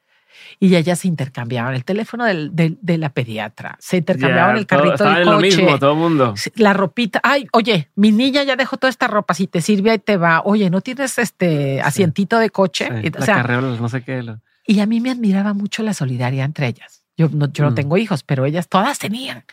Y 0.61 0.75
ellas 0.77 1.01
se 1.01 1.09
intercambiaban 1.09 1.75
el 1.75 1.85
teléfono 1.85 2.25
del- 2.25 2.55
del- 2.55 2.79
de 2.81 2.97
la 2.97 3.09
pediatra, 3.11 3.77
se 3.81 3.97
intercambiaban 3.99 4.55
Ya, 4.55 4.61
el 4.61 4.67
todo- 4.67 4.79
carrito 4.79 4.95
estaban 4.95 5.15
del 5.15 5.23
en 5.25 5.31
lo 5.31 5.37
coche, 5.39 5.57
mismo, 5.63 5.79
todo 5.79 5.95
mundo. 5.97 6.35
la 6.55 6.73
ropita. 6.73 7.21
Ay, 7.25 7.47
oye, 7.53 7.89
mi 7.97 8.13
niña 8.13 8.45
ya 8.45 8.55
dejó 8.55 8.77
toda 8.77 8.89
esta 8.91 9.09
ropa, 9.09 9.35
si 9.35 9.47
te 9.49 9.61
sirve 9.61 9.91
ahí 9.91 9.99
te 9.99 10.17
va. 10.17 10.43
Oye, 10.45 10.71
¿no 10.71 10.81
tienes 10.81 11.19
este 11.19 11.81
asientito 11.81 12.39
de 12.39 12.51
coche? 12.51 12.89
Sí, 13.03 13.09
Y, 13.13 13.19
o 13.21 13.23
sea, 13.25 13.43
no 13.43 13.89
sé 13.89 14.03
qué. 14.03 14.23
lo- 14.23 14.41
y 14.67 14.79
a 14.81 14.87
mí 14.87 15.01
me 15.01 15.11
admiraba 15.11 15.55
mucho 15.55 15.83
la 15.83 15.93
solidaridad 15.95 16.45
entre 16.45 16.69
ellas. 16.69 17.03
Yo 17.17 17.29
no, 17.33 17.51
yo 17.53 17.65
no 17.65 17.73
Mm. 17.73 17.75
tengo 17.75 17.97
hijos, 17.97 18.23
pero 18.23 18.45
ellas 18.47 18.69
todas 18.69 18.99
tenían. 19.01 19.45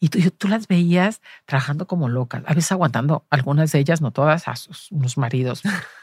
Y 0.00 0.08
tú, 0.10 0.18
tú 0.30 0.48
las 0.48 0.68
veías 0.68 1.20
trabajando 1.46 1.86
como 1.86 2.08
locas, 2.08 2.42
a 2.46 2.54
veces 2.54 2.70
aguantando, 2.72 3.24
algunas 3.30 3.72
de 3.72 3.80
ellas, 3.80 4.00
no 4.00 4.10
todas, 4.12 4.46
a 4.48 4.54
sus 4.56 4.90
unos 4.92 5.18
maridos, 5.18 5.62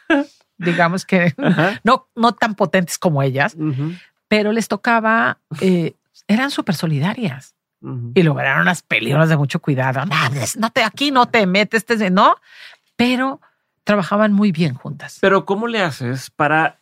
digamos 0.58 1.06
que 1.06 1.34
Ajá. 1.38 1.80
no, 1.84 2.08
no 2.16 2.34
tan 2.34 2.56
potentes 2.56 2.98
como 2.98 3.24
ellas, 3.24 3.56
pero 4.28 4.52
les 4.52 4.68
tocaba, 4.68 5.39
eh, 5.62 5.96
eran 6.28 6.52
súper 6.52 6.76
solidarias. 6.76 7.54
Y 8.16 8.22
eran 8.22 8.62
unas 8.62 8.82
peleonas 8.82 9.30
de 9.30 9.38
mucho 9.38 9.60
cuidado. 9.62 10.04
No, 10.08 10.16
no 10.58 10.70
te, 10.72 10.84
aquí 10.84 11.12
no 11.12 11.28
te 11.28 11.46
metes, 11.46 11.86
te- 11.86 12.10
no, 12.10 12.36
pero 12.96 13.39
trabajaban 13.84 14.34
muy 14.34 14.52
bien 14.52 14.74
juntas. 14.74 15.20
Pero 15.22 15.46
¿cómo 15.46 15.68
le 15.68 15.82
haces 15.84 16.32
para 16.32 16.80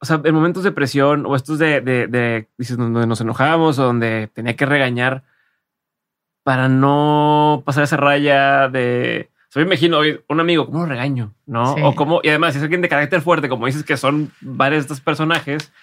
o 0.00 0.04
sea, 0.04 0.20
en 0.22 0.34
momentos 0.34 0.62
de 0.64 0.70
presión 0.72 1.24
o 1.26 1.34
estos 1.34 1.58
de, 1.58 1.80
de, 1.80 2.06
de 2.06 2.48
dices, 2.58 2.76
donde 2.76 3.06
nos 3.06 3.20
enojábamos 3.20 3.78
o 3.78 3.84
donde 3.84 4.28
tenía 4.32 4.54
que 4.54 4.66
regañar 4.66 5.24
para 6.48 6.70
no 6.70 7.62
pasar 7.66 7.84
esa 7.84 7.98
raya 7.98 8.68
de. 8.68 9.28
O 9.50 9.52
sea, 9.52 9.60
me 9.60 9.66
imagino 9.68 9.98
un 10.28 10.40
amigo, 10.40 10.64
¿cómo 10.64 10.78
lo 10.80 10.86
regaño? 10.86 11.34
¿No? 11.44 11.74
Sí. 11.74 11.82
O 11.84 11.94
como, 11.94 12.20
y 12.22 12.30
además, 12.30 12.54
si 12.54 12.58
es 12.58 12.62
alguien 12.62 12.80
de 12.80 12.88
carácter 12.88 13.20
fuerte, 13.20 13.50
como 13.50 13.66
dices 13.66 13.84
que 13.84 13.98
son 13.98 14.32
varios 14.40 14.78
de 14.84 14.84
estos 14.86 15.02
personajes, 15.02 15.74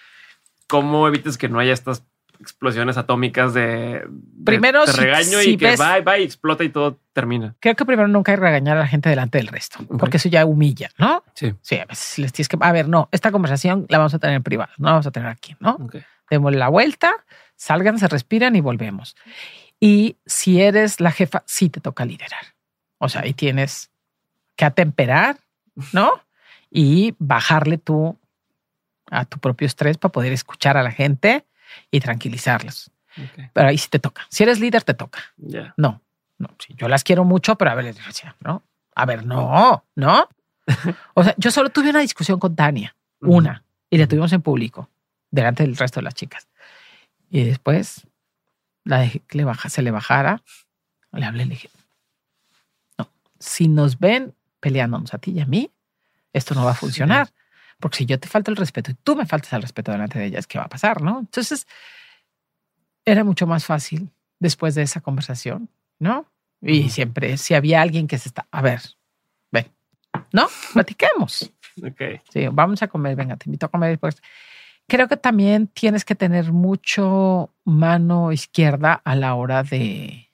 ¿cómo 0.66 1.06
evitas 1.06 1.38
que 1.38 1.48
no 1.48 1.60
haya 1.60 1.72
estas 1.72 2.04
explosiones 2.40 2.96
atómicas 2.96 3.54
de, 3.54 4.02
de- 4.08 4.44
Primero, 4.44 4.84
te 4.86 4.90
regaño 4.92 5.38
si 5.38 5.50
y 5.50 5.56
que 5.56 5.76
va, 5.76 6.00
va 6.00 6.18
y 6.18 6.24
explota 6.24 6.64
y 6.64 6.68
todo 6.70 6.98
termina? 7.12 7.54
Creo 7.60 7.76
que 7.76 7.84
primero 7.86 8.08
nunca 8.08 8.32
hay 8.32 8.38
que 8.38 8.42
regañar 8.42 8.76
a 8.76 8.80
la 8.80 8.86
gente 8.88 9.08
delante 9.08 9.38
del 9.38 9.46
resto, 9.46 9.78
porque 10.00 10.16
eso 10.16 10.28
ya 10.28 10.44
humilla, 10.46 10.90
¿no? 10.98 11.22
Sí. 11.34 11.54
Sí, 11.60 11.76
a 11.78 11.84
veces 11.84 12.18
les 12.18 12.32
tienes 12.32 12.48
que, 12.48 12.56
a 12.60 12.72
ver, 12.72 12.88
no, 12.88 13.08
esta 13.12 13.30
conversación 13.30 13.86
la 13.88 13.98
vamos 13.98 14.14
a 14.14 14.18
tener 14.18 14.34
en 14.34 14.42
privado, 14.42 14.72
no 14.78 14.86
la 14.86 14.92
vamos 14.94 15.06
a 15.06 15.12
tener 15.12 15.28
aquí, 15.28 15.54
¿no? 15.60 15.76
Ok. 15.80 15.98
Démosle 16.28 16.58
la 16.58 16.66
vuelta, 16.68 17.12
salgan, 17.54 18.00
se 18.00 18.08
respiran 18.08 18.56
y 18.56 18.60
volvemos. 18.60 19.14
Y 19.80 20.16
si 20.24 20.60
eres 20.60 21.00
la 21.00 21.12
jefa, 21.12 21.42
sí 21.46 21.68
te 21.68 21.80
toca 21.80 22.04
liderar. 22.04 22.54
O 22.98 23.08
sea, 23.08 23.22
ahí 23.22 23.34
tienes 23.34 23.90
que 24.56 24.64
atemperar, 24.64 25.38
¿no? 25.92 26.10
Y 26.70 27.14
bajarle 27.18 27.78
tú 27.78 28.18
a 29.10 29.24
tu 29.24 29.38
propio 29.38 29.66
estrés 29.66 29.98
para 29.98 30.12
poder 30.12 30.32
escuchar 30.32 30.76
a 30.76 30.82
la 30.82 30.90
gente 30.90 31.44
y 31.90 32.00
tranquilizarlos. 32.00 32.90
Pero 33.52 33.68
ahí 33.68 33.78
sí 33.78 33.88
te 33.88 33.98
toca. 33.98 34.26
Si 34.28 34.42
eres 34.42 34.60
líder, 34.60 34.82
te 34.82 34.94
toca. 34.94 35.20
No, 35.76 36.00
no, 36.38 36.48
yo 36.76 36.88
las 36.88 37.04
quiero 37.04 37.24
mucho, 37.24 37.56
pero 37.56 37.70
a 37.70 37.74
ver, 37.74 37.94
¿no? 38.40 38.62
A 38.94 39.06
ver, 39.06 39.24
no, 39.24 39.84
¿no? 39.94 40.28
O 41.14 41.22
sea, 41.22 41.34
yo 41.38 41.50
solo 41.50 41.70
tuve 41.70 41.90
una 41.90 42.00
discusión 42.00 42.38
con 42.38 42.56
Tania, 42.56 42.96
una, 43.20 43.62
y 43.88 43.98
la 43.98 44.06
tuvimos 44.06 44.32
en 44.32 44.42
público, 44.42 44.90
delante 45.30 45.62
del 45.62 45.76
resto 45.76 46.00
de 46.00 46.04
las 46.04 46.14
chicas. 46.14 46.48
Y 47.30 47.44
después 47.44 48.06
la 48.86 49.00
dejé 49.00 49.20
que 49.20 49.36
le 49.36 49.44
baja, 49.44 49.68
se 49.68 49.82
le 49.82 49.90
bajara, 49.90 50.42
le 51.12 51.24
hablé, 51.24 51.44
le 51.44 51.50
dije, 51.50 51.70
no, 52.98 53.10
si 53.38 53.68
nos 53.68 53.98
ven 53.98 54.34
peleándonos 54.60 55.12
a 55.12 55.18
ti 55.18 55.32
y 55.32 55.40
a 55.40 55.46
mí, 55.46 55.70
esto 56.32 56.54
no 56.54 56.64
va 56.64 56.70
a 56.70 56.74
funcionar. 56.74 57.32
Porque 57.80 57.98
si 57.98 58.06
yo 58.06 58.18
te 58.18 58.28
falto 58.28 58.50
el 58.50 58.56
respeto 58.56 58.90
y 58.90 58.94
tú 58.94 59.16
me 59.16 59.26
faltas 59.26 59.52
el 59.52 59.60
respeto 59.62 59.92
delante 59.92 60.18
de 60.18 60.26
ellas, 60.26 60.46
¿qué 60.46 60.58
va 60.58 60.64
a 60.64 60.68
pasar? 60.68 61.02
¿No? 61.02 61.18
Entonces, 61.18 61.66
era 63.04 63.22
mucho 63.22 63.46
más 63.46 63.64
fácil 63.64 64.10
después 64.38 64.74
de 64.74 64.82
esa 64.82 65.00
conversación, 65.00 65.68
¿no? 65.98 66.26
Y 66.62 66.88
siempre, 66.88 67.36
si 67.36 67.54
había 67.54 67.82
alguien 67.82 68.06
que 68.06 68.18
se 68.18 68.28
está, 68.28 68.46
a 68.50 68.62
ver, 68.62 68.80
ven, 69.50 69.66
¿no? 70.32 70.48
Platiquemos. 70.72 71.52
Ok. 71.82 72.22
Sí, 72.30 72.46
vamos 72.50 72.82
a 72.82 72.88
comer, 72.88 73.14
venga, 73.14 73.36
te 73.36 73.48
invito 73.48 73.66
a 73.66 73.68
comer 73.68 73.90
después. 73.90 74.16
Creo 74.88 75.08
que 75.08 75.16
también 75.16 75.66
tienes 75.66 76.04
que 76.04 76.14
tener 76.14 76.52
mucho 76.52 77.50
mano 77.64 78.30
izquierda 78.32 79.00
a 79.04 79.16
la 79.16 79.34
hora 79.34 79.62
de, 79.64 80.30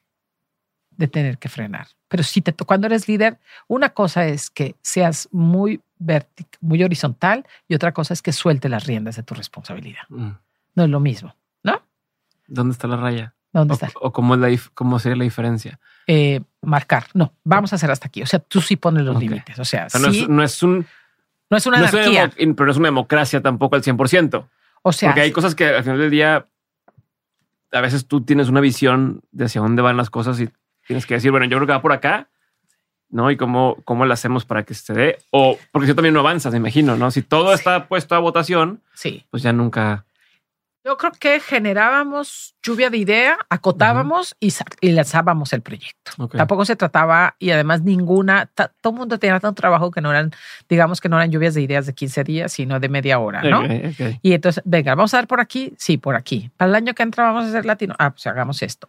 de 0.90 1.08
tener 1.08 1.38
que 1.38 1.48
frenar. 1.48 1.88
Pero 2.08 2.22
si 2.22 2.42
te 2.42 2.52
cuando 2.52 2.86
eres 2.86 3.08
líder, 3.08 3.38
una 3.68 3.90
cosa 3.90 4.26
es 4.26 4.50
que 4.50 4.74
seas 4.82 5.28
muy 5.32 5.80
vertic- 5.98 6.58
muy 6.60 6.82
horizontal 6.84 7.46
y 7.66 7.74
otra 7.74 7.92
cosa 7.92 8.12
es 8.12 8.20
que 8.20 8.32
suelte 8.32 8.68
las 8.68 8.86
riendas 8.86 9.16
de 9.16 9.22
tu 9.22 9.34
responsabilidad. 9.34 10.02
Mm. 10.10 10.30
No 10.74 10.84
es 10.84 10.90
lo 10.90 11.00
mismo, 11.00 11.34
¿no? 11.62 11.80
¿Dónde 12.46 12.72
está 12.72 12.86
la 12.88 12.96
raya? 12.96 13.34
¿Dónde 13.54 13.72
O, 13.72 13.74
está? 13.74 13.88
o 14.00 14.12
cómo, 14.12 14.34
es 14.34 14.40
la 14.40 14.70
cómo 14.74 14.98
sería 14.98 15.16
la 15.16 15.24
diferencia. 15.24 15.78
Eh, 16.06 16.40
marcar. 16.60 17.06
No, 17.14 17.32
vamos 17.44 17.72
a 17.72 17.76
hacer 17.76 17.90
hasta 17.90 18.08
aquí. 18.08 18.22
O 18.22 18.26
sea, 18.26 18.38
tú 18.40 18.60
sí 18.60 18.76
pones 18.76 19.04
los 19.04 19.18
límites. 19.18 19.58
O 19.58 19.64
sea, 19.64 19.86
O 19.86 19.90
sea, 19.90 20.00
no, 20.00 20.10
sí, 20.12 20.22
es, 20.22 20.28
no 20.28 20.42
es 20.42 20.62
un, 20.62 20.86
no 21.52 21.58
es 21.58 21.66
una 21.66 21.80
no 21.80 21.84
es 21.84 21.92
una 21.92 22.30
pero 22.54 22.64
no 22.64 22.72
es 22.72 22.78
una 22.78 22.88
democracia 22.88 23.42
tampoco 23.42 23.76
al 23.76 23.82
100%. 23.82 24.48
o 24.80 24.92
sea, 24.92 25.10
porque 25.10 25.20
hay 25.20 25.32
cosas 25.32 25.54
que 25.54 25.66
al 25.66 25.84
final 25.84 25.98
del 25.98 26.10
día, 26.10 26.46
a 27.70 27.80
veces 27.82 28.06
tú 28.06 28.22
tienes 28.22 28.48
una 28.48 28.62
visión 28.62 29.20
de 29.32 29.44
hacia 29.44 29.60
dónde 29.60 29.82
van 29.82 29.98
las 29.98 30.08
cosas 30.08 30.40
y 30.40 30.48
tienes 30.86 31.04
que 31.04 31.12
decir, 31.12 31.30
bueno, 31.30 31.44
yo 31.44 31.58
creo 31.58 31.66
que 31.66 31.74
va 31.74 31.82
por 31.82 31.92
acá, 31.92 32.30
¿no? 33.10 33.30
Y 33.30 33.36
cómo, 33.36 33.76
cómo 33.84 34.06
lo 34.06 34.14
hacemos 34.14 34.46
para 34.46 34.62
que 34.62 34.72
se 34.72 34.94
dé. 34.94 35.18
O 35.30 35.58
porque 35.72 35.88
si 35.88 35.94
también 35.94 36.14
no 36.14 36.20
avanzas, 36.20 36.52
me 36.52 36.58
imagino, 36.58 36.96
¿no? 36.96 37.10
Si 37.10 37.20
todo 37.20 37.52
está 37.52 37.86
puesto 37.86 38.14
a 38.14 38.18
votación, 38.18 38.80
sí. 38.94 39.26
pues 39.28 39.42
ya 39.42 39.52
nunca. 39.52 40.06
Yo 40.84 40.96
creo 40.96 41.12
que 41.12 41.38
generábamos 41.38 42.56
lluvia 42.60 42.90
de 42.90 42.96
idea, 42.96 43.38
acotábamos 43.48 44.34
y, 44.40 44.52
lanzábamos 44.90 45.52
el 45.52 45.62
proyecto. 45.62 46.28
Tampoco 46.28 46.64
se 46.64 46.74
trataba, 46.74 47.36
y 47.38 47.50
además 47.50 47.82
ninguna, 47.82 48.46
todo 48.46 48.92
el 48.92 48.98
mundo 48.98 49.16
tenía 49.16 49.38
tanto 49.38 49.60
trabajo 49.60 49.92
que 49.92 50.00
no 50.00 50.10
eran, 50.10 50.32
digamos 50.68 51.00
que 51.00 51.08
no 51.08 51.18
eran 51.18 51.30
lluvias 51.30 51.54
de 51.54 51.62
ideas 51.62 51.86
de 51.86 51.94
15 51.94 52.24
días, 52.24 52.52
sino 52.52 52.80
de 52.80 52.88
media 52.88 53.20
hora, 53.20 53.42
¿no? 53.42 53.62
Y 54.22 54.32
entonces, 54.32 54.60
venga, 54.66 54.96
vamos 54.96 55.14
a 55.14 55.18
dar 55.18 55.28
por 55.28 55.38
aquí, 55.38 55.72
sí, 55.78 55.98
por 55.98 56.16
aquí. 56.16 56.50
Para 56.56 56.70
el 56.70 56.74
año 56.74 56.94
que 56.94 57.04
entra 57.04 57.24
vamos 57.24 57.44
a 57.44 57.48
hacer 57.48 57.64
latino, 57.64 57.94
ah, 58.00 58.10
pues 58.10 58.26
hagamos 58.26 58.60
esto. 58.62 58.88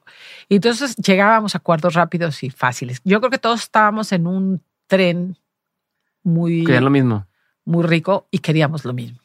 Y 0.50 0.56
entonces 0.56 0.96
llegábamos 0.96 1.54
a 1.54 1.60
acuerdos 1.60 1.94
rápidos 1.94 2.42
y 2.42 2.50
fáciles. 2.50 3.02
Yo 3.04 3.20
creo 3.20 3.30
que 3.30 3.38
todos 3.38 3.62
estábamos 3.62 4.12
en 4.12 4.26
un 4.26 4.64
tren 4.88 5.38
muy, 6.24 6.64
Que 6.64 6.78
es 6.78 6.82
lo 6.82 6.90
mismo. 6.90 7.28
muy 7.66 7.84
rico 7.86 8.28
y 8.32 8.40
queríamos 8.40 8.84
lo 8.84 8.94
mismo 8.94 9.23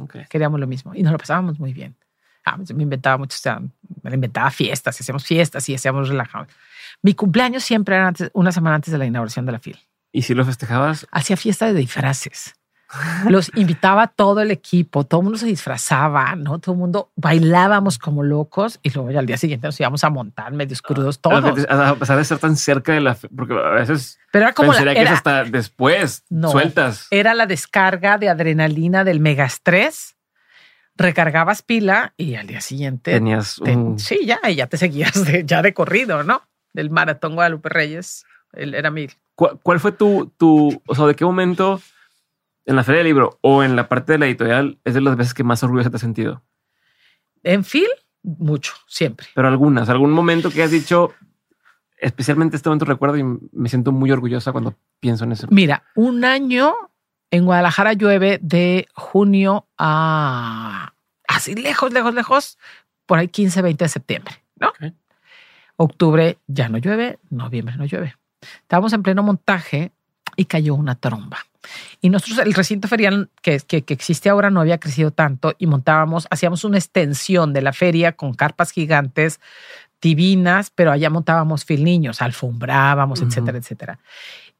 Ok. 0.00 0.16
queríamos 0.28 0.58
lo 0.60 0.66
mismo 0.66 0.94
y 0.94 1.02
nos 1.02 1.12
lo 1.12 1.18
pasábamos 1.18 1.58
muy 1.58 1.72
bien. 1.72 1.96
Ah, 2.44 2.56
pues, 2.56 2.74
me 2.74 2.82
inventaba 2.82 3.16
mucho, 3.16 3.36
o 3.36 3.40
sea, 3.40 3.60
me 4.02 4.14
inventaba 4.14 4.50
fiestas, 4.50 5.00
hacíamos 5.00 5.24
fiestas 5.24 5.66
y 5.68 5.74
hacíamos 5.74 6.08
relajados. 6.08 6.48
Mi 7.00 7.14
cumpleaños 7.14 7.64
siempre 7.64 7.96
era 7.96 8.08
antes, 8.08 8.30
una 8.34 8.52
semana 8.52 8.76
antes 8.76 8.92
de 8.92 8.98
la 8.98 9.06
inauguración 9.06 9.46
de 9.46 9.52
la 9.52 9.58
FIL. 9.58 9.78
Y 10.12 10.22
si 10.22 10.34
lo 10.34 10.44
festejabas, 10.44 11.06
Hacía 11.10 11.36
fiesta 11.36 11.66
de 11.66 11.74
disfraces. 11.74 12.54
Los 13.28 13.50
invitaba 13.56 14.06
todo 14.06 14.40
el 14.40 14.50
equipo, 14.52 15.04
todo 15.04 15.20
el 15.20 15.24
mundo 15.24 15.38
se 15.38 15.46
disfrazaba, 15.46 16.36
¿no? 16.36 16.58
Todo 16.60 16.74
el 16.74 16.78
mundo 16.78 17.10
bailábamos 17.16 17.98
como 17.98 18.22
locos 18.22 18.78
y 18.82 18.90
luego 18.90 19.10
ya 19.10 19.18
al 19.18 19.26
día 19.26 19.36
siguiente 19.36 19.66
nos 19.66 19.80
íbamos 19.80 20.04
a 20.04 20.10
montar 20.10 20.52
medios 20.52 20.80
crudos, 20.80 21.16
a 21.18 21.20
todos. 21.20 21.66
a 21.68 21.94
pesar 21.96 22.16
de 22.16 22.22
estar 22.22 22.38
tan 22.38 22.56
cerca 22.56 22.92
de 22.92 23.00
la. 23.00 23.14
fe- 23.16 23.28
Porque 23.34 23.54
a 23.54 23.70
veces 23.70 24.18
Pero 24.30 24.44
era 24.44 24.54
como 24.54 24.72
la, 24.72 24.94
que 24.94 25.02
es 25.02 25.10
hasta 25.10 25.44
después 25.44 26.22
No. 26.30 26.50
sueltas. 26.50 27.08
era 27.10 27.34
la 27.34 27.46
descarga 27.46 28.16
de 28.18 28.28
adrenalina 28.28 29.02
del 29.02 29.18
megastrés. 29.20 30.16
Recargabas 30.96 31.62
pila 31.62 32.14
y 32.16 32.36
al 32.36 32.46
día 32.46 32.60
siguiente 32.60 33.12
Tenías 33.14 33.60
Te- 33.64 33.76
un. 33.76 33.98
sí, 33.98 34.20
ya, 34.24 34.38
y 34.48 34.54
ya 34.54 34.68
te 34.68 34.76
seguías 34.76 35.24
de, 35.24 35.44
ya 35.44 35.60
de 35.60 35.74
corrido, 35.74 36.22
¿no? 36.22 36.42
Del 36.72 36.90
maratón 36.90 37.34
Guadalupe 37.34 37.68
Reyes. 37.68 38.24
Él 38.52 38.74
era 38.74 38.92
mil. 38.92 39.12
¿Cuál, 39.34 39.58
cuál 39.60 39.80
fue 39.80 39.90
tu, 39.90 40.32
tu, 40.38 40.80
o 40.86 40.94
sea, 40.94 41.06
de 41.06 41.16
qué 41.16 41.24
momento 41.24 41.80
en 42.66 42.76
la 42.76 42.84
feria 42.84 42.98
del 42.98 43.08
libro 43.08 43.38
o 43.42 43.62
en 43.62 43.76
la 43.76 43.88
parte 43.88 44.12
de 44.12 44.18
la 44.18 44.26
editorial 44.26 44.78
es 44.84 44.94
de 44.94 45.00
las 45.00 45.16
veces 45.16 45.34
que 45.34 45.44
más 45.44 45.62
orgulloso 45.62 45.90
te 45.90 45.96
has 45.96 46.00
sentido? 46.00 46.42
En 47.42 47.64
Phil, 47.64 47.88
mucho, 48.22 48.74
siempre. 48.86 49.26
Pero 49.34 49.48
algunas, 49.48 49.88
algún 49.88 50.12
momento 50.12 50.50
que 50.50 50.62
has 50.62 50.70
dicho, 50.70 51.12
especialmente 51.98 52.56
este 52.56 52.68
momento 52.68 52.86
recuerdo 52.86 53.16
y 53.18 53.24
me 53.52 53.68
siento 53.68 53.92
muy 53.92 54.10
orgullosa 54.10 54.52
cuando 54.52 54.74
pienso 55.00 55.24
en 55.24 55.32
eso. 55.32 55.46
Mira, 55.50 55.84
un 55.94 56.24
año 56.24 56.74
en 57.30 57.44
Guadalajara 57.44 57.92
llueve 57.92 58.38
de 58.40 58.88
junio 58.94 59.66
a 59.76 60.94
así 61.28 61.54
lejos, 61.54 61.92
lejos, 61.92 62.14
lejos, 62.14 62.58
por 63.06 63.18
ahí 63.18 63.28
15, 63.28 63.60
20 63.62 63.84
de 63.84 63.88
septiembre, 63.88 64.34
¿no? 64.56 64.72
Octubre 65.76 66.38
ya 66.46 66.68
no 66.68 66.78
llueve, 66.78 67.18
noviembre 67.30 67.76
no 67.76 67.84
llueve. 67.84 68.16
Estábamos 68.62 68.92
en 68.92 69.02
pleno 69.02 69.22
montaje 69.22 69.92
y 70.36 70.44
cayó 70.46 70.74
una 70.74 70.94
tromba. 70.94 71.38
Y 72.00 72.10
nosotros, 72.10 72.38
el 72.40 72.52
recinto 72.52 72.88
ferial 72.88 73.30
que, 73.40 73.58
que, 73.60 73.82
que 73.82 73.94
existe 73.94 74.28
ahora 74.28 74.50
no 74.50 74.60
había 74.60 74.78
crecido 74.78 75.10
tanto 75.10 75.54
y 75.58 75.66
montábamos, 75.66 76.26
hacíamos 76.30 76.64
una 76.64 76.76
extensión 76.76 77.52
de 77.52 77.62
la 77.62 77.72
feria 77.72 78.12
con 78.12 78.34
carpas 78.34 78.70
gigantes 78.70 79.40
divinas, 80.04 80.70
pero 80.70 80.92
allá 80.92 81.08
montábamos 81.08 81.64
fil 81.64 81.82
niños, 81.82 82.20
alfombrábamos, 82.20 83.22
etcétera, 83.22 83.56
etcétera. 83.56 83.98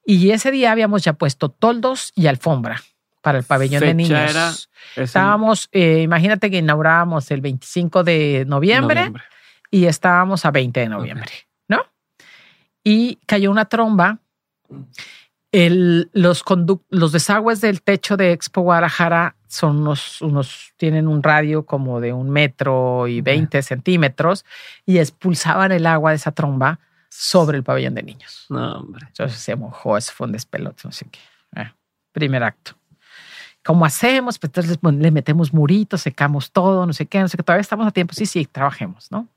Y 0.06 0.30
ese 0.30 0.50
día 0.50 0.72
habíamos 0.72 1.04
ya 1.04 1.12
puesto 1.12 1.50
toldos 1.50 2.12
y 2.14 2.26
alfombra 2.26 2.82
para 3.20 3.38
el 3.38 3.44
pabellón 3.44 3.80
de 3.80 3.94
niños. 3.94 4.70
Estábamos, 4.96 5.68
eh, 5.72 6.02
imagínate 6.02 6.50
que 6.50 6.58
inaugurábamos 6.58 7.30
el 7.30 7.40
25 7.40 8.04
de 8.04 8.44
noviembre, 8.46 8.96
noviembre. 8.96 9.22
y 9.70 9.86
estábamos 9.86 10.44
a 10.44 10.50
20 10.50 10.80
de 10.80 10.88
noviembre, 10.88 11.32
¿no? 11.68 11.84
Y 12.82 13.16
cayó 13.26 13.50
una 13.50 13.66
tromba. 13.66 14.18
El- 15.54 16.10
los, 16.12 16.42
los 16.90 17.12
desagües 17.12 17.60
del 17.60 17.80
techo 17.82 18.16
de 18.16 18.32
Expo 18.32 18.62
Guadalajara 18.62 19.36
son 19.46 19.78
unos, 19.82 20.20
unos, 20.20 20.72
tienen 20.76 21.06
un 21.06 21.22
radio 21.22 21.64
como 21.64 22.00
de 22.00 22.12
un 22.12 22.28
metro 22.30 23.06
y 23.06 23.20
Ok. 23.20 23.24
20 23.26 23.62
centímetros 23.62 24.44
y 24.84 24.98
expulsaban 24.98 25.70
el 25.70 25.86
agua 25.86 26.10
de 26.10 26.16
esa 26.16 26.32
tromba 26.32 26.80
sobre 27.08 27.58
el 27.58 27.62
pabellón 27.62 27.94
de 27.94 28.02
niños. 28.02 28.46
No, 28.48 28.80
hombre. 28.80 29.06
Entonces 29.06 29.38
se 29.38 29.54
mojó, 29.54 29.96
eso 29.96 30.12
fue 30.12 30.26
un 30.26 30.32
despelote, 30.32 30.82
no 30.84 30.90
sé 30.92 31.06
qué. 31.10 31.20
Ah, 31.54 31.72
primer 32.10 32.42
acto. 32.42 32.72
¿Cómo 33.64 33.84
hacemos? 33.86 34.38
Pues 34.40 34.48
entonces 34.48 34.78
bueno, 34.80 34.98
le 35.00 35.10
metemos 35.12 35.54
muritos, 35.54 36.02
secamos 36.02 36.50
todo, 36.50 36.84
no 36.84 36.92
sé 36.92 37.06
qué, 37.06 37.20
no 37.20 37.28
sé 37.28 37.36
qué. 37.36 37.44
Todavía 37.44 37.60
estamos 37.62 37.86
a 37.86 37.92
tiempo. 37.92 38.12
Sí, 38.12 38.26
sí, 38.26 38.44
trabajemos, 38.44 39.10
¿no? 39.12 39.28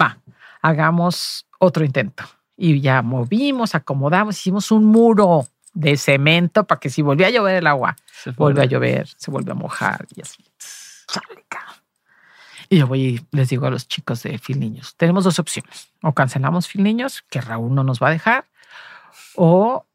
Va, 0.00 0.16
hagamos 0.62 1.46
otro 1.58 1.84
intento. 1.84 2.22
Y 2.62 2.78
ya 2.82 3.00
movimos, 3.00 3.74
acomodamos, 3.74 4.36
hicimos 4.36 4.70
un 4.70 4.84
muro 4.84 5.48
de 5.72 5.96
cemento 5.96 6.64
para 6.64 6.78
que 6.78 6.90
si 6.90 7.00
volvía 7.00 7.28
a 7.28 7.30
llover 7.30 7.56
el 7.56 7.66
agua, 7.66 7.96
vuelve 8.36 8.60
a 8.60 8.66
llover, 8.66 9.08
se 9.16 9.30
vuelve 9.30 9.52
a 9.52 9.54
mojar 9.54 10.06
y 10.14 10.20
así. 10.20 10.44
Y 12.68 12.76
yo 12.76 12.86
voy 12.86 13.00
y 13.00 13.26
les 13.34 13.48
digo 13.48 13.66
a 13.66 13.70
los 13.70 13.88
chicos 13.88 14.22
de 14.24 14.36
Fil 14.36 14.60
Niños, 14.60 14.94
tenemos 14.98 15.24
dos 15.24 15.38
opciones. 15.38 15.88
O 16.02 16.12
cancelamos 16.12 16.68
Fil 16.68 16.82
Niños, 16.82 17.24
que 17.30 17.40
Raúl 17.40 17.74
no 17.74 17.82
nos 17.82 17.98
va 17.98 18.08
a 18.08 18.10
dejar, 18.10 18.44
o 19.36 19.86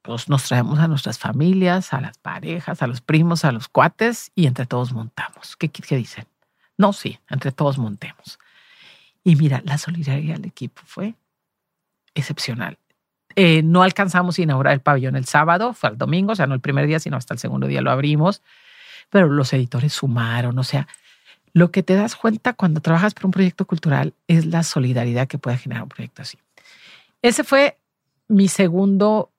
pues 0.00 0.30
nos 0.30 0.44
traemos 0.44 0.78
a 0.78 0.88
nuestras 0.88 1.18
familias, 1.18 1.92
a 1.92 2.00
las 2.00 2.16
parejas, 2.16 2.80
a 2.80 2.86
los 2.86 3.02
primos, 3.02 3.44
a 3.44 3.52
los 3.52 3.68
cuates 3.68 4.32
y 4.34 4.46
entre 4.46 4.64
todos 4.64 4.94
montamos. 4.94 5.54
¿Qué, 5.56 5.68
qué 5.68 5.96
dicen? 5.96 6.24
No, 6.78 6.94
sí, 6.94 7.20
entre 7.28 7.52
todos 7.52 7.76
montemos. 7.76 8.38
Y 9.22 9.36
mira, 9.36 9.60
la 9.66 9.76
solidaridad 9.76 10.36
del 10.36 10.46
equipo 10.46 10.80
fue 10.86 11.14
excepcional. 12.14 12.78
Eh, 13.36 13.62
no 13.62 13.82
alcanzamos 13.82 14.38
a 14.38 14.42
inaugurar 14.42 14.74
el 14.74 14.80
pabellón 14.80 15.16
el 15.16 15.24
sábado, 15.24 15.72
fue 15.72 15.90
el 15.90 15.98
domingo, 15.98 16.32
o 16.32 16.36
sea, 16.36 16.46
no 16.46 16.54
el 16.54 16.60
primer 16.60 16.86
día, 16.86 16.98
sino 16.98 17.16
hasta 17.16 17.34
el 17.34 17.38
segundo 17.38 17.66
día 17.66 17.80
lo 17.80 17.90
abrimos, 17.90 18.42
pero 19.08 19.28
los 19.28 19.52
editores 19.52 19.92
sumaron, 19.92 20.58
o 20.58 20.64
sea, 20.64 20.88
lo 21.52 21.70
que 21.70 21.82
te 21.82 21.94
das 21.94 22.16
cuenta 22.16 22.52
cuando 22.52 22.80
trabajas 22.80 23.14
por 23.14 23.26
un 23.26 23.32
proyecto 23.32 23.66
cultural 23.66 24.14
es 24.28 24.46
la 24.46 24.62
solidaridad 24.62 25.26
que 25.26 25.38
puede 25.38 25.58
generar 25.58 25.82
un 25.82 25.88
proyecto 25.88 26.22
así. 26.22 26.38
Ese 27.22 27.44
fue 27.44 27.76
mi 28.28 28.48
segundo 28.48 29.30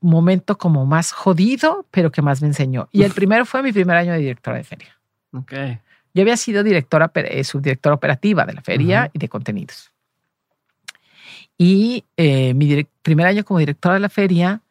momento 0.00 0.58
como 0.58 0.84
más 0.86 1.12
jodido, 1.12 1.86
pero 1.90 2.10
que 2.10 2.22
más 2.22 2.42
me 2.42 2.48
enseñó. 2.48 2.88
Y 2.90 3.04
el 3.04 3.12
primero 3.12 3.46
fue 3.46 3.62
mi 3.62 3.72
primer 3.72 3.96
año 3.96 4.12
de 4.12 4.18
directora 4.18 4.56
de 4.56 4.64
feria. 4.64 4.98
Ok. 5.32 5.52
Yo 6.14 6.22
había 6.22 6.36
sido 6.36 6.62
directora, 6.62 7.10
eh, 7.14 7.44
subdirectora 7.44 7.94
operativa 7.94 8.44
de 8.44 8.52
la 8.52 8.62
feria 8.62 9.10
y 9.12 9.18
de 9.18 9.28
contenidos. 9.28 9.91
Y 11.64 12.04
eh, 12.16 12.54
mi 12.54 12.84
primer 13.02 13.26
año 13.28 13.44
como 13.44 13.60
directora 13.60 13.94
de 13.94 14.00
la 14.00 14.08
feria, 14.08 14.62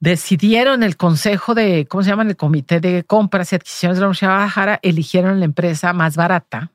decidieron 0.00 0.82
el 0.82 0.96
consejo 0.98 1.54
de, 1.54 1.86
¿cómo 1.86 2.02
se 2.02 2.10
llama? 2.10 2.22
El 2.24 2.36
comité 2.36 2.80
de 2.80 3.04
compras 3.04 3.52
y 3.52 3.56
adquisiciones 3.56 3.96
de 3.96 4.00
la 4.02 4.06
Universidad 4.08 4.28
de 4.30 4.34
Guadalajara, 4.34 4.78
eligieron 4.82 5.38
la 5.38 5.44
empresa 5.46 5.92
más 5.94 6.16
barata, 6.16 6.70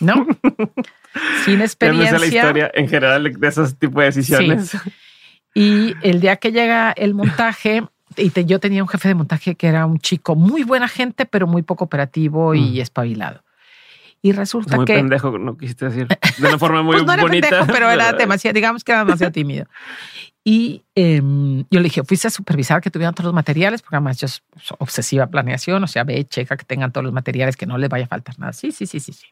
¿no? 0.00 0.26
Sin 1.44 1.54
sé 1.54 1.56
la 1.58 1.64
experiencia. 1.64 2.26
historia 2.26 2.70
en 2.72 2.88
general 2.88 3.24
de 3.24 3.48
esos 3.48 3.76
tipos 3.76 4.00
de 4.00 4.04
decisiones. 4.06 4.74
Y 5.54 5.94
el 6.02 6.20
día 6.20 6.36
que 6.36 6.50
llega 6.52 6.92
el 6.92 7.12
montaje, 7.12 7.84
y 8.16 8.30
te- 8.30 8.46
yo 8.46 8.58
tenía 8.58 8.82
un 8.82 8.88
jefe 8.88 9.08
de 9.08 9.14
montaje 9.14 9.54
que 9.54 9.66
era 9.66 9.84
un 9.84 9.98
chico 9.98 10.34
muy 10.34 10.62
buena 10.64 10.88
gente, 10.88 11.26
pero 11.26 11.46
muy 11.46 11.60
poco 11.62 11.84
operativo 11.84 12.54
y 12.54 12.78
Mm. 12.78 12.80
espabilado. 12.80 13.42
Y 14.24 14.30
resulta 14.32 14.76
Muy 14.76 14.84
que 14.84 14.94
pendejo, 14.94 15.36
no 15.36 15.56
quisiste 15.56 15.86
decir. 15.88 16.06
De 16.06 16.48
una 16.48 16.58
forma 16.58 16.82
muy 16.84 16.94
pues 16.94 17.04
no 17.06 17.12
era 17.12 17.22
bonita. 17.22 17.48
pendejo, 17.50 17.72
pero 17.72 17.90
era 17.90 18.12
demasiado, 18.18 18.54
digamos 18.54 18.84
que 18.84 18.92
era 18.92 19.04
demasiado 19.04 19.32
tímido. 19.32 19.66
Y 20.44 20.82
em, 20.94 21.60
yo 21.70 21.80
le 21.80 21.84
dije, 21.84 22.02
fuiste 22.04 22.28
a 22.28 22.30
supervisar 22.30 22.80
que 22.80 22.90
tuvieran 22.90 23.14
todos 23.14 23.26
los 23.26 23.34
materiales, 23.34 23.80
porque 23.82 23.96
además 23.96 24.18
yo 24.20 24.28
soy 24.28 24.42
obsesiva 24.78 25.26
planeación, 25.28 25.82
o 25.84 25.86
sea, 25.86 26.04
ve, 26.04 26.24
checa 26.24 26.56
que 26.56 26.64
tengan 26.64 26.90
todos 26.92 27.04
los 27.04 27.12
materiales, 27.12 27.56
que 27.56 27.66
no 27.66 27.78
les 27.78 27.88
vaya 27.88 28.04
a 28.04 28.08
faltar 28.08 28.38
nada. 28.38 28.52
Sí, 28.52 28.72
sí, 28.72 28.86
sí, 28.86 28.98
sí, 29.00 29.12
sí. 29.12 29.26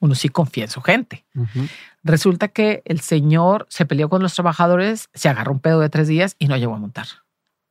Uno 0.00 0.14
sí 0.14 0.28
confía 0.28 0.64
en 0.64 0.70
su 0.70 0.80
gente. 0.80 1.24
Ujú. 1.34 1.66
Resulta 2.04 2.48
que 2.48 2.82
el 2.84 3.00
señor 3.00 3.66
se 3.68 3.84
peleó 3.84 4.08
con 4.08 4.22
los 4.22 4.32
trabajadores, 4.34 5.08
se 5.12 5.28
agarró 5.28 5.52
un 5.52 5.60
pedo 5.60 5.80
de 5.80 5.88
tres 5.90 6.08
días 6.08 6.36
y 6.38 6.46
no 6.48 6.56
llegó 6.56 6.74
a 6.74 6.78
montar. 6.78 7.06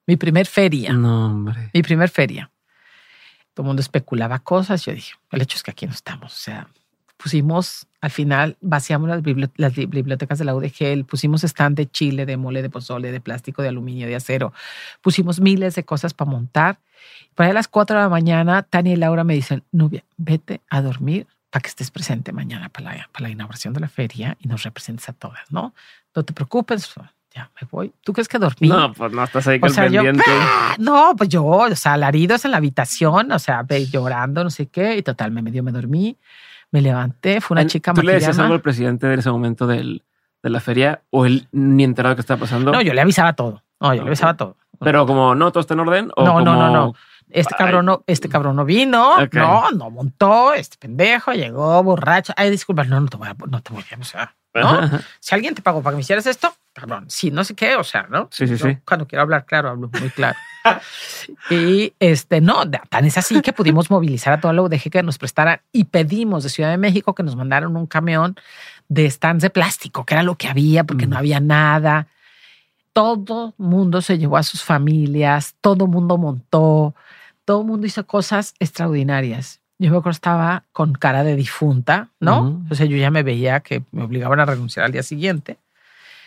Mi 0.06 0.16
primer 0.18 0.46
feria, 0.46 0.94
No, 0.94 1.28
hombre. 1.28 1.70
mi 1.74 1.82
primer 1.84 2.10
feria. 2.10 2.52
Todo 3.58 3.64
el 3.64 3.68
mundo 3.70 3.82
especulaba 3.82 4.38
cosas. 4.38 4.86
Yo 4.86 4.92
dije, 4.94 5.16
el 5.32 5.42
hecho 5.42 5.58
es 5.58 5.64
que 5.64 5.72
aquí 5.72 5.88
no 5.88 5.92
estamos. 5.92 6.32
O 6.32 6.38
sea, 6.38 6.68
pusimos, 7.18 7.88
al 8.02 8.12
final, 8.12 8.56
vaciamos 8.62 9.10
las, 9.10 9.24
bibli- 9.24 9.50
las 9.56 9.76
li- 9.76 9.88
bibliotecas 9.88 10.38
de 10.38 10.46
la 10.46 10.54
UDG, 10.54 11.04
pusimos 11.08 11.44
stand 11.44 11.76
de 11.76 11.90
chile, 11.90 12.28
de 12.28 12.38
mole, 12.38 12.62
de 12.62 12.70
pozole, 12.70 13.12
de 13.12 13.20
plástico, 13.20 13.64
de 13.64 13.70
aluminio, 13.70 14.06
de 14.06 14.16
acero. 14.16 14.54
Pusimos 15.02 15.40
miles 15.42 15.74
de 15.74 15.84
cosas 15.84 16.14
para 16.14 16.30
montar. 16.30 16.78
Para 17.34 17.50
a 17.50 17.54
las 17.54 17.68
4 17.68 17.96
de 17.98 18.04
la 18.04 18.10
mañana, 18.10 18.62
Tania 18.62 18.94
y 18.94 18.98
Laura 18.98 19.24
me 19.24 19.34
dicen, 19.34 19.64
Nubia, 19.72 20.04
vete 20.18 20.62
a 20.70 20.84
dormir 20.84 21.26
para 21.50 21.64
que 21.64 21.70
estés 21.70 21.90
presente 21.90 22.32
mañana 22.34 22.70
para 22.70 22.94
la, 22.96 23.10
para 23.12 23.24
la 23.24 23.30
inauguración 23.32 23.74
de 23.74 23.80
la 23.80 23.88
feria 23.90 24.38
y 24.40 24.48
nos 24.48 24.62
representes 24.62 25.10
a 25.10 25.14
todas, 25.14 25.52
¿no? 25.52 25.74
No 26.16 26.22
te 26.24 26.32
preocupes, 26.32 26.94
ya 27.38 27.52
me 27.62 27.68
voy. 27.72 27.94
¿Tú 28.04 28.14
crees 28.14 28.28
que 28.28 28.38
dormí? 28.40 28.68
No, 28.68 28.92
pues 28.94 29.12
no 29.12 29.24
estás 29.24 29.48
ahí 29.48 29.58
O 29.58 29.62
con 29.62 29.70
sea, 29.70 29.86
el 29.86 29.92
yo, 29.94 30.02
pendiente. 30.04 30.30
¡ah! 30.30 30.76
no, 30.80 31.14
pues 31.18 31.30
yo, 31.30 31.46
o 31.46 31.76
sea, 31.76 31.94
alaridos 31.94 32.44
en 32.46 32.52
la 32.52 32.58
habitación, 32.58 33.32
o 33.32 33.40
sea, 33.40 33.66
llorando, 33.92 34.44
no 34.44 34.50
sé 34.50 34.68
qué, 34.68 34.98
y 34.98 35.04
total, 35.04 35.32
me 35.32 35.42
medio 35.42 35.64
me 35.64 35.72
dormí, 35.72 36.18
me 36.72 36.82
levanté, 36.82 37.40
fue 37.42 37.56
una 37.56 37.62
En- 37.62 37.68
chica 37.70 37.94
¿Tú 37.94 38.02
le 38.02 38.14
decías 38.14 38.38
algo 38.40 38.54
al 38.54 38.62
presidente 38.62 39.08
de 39.08 39.16
ese 39.16 39.30
momento 39.32 39.68
del, 39.68 40.04
de 40.44 40.50
la 40.50 40.60
feria 40.60 41.02
o 41.12 41.26
él 41.26 41.48
ni 41.52 41.84
enterado 41.84 42.16
que 42.16 42.22
estaba 42.22 42.40
pasando? 42.40 42.72
No, 42.72 42.82
yo 42.82 42.94
le 42.94 43.02
avisaba 43.02 43.34
todo. 43.34 43.64
No, 43.80 43.94
yo 43.94 44.02
le 44.02 44.08
avisaba 44.10 44.36
todo. 44.36 44.58
Pero 44.80 45.06
como 45.06 45.34
no, 45.36 45.52
todo 45.52 45.62
está 45.62 45.74
en 45.76 45.80
orden. 45.82 46.12
O 46.16 46.24
No, 46.26 46.42
no, 46.42 46.56
no, 46.56 46.70
no. 46.72 46.94
Este 47.30 47.54
cabrón 47.56 47.86
no, 47.86 48.04
este 48.08 48.30
cabrón 48.30 48.56
no 48.56 48.64
vino, 48.66 49.18
no, 49.34 49.72
no 49.72 49.90
montó, 49.90 50.54
este 50.54 50.78
pendejo 50.78 51.34
llegó 51.34 51.84
borracho. 51.84 52.34
Ay, 52.38 52.50
disculpa, 52.50 52.84
no, 52.86 53.00
no 53.02 53.08
te 53.08 53.18
voy 53.18 53.28
a, 53.28 53.36
no 53.50 53.62
te 53.62 53.74
voy 53.74 53.84
a, 53.92 54.00
o 54.00 54.04
sea, 54.04 54.36
¿no? 54.54 54.90
Si 55.20 55.36
alguien 55.36 55.54
te 55.54 55.62
pagó 55.62 55.82
para 55.84 55.94
que 55.94 55.98
me 55.98 56.02
hicieras 56.02 56.26
esto, 56.26 56.54
cabrón, 56.74 57.06
sí, 57.10 57.30
no 57.30 57.44
sé 57.44 57.54
qué, 57.54 57.76
o 57.76 57.84
sea, 57.84 58.08
¿no? 58.10 58.30
Sí, 58.32 58.48
sí, 58.48 58.56
Yo 58.56 58.68
sí. 58.68 58.78
Cuando 58.86 59.08
quiero 59.08 59.24
hablar 59.24 59.46
claro, 59.46 59.70
hablo 59.70 59.90
muy 60.00 60.10
claro. 60.10 60.38
y 61.50 61.94
este, 62.00 62.42
no, 62.42 62.64
tan 62.90 63.06
es 63.06 63.18
así 63.18 63.42
que 63.42 63.54
pudimos 63.54 63.92
movilizar 63.92 64.34
a 64.34 64.40
todo 64.40 64.54
lo 64.54 64.64
UDG 64.64 64.90
que 64.90 65.04
nos 65.04 65.18
prestara 65.18 65.62
y 65.72 65.86
pedimos 65.86 66.44
de 66.44 66.50
Ciudad 66.50 66.70
de 66.72 66.78
México 66.78 67.14
que 67.14 67.24
nos 67.24 67.36
mandaron 67.36 67.76
un 67.76 67.88
camión 67.88 68.36
de 68.88 69.10
stands 69.10 69.42
de 69.44 69.50
plástico, 69.50 70.06
que 70.06 70.14
era 70.14 70.24
lo 70.24 70.36
que 70.36 70.48
había, 70.48 70.84
porque 70.86 71.08
Mm. 71.08 71.10
no 71.10 71.18
había 71.18 71.40
nada. 71.40 72.08
Todo 72.98 73.54
mundo 73.58 74.02
se 74.02 74.18
llevó 74.18 74.38
a 74.38 74.44
sus 74.44 74.64
familias, 74.64 75.54
todo 75.62 75.86
mundo 75.86 76.18
montó, 76.18 76.96
todo 77.46 77.64
mundo 77.64 77.86
hizo 77.86 78.08
cosas 78.08 78.56
extraordinarias. 78.58 79.60
Yo 79.78 79.92
me 79.92 79.98
acuerdo 79.98 80.16
estaba 80.16 80.64
con 80.72 80.94
cara 80.94 81.24
de 81.24 81.36
difunta, 81.36 82.10
¿no? 82.20 82.42
Ujú. 82.42 82.64
O 82.72 82.76
sea, 82.76 82.88
yo 82.88 82.98
ya 82.98 83.12
me 83.12 83.22
veía 83.22 83.60
que 83.60 83.84
me 83.92 84.02
obligaban 84.02 84.40
a 84.40 84.46
renunciar 84.46 84.84
al 84.88 84.92
día 84.92 85.04
siguiente, 85.04 85.60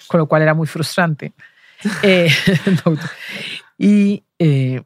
con 0.06 0.18
lo 0.20 0.26
cual 0.26 0.42
era 0.42 0.54
muy 0.54 0.68
frustrante. 0.68 1.32
Eh, 2.04 2.30
no, 2.84 2.94
y 3.78 4.22
eh, 4.38 4.82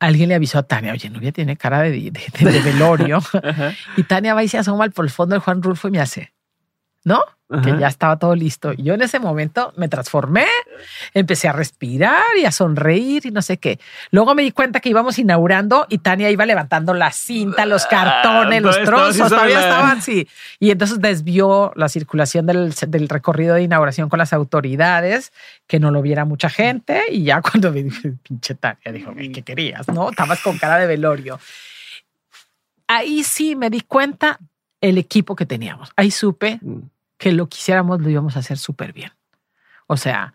alguien 0.00 0.28
le 0.28 0.34
avisó 0.34 0.58
a 0.58 0.64
Tania, 0.64 0.92
oye, 0.92 1.08
Nubia 1.08 1.32
tiene 1.32 1.56
cara 1.56 1.80
de, 1.80 1.90
de- 1.92 2.10
de- 2.10 2.52
de 2.52 2.60
velorio. 2.60 3.20
Y 3.96 4.02
Tania 4.02 4.34
va 4.34 4.42
y 4.44 4.48
se 4.48 4.58
asoma 4.58 4.88
por 4.90 5.06
el 5.06 5.10
fondo 5.12 5.34
del 5.34 5.40
Juan 5.42 5.62
Rulfo 5.62 5.88
y 5.88 5.92
me 5.92 6.00
hace, 6.00 6.34
¿no? 7.04 7.22
Que 7.50 7.70
ajá. 7.70 7.78
ya 7.78 7.88
estaba 7.88 8.18
todo 8.18 8.34
listo. 8.34 8.72
Y 8.76 8.82
yo 8.82 8.94
en 8.94 9.00
ese 9.02 9.18
momento 9.18 9.72
me 9.76 9.88
transformé, 9.88 10.46
empecé 11.14 11.48
a 11.48 11.52
respirar 11.52 12.22
y 12.38 12.44
a 12.44 12.52
sonreír 12.52 13.24
y 13.24 13.30
no 13.30 13.40
sé 13.40 13.56
qué. 13.56 13.80
Luego 14.10 14.34
me 14.34 14.42
di 14.42 14.52
cuenta 14.52 14.80
que 14.80 14.90
íbamos 14.90 15.18
inaugurando 15.18 15.86
y 15.88 15.98
Tania 15.98 16.30
iba 16.30 16.44
levantando 16.44 16.92
la 16.92 17.10
cinta, 17.10 17.64
los 17.64 17.86
cartones, 17.86 18.58
Ah, 18.58 18.66
los 18.66 18.82
trozos, 18.82 19.28
todavía 19.30 19.60
estaban 19.60 19.98
así. 19.98 20.28
Y 20.60 20.70
entonces 20.70 21.00
desvió 21.00 21.72
la 21.74 21.88
circulación 21.88 22.44
del, 22.46 22.74
del 22.88 23.08
recorrido 23.08 23.54
de 23.54 23.62
inauguración 23.62 24.08
con 24.10 24.18
las 24.18 24.32
autoridades, 24.34 25.32
que 25.66 25.80
no 25.80 25.90
lo 25.90 26.02
viera 26.02 26.24
mucha 26.26 26.50
gente. 26.50 27.04
Y 27.10 27.24
ya 27.24 27.40
cuando 27.40 27.72
me 27.72 27.82
dije, 27.82 28.12
pinche 28.22 28.54
Tania, 28.56 28.92
dijo, 28.92 29.14
¿qué 29.14 29.42
querías? 29.42 29.88
¿No? 29.88 30.10
Estabas 30.10 30.40
con 30.40 30.58
cara 30.58 30.76
de 30.76 30.86
velorio. 30.86 31.40
Ahí 32.86 33.22
sí 33.24 33.56
me 33.56 33.70
di 33.70 33.80
cuenta 33.82 34.38
el 34.80 34.98
equipo 34.98 35.34
que 35.34 35.46
teníamos. 35.46 35.90
Ahí 35.96 36.10
supe 36.10 36.58
Mm. 36.60 36.80
Que 37.18 37.32
lo 37.32 37.48
quisiéramos, 37.48 38.00
lo 38.00 38.08
íbamos 38.08 38.36
a 38.36 38.40
hacer 38.40 38.56
súper 38.58 38.92
bien. 38.92 39.12
O 39.86 39.96
sea, 39.96 40.34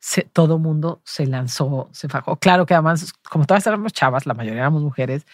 se- 0.00 0.22
todo 0.30 0.58
mundo 0.58 1.00
se 1.04 1.26
lanzó, 1.26 1.88
se 1.92 2.08
fajó. 2.10 2.36
Claro 2.36 2.66
que 2.66 2.74
además, 2.74 3.14
como 3.30 3.46
todas 3.46 3.66
éramos 3.66 3.92
chavas, 3.94 4.26
la 4.26 4.34
mayoría 4.34 4.60
éramos 4.60 4.82
mujeres, 4.82 5.26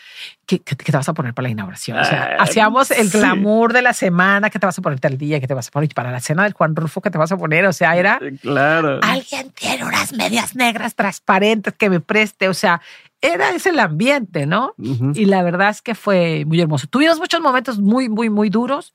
¿qué, 0.46 0.60
qué- 0.60 0.76
qué 0.76 0.92
te 0.92 0.96
vas 0.96 1.08
a 1.08 1.14
poner 1.14 1.34
para 1.34 1.44
la 1.48 1.50
inauguración? 1.50 1.98
O 1.98 2.04
sea, 2.04 2.36
Ah, 2.38 2.42
hacíamos 2.44 2.90
el 2.92 3.10
glamour 3.10 3.72
de 3.72 3.82
la 3.82 3.92
semana, 3.94 4.48
¿qué 4.50 4.60
te 4.60 4.66
vas 4.66 4.78
a 4.78 4.82
poner 4.82 5.00
tal 5.00 5.18
día? 5.18 5.40
¿Qué 5.40 5.48
te 5.48 5.54
vas 5.54 5.66
a 5.68 5.70
poner? 5.72 5.90
Y 5.90 5.94
para 5.94 6.12
la 6.12 6.20
cena 6.20 6.44
del 6.44 6.52
Juan 6.52 6.76
Rulfo, 6.76 7.00
¿qué 7.00 7.10
te 7.10 7.18
vas 7.18 7.32
a 7.32 7.36
poner? 7.36 7.66
O 7.66 7.72
sea, 7.72 7.96
era 7.96 8.20
Claro. 8.42 9.00
alguien 9.02 9.50
tiene 9.50 9.84
unas 9.84 10.12
medias 10.12 10.54
negras 10.54 10.94
transparentes 10.94 11.74
que 11.74 11.90
me 11.90 11.98
preste. 11.98 12.48
O 12.48 12.54
sea, 12.54 12.80
era 13.20 13.50
ese 13.50 13.70
el 13.70 13.80
ambiente, 13.80 14.46
¿no? 14.46 14.74
Y 15.14 15.24
la 15.24 15.42
verdad 15.42 15.70
es 15.70 15.82
que 15.82 15.94
fue 15.96 16.44
muy 16.46 16.60
hermoso. 16.60 16.86
Tuvimos 16.86 17.18
muchos 17.18 17.40
momentos 17.40 17.78
muy, 17.80 18.08
muy, 18.08 18.30
muy 18.30 18.50
duros, 18.50 18.92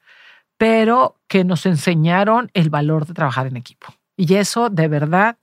pero 0.57 1.17
que 1.27 1.43
nos 1.43 1.65
enseñaron 1.65 2.49
el 2.53 2.69
valor 2.69 3.05
de 3.05 3.13
trabajar 3.13 3.47
en 3.47 3.57
equipo. 3.57 3.87
Y 4.17 4.35
eso, 4.35 4.69
de 4.69 4.87
verdad, 4.87 5.37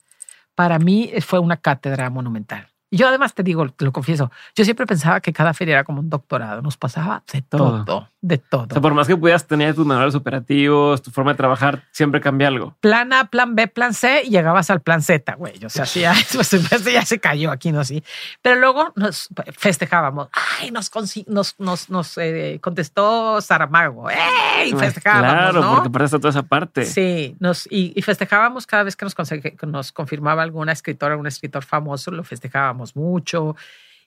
para 0.55 0.79
mí 0.79 1.11
fue 1.21 1.39
una 1.39 1.57
cátedra 1.57 2.11
monumental. 2.11 2.69
Y 2.91 2.99
yo 2.99 3.09
además 3.09 3.35
te 3.35 3.43
digo, 3.43 3.69
te 3.71 3.85
lo 3.85 3.93
confieso, 3.93 4.31
yo 4.55 4.65
siempre 4.65 4.87
pensaba 4.87 5.21
que 5.21 5.33
cada 5.33 5.55
feria 5.55 5.75
era 5.75 5.85
como 5.85 6.01
un 6.01 6.11
doctorado, 6.11 6.61
nos 6.61 6.77
pasaba 6.77 7.23
de 7.33 7.41
todo, 7.43 7.85
Todo. 7.85 8.12
De 8.23 8.39
todo. 8.39 8.67
O 8.71 8.73
sea, 8.73 8.81
por 8.81 8.95
más 8.95 9.09
que 9.09 9.17
pudieras 9.17 9.47
tener 9.47 9.75
tus 9.75 9.85
manuales 9.85 10.15
operativos, 10.15 11.03
tu 11.03 11.11
forma 11.11 11.33
de 11.33 11.37
trabajar, 11.37 11.83
siempre 11.91 12.21
cambia 12.21 12.47
algo. 12.49 12.77
plan 12.81 13.13
A, 13.13 13.25
plan 13.25 13.57
B, 13.57 13.67
plan 13.67 13.93
C 13.93 14.23
y 14.25 14.31
llegabas 14.31 14.71
al 14.71 14.81
plan 14.81 15.03
Z, 15.03 15.35
güey. 15.35 15.63
O 15.65 15.69
sea, 15.69 15.85
sí, 15.85 16.01
ya, 16.01 16.15
pues, 16.33 16.53
este 16.55 16.93
ya 16.93 17.05
se 17.05 17.19
cayó 17.19 17.51
aquí, 17.51 17.73
¿no? 17.73 17.85
Sí. 17.85 18.03
Pero 18.41 18.61
luego 18.61 18.93
nos 18.95 19.29
festejábamos. 19.59 20.29
Ay, 20.61 20.71
nos, 20.71 20.91
nos, 21.27 21.59
nos, 21.59 21.91
nos 21.91 22.19
eh, 22.19 22.59
contestó 22.63 23.41
Saramago. 23.41 24.09
¡Ey! 24.09 24.71
Y 24.71 24.73
festejábamos, 24.75 25.33
Claro, 25.33 25.61
¿no? 25.61 25.83
porque 25.83 26.05
está 26.05 26.19
toda 26.19 26.31
esa 26.31 26.43
parte. 26.45 26.85
Sí, 26.85 27.35
nos, 27.41 27.67
y, 27.71 27.93
y 27.97 28.03
festejábamos 28.03 28.67
cada 28.69 28.85
vez 28.85 28.95
que 28.95 29.05
nos, 29.05 29.17
nos 29.63 29.91
confirmaba 29.91 30.43
alguna 30.45 30.71
escritora, 30.71 31.17
un 31.17 31.27
escritor 31.27 31.65
famoso, 31.65 32.13
lo 32.13 32.23
festejábamos 32.23 32.95
mucho. 32.95 33.57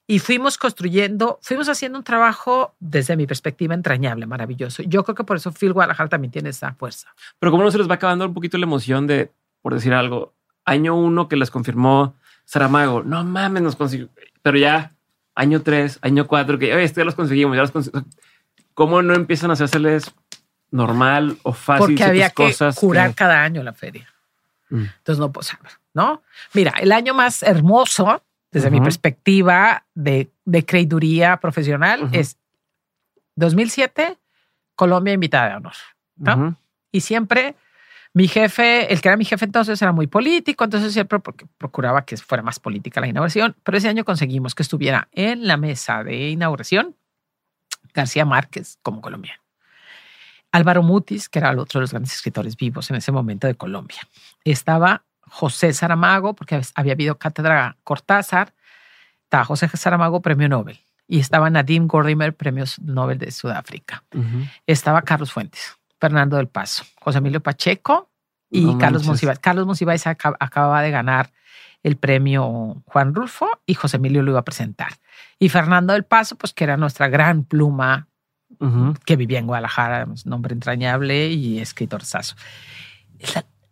Y 0.07 0.19
fuimos 0.19 0.57
construyendo, 0.57 1.39
fuimos 1.41 1.67
haciendo 1.67 1.97
un 1.97 2.03
trabajo 2.03 2.75
desde 2.79 3.15
mi 3.17 3.25
perspectiva 3.25 3.73
entrañable, 3.73 4.27
maravilloso. 4.27 4.83
Yo 4.83 5.03
creo 5.03 5.15
que 5.15 5.23
por 5.23 5.37
eso 5.37 5.51
Phil 5.51 5.73
Guadalajara 5.73 6.09
también 6.09 6.31
tiene 6.31 6.49
esa 6.49 6.73
fuerza. 6.75 7.13
Pero 7.39 7.51
como 7.51 7.63
no 7.63 7.71
se 7.71 7.79
les 7.79 7.89
va 7.89 7.95
acabando 7.95 8.25
un 8.25 8.33
poquito 8.33 8.57
la 8.59 8.65
emoción 8.65 9.07
de, 9.07 9.31
por 9.63 9.73
decir 9.73 9.93
algo, 9.93 10.33
año 10.63 10.95
uno 10.95 11.27
que 11.27 11.35
les 11.35 11.49
confirmó 11.49 12.15
Saramago, 12.45 13.01
no 13.03 13.23
mames, 13.23 13.63
nos 13.63 13.75
consiguió. 13.75 14.09
Pero 14.43 14.59
ya, 14.59 14.91
año 15.33 15.63
tres, 15.63 15.97
año 16.03 16.27
cuatro, 16.27 16.59
que, 16.59 16.73
oye, 16.75 16.83
esto 16.83 17.01
ya 17.01 17.05
los 17.05 17.15
conseguimos, 17.15 17.55
ya 17.55 17.63
los 17.63 17.71
conseguimos. 17.71 18.07
¿Cómo 18.75 19.01
no 19.01 19.15
empiezan 19.15 19.49
a 19.49 19.53
hacérseles 19.53 20.13
normal 20.69 21.37
o 21.43 21.53
fácil 21.53 21.85
Porque 21.87 22.03
había 22.03 22.29
que 22.29 22.35
cosas 22.35 22.75
curar 22.77 23.09
que- 23.09 23.15
cada 23.15 23.41
año 23.41 23.63
la 23.63 23.73
feria. 23.73 24.07
Mm. 24.69 24.83
Entonces 24.97 25.19
no 25.19 25.31
saber, 25.41 25.71
¿no? 25.93 26.21
Mira, 26.53 26.73
el 26.79 26.91
año 26.91 27.13
más 27.13 27.41
hermoso, 27.41 28.21
desde 28.55 28.71
mi 28.71 28.79
perspectiva 28.79 29.85
de, 29.95 30.31
de 30.45 30.65
creiduría 30.65 31.41
profesional, 31.41 32.07
es 32.13 32.37
2007, 33.35 34.17
Colombia 34.77 35.11
invitada 35.11 35.49
de 35.49 35.55
honor. 35.57 35.73
Y 36.89 37.01
siempre 37.01 37.57
mi 38.13 38.29
jefe, 38.29 38.93
el 38.93 39.01
que 39.01 39.09
era 39.09 39.17
mi 39.17 39.25
jefe 39.25 39.43
entonces 39.43 39.81
era 39.81 39.91
muy 39.91 40.07
político, 40.07 40.63
entonces 40.63 40.93
siempre 40.93 41.19
procuraba 41.57 42.05
que 42.05 42.15
fuera 42.15 42.41
más 42.41 42.59
política 42.61 43.01
la 43.01 43.07
inauguración, 43.07 43.57
pero 43.61 43.77
ese 43.77 43.89
año 43.89 44.05
conseguimos 44.05 44.55
que 44.55 44.63
estuviera 44.63 45.09
en 45.11 45.47
la 45.47 45.57
mesa 45.57 46.05
de 46.05 46.29
inauguración 46.29 46.95
García 47.93 48.23
Márquez 48.23 48.79
como 48.81 49.01
colombiano. 49.01 49.41
Álvaro 50.53 50.81
Mutis, 50.81 51.27
que 51.27 51.39
era 51.39 51.51
el 51.51 51.59
otro 51.59 51.79
de 51.79 51.83
los 51.83 51.91
grandes 51.91 52.13
escritores 52.13 52.55
vivos 52.55 52.89
en 52.89 52.95
ese 52.95 53.11
momento 53.11 53.47
de 53.47 53.55
Colombia. 53.55 53.99
Estaba 54.45 55.03
José 55.35 55.73
Saramago, 55.73 56.33
porque 56.33 56.61
había 56.75 56.93
habido 56.93 57.17
cátedra 57.17 57.75
Cortázar. 57.83 58.53
Estaba 59.23 59.43
José 59.43 59.67
Saramago, 59.67 60.21
premio 60.21 60.47
Nobel. 60.47 60.79
Y 61.09 61.19
estaba 61.19 61.49
Nadim 61.49 61.87
Gordimer, 61.87 62.33
premios 62.35 62.79
Nobel 62.79 63.17
de 63.17 63.31
Sudáfrica. 63.31 64.03
Estaba 64.65 65.01
Carlos 65.01 65.33
Fuentes, 65.33 65.75
Fernando 65.99 66.37
del 66.37 66.47
Paso, 66.47 66.85
José 67.01 67.17
Emilio 67.17 67.41
Pacheco 67.43 68.09
y 68.49 68.61
No 68.65 68.77
Carlos. 68.77 69.05
Monsiváis. 69.05 69.39
Carlos 69.39 69.65
Monsiváis 69.65 70.07
aca- 70.07 70.37
acababa 70.39 70.81
de 70.81 70.91
ganar 70.91 71.31
el 71.83 71.97
premio 71.97 72.81
Juan 72.85 73.13
Rulfo 73.13 73.49
y 73.65 73.73
José 73.73 73.97
Emilio 73.97 74.23
lo 74.23 74.31
iba 74.31 74.39
a 74.39 74.45
presentar. 74.45 74.93
Y 75.37 75.49
Fernando 75.49 75.91
del 75.93 76.05
Paso, 76.05 76.37
pues 76.37 76.53
que 76.53 76.63
era 76.63 76.77
nuestra 76.77 77.09
gran 77.09 77.43
pluma 77.43 78.07
que 79.05 79.17
vivía 79.17 79.39
en 79.39 79.47
Guadalajara, 79.47 80.07
nombre 80.23 80.53
entrañable 80.53 81.27
y 81.27 81.59
escritor 81.59 82.05
saso. 82.05 82.35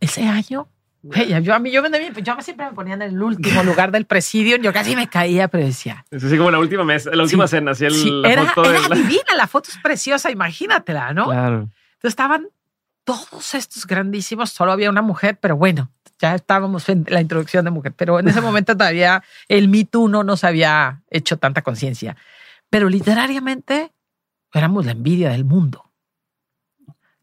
Ese 0.01 0.27
año, 0.27 0.67
güey, 1.03 1.43
yo 1.43 1.53
a 1.53 1.59
mí 1.59 1.69
yo, 1.71 1.81
me- 1.83 2.11
yo 2.23 2.41
siempre 2.41 2.65
me 2.65 2.71
ponía 2.73 2.95
en 2.95 3.01
el 3.03 3.21
último 3.21 3.61
lugar 3.63 3.91
del 3.91 4.05
presidio, 4.05 4.57
yo 4.57 4.73
casi 4.73 4.95
me 4.95 5.07
caía, 5.07 5.47
pero 5.49 5.65
decía, 5.65 6.03
Es 6.09 6.23
así 6.23 6.37
como 6.37 6.49
la 6.49 6.57
última 6.59 6.83
mesa, 6.83 7.11
la 7.13 7.21
última 7.23 7.45
Sí, 7.47 7.51
cena, 7.57 7.71
así 7.71 7.85
el, 7.85 7.93
sí, 7.93 8.09
la 8.09 8.29
era, 8.31 8.45
foto 8.47 8.69
de 8.71 8.77
era 8.77 8.87
la- 8.89 8.95
divina, 8.95 9.35
la 9.37 9.47
foto 9.47 9.69
es 9.69 9.77
preciosa, 9.77 10.31
imagínatela, 10.31 11.13
¿no? 11.13 11.25
Claro. 11.25 11.55
Entonces 11.93 12.09
estaban 12.09 12.47
todos 13.03 13.53
estos 13.53 13.85
grandísimos, 13.85 14.49
solo 14.51 14.71
había 14.71 14.89
una 14.89 15.01
mujer, 15.01 15.37
pero 15.39 15.57
bueno, 15.57 15.91
ya 16.19 16.35
estábamos 16.35 16.87
en 16.87 17.05
la 17.09 17.19
introducción 17.19 17.65
de 17.65 17.71
mujer, 17.71 17.93
pero 17.97 18.17
en 18.19 18.27
ese 18.29 18.39
momento 18.41 18.77
todavía 18.77 19.23
el 19.49 19.67
Me 19.67 19.83
Too 19.83 20.07
no 20.07 20.23
nos 20.23 20.45
había 20.45 21.01
hecho 21.09 21.37
tanta 21.37 21.61
conciencia. 21.63 22.15
Pero 22.69 22.87
literariamente 22.87 23.91
éramos 24.53 24.85
la 24.85 24.93
envidia 24.93 25.31
del 25.31 25.43
mundo. 25.43 25.91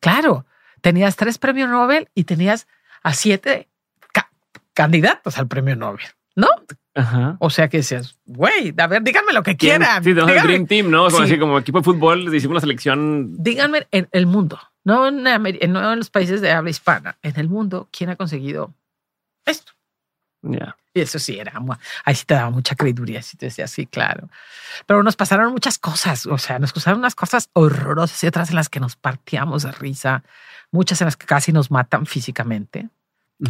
Claro, 0.01 0.45
tenías 0.83 1.17
tres 1.17 1.39
premios 1.39 1.71
Nobel 1.71 2.11
y 2.15 2.25
tenías 2.25 2.67
a 3.03 3.15
siete 3.15 3.70
candidatos 4.75 5.39
al 5.39 5.47
premio 5.49 5.77
Nobel, 5.77 6.05
¿no? 6.37 6.49
Ajá. 6.95 7.37
O 7.39 7.51
sea 7.51 7.69
que 7.69 7.79
decías, 7.79 8.17
güey, 8.27 8.75
a 8.77 8.87
ver, 8.87 9.03
díganme 9.03 9.33
lo 9.33 9.43
que 9.43 9.57
quieran. 9.57 10.03
Sí, 10.03 10.11
tenemos 10.15 10.31
el 10.33 10.43
Dream 10.43 10.67
Team, 10.67 10.91
¿no? 10.91 11.05
Como 11.05 11.19
Sí. 11.19 11.23
así 11.25 11.39
como 11.39 11.59
equipo 11.59 11.79
de 11.79 11.85
fútbol, 11.85 12.35
hicimos 12.35 12.53
una 12.55 12.61
selección. 12.61 13.37
díganme 13.43 13.87
en 13.93 14.09
el 14.13 14.27
mundo, 14.27 14.59
no 14.85 15.07
en, 15.09 15.25
Ameri- 15.25 15.67
no 15.69 15.93
en 15.93 15.99
los 15.99 16.11
países 16.11 16.41
de 16.41 16.51
habla 16.51 16.71
hispana, 16.71 17.17
en 17.23 17.39
el 17.39 17.49
mundo, 17.49 17.89
¿quién 17.93 18.11
ha 18.11 18.17
conseguido 18.17 18.75
esto? 19.47 19.73
Ya. 20.43 20.77
Y 20.93 21.03
eso 21.03 21.21
sí 21.21 21.39
era, 21.39 21.53
ahí 22.05 22.15
sí 22.17 22.25
te 22.25 22.35
daba 22.35 22.51
mucha 22.51 22.75
crediduría, 22.75 23.23
si 23.23 23.37
te 23.37 23.47
decía, 23.47 23.69
sí, 23.69 23.87
claro. 23.87 24.29
Pero 24.87 25.05
nos 25.05 25.15
pasaron 25.15 25.53
muchas 25.53 25.79
cosas, 25.79 26.27
o 26.27 26.37
sea, 26.39 26.59
nos 26.59 26.73
pasaron 26.73 26.99
unas 26.99 27.15
cosas 27.15 27.49
horrorosas 27.53 28.25
y 28.25 28.27
otras 28.27 28.51
en 28.51 28.57
las 28.57 28.69
que 28.69 28.81
nos 28.81 28.97
partíamos 28.97 29.63
de 29.63 29.71
risa, 29.71 30.25
muchas 30.73 31.01
en 31.01 31.05
las 31.05 31.17
que 31.17 31.27
casi 31.27 31.53
nos 31.53 31.71
matan 31.71 32.07
físicamente, 32.07 32.89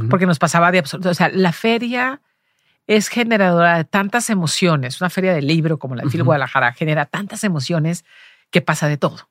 Porque 0.09 0.27
nos 0.27 0.39
pasaba 0.39 0.71
de 0.71 0.79
absoluto, 0.79 1.11
o 1.11 1.15
sea, 1.15 1.29
la 1.31 1.53
feria 1.53 2.21
es 2.87 3.09
generadora 3.09 3.77
de 3.79 3.85
tantas 3.85 4.31
emociones, 4.31 5.01
una 5.01 5.11
feria 5.11 5.33
de 5.35 5.43
libro 5.43 5.79
como 5.79 5.95
la 5.97 6.03
de 6.03 6.11
Phil 6.11 6.21
Ujú. 6.23 6.27
Guadalajara 6.27 6.73
genera 6.73 7.07
tantas 7.07 7.43
emociones 7.45 8.05
que 8.51 8.61
pasa 8.61 8.89
de 8.89 8.97
todo. 8.97 9.29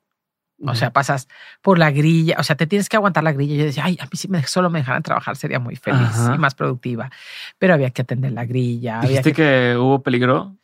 O 0.62 0.66
Ujú. 0.72 0.76
sea, 0.76 0.92
pasas 0.92 1.30
por 1.62 1.80
la 1.80 1.90
grilla, 1.92 2.36
o 2.40 2.44
sea, 2.44 2.56
te 2.58 2.68
tienes 2.68 2.90
que 2.90 2.98
aguantar 2.98 3.24
la 3.24 3.32
grilla. 3.32 3.56
Yo 3.56 3.64
decía, 3.66 3.86
ay, 3.86 3.98
a 4.02 4.06
mí 4.06 4.12
si 4.16 4.28
me, 4.28 4.44
solo 4.44 4.70
me 4.70 4.80
dejaran 4.80 5.04
trabajar 5.04 5.38
sería 5.38 5.60
muy 5.60 5.78
feliz 5.78 6.02
Ajá. 6.02 6.36
y 6.36 6.38
más 6.38 6.56
productiva. 6.56 7.10
Pero 7.58 7.74
había 7.74 7.90
que 7.92 8.02
atender 8.02 8.34
la 8.34 8.44
grilla. 8.46 9.00
¿Dijiste 9.02 9.32
que, 9.32 9.36
que 9.72 9.78
hubo 9.78 10.02
peligro? 10.02 10.56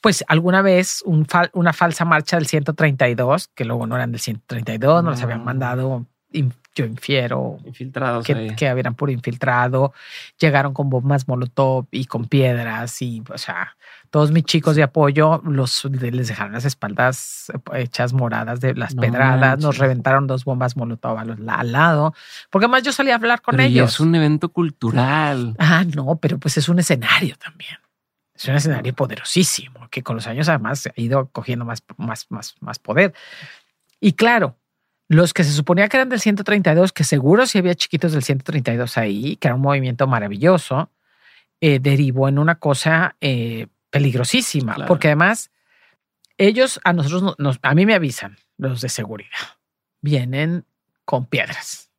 pues 0.00 0.24
alguna 0.28 0.62
vez 0.62 1.02
un 1.04 1.26
fal- 1.26 1.50
una 1.52 1.72
falsa 1.72 2.04
marcha 2.04 2.36
del 2.36 2.46
132, 2.46 3.48
que 3.54 3.64
luego 3.64 3.86
no 3.86 3.94
eran 3.96 4.10
del 4.10 4.20
132, 4.20 5.04
no 5.04 5.10
les 5.10 5.22
habían 5.22 5.44
mandado, 5.44 6.06
yo 6.76 6.84
infiero, 6.84 7.58
Infiltrados 7.64 8.26
que, 8.26 8.54
eran 8.60 8.94
puro 8.94 9.10
infiltrado, 9.10 9.94
llegaron 10.38 10.74
con 10.74 10.90
bombas 10.90 11.26
molotov 11.26 11.86
y 11.90 12.04
con 12.04 12.26
piedras 12.26 13.00
y, 13.00 13.24
o 13.32 13.38
sea, 13.38 13.76
todos 14.10 14.30
mis 14.30 14.44
chicos 14.44 14.76
de 14.76 14.82
apoyo 14.82 15.40
los 15.44 15.86
les 15.86 16.28
dejaron 16.28 16.52
las 16.52 16.66
espaldas 16.66 17.50
hechas 17.72 18.12
moradas 18.12 18.60
de 18.60 18.74
las 18.74 18.94
No 18.94 19.00
pedradas, 19.00 19.58
nos 19.58 19.78
reventaron 19.78 20.26
dos 20.26 20.44
bombas 20.44 20.76
molotov 20.76 21.18
a 21.18 21.24
los- 21.24 21.38
al 21.48 21.72
lado, 21.72 22.14
porque 22.50 22.66
además 22.66 22.82
yo 22.82 22.92
salí 22.92 23.10
a 23.10 23.14
hablar 23.14 23.40
con 23.40 23.56
Pero 23.56 23.66
ellos. 23.66 23.94
Es 23.94 24.00
un 24.00 24.14
evento 24.14 24.50
cultural. 24.50 25.56
Ah, 25.58 25.82
no, 25.94 26.16
pero 26.16 26.38
pues 26.38 26.58
es 26.58 26.68
un 26.68 26.78
escenario 26.78 27.36
también. 27.36 27.78
Es 28.34 28.44
un 28.48 28.54
escenario 28.54 28.94
poderosísimo, 28.94 29.88
que 29.90 30.02
con 30.02 30.14
los 30.16 30.26
años 30.26 30.50
además 30.50 30.86
ha 30.86 31.00
ido 31.00 31.30
cogiendo 31.32 31.64
más, 31.64 31.82
más, 31.96 32.26
más, 32.28 32.54
más 32.60 32.78
poder. 32.78 33.14
Y 33.98 34.12
claro, 34.12 34.58
los 35.08 35.32
que 35.32 35.44
se 35.44 35.52
suponía 35.52 35.88
que 35.88 35.96
eran 35.98 36.08
del 36.08 36.20
132, 36.20 36.92
que 36.92 37.04
seguro 37.04 37.46
sí 37.46 37.58
había 37.58 37.74
chiquitos 37.74 38.12
del 38.12 38.22
132 38.22 38.98
ahí, 38.98 39.36
que 39.36 39.48
era 39.48 39.54
un 39.54 39.60
movimiento 39.60 40.06
maravilloso, 40.06 40.90
eh, 41.60 41.78
derivó 41.78 42.28
en 42.28 42.38
una 42.38 42.56
cosa 42.56 43.16
eh, 43.20 43.68
peligrosísima, 43.90 44.74
Claro. 44.74 44.88
porque 44.88 45.08
además 45.08 45.50
ellos 46.38 46.80
a 46.84 46.92
nosotros, 46.92 47.22
no- 47.22 47.34
nos, 47.38 47.58
a 47.62 47.74
mí 47.74 47.86
me 47.86 47.94
avisan, 47.94 48.36
los 48.58 48.80
de 48.80 48.88
seguridad, 48.88 49.30
vienen 50.02 50.64
con 51.04 51.26
piedras, 51.26 51.90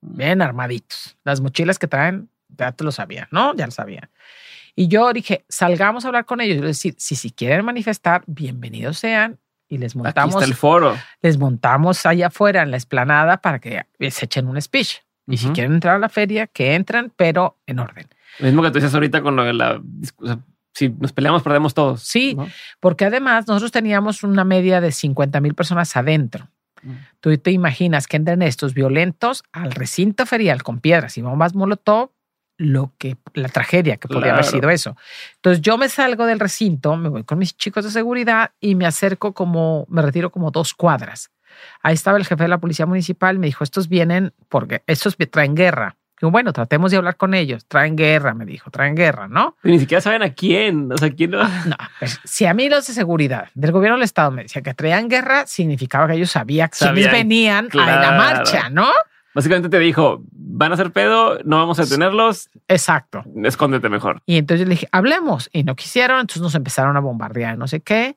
bien 0.00 0.42
armaditos. 0.42 1.16
Las 1.24 1.40
mochilas 1.40 1.78
que 1.78 1.86
traen, 1.86 2.28
ya 2.48 2.72
te 2.72 2.84
lo 2.84 2.92
sabían, 2.92 3.28
¿no? 3.30 3.54
Ya 3.54 3.66
lo 3.66 3.72
sabían. 3.72 4.10
Y 4.74 4.88
yo 4.88 5.12
dije, 5.12 5.44
salgamos 5.48 6.04
a 6.04 6.08
hablar 6.08 6.26
con 6.26 6.40
ellos. 6.40 6.56
Es 6.58 6.62
decir, 6.62 6.94
si, 6.98 7.16
si 7.16 7.30
quieren 7.30 7.64
manifestar, 7.64 8.22
bienvenidos 8.26 8.98
sean. 8.98 9.38
Y 9.68 9.78
les 9.78 9.92
Aquí 9.92 9.98
montamos, 9.98 10.34
está 10.36 10.44
el 10.44 10.54
foro. 10.54 10.96
les 11.22 11.38
montamos 11.38 12.06
allá 12.06 12.28
afuera 12.28 12.62
en 12.62 12.70
la 12.70 12.76
esplanada 12.76 13.38
para 13.38 13.58
que 13.58 13.84
se 14.10 14.24
echen 14.26 14.46
un 14.46 14.60
speech. 14.60 14.98
Y 15.26 15.38
si 15.38 15.46
Ujú. 15.46 15.54
quieren 15.54 15.74
entrar 15.74 15.96
a 15.96 15.98
la 15.98 16.08
feria, 16.08 16.46
que 16.46 16.74
entren, 16.74 17.12
pero 17.16 17.58
en 17.66 17.80
orden. 17.80 18.06
Lo 18.38 18.46
mismo 18.46 18.62
que 18.62 18.68
tú 18.68 18.74
decías 18.74 18.94
ahorita 18.94 19.22
con 19.22 19.34
lo 19.34 19.42
de 19.44 19.52
la. 19.54 19.80
si 20.72 20.88
nos 20.90 21.12
peleamos, 21.12 21.42
perdemos 21.42 21.74
todos. 21.74 22.02
Sí. 22.02 22.34
¿no? 22.36 22.48
Porque 22.80 23.06
además 23.06 23.48
nosotros 23.48 23.72
teníamos 23.72 24.22
una 24.22 24.44
media 24.44 24.80
de 24.80 24.92
50 24.92 25.40
mil 25.40 25.54
personas 25.54 25.96
adentro. 25.96 26.48
Mm. 26.82 26.92
Tú 27.20 27.36
te 27.38 27.50
imaginas 27.50 28.06
que 28.06 28.18
entren 28.18 28.42
estos 28.42 28.72
violentos 28.74 29.42
al 29.52 29.72
recinto 29.72 30.26
ferial 30.26 30.62
con 30.62 30.78
piedras 30.80 31.16
y 31.18 31.22
bombas 31.22 31.54
molotov, 31.54 32.10
lo 32.58 32.92
que 32.98 33.16
la 33.34 33.48
tragedia 33.48 33.96
que 33.98 34.08
podría 34.08 34.32
haber 34.32 34.44
Claro. 34.44 34.56
sido 34.58 34.70
eso. 34.70 34.96
Entonces 35.36 35.60
yo 35.62 35.76
me 35.78 35.88
salgo 35.88 36.26
del 36.26 36.40
recinto, 36.40 36.96
me 36.96 37.08
voy 37.08 37.24
con 37.24 37.38
mis 37.38 37.56
chicos 37.56 37.84
de 37.84 37.90
seguridad 37.90 38.52
y 38.60 38.74
me 38.74 38.86
acerco 38.86 39.32
como, 39.34 39.86
me 39.88 40.02
retiro 40.02 40.30
como 40.30 40.50
dos 40.50 40.72
cuadras. 40.74 41.30
Ahí 41.82 41.94
estaba 41.94 42.18
el 42.18 42.26
jefe 42.26 42.42
de 42.44 42.48
la 42.48 42.58
policía 42.58 42.86
municipal, 42.86 43.38
me 43.38 43.46
dijo, 43.46 43.64
estos 43.64 43.88
vienen 43.88 44.32
porque 44.48 44.82
estos 44.86 45.16
traen 45.30 45.54
guerra. 45.54 45.96
Digo, 46.20 46.30
bueno, 46.30 46.54
tratemos 46.54 46.90
de 46.90 46.96
hablar 46.96 47.16
con 47.16 47.34
ellos. 47.34 47.66
Traen 47.66 47.94
guerra, 47.94 48.32
me 48.32 48.46
dijo, 48.46 48.70
traen 48.70 48.94
guerra, 48.94 49.28
¿no? 49.28 49.54
Y 49.62 49.72
ni 49.72 49.78
siquiera 49.80 50.00
saben 50.00 50.22
a 50.22 50.32
quién. 50.32 50.90
O 50.90 50.96
sea, 50.96 51.10
quién 51.10 51.32
no. 51.32 51.46
No, 51.66 51.76
pues, 51.98 52.18
si 52.24 52.46
a 52.46 52.54
mí 52.54 52.70
los 52.70 52.86
de 52.86 52.94
seguridad 52.94 53.48
del 53.54 53.70
gobierno 53.72 53.96
del 53.98 54.04
Estado 54.04 54.30
me 54.30 54.44
decían 54.44 54.64
que 54.64 54.72
traían 54.72 55.08
guerra, 55.08 55.46
significaba 55.46 56.06
que 56.06 56.14
ellos 56.14 56.30
sabían 56.30 56.70
quiénes 56.70 57.04
Sabían, 57.04 57.12
venían 57.12 57.66
a 57.66 57.68
claro. 57.68 58.00
la 58.00 58.12
marcha, 58.12 58.70
¿no? 58.70 58.88
Básicamente 59.36 59.68
te 59.68 59.78
dijo, 59.78 60.22
van 60.30 60.70
a 60.70 60.76
hacer 60.76 60.92
pedo, 60.92 61.38
no 61.44 61.58
vamos 61.58 61.78
a 61.78 61.82
detenerlos, 61.82 62.48
Exacto. 62.68 63.22
escóndete 63.44 63.90
mejor. 63.90 64.22
Y 64.24 64.38
entonces 64.38 64.66
le 64.66 64.76
dije, 64.76 64.88
hablemos. 64.92 65.50
Y 65.52 65.62
no 65.62 65.76
quisieron, 65.76 66.20
entonces 66.20 66.40
nos 66.40 66.54
empezaron 66.54 66.96
a 66.96 67.00
bombardear, 67.00 67.58
no 67.58 67.68
sé 67.68 67.82
qué. 67.82 68.16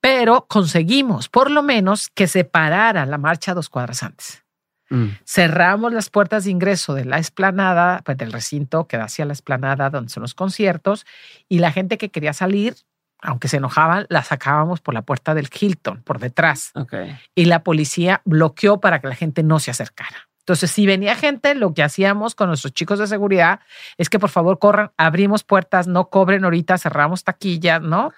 Pero 0.00 0.46
conseguimos, 0.48 1.28
por 1.28 1.52
lo 1.52 1.62
menos, 1.62 2.08
que 2.08 2.26
se 2.26 2.42
parara 2.42 3.06
la 3.06 3.16
marcha 3.16 3.54
dos 3.54 3.68
cuadras 3.68 4.02
antes. 4.02 4.42
Mm. 4.90 5.10
Cerramos 5.24 5.92
las 5.92 6.10
puertas 6.10 6.42
de 6.42 6.50
ingreso 6.50 6.94
de 6.94 7.04
la 7.04 7.18
esplanada, 7.18 8.02
pues 8.04 8.16
del 8.16 8.32
recinto 8.32 8.88
que 8.88 8.96
da 8.96 9.04
hacia 9.04 9.24
la 9.24 9.34
esplanada 9.34 9.88
donde 9.88 10.10
son 10.10 10.22
los 10.22 10.34
conciertos, 10.34 11.06
y 11.48 11.60
la 11.60 11.70
gente 11.70 11.96
que 11.96 12.08
quería 12.08 12.32
salir, 12.32 12.74
aunque 13.22 13.46
se 13.46 13.58
enojaban, 13.58 14.06
la 14.08 14.24
sacábamos 14.24 14.80
por 14.80 14.94
la 14.94 15.02
puerta 15.02 15.32
del 15.32 15.48
Hilton, 15.48 16.02
por 16.02 16.18
detrás. 16.18 16.72
Ok. 16.74 16.94
Y 17.36 17.44
la 17.44 17.62
policía 17.62 18.20
bloqueó 18.24 18.80
para 18.80 19.00
que 19.00 19.06
la 19.06 19.14
gente 19.14 19.44
no 19.44 19.60
se 19.60 19.70
acercara. 19.70 20.26
Entonces, 20.46 20.70
si 20.70 20.86
venía 20.86 21.16
gente, 21.16 21.56
lo 21.56 21.74
que 21.74 21.82
hacíamos 21.82 22.36
con 22.36 22.46
nuestros 22.46 22.72
chicos 22.72 23.00
de 23.00 23.08
seguridad 23.08 23.58
es 23.98 24.08
que 24.08 24.20
por 24.20 24.30
favor 24.30 24.60
corran, 24.60 24.92
abrimos 24.96 25.42
puertas, 25.42 25.88
no 25.88 26.08
cobren 26.08 26.44
ahorita, 26.44 26.78
cerramos 26.78 27.24
taquillas, 27.24 27.82
¿no? 27.82 28.12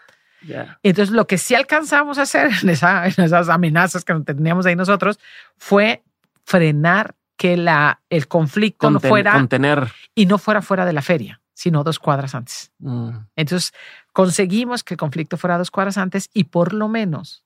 Ya. 0.47 0.79
Entonces, 0.83 1.15
lo 1.15 1.27
que 1.27 1.39
sí 1.39 1.55
alcanzamos 1.55 2.19
a 2.19 2.23
hacer 2.23 2.51
en, 2.63 2.69
esa- 2.69 3.07
en 3.07 3.15
esas 3.25 3.49
amenazas 3.49 4.05
que 4.05 4.13
teníamos 4.21 4.67
ahí 4.67 4.77
nosotros 4.77 5.19
fue 5.57 6.03
frenar 6.45 7.15
que 7.39 7.57
la, 7.57 8.03
el 8.11 8.29
conflicto 8.29 8.91
no 8.91 9.01
fuera 9.01 9.33
Contener. 9.33 9.89
y 10.15 10.27
no 10.27 10.37
fuera 10.37 10.61
fuera 10.61 10.85
de 10.85 10.93
la 10.93 11.01
feria, 11.03 11.41
sino 11.55 11.83
dos 11.83 11.99
cuadras 11.99 12.35
antes. 12.35 12.73
Mm. 12.79 13.11
Entonces, 13.37 13.73
conseguimos 14.13 14.85
que 14.85 14.95
el 14.95 14.99
conflicto 14.99 15.39
fuera 15.39 15.57
dos 15.57 15.71
cuadras 15.71 15.97
antes 15.97 16.29
y 16.35 16.45
por 16.45 16.75
lo 16.75 16.89
menos 16.89 17.43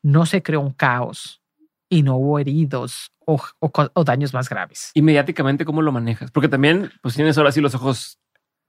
no 0.00 0.26
se 0.26 0.42
creó 0.44 0.60
un 0.60 0.72
caos 0.72 1.42
y 1.88 2.02
no 2.04 2.16
hubo 2.16 2.38
heridos 2.38 3.10
o, 3.26 3.38
o 3.58 3.70
co- 3.70 3.90
o 3.92 4.04
daños 4.04 4.32
más 4.32 4.48
graves. 4.48 4.90
Y 4.94 5.02
mediáticamente, 5.02 5.64
¿cómo 5.66 5.82
lo 5.82 5.92
manejas? 5.92 6.30
Porque 6.30 6.48
también, 6.48 6.90
pues 7.02 7.14
tienes 7.14 7.36
ahora 7.36 7.52
sí 7.52 7.60
los 7.60 7.74
ojos 7.74 8.18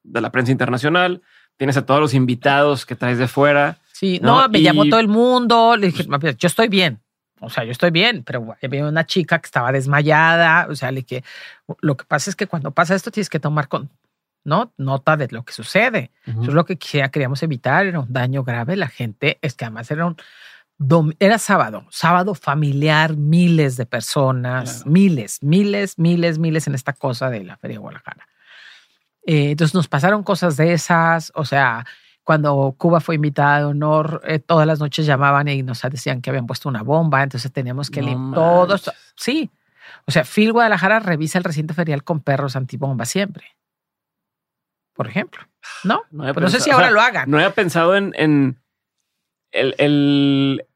de 0.04 0.20
la 0.20 0.32
prensa 0.32 0.52
internacional, 0.52 1.22
tienes 1.56 1.78
a 1.78 1.86
todos 1.86 2.00
los 2.02 2.14
invitados 2.14 2.86
que 2.86 2.96
traes 2.96 3.18
de 3.18 3.28
fuera. 3.28 3.78
Sí, 3.94 4.20
No, 4.22 4.42
no, 4.42 4.50
me 4.50 4.60
y- 4.60 4.64
llamó 4.64 4.86
todo 4.90 5.00
el 5.00 5.08
mundo, 5.08 5.76
le 5.78 5.88
dije, 5.88 6.06
"Mira, 6.08 6.32
yo 6.32 6.48
estoy 6.48 6.68
bien. 6.68 7.00
O 7.40 7.50
sea, 7.52 7.64
yo 7.64 7.72
estoy 7.72 7.92
bien, 7.92 8.24
pero 8.24 8.56
había 8.64 8.86
una 8.88 9.06
chica 9.06 9.38
que 9.40 9.46
estaba 9.46 9.72
desmayada. 9.72 10.68
O 10.70 10.76
sea, 10.76 10.92
le 10.92 11.02
dije, 11.02 11.24
lo 11.82 11.96
que 11.96 12.04
pasa 12.06 12.30
es 12.32 12.36
que 12.36 12.48
cuando 12.48 12.72
pasa 12.72 12.96
esto 12.96 13.12
tienes 13.12 13.30
que 13.30 13.40
tomar 13.40 13.68
con, 13.68 13.90
¿no? 14.44 14.74
nota 14.78 15.18
de 15.18 15.28
lo 15.30 15.44
que 15.44 15.54
sucede. 15.54 16.10
Eso 16.26 16.42
es 16.42 16.54
lo 16.54 16.66
que 16.66 16.78
quería- 16.78 17.10
queríamos 17.10 17.44
evitar, 17.44 17.86
era 17.86 18.00
un 18.00 18.12
daño 18.12 18.44
grave. 18.44 18.76
La 18.76 18.88
gente, 18.88 19.38
es 19.44 19.54
que 19.54 19.66
además 19.66 19.92
era 19.92 20.08
un, 20.08 20.18
era 21.20 21.40
sábado, 21.40 21.86
sábado 21.90 22.36
familiar, 22.36 23.16
miles 23.18 23.78
de 23.78 23.86
personas, 23.86 24.76
Claro. 24.78 24.92
miles, 24.92 25.42
miles, 25.42 25.98
miles, 25.98 26.38
miles 26.40 26.68
en 26.68 26.76
esta 26.76 26.94
cosa 26.94 27.30
de 27.30 27.44
la 27.44 27.58
Feria 27.58 27.76
de 27.76 27.80
Guadalajara. 27.80 28.28
Eh, 29.26 29.52
entonces 29.52 29.74
nos 29.74 29.88
pasaron 29.88 30.24
cosas 30.24 30.56
de 30.56 30.74
esas, 30.74 31.32
o 31.36 31.46
sea, 31.46 31.86
cuando 32.24 32.76
Cuba 32.78 33.00
fue 33.00 33.16
invitada 33.16 33.60
de 33.60 33.66
honor, 33.66 34.22
eh, 34.26 34.40
todas 34.40 34.68
las 34.68 34.80
noches 34.80 35.06
llamaban 35.06 35.48
y 35.48 35.64
nos 35.64 35.82
decían 35.82 36.22
que 36.22 36.30
habían 36.30 36.46
puesto 36.46 36.70
una 36.70 36.84
bomba, 36.84 37.24
entonces 37.24 37.52
teníamos 37.52 37.90
que 37.90 38.02
No 38.02 38.08
limpiar 38.08 38.36
todos. 38.36 38.92
Sí, 39.16 39.50
o 40.06 40.12
sea, 40.12 40.24
Phil 40.26 40.54
Guadalajara 40.54 41.00
revisa 41.00 41.38
el 41.38 41.44
recinto 41.44 41.74
ferial 41.74 42.04
con 42.04 42.20
perros 42.22 42.56
antibomba 42.56 43.06
siempre. 43.06 43.56
Por 44.94 45.08
ejemplo, 45.08 45.42
¿no? 45.84 46.04
No 46.12 46.34
Pues 46.34 46.44
no 46.44 46.50
sé 46.50 46.60
si 46.60 46.70
o 46.70 46.74
ahora 46.74 46.88
sea, 46.88 46.94
lo 46.94 47.02
hagan. 47.02 47.30
No 47.30 47.38
había 47.38 47.54
pensado 47.54 47.96
en, 47.96 48.14
en 48.18 48.62
el, 49.52 49.76
el, 49.78 50.67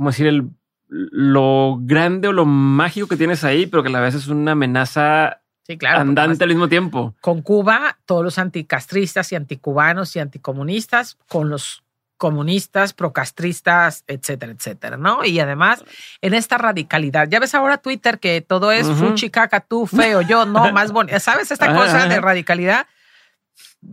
¿cómo 0.00 0.08
decir? 0.08 0.28
El, 0.28 0.48
lo 0.88 1.76
grande 1.82 2.28
o 2.28 2.32
lo 2.32 2.46
mágico 2.46 3.06
que 3.06 3.18
tienes 3.18 3.44
ahí, 3.44 3.66
pero 3.66 3.82
que 3.82 3.90
a 3.90 3.92
la 3.92 4.00
vez 4.00 4.14
es 4.14 4.28
una 4.28 4.52
amenaza 4.52 5.42
Sí, 5.66 5.76
claro. 5.76 6.00
andante 6.00 6.42
al 6.42 6.48
mismo 6.48 6.70
tiempo. 6.70 7.14
Con 7.20 7.42
Cuba, 7.42 7.98
todos 8.06 8.24
los 8.24 8.38
anticastristas 8.38 9.30
y 9.30 9.36
anticubanos 9.36 10.16
y 10.16 10.20
anticomunistas, 10.20 11.18
con 11.28 11.50
los 11.50 11.84
comunistas, 12.16 12.94
procastristas, 12.94 14.04
etcétera, 14.06 14.52
etcétera, 14.52 14.96
¿no? 14.96 15.22
Y 15.22 15.38
además, 15.38 15.84
en 16.22 16.32
esta 16.32 16.56
radicalidad, 16.56 17.28
ya 17.28 17.40
ves 17.40 17.54
ahora 17.54 17.76
Twitter 17.76 18.18
que 18.18 18.40
todo 18.40 18.72
es 18.72 18.86
Ujú. 18.86 19.08
fuchi, 19.08 19.28
caca, 19.28 19.60
tú, 19.60 19.86
feo, 19.86 20.22
yo, 20.22 20.46
no, 20.46 20.72
más 20.72 20.92
bonito. 20.92 21.20
¿Sabes 21.20 21.50
esta 21.50 21.74
cosa 21.74 22.06
de 22.08 22.18
radicalidad? 22.22 22.86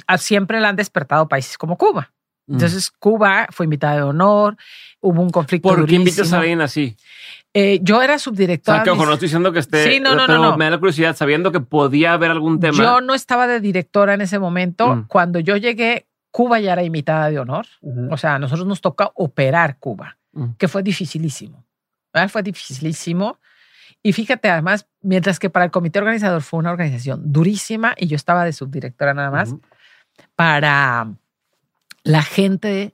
Ah, 0.07 0.17
Siempre 0.17 0.61
la 0.61 0.69
han 0.69 0.77
despertado 0.77 1.27
países 1.27 1.57
como 1.57 1.77
Cuba. 1.77 2.11
Mm. 2.47 2.53
Entonces, 2.53 2.89
Cuba 2.91 3.47
fue 3.51 3.65
invitada 3.65 3.97
de 3.97 4.03
honor, 4.03 4.55
hubo 5.01 5.21
un 5.21 5.29
conflicto 5.29 5.69
¿Por 5.69 5.85
qué 5.85 5.95
invitas 5.95 6.31
a 6.33 6.39
alguien 6.39 6.61
así? 6.61 6.95
Eh, 7.53 7.79
yo 7.81 8.01
era 8.01 8.15
O 8.15 8.19
subdirectora. 8.19 8.77
sea, 8.79 8.83
que 8.83 8.89
ojo, 8.91 9.05
no 9.05 9.13
estoy 9.13 9.27
diciendo 9.27 9.51
que 9.51 9.59
esté, 9.59 9.91
Sí, 9.91 9.99
no, 9.99 10.15
no, 10.15 10.25
pero 10.27 10.39
no. 10.39 10.57
me 10.57 10.65
da 10.65 10.71
la 10.71 10.77
curiosidad 10.79 11.15
sabiendo 11.15 11.51
que 11.51 11.59
podía 11.59 12.13
haber 12.13 12.31
algún 12.31 12.59
tema. 12.59 12.77
Yo 12.77 13.01
no 13.01 13.13
estaba 13.13 13.47
de 13.47 13.59
directora 13.59 14.13
en 14.13 14.21
ese 14.21 14.37
momento. 14.39 14.95
Mm. 14.95 15.07
Cuando 15.07 15.39
yo 15.39 15.57
llegué, 15.57 16.07
Cuba 16.29 16.59
ya 16.59 16.73
era 16.73 16.83
invitada 16.83 17.29
de 17.31 17.39
honor. 17.39 17.65
O 18.11 18.17
sea, 18.17 18.35
a 18.35 18.39
nosotros 18.39 18.67
nos 18.67 18.81
toca 18.81 19.11
operar 19.15 19.77
Cuba, 19.79 20.17
Mm. 20.33 20.51
que 20.57 20.67
fue 20.67 20.83
dificilísimo. 20.83 21.65
¿verdad? 22.13 22.29
Fue 22.29 22.43
dificilísimo. 22.43 23.39
Y 24.03 24.13
fíjate, 24.13 24.49
además, 24.49 24.87
mientras 25.01 25.39
que 25.39 25.49
para 25.49 25.65
el 25.65 25.71
comité 25.71 25.99
organizador 25.99 26.41
fue 26.41 26.59
una 26.59 26.71
organización 26.71 27.21
durísima 27.31 27.95
y 27.97 28.07
yo 28.07 28.15
estaba 28.15 28.45
de 28.45 28.53
subdirectora 28.53 29.13
nada 29.15 29.31
más, 29.31 29.55
para 30.35 31.07
la 32.03 32.21
gente 32.23 32.93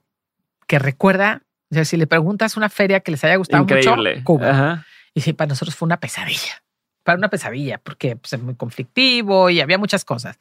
que 0.66 0.78
recuerda, 0.78 1.42
o 1.70 1.74
sea, 1.74 1.84
si 1.84 1.96
le 1.96 2.06
preguntas 2.06 2.56
una 2.56 2.68
feria 2.68 3.00
que 3.00 3.10
les 3.10 3.22
haya 3.24 3.36
gustado 3.36 3.62
Increíble. 3.62 4.12
mucho, 4.14 4.24
Cuba. 4.24 4.50
Ajá. 4.50 4.86
Y 5.14 5.20
sí, 5.20 5.32
para 5.32 5.48
nosotros 5.48 5.74
fue 5.76 5.86
una 5.86 5.98
pesadilla. 5.98 6.62
Para 7.04 7.18
una 7.18 7.28
pesadilla, 7.28 7.78
porque 7.78 8.16
pues, 8.16 8.32
es 8.32 8.40
muy 8.40 8.54
conflictivo 8.54 9.50
y 9.50 9.60
había 9.60 9.76
muchas 9.78 10.04
cosas. 10.04 10.38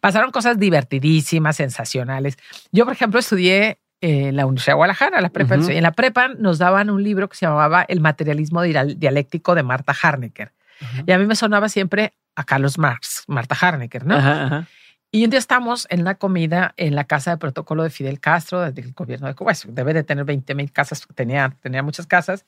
Pasaron 0.00 0.30
cosas 0.30 0.58
divertidísimas, 0.58 1.56
sensacionales. 1.56 2.36
Yo, 2.72 2.84
por 2.84 2.94
ejemplo, 2.94 3.20
estudié 3.20 3.78
en 4.00 4.36
la 4.36 4.46
Universidad 4.46 4.72
de 4.72 4.76
Guadalajara, 4.76 5.20
la 5.20 5.28
prepa. 5.28 5.56
Ujú. 5.56 5.70
En 5.70 5.82
la 5.82 5.92
prepa 5.92 6.28
nos 6.28 6.58
daban 6.58 6.88
un 6.88 7.02
libro 7.02 7.28
que 7.28 7.36
se 7.36 7.46
llamaba 7.46 7.84
El 7.88 8.00
materialismo 8.00 8.62
dial- 8.62 8.98
dialéctico 8.98 9.54
de 9.54 9.62
Marta 9.64 9.94
Harnecker. 10.00 10.52
Ajá. 10.80 11.02
Y 11.06 11.12
a 11.12 11.18
mí 11.18 11.26
me 11.26 11.34
sonaba 11.36 11.68
siempre 11.68 12.14
a 12.36 12.44
Carlos 12.44 12.78
Marx, 12.78 13.24
Marta 13.26 13.56
Harnecker, 13.60 14.06
¿no? 14.06 14.16
Ajá, 14.16 14.44
ajá. 14.44 14.66
Y 15.10 15.24
un 15.24 15.30
día 15.30 15.38
estamos 15.38 15.86
en 15.88 16.02
una 16.02 16.16
comida 16.16 16.74
en 16.76 16.94
la 16.94 17.04
casa 17.04 17.30
de 17.30 17.36
protocolo 17.38 17.82
de 17.82 17.88
Fidel 17.90 18.20
Castro, 18.20 18.70
del 18.70 18.92
gobierno 18.92 19.26
de 19.26 19.34
Cuba. 19.34 19.52
Eso 19.52 19.68
debe 19.72 19.94
de 19.94 20.02
tener 20.02 20.24
20 20.26 20.54
mil 20.54 20.70
casas, 20.70 21.06
tenía, 21.14 21.54
tenía 21.62 21.82
muchas 21.82 22.06
casas. 22.06 22.44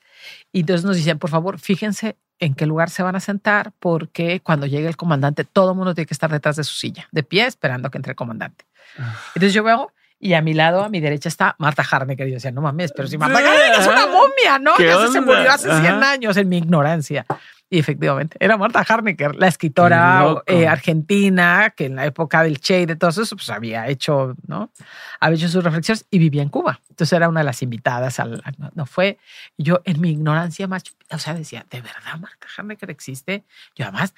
Y 0.51 0.59
entonces 0.59 0.85
nos 0.85 0.95
dicen, 0.95 1.17
por 1.17 1.31
favor, 1.31 1.57
fíjense 1.59 2.17
en 2.39 2.53
qué 2.53 2.67
lugar 2.67 2.89
se 2.91 3.01
van 3.03 3.15
a 3.15 3.19
sentar, 3.19 3.71
porque 3.79 4.41
cuando 4.41 4.65
llegue 4.67 4.87
el 4.87 4.95
comandante, 4.97 5.43
todo 5.43 5.71
el 5.71 5.77
mundo 5.77 5.95
tiene 5.95 6.05
que 6.07 6.13
estar 6.13 6.31
detrás 6.31 6.55
de 6.55 6.63
su 6.63 6.73
silla, 6.75 7.07
de 7.11 7.23
pie, 7.23 7.45
esperando 7.47 7.89
que 7.89 7.97
entre 7.97 8.11
el 8.11 8.15
comandante. 8.15 8.65
Ah. 8.97 9.15
Entonces 9.35 9.53
yo 9.53 9.63
veo, 9.63 9.91
y 10.19 10.33
a 10.33 10.41
mi 10.43 10.53
lado, 10.53 10.83
a 10.83 10.89
mi 10.89 10.99
derecha, 10.99 11.29
está 11.29 11.55
Marta 11.57 11.83
Harnecker. 11.89 12.27
Y 12.27 12.31
yo 12.31 12.35
decía, 12.35 12.51
no 12.51 12.61
mames, 12.61 12.91
pero 12.95 13.07
si 13.07 13.17
Marta 13.17 13.39
Harnecker 13.39 13.79
es 13.81 13.87
una 13.87 14.05
momia, 14.07 14.59
¿no? 14.59 14.75
¿Qué 14.75 14.85
Ya 14.85 15.07
se- 15.07 15.21
murió 15.21 15.51
hace 15.51 15.67
100 15.67 15.85
Ajá. 15.95 16.11
años 16.11 16.37
en 16.37 16.47
mi 16.49 16.57
ignorancia. 16.59 17.25
Y 17.73 17.79
efectivamente, 17.79 18.35
era 18.41 18.57
Marta 18.57 18.85
Harnecker, 18.85 19.33
la 19.37 19.47
escritora 19.47 20.43
eh, 20.45 20.67
argentina 20.67 21.73
que 21.73 21.85
en 21.85 21.95
la 21.95 22.05
época 22.05 22.43
del 22.43 22.59
Che 22.59 22.81
y 22.81 22.85
de 22.85 22.97
todo 22.97 23.09
eso, 23.11 23.33
pues 23.33 23.49
había 23.49 23.87
hecho, 23.87 24.35
¿no? 24.45 24.73
Había 25.21 25.37
hecho 25.37 25.47
sus 25.47 25.63
reflexiones 25.63 26.05
y 26.11 26.19
vivía 26.19 26.41
en 26.41 26.49
Cuba. 26.49 26.81
Entonces 26.89 27.13
era 27.13 27.29
una 27.29 27.39
de 27.39 27.45
las 27.45 27.61
invitadas 27.61 28.19
al, 28.19 28.43
no, 28.57 28.71
no 28.75 28.85
fue. 28.85 29.19
Yo 29.57 29.79
en 29.85 30.01
mi 30.01 30.11
ignorancia 30.11 30.67
más, 30.67 30.83
o 31.09 31.17
sea, 31.17 31.33
decía, 31.33 31.65
¿de 31.71 31.79
verdad 31.79 32.19
Marta 32.19 32.45
Harnecker 32.57 32.91
existe? 32.91 33.45
Yo 33.73 33.85
además 33.85 34.13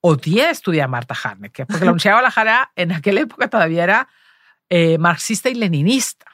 odié 0.00 0.50
estudiar 0.50 0.84
a 0.84 0.88
Marta 0.88 1.16
Harnecker, 1.20 1.66
porque 1.66 1.84
la 1.84 1.90
Universidad 1.90 2.12
de 2.12 2.14
Guadalajara 2.14 2.70
en 2.76 2.92
aquella 2.92 3.22
época 3.22 3.48
todavía 3.48 3.82
era 3.82 4.08
eh, 4.70 4.96
marxista 4.98 5.50
y 5.50 5.54
leninista. 5.54 6.26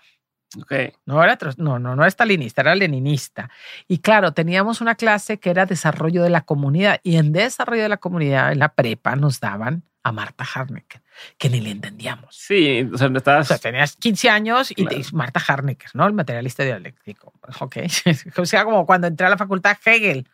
Ok. 0.56 0.72
No 1.04 1.22
era, 1.22 1.36
no, 1.58 1.78
no, 1.78 1.94
no 1.94 2.02
era 2.02 2.10
stalinista, 2.10 2.62
era 2.62 2.74
leninista. 2.74 3.50
Y 3.86 3.98
claro, 3.98 4.32
teníamos 4.32 4.80
una 4.80 4.94
clase 4.94 5.38
que 5.38 5.50
era 5.50 5.66
desarrollo 5.66 6.22
de 6.22 6.30
la 6.30 6.40
comunidad. 6.42 7.00
Y 7.02 7.16
en 7.16 7.32
desarrollo 7.32 7.82
de 7.82 7.88
la 7.90 7.98
comunidad, 7.98 8.52
en 8.52 8.58
la 8.60 8.70
prepa, 8.74 9.14
nos 9.16 9.40
daban 9.40 9.82
a 10.04 10.12
Marta 10.12 10.44
Harnecker, 10.54 11.02
que 11.36 11.50
ni 11.50 11.60
le 11.60 11.70
entendíamos. 11.70 12.34
Sí, 12.34 12.88
o 12.90 12.96
sea, 12.96 13.08
O 13.08 13.16
estás. 13.16 13.48
sea, 13.48 13.58
tenías 13.58 13.96
15 13.96 14.30
años 14.30 14.70
y 14.70 14.74
Claro. 14.76 14.96
te, 14.96 15.04
Marta 15.14 15.42
Harnecker, 15.46 15.90
¿no? 15.92 16.06
El 16.06 16.14
materialista 16.14 16.62
dialéctico. 16.64 17.34
Ok. 17.60 17.76
O 18.38 18.46
sea, 18.46 18.64
como 18.64 18.86
cuando 18.86 19.06
entré 19.06 19.26
a 19.26 19.30
la 19.30 19.36
facultad 19.36 19.76
Hegel. 19.84 20.26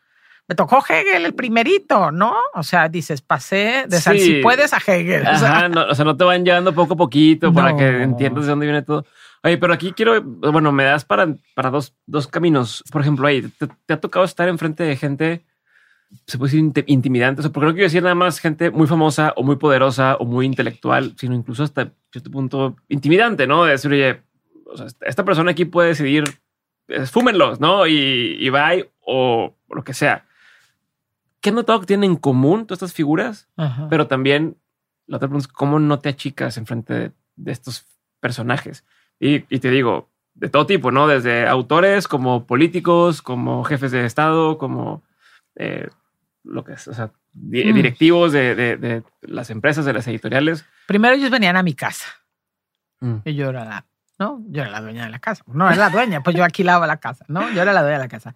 Me 0.47 0.55
tocó 0.55 0.85
Hegel 0.87 1.25
el 1.25 1.35
primerito, 1.35 2.11
¿no? 2.11 2.35
O 2.55 2.63
sea, 2.63 2.89
dices, 2.89 3.23
pasé 3.23 3.87
de 3.89 3.99
si 3.99 4.43
puedes 4.43 4.75
a 4.75 4.79
Hegel. 4.79 5.27
O 5.27 5.39
sea, 5.39 5.57
Ajá, 5.57 5.69
no, 5.69 5.87
o 5.87 5.95
sea, 5.95 6.05
no 6.05 6.17
te 6.17 6.25
van 6.25 6.45
llevando 6.45 6.75
poco 6.75 6.95
a 6.95 6.97
poquito 6.97 7.53
para 7.53 7.77
que 7.77 8.03
entiendas 8.03 8.45
de 8.45 8.51
dónde 8.51 8.67
viene 8.67 8.83
todo. 8.83 9.07
Oye, 9.43 9.57
pero 9.59 9.73
aquí 9.73 9.93
quiero, 9.93 10.23
bueno, 10.23 10.71
me 10.73 10.85
das 10.85 11.05
para, 11.05 11.35
para 11.55 11.71
dos, 11.71 11.95
dos 12.07 12.27
caminos. 12.27 12.85
Por 12.91 13.01
ejemplo, 13.01 13.27
ahí 13.27 13.43
te, 13.43 13.69
te 13.87 13.95
ha 13.95 14.01
tocado 14.01 14.25
estar 14.25 14.49
enfrente 14.49 14.85
de 14.85 14.97
gente 14.97 15.45
se 16.27 16.39
puede 16.39 16.53
decir 16.53 16.85
intimidantes, 16.87 17.49
porque 17.49 17.67
no 17.67 17.73
quiero 17.73 17.87
decir 17.87 18.03
nada 18.03 18.15
más 18.15 18.39
gente 18.39 18.71
muy 18.71 18.87
famosa 18.87 19.33
o 19.37 19.43
muy 19.43 19.57
poderosa 19.57 20.17
o 20.17 20.25
muy 20.25 20.47
intelectual, 20.47 21.15
sino 21.17 21.35
incluso 21.35 21.63
hasta 21.63 21.93
cierto 22.13 22.31
punto 22.31 22.77
intimidante, 22.89 23.47
¿no? 23.47 23.65
De 23.65 23.73
decir, 23.73 23.93
oye, 23.93 24.23
esta 25.01 25.25
persona 25.25 25.51
aquí 25.51 25.65
puede 25.65 25.89
decidir, 25.89 26.25
fúmenlos, 27.11 27.61
¿no? 27.61 27.87
Y, 27.87 28.37
y 28.39 28.49
bye, 28.51 28.91
o 29.01 29.55
lo 29.69 29.85
que 29.85 29.95
sea. 29.95 30.25
¿Qué 31.45 31.51
he 31.51 31.53
notado 31.53 31.81
que 31.81 31.87
tienen 31.87 32.13
en 32.13 32.17
común 32.17 32.67
todas 32.67 32.79
estas 32.79 32.95
figuras? 32.95 33.51
Pero 33.91 34.07
también 34.07 34.57
la 35.07 35.19
otra 35.19 35.29
pregunta 35.29 35.47
es 35.47 35.53
cómo 35.53 35.79
no 35.79 35.99
te 35.99 36.09
achicas 36.09 36.57
en 36.57 36.65
frente 36.65 37.13
de, 37.37 37.53
estos 37.53 37.85
personajes. 38.19 38.87
Y, 39.21 39.41
te 39.41 39.71
digo, 39.71 40.09
de 40.33 40.49
todo 40.49 40.65
tipo, 40.65 40.91
¿no? 40.91 41.07
Desde 41.07 41.47
autores 41.47 42.09
como 42.09 42.47
políticos, 42.47 43.21
como 43.21 43.63
jefes 43.63 43.93
de 43.93 44.07
Estado, 44.07 44.57
como 44.57 45.03
eh, 45.57 45.91
lo 46.45 46.65
que 46.65 46.73
es, 46.73 46.89
o 46.89 46.95
sea, 46.95 47.11
mm. 47.35 47.51
directivos 47.75 48.33
de, 48.33 49.03
las 49.21 49.51
empresas, 49.51 49.85
de 49.85 49.93
las 49.93 50.09
editoriales. 50.09 50.65
Primero 50.87 51.15
ellos 51.15 51.29
venían 51.29 51.59
a 51.59 51.63
mi 51.63 51.75
casa. 51.75 52.07
Mm. 53.01 53.17
Y 53.23 53.35
yo 53.35 53.51
era 53.51 53.67
la, 53.67 53.85
¿no? 54.19 54.43
Yo 54.49 54.63
era 54.63 54.71
la 54.71 54.81
dueña 54.81 55.05
de 55.05 55.11
la 55.11 55.19
casa. 55.19 55.45
No 55.47 55.67
era 55.67 55.77
la 55.77 55.91
dueña, 55.91 56.23
pues 56.23 56.35
yo 56.35 56.43
alquilaba 56.43 56.87
la 56.87 56.97
casa, 56.97 57.27
¿no? 57.29 57.53
Yo 57.53 57.61
era 57.61 57.75
la 57.75 57.83
dueña 57.83 57.99
de 57.99 58.05
la 58.05 58.09
casa. 58.09 58.35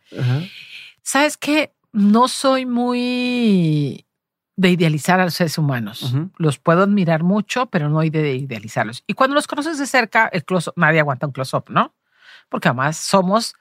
¿Sabes 1.01 1.39
qué? 1.39 1.73
No 1.99 2.29
soy 2.29 2.65
muy 2.65 4.07
de 4.57 4.71
idealizar 4.71 5.21
a 5.21 5.25
los 5.25 5.35
seres 5.35 5.59
humanos. 5.59 6.15
Los 6.37 6.59
puedo 6.59 6.83
admirar 6.83 7.23
mucho, 7.23 7.67
pero 7.67 7.89
no 7.89 8.01
hay 8.01 8.11
de 8.11 8.35
idealizarlos. 8.35 9.05
Y 9.07 9.15
cuando 9.15 9.35
los 9.35 9.47
conoces 9.47 9.79
de 9.79 9.87
cerca, 9.87 10.29
el 10.33 10.45
close 10.45 10.71
nadie 10.77 11.01
aguanta 11.01 11.27
un 11.27 11.33
close-up, 11.33 11.65
¿no? 11.69 11.95
Porque 12.49 12.69
además 12.69 12.97
somos 12.97 13.55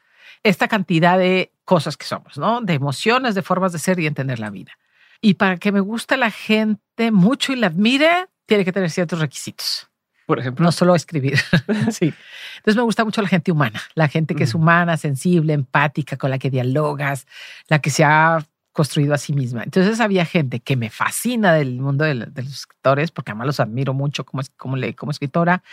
esta 0.43 0.67
cantidad 0.67 1.17
de 1.17 1.51
cosas 1.65 1.97
que 1.97 2.05
somos, 2.05 2.37
¿no? 2.37 2.61
De 2.61 2.73
emociones, 2.73 3.35
de 3.35 3.41
formas 3.41 3.73
de 3.73 3.79
ser 3.79 3.99
y 3.99 4.07
entender 4.07 4.39
la 4.39 4.49
vida. 4.49 4.73
Y 5.19 5.35
para 5.35 5.57
que 5.57 5.71
me 5.71 5.79
guste 5.79 6.15
la 6.15 6.31
gente 6.31 7.11
mucho 7.11 7.53
y 7.53 7.55
la 7.55 7.67
admire, 7.67 8.27
tiene 8.45 8.63
que 8.65 8.71
tener 8.71 8.89
ciertos 8.91 9.19
requisitos 9.19 9.89
por 10.27 10.39
ejemplo. 10.39 10.63
No 10.63 10.71
solo 10.73 10.93
escribir. 10.93 11.39
sí. 11.91 12.13
Entonces 12.57 12.75
me 12.75 12.81
gusta 12.83 13.05
mucho 13.05 13.21
la 13.21 13.29
gente 13.29 13.51
humana, 13.51 13.81
la 13.95 14.09
gente 14.09 14.35
que 14.35 14.43
es 14.43 14.53
humana, 14.53 14.97
sensible, 14.97 15.53
empática, 15.53 16.17
con 16.17 16.29
la 16.29 16.37
que 16.37 16.49
dialogas, 16.51 17.25
la 17.69 17.79
que 17.79 17.89
se 17.89 18.03
ha 18.03 18.45
construido 18.73 19.13
a 19.13 19.17
sí 19.17 19.33
misma. 19.33 19.63
Entonces 19.63 20.01
había 20.01 20.25
gente 20.25 20.59
que 20.59 20.75
me 20.75 20.89
fascina 20.89 21.53
del 21.53 21.79
mundo 21.79 22.03
de, 22.03 22.13
los 22.13 22.29
escritores, 22.37 23.09
porque 23.09 23.31
además 23.31 23.47
los 23.47 23.59
admiro 23.61 23.93
mucho 23.93 24.25
como, 24.25 24.43
como, 24.57 24.75
como 24.97 25.11
escritora, 25.11 25.63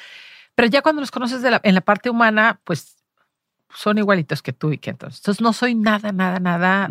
pero 0.55 0.69
ya 0.69 0.83
cuando 0.83 1.01
los 1.01 1.11
conoces 1.11 1.43
en 1.43 1.75
la 1.75 1.81
parte 1.81 2.09
humana, 2.09 2.61
pues 2.63 2.95
son 3.75 3.99
igualitos 3.99 4.41
que 4.41 4.53
tú 4.53 4.73
y 4.73 4.79
que 4.79 4.91
entonces. 4.91 5.19
Entonces 5.19 5.43
no 5.43 5.53
soy 5.53 5.75
nada, 5.75 6.13
nada, 6.13 6.39
nada 6.39 6.89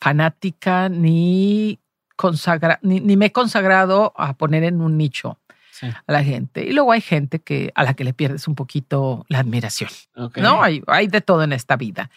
fanática 0.00 0.88
ni, 0.88 1.80
consagra, 2.14 2.78
ni, 2.80 3.00
ni 3.00 3.16
me 3.16 3.26
he 3.26 3.32
consagrado 3.32 4.12
a 4.16 4.34
poner 4.34 4.62
en 4.62 4.80
un 4.80 4.96
nicho 4.96 5.36
a 5.82 6.12
la 6.12 6.24
gente. 6.24 6.64
Y 6.64 6.72
luego 6.72 6.92
hay 6.92 7.00
gente 7.00 7.40
que, 7.40 7.72
a 7.74 7.84
la 7.84 7.94
que 7.94 8.04
le 8.04 8.12
pierdes 8.12 8.48
un 8.48 8.54
poquito 8.54 9.24
la 9.28 9.38
admiración. 9.40 9.90
No, 10.36 10.62
hay, 10.62 10.82
hay 10.86 11.06
de 11.06 11.20
todo 11.20 11.42
en 11.42 11.52
esta 11.52 11.76
vida. 11.76 12.10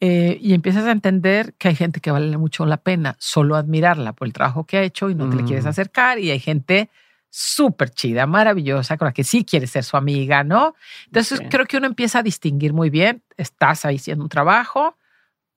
Eh, 0.00 0.38
y 0.40 0.54
empiezas 0.54 0.84
a 0.84 0.90
entender 0.90 1.54
que 1.54 1.68
hay 1.68 1.76
gente 1.76 2.00
que 2.00 2.10
vale 2.10 2.36
mucho 2.36 2.66
la 2.66 2.78
pena 2.78 3.16
solo 3.18 3.56
admirarla 3.56 4.12
por 4.12 4.26
el 4.26 4.32
trabajo 4.32 4.64
que 4.64 4.76
ha 4.76 4.82
hecho 4.82 5.08
y 5.08 5.14
no 5.14 5.30
te 5.30 5.36
le 5.36 5.44
quieres 5.44 5.64
mm. 5.64 5.68
acercar. 5.68 6.18
Y 6.18 6.30
hay 6.30 6.40
gente 6.40 6.90
súper 7.30 7.90
chida, 7.90 8.26
maravillosa, 8.26 8.96
con 8.96 9.06
la 9.06 9.12
que 9.12 9.24
sí 9.24 9.44
quieres 9.44 9.70
ser 9.70 9.82
su 9.82 9.96
amiga, 9.96 10.44
¿no? 10.44 10.74
Entonces 11.06 11.40
creo 11.50 11.66
que 11.66 11.76
uno 11.76 11.86
empieza 11.86 12.20
a 12.20 12.22
distinguir 12.22 12.72
muy 12.72 12.90
bien. 12.90 13.22
Estás 13.36 13.84
ahí 13.84 13.96
haciendo 13.96 14.24
un 14.24 14.28
trabajo, 14.28 14.96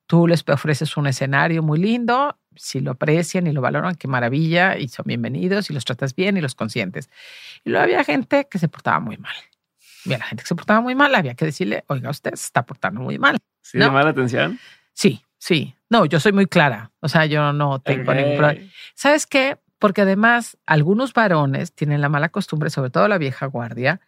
tú 0.07 0.25
les 0.27 0.43
ofreces 0.47 0.97
un 0.97 1.07
escenario 1.07 1.61
muy 1.61 1.79
lindo 1.79 2.37
si 2.55 2.79
lo 2.79 2.91
aprecian 2.91 3.45
y 3.45 3.51
lo 3.51 3.61
valoran, 3.61 3.95
qué 3.95 4.07
maravilla, 4.07 4.77
y 4.77 4.87
son 4.87 5.03
bienvenidos 5.05 5.69
y 5.69 5.73
los 5.73 5.85
tratas 5.85 6.15
bien 6.15 6.37
y 6.37 6.41
los 6.41 6.55
consientes. 6.55 7.09
Y 7.63 7.69
luego 7.69 7.83
había 7.83 8.03
gente 8.03 8.47
que 8.49 8.57
se 8.57 8.67
portaba 8.67 8.99
muy 8.99 9.17
mal. 9.17 9.35
Había 10.05 10.17
la 10.17 10.25
gente 10.25 10.43
que 10.43 10.47
se 10.47 10.55
portaba 10.55 10.81
muy 10.81 10.95
mal, 10.95 11.13
había 11.13 11.35
que 11.35 11.45
decirle, 11.45 11.83
oiga, 11.87 12.09
usted 12.09 12.31
se 12.31 12.45
está 12.45 12.65
portando 12.65 13.01
muy 13.01 13.19
mal. 13.19 13.37
¿Sí 13.61 13.77
¿no? 13.77 13.91
mala 13.91 14.09
atención? 14.09 14.59
Sí, 14.93 15.23
sí. 15.37 15.75
No, 15.89 16.05
yo 16.05 16.19
soy 16.19 16.31
muy 16.31 16.47
clara. 16.47 16.91
O 17.01 17.09
sea, 17.09 17.25
yo 17.25 17.53
no 17.53 17.79
tengo 17.79 18.13
ningún 18.13 18.37
problema. 18.37 18.71
¿Sabes 18.95 19.27
qué? 19.27 19.57
Porque 19.77 20.01
además 20.01 20.57
algunos 20.65 21.13
varones 21.13 21.73
tienen 21.73 22.01
la 22.01 22.09
mala 22.09 22.29
costumbre, 22.29 22.69
sobre 22.69 22.89
todo 22.89 23.07
la 23.07 23.17
vieja 23.17 23.45
guardia, 23.45 24.01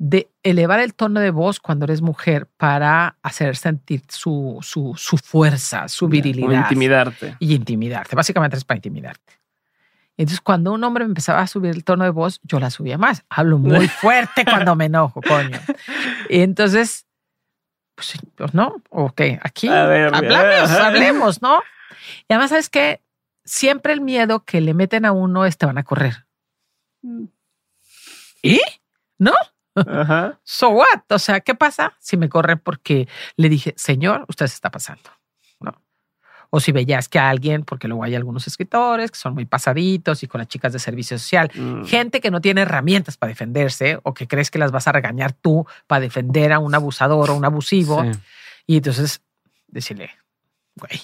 de 0.00 0.30
elevar 0.42 0.80
el 0.80 0.94
tono 0.94 1.20
de 1.20 1.30
voz 1.30 1.60
cuando 1.60 1.84
eres 1.84 2.00
mujer 2.00 2.46
para 2.56 3.18
hacer 3.22 3.54
sentir 3.54 4.02
su, 4.08 4.58
su, 4.62 4.94
su 4.96 5.18
fuerza, 5.18 5.88
su 5.88 6.08
virilidad. 6.08 6.48
O 6.48 6.54
intimidarte. 6.54 7.36
Y 7.38 7.54
intimidarte. 7.54 8.16
Básicamente 8.16 8.56
es 8.56 8.64
para 8.64 8.78
intimidarte. 8.78 9.34
Entonces, 10.16 10.40
cuando 10.40 10.72
un 10.72 10.82
hombre 10.84 11.04
me 11.04 11.10
empezaba 11.10 11.40
a 11.40 11.46
subir 11.46 11.72
el 11.72 11.84
tono 11.84 12.04
de 12.04 12.10
voz, 12.10 12.40
yo 12.44 12.58
la 12.58 12.70
subía 12.70 12.96
más. 12.96 13.24
Hablo 13.28 13.58
muy 13.58 13.88
fuerte 14.00 14.46
cuando 14.46 14.74
me 14.74 14.86
enojo, 14.86 15.20
coño. 15.20 15.60
Y 16.30 16.40
entonces, 16.40 17.06
pues, 17.94 18.14
pues 18.36 18.54
no, 18.54 18.82
ok, 18.88 19.20
aquí 19.42 19.68
hablamos, 19.68 20.70
hablemos, 20.70 21.42
¿no? 21.42 21.60
Y 22.26 22.32
además, 22.32 22.48
¿sabes 22.48 22.70
qué? 22.70 23.02
Siempre 23.44 23.92
el 23.92 24.00
miedo 24.00 24.46
que 24.46 24.62
le 24.62 24.72
meten 24.72 25.04
a 25.04 25.12
uno 25.12 25.44
es 25.44 25.58
te 25.58 25.66
van 25.66 25.76
a 25.76 25.84
correr. 25.84 26.24
Mm. 27.02 27.24
¿Y? 28.42 28.60
¿No? 29.18 29.34
Ajá. 29.86 30.38
So 30.44 30.70
what? 30.70 31.02
O 31.08 31.18
sea, 31.18 31.40
¿qué 31.40 31.54
pasa 31.54 31.94
si 31.98 32.16
me 32.16 32.28
corre 32.28 32.56
porque 32.56 33.08
le 33.36 33.48
dije, 33.48 33.74
señor, 33.76 34.24
usted 34.28 34.46
se 34.46 34.54
está 34.54 34.70
pasando? 34.70 35.10
¿No? 35.60 35.80
O 36.50 36.60
si 36.60 36.72
veías 36.72 37.08
que 37.08 37.18
alguien, 37.18 37.64
porque 37.64 37.88
luego 37.88 38.04
hay 38.04 38.14
algunos 38.14 38.46
escritores 38.46 39.10
que 39.10 39.18
son 39.18 39.34
muy 39.34 39.46
pasaditos 39.46 40.22
y 40.22 40.26
con 40.26 40.40
las 40.40 40.48
chicas 40.48 40.72
de 40.72 40.78
servicio 40.78 41.18
social, 41.18 41.50
mm. 41.54 41.84
gente 41.84 42.20
que 42.20 42.30
no 42.30 42.40
tiene 42.40 42.62
herramientas 42.62 43.16
para 43.16 43.30
defenderse 43.30 43.98
o 44.02 44.14
que 44.14 44.26
crees 44.26 44.50
que 44.50 44.58
las 44.58 44.72
vas 44.72 44.86
a 44.88 44.92
regañar 44.92 45.32
tú 45.32 45.66
para 45.86 46.00
defender 46.00 46.52
a 46.52 46.58
un 46.58 46.74
abusador 46.74 47.30
o 47.30 47.34
un 47.34 47.44
abusivo. 47.44 48.04
Y 48.66 48.76
entonces 48.76 49.22
decirle, 49.68 50.10
güey, 50.76 51.00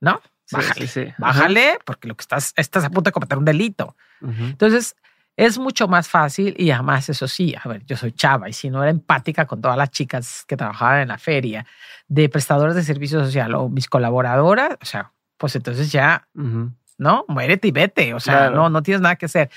¿no? 0.00 0.20
Bájale, 0.52 1.14
bájale, 1.18 1.78
porque 1.84 2.08
lo 2.08 2.16
que 2.16 2.22
estás, 2.22 2.52
estás 2.56 2.84
a 2.84 2.90
punto 2.90 3.08
de 3.08 3.12
cometer 3.12 3.38
un 3.38 3.44
delito. 3.44 3.96
Entonces, 4.20 4.96
es 5.40 5.56
mucho 5.56 5.88
más 5.88 6.06
fácil 6.06 6.54
y 6.58 6.70
además, 6.70 7.08
eso 7.08 7.26
sí, 7.26 7.54
a 7.58 7.66
ver, 7.66 7.82
yo 7.86 7.96
soy 7.96 8.12
chava 8.12 8.50
y 8.50 8.52
si 8.52 8.68
no 8.68 8.82
era 8.82 8.90
empática 8.90 9.46
con 9.46 9.62
todas 9.62 9.78
las 9.78 9.90
chicas 9.90 10.44
que 10.46 10.54
trabajaban 10.54 11.00
en 11.00 11.08
la 11.08 11.16
feria 11.16 11.64
de 12.08 12.28
prestadores 12.28 12.74
de 12.74 12.82
servicio 12.82 13.24
social 13.24 13.54
o 13.54 13.70
mis 13.70 13.88
colaboradoras, 13.88 14.76
o 14.82 14.84
sea, 14.84 15.12
pues 15.38 15.56
entonces 15.56 15.90
ya, 15.90 16.28
¿no? 16.34 17.24
Muérete 17.26 17.68
y 17.68 17.70
vete, 17.70 18.12
o 18.12 18.20
sea, 18.20 18.50
no, 18.50 18.68
no 18.68 18.82
tienes 18.82 19.00
nada 19.00 19.16
que 19.16 19.24
hacer. 19.24 19.48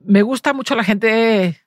Me 0.00 0.20
gusta 0.20 0.52
mucho 0.52 0.74
la 0.74 0.84
gente 0.84 1.58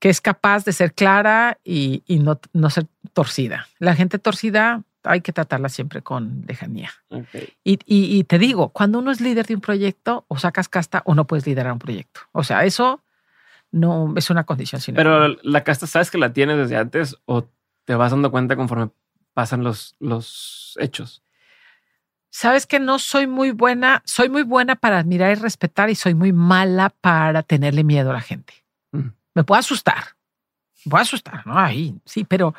que 0.00 0.08
es 0.08 0.20
capaz 0.20 0.64
de 0.64 0.72
ser 0.72 0.94
clara 0.94 1.58
y, 1.62 2.02
y 2.08 2.18
no, 2.18 2.40
no 2.52 2.70
ser 2.70 2.88
torcida. 3.12 3.68
La 3.78 3.94
gente 3.94 4.18
torcida 4.18 4.82
hay 5.08 5.22
que 5.22 5.32
tratarla 5.32 5.68
siempre 5.70 6.02
con 6.02 6.44
lejanía. 6.46 6.90
Y, 7.64 8.24
te 8.24 8.38
digo, 8.38 8.68
cuando 8.68 8.98
uno 8.98 9.10
es 9.10 9.20
líder 9.20 9.46
de 9.46 9.54
un 9.54 9.60
proyecto, 9.60 10.26
o 10.28 10.38
sacas 10.38 10.68
casta 10.68 11.02
o 11.06 11.14
no 11.14 11.26
puedes 11.26 11.46
liderar 11.46 11.72
un 11.72 11.78
proyecto. 11.78 12.20
O 12.32 12.44
sea, 12.44 12.64
eso 12.64 13.02
no 13.70 14.12
es 14.16 14.28
una 14.28 14.44
condición. 14.44 14.80
Sino 14.80 14.96
Pero 14.96 15.28
la 15.42 15.64
casta, 15.64 15.86
¿sabes 15.86 16.10
que 16.10 16.18
la 16.18 16.32
tienes 16.32 16.58
desde 16.58 16.76
antes 16.76 17.16
o 17.24 17.48
te 17.84 17.94
vas 17.94 18.10
dando 18.10 18.30
cuenta 18.30 18.54
conforme 18.54 18.90
pasan 19.32 19.64
los, 19.64 19.96
los 19.98 20.76
hechos? 20.78 21.22
Sabes 22.30 22.66
que 22.66 22.78
no 22.78 22.98
soy 22.98 23.26
muy 23.26 23.52
buena, 23.52 24.02
soy 24.04 24.28
muy 24.28 24.42
buena 24.42 24.76
para 24.76 24.98
admirar 24.98 25.32
y 25.32 25.40
respetar 25.40 25.88
y 25.88 25.94
soy 25.94 26.14
muy 26.14 26.34
mala 26.34 26.90
para 26.90 27.42
tenerle 27.42 27.82
miedo 27.82 28.10
a 28.10 28.14
la 28.14 28.20
gente. 28.20 28.52
Mm. 28.92 29.08
Me 29.34 29.44
puedo 29.44 29.58
asustar, 29.58 30.04
me 30.84 30.90
puedo 30.90 31.02
asustar, 31.02 31.46
¿no? 31.46 31.58
Ahí, 31.58 31.94
sí, 32.04 32.24
pero 32.24 32.54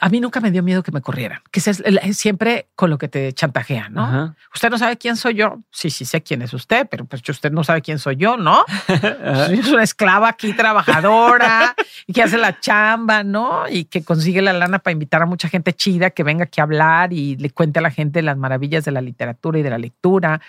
a 0.00 0.08
mí 0.08 0.18
nunca 0.18 0.40
me 0.40 0.50
dio 0.50 0.62
miedo 0.62 0.82
que 0.82 0.92
me 0.92 1.02
corrieran, 1.02 1.40
que 1.50 1.60
es 1.60 1.82
siempre 2.16 2.68
con 2.74 2.88
lo 2.88 2.96
que 2.96 3.08
te 3.08 3.32
chantajean, 3.34 3.92
¿no? 3.92 4.34
Usted 4.54 4.70
no 4.70 4.78
sabe 4.78 4.96
quién 4.96 5.16
soy 5.16 5.34
yo. 5.34 5.58
Sí, 5.70 5.90
sí 5.90 6.06
sé 6.06 6.22
quién 6.22 6.40
es 6.40 6.54
usted, 6.54 6.88
pero 6.90 7.04
pues 7.04 7.22
usted 7.28 7.52
no 7.52 7.64
sabe 7.64 7.82
quién 7.82 7.98
soy 7.98 8.16
yo, 8.16 8.38
¿no? 8.38 8.64
soy 8.88 9.60
una 9.72 9.82
esclava 9.82 10.28
aquí 10.28 10.54
trabajadora 10.54 11.74
y 12.06 12.14
que 12.14 12.22
hace 12.22 12.38
la 12.38 12.58
chamba, 12.58 13.22
¿no? 13.22 13.68
Y 13.68 13.84
que 13.84 14.02
consigue 14.02 14.40
la 14.40 14.54
lana 14.54 14.78
para 14.78 14.92
invitar 14.92 15.20
a 15.20 15.26
mucha 15.26 15.48
gente 15.48 15.74
chida 15.74 16.10
que 16.10 16.22
venga 16.22 16.44
aquí 16.44 16.60
a 16.60 16.64
hablar 16.64 17.12
y 17.12 17.36
le 17.36 17.50
cuente 17.50 17.78
a 17.80 17.82
la 17.82 17.90
gente 17.90 18.22
las 18.22 18.38
maravillas 18.38 18.86
de 18.86 18.92
la 18.92 19.02
literatura 19.02 19.58
y 19.58 19.62
de 19.62 19.70
la 19.70 19.78
lectura. 19.78 20.40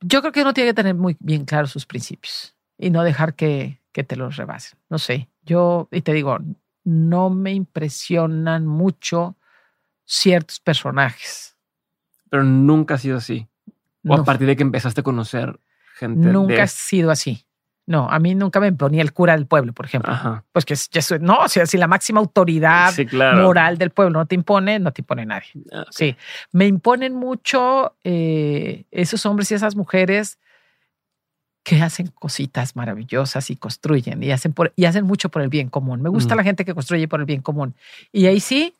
Yo 0.00 0.22
creo 0.22 0.32
que 0.32 0.42
uno 0.42 0.54
tiene 0.54 0.70
que 0.70 0.74
tener 0.74 0.96
muy 0.96 1.16
bien 1.20 1.44
claros 1.44 1.70
sus 1.70 1.86
principios 1.86 2.56
y 2.76 2.90
no 2.90 3.04
dejar 3.04 3.34
que, 3.34 3.80
que 3.92 4.02
te 4.02 4.16
los 4.16 4.36
rebasen. 4.36 4.76
No 4.88 4.98
sé, 4.98 5.28
yo, 5.44 5.88
y 5.92 6.00
te 6.02 6.12
digo, 6.12 6.38
no 6.84 7.30
me 7.30 7.52
impresionan 7.52 8.66
mucho 8.66 9.36
ciertos 10.04 10.60
personajes. 10.60 11.56
Pero 12.30 12.44
nunca 12.44 12.94
ha 12.94 12.98
sido 12.98 13.16
así. 13.18 13.48
O 14.06 14.14
a 14.14 14.24
partir 14.24 14.46
de 14.46 14.56
que 14.56 14.62
empezaste 14.62 15.00
a 15.00 15.04
conocer 15.04 15.60
gente. 15.96 16.28
Nunca 16.32 16.62
ha 16.62 16.66
sido 16.66 17.10
así. 17.10 17.46
No, 17.86 18.08
a 18.08 18.18
mí 18.20 18.34
nunca 18.36 18.60
me 18.60 18.68
imponía 18.68 19.02
el 19.02 19.12
cura 19.12 19.32
del 19.34 19.46
pueblo, 19.46 19.72
por 19.72 19.84
ejemplo. 19.84 20.12
Ajá. 20.12 20.44
Pues 20.52 20.64
que 20.64 20.74
es- 20.74 21.20
no, 21.20 21.38
o 21.40 21.48
sea, 21.48 21.66
si 21.66 21.76
la 21.76 21.88
máxima 21.88 22.20
autoridad 22.20 22.92
Sí, 22.92 23.04
claro. 23.04 23.42
moral 23.42 23.78
del 23.78 23.90
pueblo 23.90 24.20
no 24.20 24.26
te 24.26 24.36
impone, 24.36 24.78
no 24.78 24.92
te 24.92 25.02
impone 25.02 25.26
nadie. 25.26 25.48
Ah. 25.72 25.84
Sí, 25.90 26.16
me 26.52 26.66
imponen 26.66 27.14
mucho 27.16 27.96
eh, 28.04 28.84
esos 28.92 29.26
hombres 29.26 29.50
y 29.50 29.54
esas 29.54 29.74
mujeres 29.74 30.38
que 31.62 31.82
hacen 31.82 32.06
cositas 32.08 32.74
maravillosas 32.76 33.50
y 33.50 33.56
construyen 33.56 34.22
y 34.22 34.30
hacen, 34.32 34.52
por, 34.52 34.72
y 34.76 34.86
hacen 34.86 35.04
mucho 35.04 35.28
por 35.28 35.42
el 35.42 35.48
bien 35.48 35.68
común. 35.68 36.00
Me 36.02 36.08
gusta 36.08 36.34
Mm. 36.34 36.38
la 36.38 36.44
gente 36.44 36.64
que 36.64 36.74
construye 36.74 37.06
por 37.06 37.20
el 37.20 37.26
bien 37.26 37.42
común. 37.42 37.74
Y 38.12 38.26
ahí 38.26 38.40
sí 38.40 38.74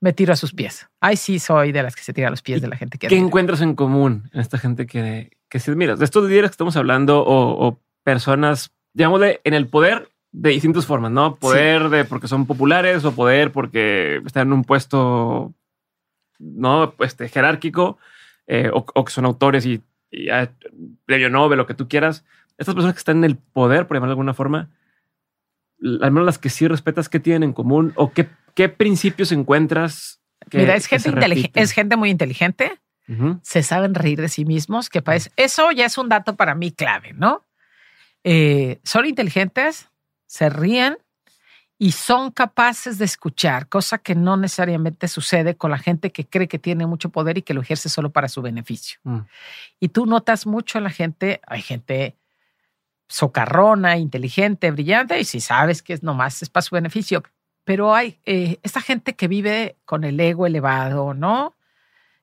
me 0.00 0.12
tiro 0.12 0.32
a 0.32 0.36
sus 0.36 0.52
pies. 0.54 0.88
Ahí 1.00 1.16
sí 1.16 1.38
soy 1.38 1.72
de 1.72 1.82
las 1.82 1.94
que 1.96 2.02
se 2.02 2.12
tira 2.12 2.28
a 2.28 2.30
los 2.30 2.40
pies 2.42 2.62
de 2.62 2.68
la 2.68 2.76
gente 2.76 2.98
que 2.98 3.08
¿Qué 3.08 3.14
admiro. 3.16 3.26
encuentras 3.26 3.60
en 3.60 3.74
común 3.74 4.30
en 4.32 4.40
esta 4.40 4.56
gente 4.58 4.86
que, 4.86 5.30
que 5.48 5.58
si 5.58 5.70
miras 5.72 5.98
de 5.98 6.04
estos 6.04 6.28
líderes 6.28 6.50
que 6.50 6.54
estamos 6.54 6.76
hablando 6.76 7.22
o, 7.22 7.66
o 7.68 7.78
personas, 8.04 8.70
digámosle, 8.94 9.40
en 9.44 9.54
el 9.54 9.66
poder 9.66 10.08
de 10.32 10.50
distintas 10.50 10.86
formas, 10.86 11.10
¿no? 11.10 11.36
Poder 11.36 11.88
de 11.90 12.04
porque 12.04 12.28
son 12.28 12.46
populares 12.46 13.04
o 13.04 13.12
poder 13.12 13.50
porque 13.52 14.22
están 14.24 14.48
en 14.48 14.52
un 14.54 14.64
puesto, 14.64 15.52
¿no? 16.38 16.94
Este, 17.00 17.28
jerárquico 17.28 17.98
eh, 18.46 18.70
o, 18.72 18.86
o 18.94 19.04
que 19.04 19.12
son 19.12 19.24
autores 19.26 19.66
y, 19.66 19.82
y 20.10 20.30
ah, 20.30 20.50
premio 21.04 21.30
Nobel, 21.30 21.58
lo 21.58 21.66
que 21.66 21.74
tú 21.74 21.88
quieras. 21.88 22.24
Estas 22.56 22.74
personas 22.74 22.94
que 22.94 22.98
están 22.98 23.18
en 23.18 23.24
el 23.24 23.36
poder, 23.36 23.86
por 23.86 23.96
llamarlo 23.96 24.10
de 24.10 24.14
alguna 24.14 24.34
forma, 24.34 24.70
al 25.80 26.10
menos 26.10 26.26
las 26.26 26.38
que 26.38 26.50
sí 26.50 26.66
respetas, 26.66 27.08
¿qué 27.08 27.20
tienen 27.20 27.42
en 27.44 27.52
común 27.52 27.92
o 27.96 28.12
qué, 28.12 28.28
qué 28.54 28.68
principios 28.68 29.30
encuentras? 29.32 30.20
que- 30.50 30.58
Mira, 30.58 30.74
es 30.76 30.88
gente, 31.04 31.10
es 31.60 31.72
gente 31.72 31.96
muy 31.96 32.10
inteligente, 32.10 32.80
se 33.42 33.62
saben 33.62 33.94
reír 33.94 34.20
de 34.20 34.28
sí 34.28 34.44
mismos, 34.44 34.90
que 34.90 35.00
parece, 35.02 35.30
eso 35.36 35.70
ya 35.72 35.86
es 35.86 35.96
un 35.98 36.08
dato 36.08 36.36
para 36.36 36.54
mí 36.54 36.72
clave, 36.72 37.12
¿no? 37.14 37.46
Eh, 38.24 38.80
son 38.84 39.06
inteligentes, 39.06 39.88
se 40.26 40.50
ríen 40.50 40.98
y 41.78 41.92
son 41.92 42.32
capaces 42.32 42.98
de 42.98 43.04
escuchar, 43.04 43.68
cosa 43.68 43.98
que 43.98 44.16
no 44.16 44.36
necesariamente 44.36 45.06
sucede 45.06 45.56
con 45.56 45.70
la 45.70 45.78
gente 45.78 46.10
que 46.10 46.26
cree 46.26 46.48
que 46.48 46.58
tiene 46.58 46.86
mucho 46.86 47.10
poder 47.10 47.38
y 47.38 47.42
que 47.42 47.54
lo 47.54 47.60
ejerce 47.60 47.88
solo 47.88 48.10
para 48.10 48.28
su 48.28 48.42
beneficio. 48.42 48.98
Mm. 49.04 49.20
Y 49.78 49.88
tú 49.90 50.04
notas 50.04 50.44
mucho 50.44 50.78
a 50.78 50.80
la 50.80 50.90
gente, 50.90 51.40
hay 51.46 51.62
gente 51.62 52.16
socarrona, 53.06 53.96
inteligente, 53.96 54.70
brillante, 54.72 55.20
y 55.20 55.24
si 55.24 55.40
sabes 55.40 55.82
que 55.82 55.92
es 55.92 56.02
nomás 56.02 56.42
es 56.42 56.50
para 56.50 56.62
su 56.62 56.74
beneficio, 56.74 57.22
pero 57.64 57.94
hay 57.94 58.18
eh, 58.26 58.58
esta 58.64 58.80
gente 58.80 59.14
que 59.14 59.28
vive 59.28 59.76
con 59.84 60.02
el 60.02 60.18
ego 60.18 60.46
elevado, 60.46 61.14
¿no? 61.14 61.54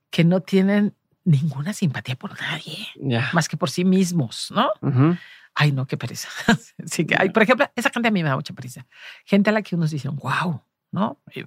Que 0.10 0.26
no 0.26 0.42
tienen 0.42 0.94
ninguna 1.24 1.72
simpatía 1.74 2.16
por 2.16 2.40
nadie, 2.40 2.88
más 3.34 3.48
que 3.48 3.58
por 3.58 3.70
sí 3.70 3.86
mismos, 3.86 4.52
¿no? 4.52 4.70
Ujú. 4.82 5.18
Ay, 5.56 5.72
no, 5.72 5.88
qué 5.88 5.98
pereza. 5.98 6.28
sí 6.86 7.06
que 7.06 7.16
hay, 7.18 7.30
por 7.30 7.44
ejemplo, 7.44 7.66
esa 7.76 7.90
gente 7.90 8.10
a 8.10 8.12
mí 8.12 8.22
me 8.24 8.30
da 8.30 8.36
mucha 8.36 8.54
pereza. 8.54 8.86
Gente 9.26 9.50
a 9.50 9.54
la 9.54 9.62
que 9.62 9.76
unos 9.76 9.92
dicen, 9.92 10.16
wow, 10.18 10.62
¿no? 10.92 11.20
Y. 11.34 11.44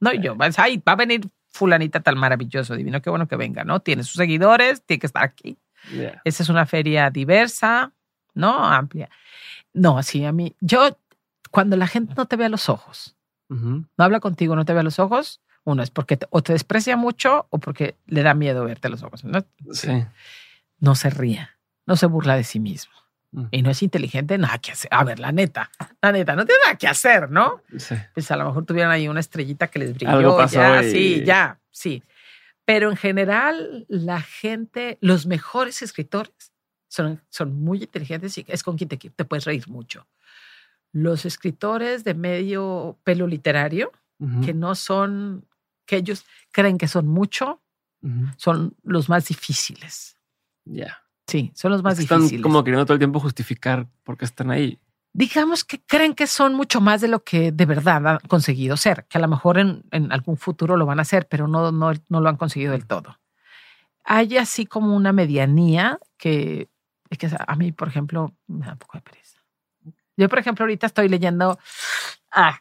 No, 0.00 0.12
y 0.12 0.20
yo, 0.20 0.36
pues, 0.36 0.58
ay, 0.58 0.78
va 0.78 0.92
a 0.92 0.96
venir 0.96 1.28
fulanita 1.48 2.00
tan 2.00 2.16
maravilloso, 2.18 2.74
divino, 2.74 3.00
qué 3.02 3.10
bueno 3.10 3.28
que 3.28 3.36
venga, 3.36 3.62
¿no? 3.64 3.80
Tiene 3.80 4.02
sus 4.04 4.14
seguidores, 4.16 4.82
tiene 4.84 4.98
que 5.00 5.06
estar 5.06 5.22
aquí. 5.22 5.58
Ya. 5.94 6.20
Esta 6.24 6.42
es 6.42 6.48
una 6.48 6.64
feria 6.66 7.10
diversa, 7.10 7.92
¿no? 8.34 8.64
Amplia. 8.64 9.10
No, 9.74 10.02
sí, 10.02 10.24
a 10.24 10.32
mí, 10.32 10.56
yo, 10.60 10.98
cuando 11.50 11.76
la 11.76 11.86
gente 11.86 12.14
no 12.16 12.26
te 12.26 12.36
ve 12.36 12.46
a 12.46 12.48
los 12.48 12.68
ojos, 12.68 13.16
no 13.48 13.84
habla 13.98 14.20
contigo, 14.20 14.56
no 14.56 14.64
te 14.64 14.72
ve 14.72 14.80
a 14.80 14.82
los 14.82 14.98
ojos, 14.98 15.42
uno 15.64 15.82
es 15.82 15.90
porque 15.90 16.16
te- 16.16 16.26
o 16.30 16.42
te 16.42 16.54
desprecia 16.54 16.96
mucho 16.96 17.46
o 17.50 17.58
porque 17.58 17.96
le 18.06 18.22
da 18.22 18.32
miedo 18.34 18.64
verte 18.64 18.86
a 18.88 18.90
los 18.90 19.02
ojos. 19.02 19.22
No, 19.24 19.44
Sí. 19.72 20.04
no 20.78 20.94
se 20.94 21.10
ría, 21.10 21.58
no 21.86 21.96
se 21.96 22.06
burla 22.06 22.34
de 22.36 22.44
sí 22.44 22.58
mismo. 22.60 22.94
Y 23.50 23.62
no 23.62 23.70
es 23.70 23.82
inteligente, 23.82 24.36
nada 24.36 24.58
que 24.58 24.72
hacer. 24.72 24.88
A 24.92 25.04
ver, 25.04 25.18
la 25.18 25.32
neta, 25.32 25.70
la 26.02 26.12
neta, 26.12 26.36
no 26.36 26.44
tiene 26.44 26.60
nada 26.64 26.76
que 26.76 26.86
hacer, 26.86 27.30
¿no? 27.30 27.62
Sí. 27.78 27.94
Pues 28.12 28.30
a 28.30 28.36
lo 28.36 28.44
mejor 28.46 28.66
tuvieran 28.66 28.90
ahí 28.90 29.08
una 29.08 29.20
estrellita 29.20 29.68
que 29.68 29.78
les 29.78 29.94
brilló. 29.94 30.10
Algo 30.12 30.36
pasó 30.36 30.56
ya, 30.56 30.82
y- 30.82 30.90
sí, 30.90 31.22
ya, 31.24 31.58
sí. 31.70 32.02
Pero 32.66 32.90
en 32.90 32.96
general, 32.96 33.86
la 33.88 34.20
gente, 34.20 34.98
los 35.00 35.24
mejores 35.26 35.80
escritores 35.82 36.32
son, 36.88 37.22
son 37.30 37.58
muy 37.62 37.78
inteligentes 37.82 38.36
y 38.36 38.44
es 38.48 38.62
con 38.62 38.76
quien 38.76 38.88
te, 38.88 38.96
te 38.98 39.24
puedes 39.24 39.46
reír 39.46 39.66
mucho. 39.66 40.06
Los 40.92 41.24
escritores 41.24 42.04
de 42.04 42.12
medio 42.14 42.98
pelo 43.02 43.26
literario, 43.26 43.92
que 44.44 44.52
no 44.54 44.74
son, 44.76 45.46
que 45.86 45.96
ellos 45.96 46.24
creen 46.52 46.76
que 46.78 46.86
son 46.86 47.08
mucho, 47.08 47.60
son 48.36 48.76
los 48.84 49.08
más 49.08 49.26
difíciles. 49.26 50.16
Ya. 50.64 51.01
Sí, 51.26 51.52
son 51.54 51.72
los 51.72 51.82
más 51.82 51.98
Están 51.98 52.18
difíciles. 52.20 52.42
como 52.42 52.62
queriendo 52.64 52.84
todo 52.84 52.94
el 52.94 52.98
tiempo 53.00 53.20
justificar 53.20 53.86
por 54.04 54.16
qué 54.16 54.24
están 54.24 54.50
ahí. 54.50 54.78
digamos 55.14 55.64
que 55.64 55.80
creen 55.80 56.14
que 56.14 56.26
son 56.26 56.54
mucho 56.54 56.80
más 56.80 57.00
de 57.00 57.08
lo 57.08 57.22
que 57.22 57.52
de 57.52 57.66
verdad 57.66 58.06
han 58.06 58.18
conseguido 58.28 58.76
ser, 58.76 59.04
que 59.08 59.18
a 59.18 59.20
lo 59.20 59.28
mejor 59.28 59.58
en, 59.58 59.84
en 59.90 60.10
algún 60.12 60.36
futuro 60.36 60.76
lo 60.76 60.86
van 60.86 60.98
a 60.98 61.02
hacer, 61.02 61.28
pero 61.28 61.46
no, 61.48 61.70
no, 61.70 61.92
no 62.08 62.20
lo 62.20 62.28
han 62.28 62.36
conseguido 62.36 62.72
del 62.72 62.86
todo. 62.86 63.18
Hay 64.04 64.36
así 64.36 64.66
como 64.66 64.96
una 64.96 65.12
medianía 65.12 65.98
que, 66.18 66.68
es 67.10 67.18
que 67.18 67.30
a 67.46 67.56
mí, 67.56 67.72
por 67.72 67.88
ejemplo, 67.88 68.34
me 68.48 68.66
da 68.66 68.72
un 68.72 68.78
poco 68.78 68.98
de 68.98 69.02
pereza. 69.02 69.38
Yo, 70.16 70.28
por 70.28 70.38
ejemplo, 70.38 70.64
ahorita 70.64 70.86
estoy 70.86 71.08
leyendo 71.08 71.58
a 72.32 72.60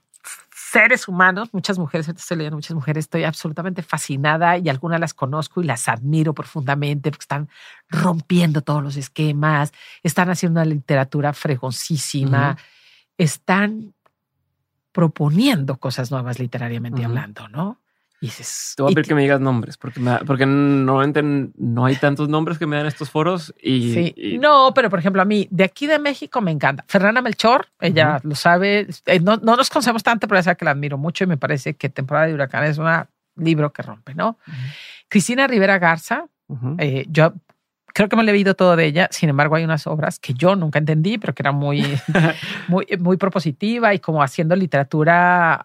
seres 0.71 1.09
humanos, 1.09 1.49
muchas 1.51 1.77
mujeres, 1.77 2.07
estoy 2.07 2.37
leyendo 2.37 2.55
muchas 2.55 2.75
mujeres, 2.75 3.03
estoy 3.03 3.25
absolutamente 3.25 3.81
fascinada 3.81 4.57
y 4.57 4.69
algunas 4.69 5.01
las 5.01 5.13
conozco 5.13 5.61
y 5.61 5.65
las 5.65 5.89
admiro 5.89 6.33
profundamente 6.33 7.11
porque 7.11 7.23
están 7.23 7.49
rompiendo 7.89 8.61
todos 8.61 8.81
los 8.81 8.95
esquemas, 8.95 9.73
están 10.01 10.29
haciendo 10.29 10.61
una 10.61 10.69
literatura 10.69 11.33
fregoncísima, 11.33 12.55
están 13.17 13.93
proponiendo 14.93 15.75
cosas 15.75 16.09
nuevas 16.09 16.39
literariamente 16.39 17.03
hablando, 17.03 17.49
¿no? 17.49 17.80
Y 18.23 18.27
dices, 18.27 18.73
Te 18.77 18.83
voy 18.83 18.91
a 18.91 18.95
pedir 18.95 19.07
que 19.07 19.15
me 19.15 19.23
digas 19.23 19.41
nombres, 19.41 19.77
porque, 19.77 19.99
me 19.99 20.19
porque 20.19 20.45
normalmente 20.45 21.23
no 21.57 21.85
hay 21.85 21.95
tantos 21.95 22.29
nombres 22.29 22.59
que 22.59 22.67
me 22.67 22.77
dan 22.77 22.85
estos 22.85 23.09
foros 23.09 23.51
y, 23.61 23.93
Sí. 23.93 24.13
y- 24.15 24.37
No, 24.37 24.71
pero 24.75 24.91
por 24.91 24.99
ejemplo, 24.99 25.21
a 25.23 25.25
mí 25.25 25.47
de 25.49 25.63
aquí 25.63 25.87
de 25.87 25.97
México 25.97 26.39
me 26.39 26.51
encanta. 26.51 26.85
Fernanda 26.87 27.21
Melchor, 27.23 27.67
ella 27.79 28.19
lo 28.23 28.35
sabe. 28.35 28.87
eh, 29.07 29.19
No, 29.19 29.37
no 29.37 29.55
nos 29.55 29.69
conocemos 29.71 30.03
tanto, 30.03 30.27
pero 30.27 30.41
sabe 30.43 30.55
que 30.55 30.65
la 30.65 30.71
admiro 30.71 30.99
mucho 30.99 31.23
y 31.23 31.27
me 31.27 31.37
parece 31.37 31.73
que 31.73 31.89
Temporada 31.89 32.27
de 32.27 32.35
Huracán 32.35 32.63
es 32.65 32.77
un 32.77 32.87
libro 33.37 33.73
que 33.73 33.81
rompe, 33.81 34.13
¿no? 34.13 34.37
Cristina 35.07 35.47
Rivera 35.47 35.79
Garza, 35.79 36.25
eh, 36.77 37.05
yo 37.09 37.33
creo 37.93 38.07
que 38.07 38.15
me 38.15 38.21
he 38.21 38.25
leído 38.25 38.53
todo 38.53 38.75
de 38.75 38.85
ella. 38.85 39.07
Sin 39.11 39.29
embargo, 39.29 39.55
hay 39.55 39.63
unas 39.63 39.87
obras 39.87 40.19
que 40.19 40.33
yo 40.35 40.55
nunca 40.55 40.77
entendí, 40.79 41.17
pero 41.17 41.33
que 41.33 41.41
era 41.41 41.51
muy, 41.51 41.81
muy, 42.67 42.85
muy 42.99 43.17
propositiva 43.17 43.93
y 43.95 43.99
como 43.99 44.21
haciendo 44.21 44.55
literatura, 44.55 45.61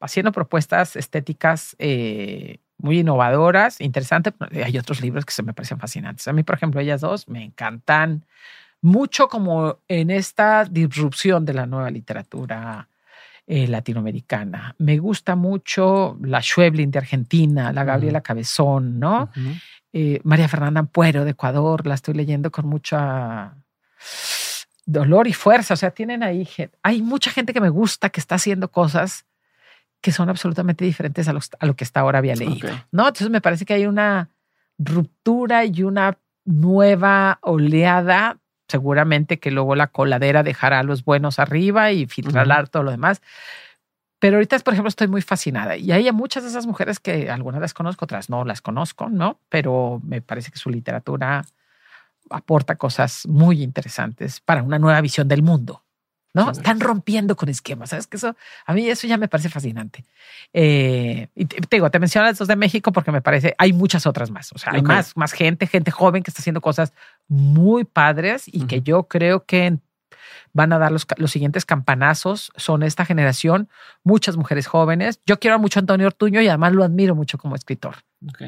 haciendo 0.00 0.32
propuestas 0.32 0.96
estéticas 0.96 1.76
eh, 1.78 2.58
muy 2.78 3.00
innovadoras, 3.00 3.80
interesantes. 3.80 4.34
Hay 4.52 4.76
otros 4.78 5.00
libros 5.00 5.24
que 5.24 5.32
se 5.32 5.42
me 5.42 5.54
parecen 5.54 5.78
fascinantes. 5.78 6.28
A 6.28 6.32
mí, 6.32 6.42
por 6.42 6.56
ejemplo, 6.56 6.80
ellas 6.80 7.00
dos 7.00 7.28
me 7.28 7.44
encantan 7.44 8.24
mucho 8.82 9.28
como 9.28 9.78
en 9.88 10.10
esta 10.10 10.64
disrupción 10.64 11.44
de 11.44 11.54
la 11.54 11.66
nueva 11.66 11.90
literatura 11.90 12.88
eh, 13.46 13.66
latinoamericana. 13.66 14.74
Me 14.78 14.98
gusta 14.98 15.36
mucho 15.36 16.18
la 16.22 16.42
Schweblin 16.42 16.90
de 16.90 16.98
Argentina, 16.98 17.72
la 17.72 17.84
Gabriela 17.84 18.20
Cabezón, 18.20 18.98
¿no? 18.98 19.30
Eh, 19.92 20.20
María 20.24 20.48
Fernanda 20.48 20.80
Ampuero 20.80 21.24
de 21.24 21.30
Ecuador, 21.30 21.86
la 21.86 21.94
estoy 21.94 22.14
leyendo 22.14 22.50
con 22.50 22.66
mucha 22.66 23.54
dolor 24.84 25.26
y 25.26 25.32
fuerza. 25.32 25.74
O 25.74 25.76
sea, 25.76 25.90
tienen 25.90 26.22
ahí, 26.22 26.46
hay 26.82 27.02
mucha 27.02 27.30
gente 27.30 27.52
que 27.52 27.60
me 27.60 27.70
gusta 27.70 28.10
que 28.10 28.20
está 28.20 28.34
haciendo 28.34 28.70
cosas 28.70 29.24
que 30.06 30.12
son 30.12 30.28
absolutamente 30.28 30.84
diferentes 30.84 31.26
a, 31.26 31.32
los- 31.32 31.50
a 31.58 31.66
lo 31.66 31.74
que 31.74 31.82
hasta 31.82 31.98
ahora 31.98 32.20
había 32.20 32.36
leído. 32.36 32.68
¿no? 32.92 33.08
Entonces 33.08 33.28
me 33.28 33.40
parece 33.40 33.64
que 33.64 33.74
hay 33.74 33.86
una 33.86 34.28
ruptura 34.78 35.64
y 35.64 35.82
una 35.82 36.16
nueva 36.44 37.40
oleada. 37.42 38.38
Seguramente 38.68 39.40
que 39.40 39.50
luego 39.50 39.74
la 39.74 39.88
coladera 39.88 40.44
dejará 40.44 40.78
a 40.78 40.82
los 40.84 41.04
buenos 41.04 41.40
arriba 41.40 41.90
y 41.90 42.06
filtrará 42.06 42.64
todo 42.66 42.84
lo 42.84 42.92
demás. 42.92 43.20
Pero 44.20 44.36
ahorita, 44.36 44.56
por 44.60 44.74
ejemplo, 44.74 44.88
estoy 44.90 45.08
muy 45.08 45.22
fascinada. 45.22 45.76
Y 45.76 45.90
hay 45.90 46.10
muchas 46.12 46.44
de 46.44 46.50
esas 46.50 46.66
mujeres 46.68 47.00
que 47.00 47.28
algunas 47.28 47.60
las 47.60 47.74
conozco, 47.74 48.04
otras 48.04 48.30
no 48.30 48.44
las 48.44 48.62
conozco, 48.62 49.08
¿no? 49.08 49.40
Pero 49.48 50.00
me 50.04 50.20
parece 50.22 50.52
que 50.52 50.58
su 50.58 50.70
literatura 50.70 51.44
aporta 52.30 52.76
cosas 52.76 53.26
muy 53.26 53.60
interesantes 53.62 54.40
para 54.40 54.62
una 54.62 54.78
nueva 54.78 55.00
visión 55.00 55.26
del 55.26 55.42
mundo, 55.42 55.82
¿no? 56.36 56.50
Están 56.50 56.80
rompiendo 56.80 57.34
con 57.34 57.48
esquemas, 57.48 57.90
¿sabes? 57.90 58.06
Que 58.06 58.18
eso, 58.18 58.36
a 58.66 58.74
mí 58.74 58.88
eso 58.88 59.06
ya 59.06 59.16
me 59.16 59.26
parece 59.26 59.48
fascinante. 59.48 60.04
Eh, 60.52 61.28
y 61.34 61.46
te, 61.46 61.60
te 61.60 61.76
digo, 61.76 61.90
te 61.90 61.98
menciono 61.98 62.26
las 62.26 62.38
dos 62.38 62.46
de 62.46 62.56
México 62.56 62.92
porque 62.92 63.10
me 63.10 63.22
parece, 63.22 63.54
hay 63.58 63.72
muchas 63.72 64.06
otras 64.06 64.30
más, 64.30 64.52
o 64.52 64.58
sea, 64.58 64.72
hay 64.74 64.82
más, 64.82 65.16
más 65.16 65.32
gente, 65.32 65.66
gente 65.66 65.90
joven 65.90 66.22
que 66.22 66.30
está 66.30 66.42
haciendo 66.42 66.60
cosas 66.60 66.92
muy 67.26 67.84
padres 67.84 68.44
y 68.46 68.66
que 68.66 68.82
yo 68.82 69.04
creo 69.04 69.44
que 69.44 69.78
van 70.52 70.72
a 70.72 70.78
dar 70.78 70.92
los, 70.92 71.06
los 71.16 71.30
siguientes 71.30 71.64
campanazos 71.64 72.52
son 72.56 72.82
esta 72.82 73.04
generación, 73.04 73.68
muchas 74.04 74.36
mujeres 74.36 74.66
jóvenes. 74.66 75.20
Yo 75.26 75.38
quiero 75.38 75.58
mucho 75.58 75.78
a 75.78 75.82
Antonio 75.82 76.06
Ortuño 76.06 76.40
y 76.40 76.48
además 76.48 76.72
lo 76.72 76.84
admiro 76.84 77.14
mucho 77.14 77.38
como 77.38 77.54
escritor. 77.56 77.96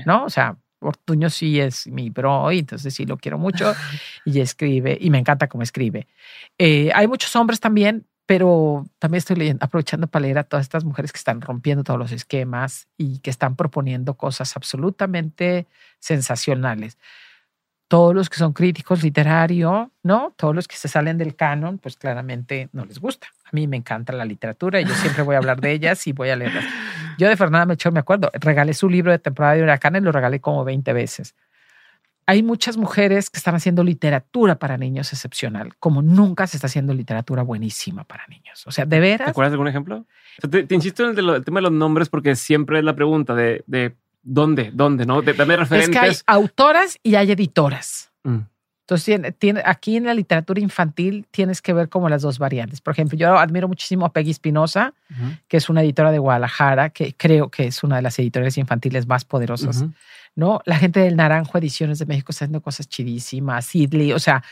¿no? 0.07 0.25
O 0.25 0.31
sea, 0.31 0.57
Ortuño 0.81 1.31
sí 1.31 1.61
es 1.61 1.87
mi 1.87 2.11
bro, 2.11 2.53
y 2.53 2.61
entonces 2.61 2.95
sí 2.95 3.07
lo 3.07 3.17
quiero 3.17 3.39
mucho 3.39 3.75
y 4.25 4.41
escribe, 4.41 4.97
y 5.01 5.11
me 5.11 5.19
encanta 5.19 5.49
cómo 5.49 5.63
escribe. 5.63 6.07
Eh, 6.59 6.91
hay 6.95 7.09
muchos 7.09 7.35
hombres 7.37 7.61
también, 7.61 8.07
pero 8.27 8.85
también 8.99 9.19
estoy 9.19 9.37
leyendo, 9.37 9.65
aprovechando 9.65 10.07
para 10.07 10.25
leer 10.25 10.39
a 10.39 10.45
todas 10.45 10.67
estas 10.67 10.85
mujeres 10.85 11.13
que 11.13 11.19
están 11.19 11.41
rompiendo 11.41 11.83
todos 11.83 11.99
los 11.99 12.13
esquemas 12.13 12.87
y 12.99 13.21
que 13.21 13.31
están 13.31 13.57
proponiendo 13.57 14.15
cosas 14.15 14.55
absolutamente 14.57 15.67
sensacionales. 15.99 16.99
Todos 17.89 18.15
los 18.15 18.29
que 18.29 18.37
son 18.37 18.53
críticos 18.53 19.03
literarios, 19.03 19.89
¿no? 20.03 20.35
Todos 20.37 20.55
los 20.55 20.69
que 20.69 20.77
se 20.77 20.89
salen 20.89 21.17
del 21.17 21.37
canon, 21.37 21.79
pues 21.79 21.97
claramente 21.97 22.69
no 22.73 22.85
les 22.85 22.99
gusta. 22.99 23.29
A 23.49 23.51
mí 23.53 23.67
me 23.67 23.79
encanta 23.79 24.13
la 24.13 24.27
literatura 24.27 24.79
y 24.79 24.85
yo 24.85 24.95
siempre 24.95 25.23
voy 25.23 25.35
a 25.35 25.39
hablar 25.39 25.59
de 25.61 25.73
ellas 25.73 26.07
y 26.07 26.13
voy 26.13 26.29
a 26.29 26.37
leerlas. 26.37 26.65
Yo 27.19 27.29
de 27.29 27.37
Fernanda 27.37 27.67
Melchor 27.67 27.93
me 27.93 27.99
acuerdo, 27.99 28.31
regalé 28.35 28.75
su 28.75 28.89
libro 28.89 29.11
de 29.11 29.19
temporada 29.19 29.55
de 29.55 29.63
huracanes, 29.65 30.03
lo 30.03 30.13
regalé 30.13 30.39
como 30.39 30.65
20 30.65 30.93
veces. 30.93 31.35
Hay 32.27 32.45
muchas 32.45 32.77
mujeres 32.77 33.29
que 33.29 33.39
están 33.39 33.55
haciendo 33.55 33.83
literatura 33.83 34.57
para 34.57 34.77
niños 34.77 35.13
excepcional, 35.13 35.75
como 35.81 36.01
nunca 36.01 36.47
se 36.47 36.59
está 36.59 36.69
haciendo 36.69 36.95
literatura 36.95 37.43
buenísima 37.43 38.05
para 38.05 38.25
niños. 38.29 38.65
O 38.67 38.71
sea, 38.71 38.85
de 38.85 39.01
veras. 39.01 39.25
¿Te 39.27 39.31
acuerdas 39.31 39.51
de 39.51 39.55
algún 39.55 39.69
ejemplo? 39.69 40.05
te, 40.49 40.67
insisto 40.73 41.11
en 41.11 41.19
el, 41.19 41.43
tema 41.43 41.59
de 41.59 41.63
los 41.63 41.73
nombres 41.73 42.09
porque 42.09 42.37
siempre 42.37 42.79
es 42.79 42.85
la 42.85 42.95
pregunta 42.95 43.35
de, 43.35 43.65
de 43.67 43.97
dónde, 44.23 44.71
dónde, 44.73 45.07
¿no? 45.07 45.23
De, 45.23 45.33
dame 45.33 45.57
referentes. 45.57 45.89
Es 45.89 46.01
que 46.01 46.07
hay 46.07 46.17
autoras 46.27 46.99
y 47.03 47.15
hay 47.15 47.33
editoras. 47.33 48.13
Mm. 48.23 48.41
Entonces, 48.91 49.35
tiene, 49.39 49.63
aquí 49.67 49.99
en 49.99 50.05
la 50.05 50.15
literatura 50.15 50.63
infantil 50.63 51.27
tienes 51.31 51.61
que 51.61 51.75
ver 51.75 51.91
como 51.91 52.09
las 52.09 52.23
dos 52.23 52.39
variantes. 52.39 52.81
Por 52.81 52.93
ejemplo, 52.93 53.19
yo 53.19 53.37
admiro 53.37 53.69
muchísimo 53.69 54.07
a 54.07 54.15
Peggy 54.15 54.31
Espinosa, 54.31 54.95
que 55.47 55.59
es 55.59 55.69
una 55.69 55.83
editora 55.83 56.11
de 56.11 56.19
Guadalajara, 56.19 56.89
que 56.89 57.13
creo 57.15 57.51
que 57.51 57.67
es 57.67 57.85
una 57.85 57.97
de 57.97 58.03
las 58.03 58.19
editoriales 58.19 58.57
infantiles 58.57 59.07
más 59.07 59.27
poderosas. 59.27 59.85
¿no? 60.35 60.63
La 60.65 60.79
gente 60.79 61.01
del 61.01 61.17
Naranjo 61.17 61.59
Ediciones 61.59 61.99
de 61.99 62.07
México 62.07 62.33
está 62.33 62.47
haciendo 62.47 62.63
cosas 62.63 62.89
chidísimas, 62.89 63.67
Sidley, 63.67 64.15
o 64.15 64.19
sea, 64.19 64.43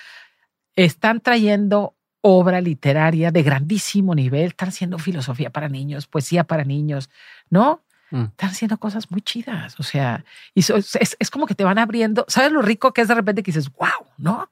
están 0.75 1.21
trayendo 1.21 1.95
obra 2.21 2.61
literaria 2.61 3.31
de 3.31 3.43
grandísimo 3.43 4.15
nivel, 4.15 4.49
están 4.49 4.69
haciendo 4.69 4.99
filosofía 4.99 5.49
para 5.49 5.71
niños, 5.71 6.07
poesía 6.07 6.45
para 6.45 6.65
niños, 6.65 7.09
¿no? 7.49 7.86
Mm. 8.11 8.25
Están 8.25 8.51
haciendo 8.51 8.79
cosas 8.79 9.11
muy 9.11 9.21
chidas. 9.21 9.79
O 9.79 9.83
sea, 9.83 10.25
y 10.55 10.61
es, 10.61 11.31
como 11.31 11.47
que 11.47 11.55
te 11.55 11.65
van 11.65 11.79
abriendo. 11.79 12.25
¿Sabes 12.29 12.53
lo 12.53 12.63
rico 12.63 12.93
que 12.93 13.03
es 13.03 13.09
de 13.09 13.15
repente 13.15 13.43
que 13.43 13.53
dices, 13.53 13.71
wow, 13.73 14.07
¿no? 14.19 14.51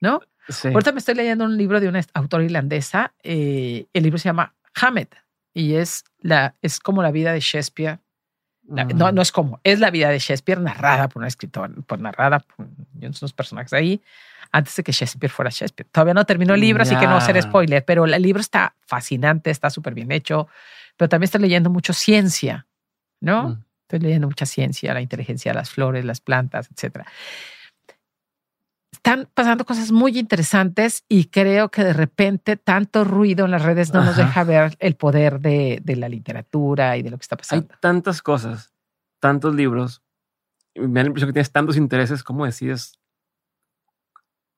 ¿No? 0.00 0.20
Ahorita 0.64 0.92
me 0.92 0.98
estoy 0.98 1.14
leyendo 1.14 1.44
un 1.44 1.56
libro 1.56 1.80
de 1.80 1.88
una 1.88 2.00
autora 2.14 2.44
irlandesa. 2.44 3.12
Eh, 3.22 3.86
el 3.92 4.02
libro 4.02 4.18
se 4.18 4.28
llama 4.28 4.54
Hamed 4.74 5.08
y 5.56 5.74
es, 5.74 6.04
la, 6.20 6.54
es 6.62 6.78
como 6.80 7.02
la 7.02 7.10
vida 7.10 7.32
de 7.32 7.40
Shakespeare. 7.40 7.98
no, 8.68 9.10
no 9.10 9.22
es 9.22 9.32
como, 9.32 9.60
es 9.64 9.80
la 9.80 9.90
vida 9.90 10.10
de 10.10 10.18
Shakespeare 10.18 10.60
narrada 10.60 11.08
por 11.08 11.22
un 11.22 11.26
escritor, 11.26 11.82
por 11.84 11.98
narrada 11.98 12.40
por 12.40 12.66
unos 12.94 13.32
personajes 13.32 13.72
ahí, 13.72 14.02
antes 14.52 14.76
de 14.76 14.82
que 14.82 14.92
Shakespeare 14.92 15.32
fuera 15.32 15.50
Shakespeare. 15.50 15.88
Todavía 15.90 16.14
no 16.14 16.26
terminó 16.26 16.54
el 16.54 16.60
libro, 16.60 16.82
así 16.82 16.94
que 16.96 17.06
no 17.06 17.12
va 17.12 17.18
a 17.18 17.22
ser 17.22 17.40
spoiler, 17.40 17.84
pero 17.84 18.04
el 18.04 18.22
libro 18.22 18.40
está 18.40 18.74
fascinante, 18.84 19.50
está 19.50 19.70
súper 19.70 19.94
bien 19.94 20.12
hecho, 20.12 20.46
pero 20.96 21.08
también 21.08 21.24
estoy 21.24 21.40
leyendo 21.40 21.70
mucho 21.70 21.92
ciencia. 21.92 22.66
¿No? 23.26 23.48
Mm. 23.50 23.64
Estoy 23.82 23.98
leyendo 24.00 24.26
mucha 24.26 24.46
ciencia, 24.46 24.94
la 24.94 25.02
inteligencia 25.02 25.52
de 25.52 25.56
las 25.56 25.70
flores, 25.70 26.04
las 26.04 26.20
plantas, 26.20 26.68
etcétera. 26.72 27.06
Están 28.90 29.28
pasando 29.34 29.64
cosas 29.64 29.92
muy 29.92 30.18
interesantes 30.18 31.04
y 31.08 31.26
creo 31.26 31.68
que 31.68 31.84
de 31.84 31.92
repente 31.92 32.56
tanto 32.56 33.04
ruido 33.04 33.44
en 33.44 33.50
las 33.50 33.62
redes 33.62 33.92
no 33.92 34.02
nos 34.02 34.16
deja 34.16 34.42
ver 34.42 34.76
el 34.80 34.96
poder 34.96 35.40
de, 35.40 35.80
de, 35.84 35.96
la 35.96 36.08
literatura 36.08 36.96
y 36.96 37.02
de 37.02 37.10
lo 37.10 37.18
que 37.18 37.22
está 37.22 37.36
pasando. 37.36 37.68
Hay 37.70 37.78
tantas 37.80 38.22
cosas, 38.22 38.72
tantos 39.20 39.54
libros. 39.54 40.02
Me 40.74 41.00
da 41.00 41.02
la 41.02 41.08
impresión 41.08 41.28
que 41.28 41.34
tienes 41.34 41.52
tantos 41.52 41.76
intereses. 41.76 42.24
¿Cómo 42.24 42.46
decides 42.46 42.98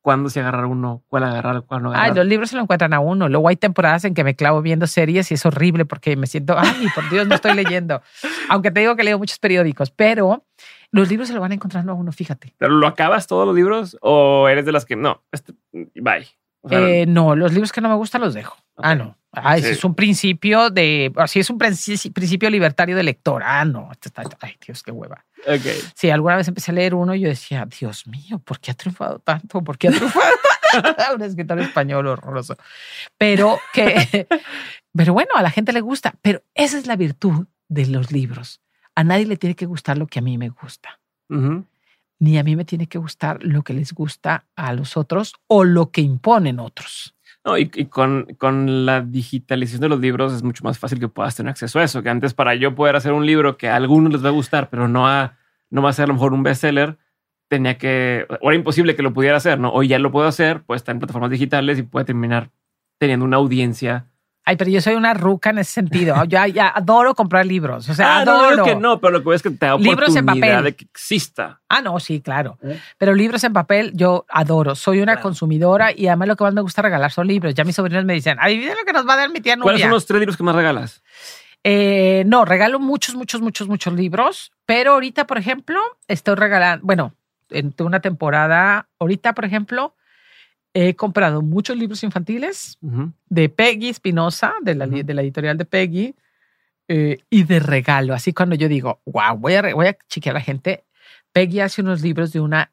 cuándo 0.09 0.31
se 0.31 0.41
agarrar 0.41 0.65
uno, 0.65 1.03
cuál 1.09 1.25
agarrar, 1.25 1.65
cuál 1.67 1.83
no 1.83 1.91
agarrar. 1.91 2.09
Ay, 2.09 2.17
los 2.17 2.25
libros 2.25 2.49
se 2.49 2.57
lo 2.57 2.63
encuentran 2.63 2.95
a 2.95 2.99
uno. 2.99 3.29
Luego 3.29 3.47
hay 3.51 3.57
temporadas 3.57 4.07
en 4.07 4.15
que 4.15 4.25
me 4.25 4.35
clavo 4.35 4.63
viendo 4.63 4.87
series 4.87 5.31
y 5.31 5.35
es 5.35 5.45
horrible 5.45 5.85
porque 5.85 6.17
me 6.17 6.27
siento, 6.27 6.59
ay, 6.59 6.87
por 6.95 7.11
Dios, 7.11 7.27
no 7.27 7.35
estoy 7.35 7.53
leyendo. 7.53 8.01
Aunque 8.49 8.71
te 8.71 8.81
digo 8.81 8.97
que 8.97 9.05
leo 9.05 9.19
muchos 9.19 9.39
periódicos, 9.39 9.91
pero 9.91 10.47
los 10.93 11.11
libros 11.11 11.29
se 11.29 11.35
lo 11.35 11.43
van 11.43 11.53
encontrando 11.53 11.93
a 11.93 11.95
uno, 11.95 12.11
fíjate. 12.11 12.55
¿Pero 12.57 12.73
lo 12.73 12.87
acabas 12.87 13.27
todos 13.27 13.47
los 13.47 13.55
libros 13.55 13.99
o 14.01 14.49
eres 14.49 14.65
de 14.65 14.73
las 14.73 14.87
que 14.87 14.97
no? 14.97 15.23
Este, 15.31 15.53
bye. 15.97 16.27
Eh, 16.71 17.07
no, 17.07 17.37
los 17.37 17.53
libros 17.53 17.73
que 17.73 17.81
no 17.81 17.89
me 17.89 17.95
gustan 17.95 18.21
los 18.21 18.35
dejo. 18.35 18.57
Ah, 18.77 18.95
no. 18.95 19.17
Ah, 19.33 19.57
ese 19.57 19.73
es 19.73 19.85
un 19.85 19.95
principio 19.95 20.71
de. 20.71 21.13
Así 21.17 21.41
es 21.41 21.51
un 21.51 21.59
principio 21.59 22.51
libertario 22.51 22.97
de 22.97 23.03
lector. 23.03 23.43
Ah, 23.45 23.65
no. 23.65 23.91
Este 23.93 24.11
ay, 24.41 24.57
Dios, 24.65 24.83
qué 24.83 24.91
hueva. 24.91 25.25
Okay. 25.43 25.79
Sí, 25.95 26.11
alguna 26.11 26.37
vez 26.37 26.49
empecé 26.49 26.71
a 26.71 26.75
leer 26.75 26.95
uno 26.95 27.15
y 27.15 27.21
yo 27.21 27.29
decía, 27.29 27.67
Dios 27.67 28.07
mío, 28.07 28.39
¿por 28.41 28.59
qué 28.59 28.73
ha 28.73 28.75
triunfado 28.75 29.19
tanto? 29.21 29.63
¿Por 29.63 29.79
qué 29.79 29.89
ha 29.89 29.91
triunfado 29.93 30.35
tanto? 30.73 31.15
un 31.15 31.23
escritor 31.23 31.61
español 31.61 32.07
horroroso. 32.07 32.57
Pero 33.17 33.59
que. 33.73 34.27
Pero 34.97 35.13
bueno, 35.13 35.31
a 35.35 35.43
la 35.43 35.51
gente 35.51 35.73
le 35.73 35.81
gusta. 35.81 36.15
Pero 36.23 36.43
esa 36.55 36.79
es 36.79 36.87
la 36.87 36.97
virtud 36.97 37.47
de 37.69 37.87
los 37.87 38.11
libros. 38.11 38.61
A 38.95 39.05
nadie 39.05 39.27
le 39.27 39.37
tiene 39.37 39.55
que 39.55 39.67
gustar 39.67 39.99
lo 39.99 40.07
que 40.07 40.19
a 40.19 40.23
mí 40.23 40.39
me 40.39 40.49
gusta. 40.49 40.99
Ni 42.19 42.39
a 42.39 42.43
mí 42.43 42.57
me 42.57 42.65
tiene 42.65 42.87
que 42.87 42.99
gustar 42.99 43.43
lo 43.43 43.63
que 43.63 43.75
les 43.75 43.93
gusta 43.93 44.47
a 44.57 44.73
los 44.73 44.97
otros 44.97 45.35
o 45.47 45.65
lo 45.65 45.91
que 45.91 46.01
imponen 46.01 46.59
otros. 46.59 47.15
No, 47.45 47.57
y, 47.57 47.69
con, 47.87 48.35
con, 48.37 48.85
la 48.85 49.01
digitalización 49.01 49.81
de 49.81 49.89
los 49.89 50.01
libros 50.01 50.33
es 50.33 50.43
mucho 50.43 50.65
más 50.65 50.79
fácil 50.79 50.99
que 50.99 51.09
puedas 51.09 51.37
tener 51.37 51.51
acceso 51.51 51.79
a 51.79 51.85
eso, 51.85 52.03
que 52.03 52.09
antes 52.09 52.35
para 52.35 52.55
yo 52.55 52.75
poder 52.75 52.97
hacer 52.97 53.13
un 53.13 53.25
libro 53.25 53.57
que 53.57 53.69
a 53.69 53.77
algunos 53.77 54.13
les 54.13 54.25
va 54.25 54.29
a 54.29 54.33
gustar, 54.33 54.69
pero 54.69 54.89
no, 54.89 55.07
a, 55.07 55.39
no 55.71 55.81
va 55.81 55.91
a 55.91 55.93
ser 55.93 56.05
a 56.05 56.07
lo 56.09 56.15
mejor 56.15 56.35
un 56.35 56.43
bestseller, 56.43 56.99
tenía 57.49 57.79
que, 57.79 58.27
o 58.41 58.51
era 58.51 58.57
imposible 58.57 58.97
que 58.97 59.03
lo 59.03 59.13
pudiera 59.13 59.37
hacer, 59.37 59.59
¿no? 59.59 59.71
Hoy 59.71 59.89
ya 59.89 59.99
lo 59.99 60.11
puedo 60.11 60.27
hacer, 60.27 60.63
puede 60.63 60.77
estar 60.77 60.95
en 60.95 60.99
plataformas 60.99 61.31
digitales 61.31 61.79
y 61.79 61.83
puede 61.83 62.05
terminar 62.05 62.51
teniendo 62.99 63.25
una 63.25 63.39
audiencia 63.39 64.07
Ay, 64.49 64.57
pero 64.57 64.71
yo 64.71 64.81
soy 64.81 64.95
una 64.95 65.13
ruca 65.13 65.51
en 65.51 65.59
ese 65.59 65.73
sentido. 65.73 66.25
Yo 66.25 66.47
ya 66.47 66.69
adoro 66.69 67.15
comprar 67.15 67.45
libros. 67.45 67.87
O 67.87 67.93
sea, 67.93 68.17
ah, 68.17 68.21
adoro. 68.21 68.57
No, 68.57 68.65
que 68.65 68.77
no, 68.77 68.99
pero 68.99 69.19
lo 69.19 69.23
que 69.23 69.35
es 69.35 69.43
que 69.43 69.51
te 69.51 69.67
da 69.67 69.77
libros 69.77 70.17
en 70.17 70.25
papel. 70.25 70.65
de 70.65 70.75
que 70.75 70.87
exista. 70.87 71.61
Ah, 71.69 71.83
no, 71.83 72.01
sí, 72.01 72.23
claro. 72.23 72.57
¿Eh? 72.63 72.81
Pero 72.97 73.15
libros 73.15 73.45
en 73.45 73.53
papel 73.53 73.93
yo 73.93 74.25
adoro. 74.27 74.75
Soy 74.75 75.01
una 75.01 75.21
consumidora 75.21 75.93
y 75.93 76.07
además 76.07 76.29
lo 76.29 76.37
que 76.37 76.45
más 76.45 76.55
me 76.55 76.63
gusta 76.63 76.81
regalar 76.81 77.13
son 77.13 77.27
libros. 77.27 77.53
Ya 77.53 77.63
mis 77.65 77.77
sobrinos 77.77 78.07
me 78.07 78.15
dicen, 78.15 78.39
adivina 78.41 78.75
lo 78.75 78.87
que 78.87 78.95
nos 78.95 79.07
va 79.07 79.13
a 79.13 79.17
dar 79.19 79.29
mi 79.29 79.43
tía 79.43 79.55
Nubia. 79.55 79.65
¿Cuáles 79.65 79.83
son 79.83 79.91
los 79.91 80.07
tres 80.07 80.19
libros 80.19 80.39
que 80.39 80.43
más 80.43 80.55
regalas? 80.55 81.03
Eh, 81.63 82.23
no, 82.25 82.47
regalo 82.47 82.81
muchos, 82.81 83.17
muchos, 83.17 83.43
muchos, 83.43 83.69
muchos 83.69 83.93
libros. 83.93 84.53
Pero 84.65 84.93
ahorita, 84.93 85.27
por 85.27 85.37
ejemplo, 85.37 85.79
estoy 86.07 86.37
regalando, 86.37 86.87
bueno, 86.87 87.13
en 87.51 87.75
una 87.81 88.01
temporada, 88.01 88.89
ahorita, 88.99 89.35
por 89.35 89.45
ejemplo, 89.45 89.95
He 90.75 90.95
comprado 90.95 91.43
muchos 91.43 91.77
libros 91.77 92.03
infantiles 92.03 92.79
de 93.29 93.49
Peggy 93.49 93.89
Espinosa, 93.89 94.55
de, 94.63 94.75
la, 94.75 94.87
de 94.87 95.15
la 95.15 95.23
editorial 95.23 95.57
de 95.57 95.65
Peggy, 95.65 96.15
eh, 96.91 97.19
y 97.29 97.45
de 97.45 97.61
regalo. 97.61 98.15
Así 98.15 98.33
cuando 98.33 98.55
yo 98.55 98.67
digo, 98.67 99.03
wow, 99.05 99.37
voy 99.37 99.55
a, 99.55 99.75
voy 99.75 99.89
a 99.89 99.99
chequear 100.09 100.35
a 100.37 100.39
la 100.39 100.45
gente. 100.45 100.85
Peggy 101.33 101.61
hace 101.61 101.83
unos 101.83 102.01
libros 102.01 102.33
de 102.33 102.41
una, 102.41 102.73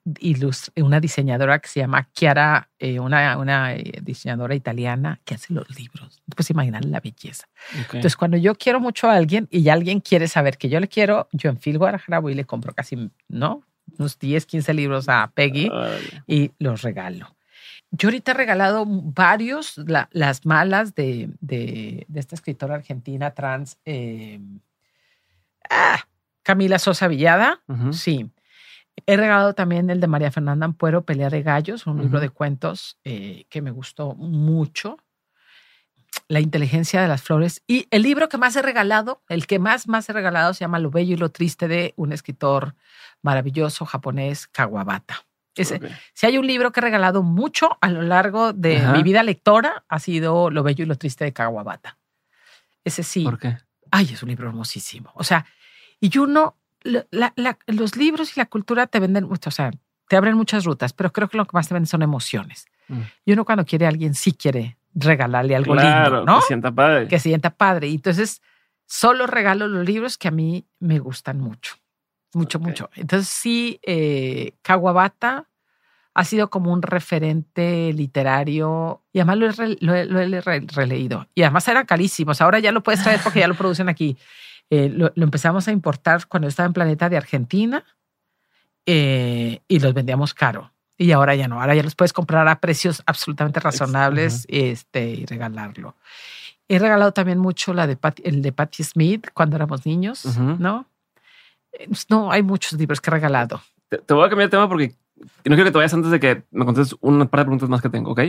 una 0.78 1.00
diseñadora 1.02 1.60
que 1.60 1.68
se 1.68 1.82
llama 1.82 2.08
Chiara, 2.14 2.70
eh, 2.80 3.02
una, 3.02 3.38
una 3.38 3.76
eh, 3.76 4.00
diseñadora 4.02 4.56
italiana 4.56 5.20
que 5.26 5.36
hace 5.36 5.54
los 5.54 5.70
libros. 5.78 6.24
Pues 6.34 6.50
imaginar 6.50 6.86
la 6.86 7.02
belleza. 7.02 7.50
Entonces, 7.76 8.16
cuando 8.16 8.38
yo 8.38 8.56
quiero 8.56 8.80
mucho 8.80 9.10
a 9.10 9.16
alguien 9.16 9.50
y 9.52 9.68
alguien 9.68 10.00
quiere 10.00 10.30
saber 10.30 10.58
que 10.58 10.70
yo 10.70 10.80
le 10.80 10.88
quiero, 10.88 11.28
yo 11.34 11.50
en 11.50 11.58
Phil 11.58 11.78
Guadalajara 11.78 12.20
voy 12.20 12.32
y 12.32 12.36
le 12.36 12.46
compro 12.46 12.74
casi, 12.74 13.12
¿no? 13.28 13.64
Unos 14.00 14.18
10, 14.18 14.46
15 14.46 14.74
libros 14.74 15.10
a 15.10 15.30
Peggy 15.36 15.70
y 16.26 16.52
los 16.58 16.82
regalo. 16.84 17.36
Yo 17.98 18.10
ahorita 18.10 18.32
he 18.32 18.36
regalado 18.36 18.86
varios, 18.88 19.80
las 20.12 20.46
malas 20.46 20.96
de, 20.96 21.30
de, 21.40 22.06
esta 22.14 22.36
escritora 22.36 22.76
argentina 22.76 23.32
trans, 23.32 23.78
eh, 23.86 24.40
ah, 25.70 26.00
Camila 26.44 26.78
Sosa 26.78 27.08
Villada. 27.08 27.62
Sí. 27.92 28.30
He 29.06 29.18
regalado 29.18 29.54
también 29.54 29.90
el 29.90 30.00
de 30.00 30.08
María 30.08 30.32
Fernanda 30.32 30.66
Ampuero, 30.66 31.06
Pelea 31.06 31.30
de 31.30 31.42
Gallos, 31.42 31.88
un 31.88 32.02
libro 32.02 32.20
de 32.20 32.30
cuentos 32.30 32.98
eh, 33.04 33.46
que 33.50 33.62
me 33.62 33.72
gustó 33.72 34.14
mucho. 34.16 34.98
La 36.28 36.40
inteligencia 36.40 37.02
de 37.02 37.08
las 37.08 37.22
flores. 37.22 37.62
Y 37.68 37.88
el 37.92 38.02
libro 38.02 38.30
que 38.30 38.38
más 38.38 38.56
he 38.56 38.62
regalado, 38.62 39.22
el 39.30 39.48
que 39.48 39.60
más, 39.60 39.88
más 39.88 40.10
he 40.10 40.14
regalado, 40.14 40.54
se 40.54 40.62
llama 40.62 40.80
Lo 40.80 40.90
Bello 40.90 41.14
y 41.14 41.18
lo 41.18 41.30
Triste 41.30 41.68
de 41.68 41.94
un 41.98 42.14
escritor 42.14 42.76
maravilloso 43.22 43.86
japonés, 43.86 44.48
Kawabata. 44.48 45.26
Si 45.64 46.26
hay 46.26 46.38
un 46.38 46.46
libro 46.46 46.72
que 46.72 46.80
he 46.80 46.84
regalado 46.84 47.24
mucho 47.24 47.78
a 47.82 47.90
lo 47.90 48.02
largo 48.02 48.54
de 48.54 48.80
mi 48.94 49.04
vida 49.04 49.24
lectora, 49.24 49.86
ha 49.88 50.00
sido 50.00 50.50
Lo 50.50 50.64
Bello 50.64 50.84
y 50.84 50.88
lo 50.88 50.98
Triste 50.98 51.24
de 51.24 51.34
Kawabata. 51.34 51.98
Ese 52.84 53.04
sí. 53.04 53.24
¿Por 53.24 53.40
qué? 53.40 53.58
Ay, 53.92 54.10
es 54.12 54.22
un 54.22 54.30
libro 54.30 54.50
hermosísimo. 54.50 55.12
O 55.16 55.24
sea, 55.24 55.46
y 56.00 56.18
uno, 56.18 56.58
los 56.84 57.96
libros 57.96 58.36
y 58.36 58.40
la 58.40 58.46
cultura 58.48 58.88
te 58.88 59.00
venden 59.00 59.26
mucho, 59.26 59.50
o 59.50 59.52
sea, 59.52 59.72
te 60.08 60.18
abren 60.18 60.36
muchas 60.36 60.66
rutas, 60.66 60.94
pero 60.94 61.12
creo 61.12 61.30
que 61.30 61.38
lo 61.38 61.46
que 61.46 61.56
más 61.56 61.68
te 61.68 61.74
venden 61.74 61.88
son 61.88 62.02
emociones. 62.02 62.66
Mm. 62.88 63.02
Y 63.26 63.34
uno 63.34 63.46
cuando 63.46 63.66
quiere 63.66 63.86
a 63.86 63.90
alguien 63.90 64.14
sí 64.14 64.34
quiere 64.34 64.78
regalarle 64.94 65.56
algo 65.56 65.76
lindo, 65.76 66.26
¿no? 66.26 66.40
Que 66.40 66.46
sienta 66.46 66.72
padre. 66.72 67.08
Que 67.08 67.20
sienta 67.20 67.50
padre. 67.50 67.88
Y 67.88 67.96
entonces 67.96 68.42
solo 68.86 69.28
regalo 69.28 69.68
los 69.68 69.86
libros 69.86 70.18
que 70.18 70.28
a 70.28 70.32
mí 70.32 70.68
me 70.80 71.00
gustan 71.00 71.40
mucho. 71.40 71.76
Mucho, 72.36 72.58
Ok. 72.60 72.64
mucho. 72.66 72.90
Entonces 72.96 73.28
sí, 73.30 73.80
eh, 73.84 74.54
Kawabata 74.62 75.48
ha 76.14 76.24
sido 76.24 76.50
como 76.50 76.72
un 76.72 76.82
referente 76.82 77.92
literario 77.94 79.02
y 79.12 79.20
además 79.20 79.38
lo 79.38 79.46
he, 79.48 79.52
re- 79.52 79.78
lo 79.82 79.94
he- 79.96 80.06
lo 80.06 80.20
he 80.22 80.42
re- 80.42 80.66
releído. 80.74 81.28
Y 81.36 81.42
además 81.44 81.68
eran 81.68 81.86
carísimos. 81.86 82.40
Ahora 82.42 82.60
ya 82.60 82.72
lo 82.72 82.82
puedes 82.84 83.04
traer 83.04 83.20
porque 83.24 83.40
ya 83.40 83.48
lo 83.48 83.56
producen 83.56 83.90
aquí. 83.90 84.16
Eh, 84.72 84.90
lo, 84.90 85.12
lo 85.14 85.24
empezamos 85.26 85.68
a 85.68 85.72
importar 85.72 86.26
cuando 86.28 86.48
estaba 86.48 86.66
en 86.66 86.74
Planeta 86.74 87.08
de 87.08 87.18
Argentina 87.18 87.84
eh, 88.88 89.62
y 89.68 89.80
los 89.80 89.94
vendíamos 89.94 90.34
caro. 90.34 90.72
Y 90.98 91.12
ahora 91.12 91.36
ya 91.36 91.48
no, 91.48 91.60
ahora 91.62 91.76
ya 91.76 91.84
los 91.84 91.94
puedes 91.96 92.14
comprar 92.14 92.48
a 92.48 92.60
precios 92.60 93.04
absolutamente 93.06 93.60
razonables 93.60 94.46
este, 94.50 95.10
y 95.10 95.26
regalarlo. 95.26 95.96
He 96.68 96.80
regalado 96.80 97.12
también 97.12 97.38
mucho 97.38 97.74
la 97.76 97.86
de 97.86 97.96
el 98.24 98.42
de 98.42 98.52
Patti 98.54 98.84
Smith 98.84 99.28
cuando 99.36 99.56
éramos 99.56 99.86
niños. 99.86 100.26
¿no? 100.38 100.88
Eh, 101.80 101.88
No, 102.10 102.32
hay 102.32 102.44
muchos 102.44 102.74
libros 102.80 103.00
que 103.02 103.10
he 103.10 103.14
regalado. 103.14 103.62
Te, 103.90 103.98
te 104.00 104.14
voy 104.14 104.26
a 104.26 104.30
cambiar 104.30 104.48
de 104.50 104.52
tema 104.52 104.68
porque 104.68 104.94
no 105.18 105.56
quiero 105.56 105.66
que 105.66 105.72
te 105.72 105.78
vayas 105.78 105.94
antes 105.94 106.12
de 106.12 106.20
que 106.20 106.44
me 106.52 106.66
contestes 106.66 106.98
una 107.02 107.26
par 107.26 107.42
de 107.42 107.46
preguntas 107.46 107.70
más 107.70 107.82
que 107.82 107.90
tengo, 107.90 108.12
¿ok? 108.12 108.22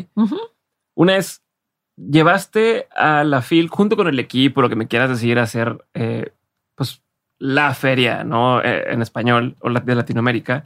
Una 0.95 1.17
es, 1.17 1.43
llevaste 1.97 2.87
a 2.95 3.25
la 3.25 3.43
FIL 3.43 3.69
junto 3.69 3.97
con 3.97 4.07
el 4.09 4.19
equipo, 4.19 4.63
lo 4.63 4.69
que 4.69 4.77
me 4.77 4.87
quieras 4.89 5.11
decir, 5.11 5.39
a 5.39 5.43
hacer 5.43 5.85
eh, 5.95 6.33
pues 6.75 7.03
la 7.39 7.75
feria, 7.75 8.25
¿no? 8.25 8.63
Eh, 8.63 8.93
en 8.93 9.03
español 9.03 9.57
o 9.61 9.69
la- 9.69 9.81
de 9.81 9.95
Latinoamérica. 9.95 10.65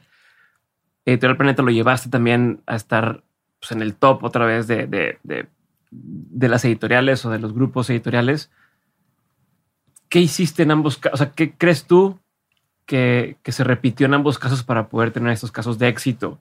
Editorial 1.04 1.36
Planeta 1.36 1.62
lo 1.62 1.70
llevaste 1.70 2.10
también 2.10 2.62
a 2.66 2.76
estar 2.76 3.22
pues, 3.58 3.72
en 3.72 3.80
el 3.82 3.94
top 3.94 4.22
otra 4.22 4.44
vez 4.44 4.66
de, 4.66 4.86
de, 4.86 5.18
de, 5.22 5.48
de 5.90 6.48
las 6.48 6.64
editoriales 6.64 7.24
o 7.24 7.30
de 7.30 7.38
los 7.38 7.52
grupos 7.54 7.88
editoriales. 7.90 8.50
¿Qué 10.08 10.20
hiciste 10.20 10.62
en 10.64 10.70
ambos 10.72 10.96
casos? 10.98 11.20
O 11.20 11.24
sea, 11.24 11.32
¿qué 11.32 11.52
crees 11.56 11.84
tú 11.86 12.18
que, 12.90 13.36
que 13.44 13.52
se 13.52 13.62
repitió 13.62 14.06
en 14.06 14.14
ambos 14.14 14.36
casos 14.40 14.64
para 14.64 14.88
poder 14.88 15.12
tener 15.12 15.30
estos 15.32 15.52
casos 15.52 15.78
de 15.78 15.86
éxito? 15.86 16.40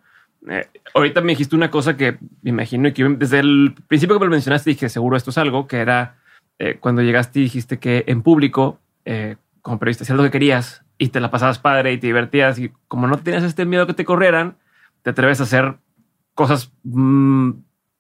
Eh, 0.50 0.68
ahorita 0.96 1.22
me 1.22 1.34
dijiste 1.34 1.56
una 1.56 1.70
cosa 1.70 1.96
que 1.96 2.18
me 2.42 2.50
imagino 2.50 2.92
que 2.92 3.04
desde 3.04 3.40
el 3.40 3.76
principio 3.88 4.16
que 4.16 4.22
me 4.22 4.26
lo 4.26 4.32
mencionaste 4.32 4.72
dije 4.72 4.90
seguro 4.90 5.16
esto 5.16 5.30
es 5.30 5.38
algo 5.38 5.68
que 5.68 5.78
era 5.78 6.16
eh, 6.58 6.78
cuando 6.80 7.04
llegaste 7.04 7.40
y 7.40 7.44
dijiste 7.44 7.78
que 7.78 8.04
en 8.08 8.24
público 8.24 8.80
eh, 9.06 9.36
como 9.62 9.78
periodista 9.78 10.04
hacías 10.06 10.18
lo 10.18 10.24
que 10.24 10.32
querías 10.32 10.84
y 10.98 11.10
te 11.10 11.20
la 11.20 11.30
pasabas 11.30 11.60
padre 11.60 11.92
y 11.94 11.98
te 12.00 12.08
divertías 12.08 12.58
y 12.58 12.72
como 12.88 13.06
no 13.06 13.18
tenías 13.20 13.44
este 13.44 13.66
miedo 13.66 13.86
que 13.86 13.94
te 13.94 14.06
corrieran 14.06 14.56
te 15.04 15.12
atreves 15.12 15.40
a 15.42 15.44
hacer 15.44 15.76
cosas 16.34 16.72
mm, 16.84 17.52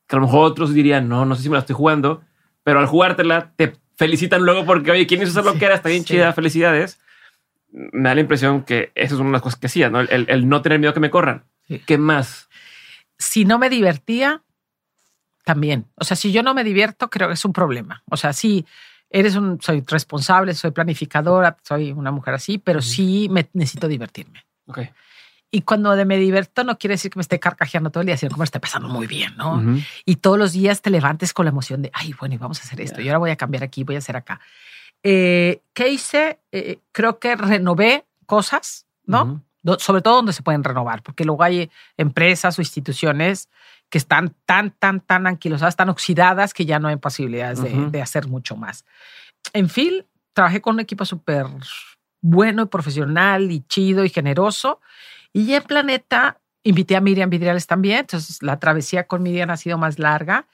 que 0.07 0.15
a 0.15 0.19
lo 0.19 0.25
mejor 0.25 0.45
otros 0.45 0.73
dirían 0.73 1.07
no 1.07 1.25
no 1.25 1.35
sé 1.35 1.43
si 1.43 1.49
me 1.49 1.53
la 1.55 1.59
estoy 1.59 1.75
jugando 1.75 2.21
pero 2.63 2.79
al 2.79 2.87
jugártela 2.87 3.51
te 3.57 3.73
felicitan 3.97 4.43
luego 4.43 4.65
porque 4.65 4.91
oye 4.91 5.05
quién 5.07 5.21
hizo 5.21 5.31
esa 5.31 5.41
Sí, 5.43 5.47
loquera 5.53 5.75
está 5.75 5.89
bien 5.89 6.03
sí. 6.03 6.13
chida 6.13 6.31
felicidades 6.31 7.01
me 7.71 8.09
da 8.09 8.15
la 8.15 8.21
impresión 8.21 8.63
que 8.63 8.91
eso 8.95 9.15
es 9.15 9.19
una 9.21 9.29
de 9.29 9.33
las 9.33 9.41
cosas 9.41 9.59
que 9.59 9.67
hacía 9.67 9.89
no 9.89 9.99
el, 10.01 10.47
no 10.49 10.61
tener 10.61 10.79
miedo 10.79 10.93
que 10.93 10.99
me 10.99 11.09
corran 11.09 11.43
Sí. 11.67 11.79
qué 11.85 11.97
más 11.99 12.49
Si 13.17 13.45
no 13.45 13.59
me 13.59 13.69
divertía, 13.69 14.41
también. 15.45 15.85
O 15.95 16.03
sea, 16.03 16.15
si 16.15 16.31
yo 16.31 16.41
no 16.43 16.53
me 16.53 16.63
divierto, 16.63 17.09
creo 17.09 17.27
que 17.27 17.33
es 17.33 17.43
un 17.45 17.53
problema. 17.53 18.03
O 18.09 18.17
sea, 18.17 18.33
sí, 18.33 18.65
eres 19.09 19.35
un, 19.35 19.59
soy 19.61 19.83
responsable, 19.87 20.53
soy 20.53 20.71
planificadora, 20.71 21.57
soy 21.63 21.91
una 21.91 22.11
mujer 22.11 22.33
así, 22.35 22.57
pero 22.59 22.81
sí 22.81 23.27
me 23.31 23.49
necesito 23.53 23.87
divertirme. 23.87 24.45
Ok. 24.67 24.79
Y 25.51 25.61
cuando 25.63 25.95
me 26.05 26.17
divierto 26.17 26.63
no 26.63 26.77
quiere 26.77 26.93
decir 26.93 27.09
que 27.09 27.17
me 27.17 27.21
esté 27.21 27.39
carcajeando 27.39 27.89
todo 27.89 28.01
el 28.01 28.07
día, 28.07 28.17
sino 28.17 28.31
que 28.31 28.37
me 28.39 28.45
esté 28.45 28.59
pasando 28.59 28.87
muy 28.87 29.07
bien, 29.07 29.35
¿no? 29.37 29.63
Y 30.05 30.17
todos 30.17 30.37
los 30.37 30.53
días 30.53 30.81
te 30.83 30.91
levantes 30.91 31.33
con 31.33 31.45
la 31.45 31.49
emoción 31.49 31.81
de, 31.81 31.89
ay, 31.93 32.13
bueno, 32.19 32.35
y 32.35 32.37
vamos 32.37 32.59
a 32.59 32.63
hacer 32.63 32.79
esto, 32.81 32.99
Ya. 32.99 33.05
y 33.05 33.07
ahora 33.09 33.17
voy 33.17 33.31
a 33.31 33.35
cambiar 33.35 33.63
aquí, 33.63 33.83
voy 33.83 33.95
a 33.95 33.99
hacer 33.99 34.15
acá. 34.15 34.39
Eh, 35.03 35.61
¿Qué 35.73 35.89
hice? 35.89 36.39
Eh, 36.51 36.79
creo 36.91 37.19
que 37.19 37.35
renové 37.35 38.05
cosas, 38.25 38.85
¿no? 39.05 39.43
Sobre 39.77 40.01
todo 40.01 40.17
donde 40.17 40.33
se 40.33 40.43
pueden 40.43 40.63
renovar, 40.63 41.03
porque 41.03 41.25
luego 41.25 41.43
hay 41.43 41.69
empresas 41.97 42.57
o 42.57 42.61
instituciones 42.61 43.49
que 43.89 43.97
están 43.97 44.35
tan, 44.45 44.71
tan, 44.71 45.01
tan 45.01 45.27
anquilosadas, 45.27 45.75
tan 45.75 45.89
oxidadas 45.89 46.53
que 46.53 46.65
ya 46.65 46.79
no 46.79 46.87
hay 46.87 46.97
posibilidades 46.97 47.61
de, 47.91 48.01
hacer 48.01 48.27
mucho 48.27 48.55
más. 48.55 48.85
En 49.53 49.69
fin, 49.69 50.05
trabajé 50.33 50.61
con 50.61 50.75
un 50.75 50.79
equipo 50.79 51.05
súper 51.05 51.47
bueno 52.21 52.63
y 52.63 52.65
profesional 52.67 53.51
y 53.51 53.61
chido 53.61 54.05
y 54.05 54.09
generoso. 54.09 54.79
Y 55.33 55.53
en 55.53 55.63
Planeta 55.63 56.39
invité 56.63 56.95
a 56.95 57.01
Miriam 57.01 57.29
Vidriales 57.29 57.67
también, 57.67 57.99
entonces 57.99 58.43
la 58.43 58.59
travesía 58.59 59.07
con 59.07 59.23
Miriam 59.23 59.49
ha 59.49 59.57
sido 59.57 59.77
más 59.77 59.97
larga. 59.97 60.47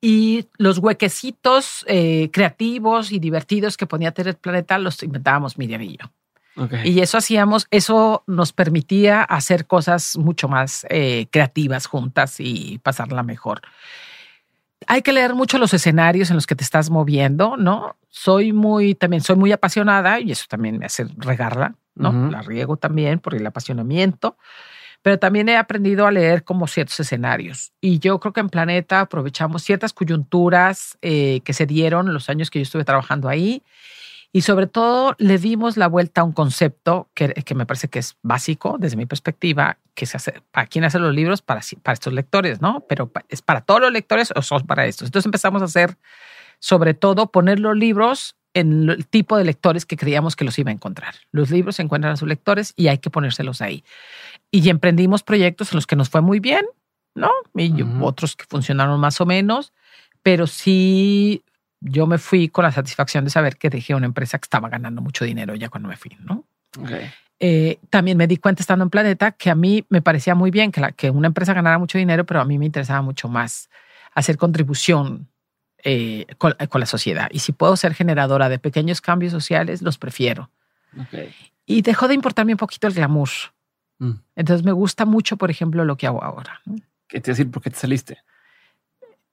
Y 0.00 0.46
los 0.58 0.78
huequecitos 0.78 1.84
eh, 1.88 2.30
creativos 2.32 3.10
y 3.10 3.18
divertidos 3.18 3.76
que 3.76 3.86
ponía 3.86 4.12
tener 4.12 4.36
Planeta 4.36 4.78
los 4.78 5.02
inventábamos 5.02 5.58
Miriam 5.58 5.82
y 5.82 5.96
yo. 5.96 6.10
Ok. 6.56 6.74
Y 6.84 7.00
eso 7.00 7.18
hacíamos, 7.18 7.66
eso 7.70 8.24
nos 8.26 8.52
permitía 8.52 9.22
hacer 9.22 9.66
cosas 9.66 10.16
mucho 10.16 10.48
más 10.48 10.86
eh, 10.90 11.26
creativas 11.30 11.86
juntas 11.86 12.36
y 12.38 12.78
pasarla 12.82 13.22
mejor. 13.22 13.62
Hay 14.86 15.02
que 15.02 15.12
leer 15.12 15.34
mucho 15.34 15.58
los 15.58 15.74
escenarios 15.74 16.30
en 16.30 16.36
los 16.36 16.46
que 16.46 16.54
te 16.54 16.64
estás 16.64 16.90
moviendo, 16.90 17.56
¿no? 17.56 17.96
Soy 18.08 18.52
muy, 18.52 18.94
también 18.94 19.22
soy 19.22 19.36
muy 19.36 19.52
apasionada 19.52 20.20
y 20.20 20.30
eso 20.32 20.46
también 20.48 20.78
me 20.78 20.86
hace 20.86 21.06
regarla, 21.16 21.74
¿no? 21.94 22.10
Ujú. 22.10 22.30
La 22.30 22.42
riego 22.42 22.76
también 22.76 23.18
por 23.18 23.34
el 23.34 23.46
apasionamiento, 23.46 24.36
pero 25.02 25.18
también 25.18 25.48
he 25.48 25.56
aprendido 25.56 26.06
a 26.06 26.10
leer 26.10 26.44
como 26.44 26.66
ciertos 26.66 27.00
escenarios. 27.00 27.72
Y 27.80 27.98
yo 27.98 28.18
creo 28.20 28.32
que 28.32 28.40
en 28.40 28.48
Planeta 28.48 29.00
aprovechamos 29.00 29.62
ciertas 29.62 29.92
coyunturas 29.92 30.98
eh, 31.02 31.40
que 31.44 31.52
se 31.52 31.66
dieron 31.66 32.12
los 32.12 32.28
años 32.28 32.50
que 32.50 32.58
yo 32.58 32.64
estuve 32.64 32.84
trabajando 32.84 33.28
ahí 33.28 33.62
y 34.32 34.42
sobre 34.42 34.66
todo 34.66 35.14
le 35.18 35.38
dimos 35.38 35.76
la 35.76 35.88
vuelta 35.88 36.20
a 36.20 36.24
un 36.24 36.32
concepto 36.32 37.08
que, 37.14 37.32
que 37.32 37.54
me 37.54 37.64
parece 37.64 37.88
que 37.88 37.98
es 37.98 38.16
básico 38.22 38.76
desde 38.78 38.96
mi 38.96 39.06
perspectiva, 39.06 39.78
que 39.94 40.04
se 40.04 40.18
hace, 40.18 40.42
para 40.50 40.66
quién 40.66 40.84
hace 40.84 40.98
los 40.98 41.14
libros, 41.14 41.40
para, 41.40 41.62
para 41.82 41.94
estos 41.94 42.12
lectores, 42.12 42.60
¿no? 42.60 42.84
Pero 42.88 43.10
es 43.30 43.40
para 43.40 43.62
todos 43.62 43.80
los 43.80 43.92
lectores 43.92 44.32
o 44.36 44.42
son 44.42 44.66
para 44.66 44.86
estos. 44.86 45.08
Entonces 45.08 45.26
empezamos 45.26 45.62
a 45.62 45.64
hacer, 45.64 45.96
sobre 46.58 46.92
todo, 46.92 47.30
poner 47.30 47.58
los 47.58 47.76
libros 47.76 48.36
en 48.52 48.90
el 48.90 49.06
tipo 49.06 49.36
de 49.36 49.44
lectores 49.44 49.86
que 49.86 49.96
creíamos 49.96 50.36
que 50.36 50.44
los 50.44 50.58
iba 50.58 50.70
a 50.70 50.74
encontrar. 50.74 51.14
Los 51.32 51.50
libros 51.50 51.76
se 51.76 51.82
encuentran 51.82 52.12
a 52.12 52.16
sus 52.16 52.28
lectores 52.28 52.74
y 52.76 52.88
hay 52.88 52.98
que 52.98 53.10
ponérselos 53.10 53.62
ahí. 53.62 53.82
Y 54.50 54.68
emprendimos 54.70 55.22
proyectos 55.22 55.72
en 55.72 55.76
los 55.76 55.86
que 55.86 55.96
nos 55.96 56.08
fue 56.08 56.20
muy 56.20 56.40
bien, 56.40 56.64
¿no? 57.14 57.30
Y 57.54 57.82
otros 58.00 58.36
que 58.36 58.44
funcionaron 58.48 58.98
más 58.98 59.20
o 59.20 59.26
menos, 59.26 59.72
pero 60.22 60.46
sí 60.46 61.42
yo 61.80 62.06
me 62.06 62.18
fui 62.18 62.48
con 62.48 62.64
la 62.64 62.72
satisfacción 62.72 63.24
de 63.24 63.30
saber 63.30 63.56
que 63.56 63.70
dejé 63.70 63.94
una 63.94 64.06
empresa 64.06 64.38
que 64.38 64.46
estaba 64.46 64.68
ganando 64.68 65.00
mucho 65.00 65.24
dinero 65.24 65.54
ya 65.54 65.68
cuando 65.68 65.88
me 65.88 65.96
fui, 65.96 66.16
¿no? 66.20 66.44
Ok. 66.78 66.90
Eh, 67.40 67.78
también 67.88 68.16
me 68.16 68.26
di 68.26 68.36
cuenta 68.38 68.62
estando 68.62 68.82
en 68.82 68.90
Planeta 68.90 69.30
que 69.32 69.48
a 69.50 69.54
mí 69.54 69.84
me 69.90 70.02
parecía 70.02 70.34
muy 70.34 70.50
bien 70.50 70.72
que, 70.72 70.80
la, 70.80 70.92
que 70.92 71.10
una 71.10 71.28
empresa 71.28 71.54
ganara 71.54 71.78
mucho 71.78 71.96
dinero, 71.96 72.26
pero 72.26 72.40
a 72.40 72.44
mí 72.44 72.58
me 72.58 72.66
interesaba 72.66 73.00
mucho 73.00 73.28
más 73.28 73.70
hacer 74.12 74.36
contribución 74.36 75.28
eh, 75.84 76.26
con, 76.38 76.54
con 76.68 76.80
la 76.80 76.86
sociedad. 76.86 77.28
Y 77.30 77.38
si 77.38 77.52
puedo 77.52 77.76
ser 77.76 77.94
generadora 77.94 78.48
de 78.48 78.58
pequeños 78.58 79.00
cambios 79.00 79.32
sociales, 79.32 79.82
los 79.82 79.98
prefiero. 79.98 80.50
Y 81.66 81.82
dejó 81.82 82.08
de 82.08 82.14
importarme 82.14 82.52
un 82.52 82.58
poquito 82.58 82.88
el 82.88 82.94
glamour. 82.94 83.28
Mm. 83.98 84.12
Entonces 84.36 84.64
me 84.64 84.72
gusta 84.72 85.04
mucho, 85.04 85.36
por 85.36 85.50
ejemplo, 85.50 85.84
lo 85.84 85.96
que 85.96 86.06
hago 86.06 86.22
ahora. 86.22 86.60
¿Qué 87.06 87.20
te 87.20 87.32
decir? 87.32 87.50
¿Por 87.50 87.62
qué 87.62 87.70
te 87.70 87.76
saliste? 87.76 88.18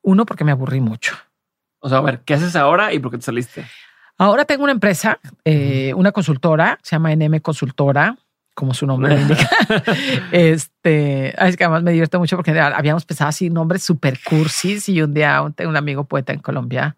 Uno, 0.01 0.25
porque 0.25 0.43
me 0.43 0.51
aburrí 0.51 0.81
mucho. 0.81 1.15
O 1.79 1.89
sea, 1.89 1.99
a 1.99 2.01
ver, 2.01 2.21
¿qué 2.21 2.33
haces 2.33 2.55
ahora 2.55 2.93
y 2.93 2.99
por 2.99 3.11
qué 3.11 3.17
te 3.17 3.23
saliste? 3.23 3.65
Ahora 4.17 4.45
tengo 4.45 4.63
una 4.63 4.71
empresa, 4.71 5.19
eh, 5.43 5.93
una 5.95 6.11
consultora, 6.11 6.79
se 6.81 6.95
llama 6.95 7.13
NM 7.15 7.39
Consultora, 7.41 8.17
como 8.53 8.73
su 8.73 8.87
nombre 8.87 9.13
indica. 9.21 9.49
este, 10.31 11.47
es 11.47 11.57
que 11.57 11.63
además 11.65 11.83
me 11.83 11.91
divierto 11.91 12.17
mucho 12.19 12.37
porque 12.37 12.57
habíamos 12.57 13.05
pensado 13.05 13.29
así 13.29 13.49
nombres 13.49 13.83
super 13.83 14.17
cursis 14.23 14.87
y 14.87 15.01
un 15.01 15.13
día 15.13 15.41
un, 15.41 15.53
un 15.67 15.75
amigo 15.75 16.05
poeta 16.05 16.31
en 16.31 16.39
Colombia 16.39 16.95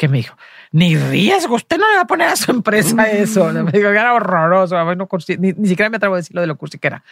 que 0.00 0.08
me 0.08 0.16
dijo, 0.16 0.34
ni 0.72 0.96
riesgo, 0.96 1.56
usted 1.56 1.76
no 1.76 1.86
le 1.90 1.96
va 1.96 2.02
a 2.02 2.06
poner 2.06 2.28
a 2.28 2.34
su 2.34 2.50
empresa 2.50 3.02
eso. 3.10 3.52
Me 3.52 3.70
dijo 3.70 3.90
que 3.90 3.98
era 3.98 4.14
horroroso, 4.14 4.74
cursi, 5.06 5.36
ni, 5.36 5.52
ni, 5.52 5.68
siquiera 5.68 5.90
me 5.90 5.98
atrevo 5.98 6.14
a 6.14 6.16
decir 6.16 6.34
lo 6.34 6.40
de 6.40 6.46
lo 6.46 6.56
cursi 6.56 6.78
que 6.78 6.86
era. 6.86 7.04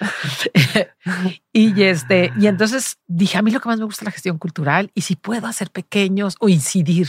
y, 1.53 1.83
este, 1.83 2.33
y 2.41 2.47
entonces 2.47 2.99
dije, 3.07 3.37
a 3.37 3.43
mí 3.43 3.51
lo 3.51 3.61
que 3.61 3.69
más 3.69 3.79
me 3.79 3.85
gusta 3.85 4.05
es 4.05 4.07
la 4.07 4.11
gestión 4.13 4.39
cultural 4.39 4.91
y 4.95 5.03
si 5.03 5.17
puedo 5.17 5.47
hacer 5.47 5.71
pequeños 5.71 6.37
o 6.41 6.49
incidir, 6.49 7.09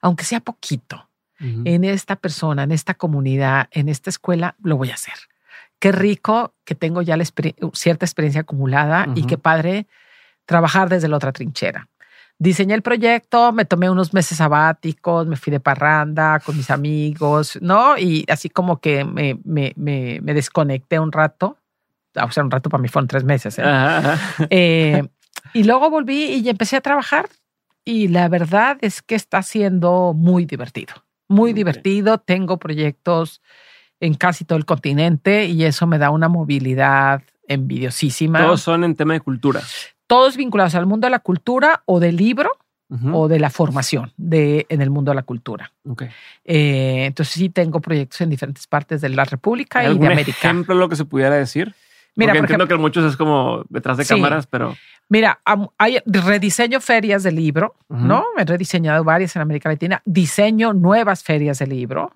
aunque 0.00 0.24
sea 0.24 0.40
poquito, 0.40 1.10
uh 1.38 1.44
-huh. 1.44 1.62
en 1.66 1.84
esta 1.84 2.16
persona, 2.16 2.62
en 2.62 2.72
esta 2.72 2.94
comunidad, 2.94 3.68
en 3.72 3.90
esta 3.90 4.08
escuela, 4.08 4.54
lo 4.62 4.78
voy 4.78 4.90
a 4.90 4.94
hacer. 4.94 5.18
Qué 5.80 5.92
rico 5.92 6.54
que 6.64 6.74
tengo 6.74 7.02
ya 7.02 7.18
la 7.18 7.24
exper 7.24 7.56
cierta 7.74 8.06
experiencia 8.06 8.40
acumulada 8.40 9.04
uh 9.06 9.12
-huh. 9.12 9.18
y 9.18 9.26
qué 9.26 9.36
padre 9.36 9.86
trabajar 10.46 10.88
desde 10.88 11.08
la 11.08 11.16
otra 11.16 11.32
trinchera 11.32 11.90
diseñé 12.44 12.74
el 12.74 12.82
proyecto, 12.82 13.52
me 13.52 13.64
tomé 13.64 13.90
unos 13.90 14.14
meses 14.14 14.38
sabáticos, 14.38 15.26
me 15.26 15.36
fui 15.36 15.50
de 15.50 15.60
parranda 15.60 16.40
con 16.40 16.56
mis 16.56 16.70
amigos, 16.70 17.58
¿no? 17.60 17.98
Y 17.98 18.24
así 18.28 18.48
como 18.48 18.80
que 18.80 19.04
me, 19.04 19.38
me, 19.44 19.72
me, 19.76 20.20
me 20.22 20.34
desconecté 20.34 21.00
un 21.00 21.10
rato. 21.10 21.58
O 22.14 22.30
sea, 22.30 22.44
un 22.44 22.50
rato 22.50 22.70
para 22.70 22.80
mí 22.80 22.88
fueron 22.88 23.08
tres 23.08 23.24
meses. 23.24 23.58
¿eh? 23.58 23.62
Ajá, 23.62 24.12
ajá. 24.12 24.46
Eh, 24.50 25.02
y 25.52 25.64
luego 25.64 25.90
volví 25.90 26.34
y 26.34 26.48
empecé 26.48 26.76
a 26.76 26.80
trabajar. 26.80 27.28
Y 27.84 28.08
la 28.08 28.28
verdad 28.28 28.78
es 28.80 29.02
que 29.02 29.14
está 29.14 29.42
siendo 29.42 30.14
muy 30.14 30.46
divertido. 30.46 30.94
Muy 31.28 31.50
okay. 31.50 31.54
divertido. 31.54 32.18
Tengo 32.18 32.58
proyectos 32.58 33.42
en 34.00 34.14
casi 34.14 34.44
todo 34.44 34.58
el 34.58 34.64
continente 34.64 35.46
y 35.46 35.64
eso 35.64 35.86
me 35.86 35.98
da 35.98 36.10
una 36.10 36.28
movilidad 36.28 37.22
envidiosísima. 37.48 38.40
Todos 38.40 38.62
son 38.62 38.84
en 38.84 38.94
tema 38.94 39.14
de 39.14 39.20
cultura. 39.20 39.60
Todos 40.06 40.36
vinculados 40.36 40.74
al 40.74 40.86
mundo 40.86 41.06
de 41.06 41.10
la 41.10 41.18
cultura 41.18 41.82
o 41.86 42.00
del 42.00 42.16
libro 42.16 42.50
o 43.12 43.26
de 43.26 43.40
la 43.40 43.50
formación 43.50 44.12
de, 44.16 44.66
en 44.68 44.80
el 44.80 44.88
mundo 44.90 45.10
de 45.10 45.16
la 45.16 45.22
cultura. 45.24 45.72
Okay. 45.84 46.08
Eh, 46.44 47.06
entonces 47.06 47.34
sí 47.34 47.48
tengo 47.48 47.80
proyectos 47.80 48.20
en 48.20 48.30
diferentes 48.30 48.68
partes 48.68 49.00
de 49.00 49.08
la 49.08 49.24
República 49.24 49.82
y 49.90 49.98
de 49.98 50.06
América. 50.06 50.48
ejemplo 50.48 50.76
lo 50.76 50.88
que 50.88 50.94
se 50.94 51.04
pudiera 51.04 51.34
decir? 51.34 51.74
Mira, 52.16 52.32
Porque 52.32 52.40
entiendo 52.40 52.68
que 52.68 52.76
muchos 52.76 53.04
es 53.04 53.16
como 53.16 53.64
detrás 53.68 53.96
de 53.96 54.06
cámaras, 54.06 54.46
pero... 54.46 54.76
Mira, 55.08 55.40
hay 55.76 55.98
rediseño 56.06 56.80
ferias 56.80 57.22
de 57.24 57.32
libro, 57.32 57.74
¿no? 57.88 58.24
He 58.38 58.44
rediseñado 58.44 59.04
varias 59.04 59.36
en 59.36 59.42
América 59.42 59.68
Latina. 59.68 60.00
Diseño 60.04 60.72
nuevas 60.72 61.22
ferias 61.22 61.58
de 61.58 61.66
libro. 61.66 62.10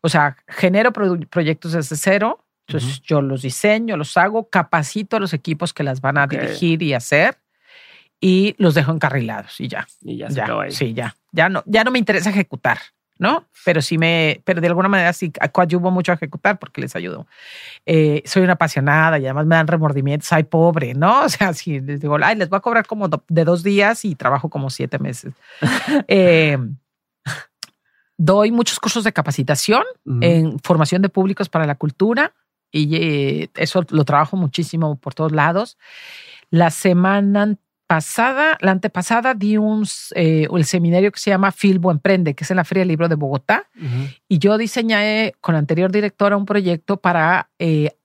O 0.00 0.08
sea, 0.08 0.36
genero 0.48 0.92
proyectos 0.92 1.72
desde 1.72 1.96
cero. 1.96 2.44
Entonces 2.66 3.00
yo 3.02 3.22
los 3.22 3.42
diseño, 3.42 3.96
los 3.96 4.16
hago, 4.16 4.48
capacito 4.48 5.16
a 5.16 5.20
los 5.20 5.32
equipos 5.32 5.72
que 5.72 5.84
las 5.84 6.00
van 6.00 6.18
a 6.18 6.26
dirigir 6.26 6.82
y 6.82 6.94
hacer 6.94 7.38
y 8.20 8.54
los 8.58 8.74
dejo 8.74 8.92
encarrilados 8.92 9.60
y 9.60 9.68
ya. 9.68 9.86
Y 10.02 10.16
ya 10.16 10.28
se 10.28 10.36
ya, 10.36 10.46
ahí. 10.60 10.72
Sí, 10.72 10.94
ya. 10.94 11.14
Ya 11.32 11.48
no, 11.48 11.62
ya 11.66 11.84
no 11.84 11.90
me 11.90 11.98
interesa 11.98 12.30
ejecutar, 12.30 12.78
¿no? 13.18 13.46
Pero 13.64 13.82
sí 13.82 13.98
me, 13.98 14.40
pero 14.44 14.60
de 14.60 14.66
alguna 14.66 14.88
manera 14.88 15.12
sí 15.12 15.32
coadyuvo 15.52 15.92
mucho 15.92 16.10
a 16.10 16.16
ejecutar 16.16 16.58
porque 16.58 16.80
les 16.80 16.96
ayudo. 16.96 17.26
Eh, 17.84 18.22
soy 18.24 18.42
una 18.42 18.54
apasionada 18.54 19.18
y 19.18 19.26
además 19.26 19.46
me 19.46 19.54
dan 19.54 19.68
remordimientos. 19.68 20.32
Ay, 20.32 20.44
pobre, 20.44 20.94
¿no? 20.94 21.20
O 21.24 21.28
sea, 21.28 21.52
si 21.52 21.80
les 21.80 22.00
digo, 22.00 22.16
ay, 22.20 22.36
les 22.36 22.48
voy 22.48 22.56
a 22.56 22.60
cobrar 22.60 22.86
como 22.86 23.08
de 23.08 23.44
dos 23.44 23.62
días 23.62 24.04
y 24.04 24.16
trabajo 24.16 24.48
como 24.48 24.70
siete 24.70 24.98
meses. 24.98 25.34
eh, 26.08 26.58
doy 28.16 28.50
muchos 28.50 28.80
cursos 28.80 29.04
de 29.04 29.12
capacitación 29.12 29.84
en 30.20 30.58
formación 30.60 31.02
de 31.02 31.10
públicos 31.10 31.48
para 31.48 31.66
la 31.66 31.74
cultura 31.74 32.32
y 32.76 32.96
eh, 32.96 33.50
eso 33.54 33.84
lo 33.90 34.04
trabajo 34.04 34.36
muchísimo 34.36 34.96
por 34.96 35.14
todos 35.14 35.32
lados. 35.32 35.78
La 36.50 36.70
semana 36.70 37.56
pasada, 37.86 38.58
la 38.60 38.72
antepasada, 38.72 39.34
di 39.34 39.56
un 39.56 39.86
eh, 40.14 40.46
el 40.52 40.64
seminario 40.64 41.10
que 41.10 41.18
se 41.18 41.30
llama 41.30 41.52
Filbo 41.52 41.90
Emprende, 41.90 42.34
que 42.34 42.44
es 42.44 42.50
en 42.50 42.56
la 42.56 42.64
Feria 42.64 42.82
del 42.82 42.88
Libro 42.88 43.08
de 43.08 43.14
Bogotá. 43.14 43.68
Y 44.28 44.38
yo 44.38 44.58
diseñé 44.58 45.34
con 45.40 45.54
la 45.54 45.60
anterior 45.60 45.90
directora 45.90 46.36
un 46.36 46.46
proyecto 46.46 46.98
para 46.98 47.50
eh, 47.58 47.96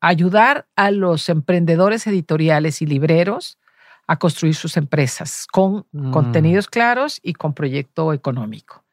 ayudar 0.00 0.66
a 0.76 0.90
los 0.90 1.28
emprendedores 1.28 2.06
editoriales 2.06 2.82
y 2.82 2.86
libreros 2.86 3.58
a 4.06 4.18
construir 4.18 4.54
sus 4.54 4.76
empresas 4.76 5.46
con 5.50 5.86
mm. 5.92 6.10
contenidos 6.10 6.68
claros 6.68 7.18
y 7.22 7.34
con 7.34 7.54
proyecto 7.54 8.12
económico. 8.12 8.84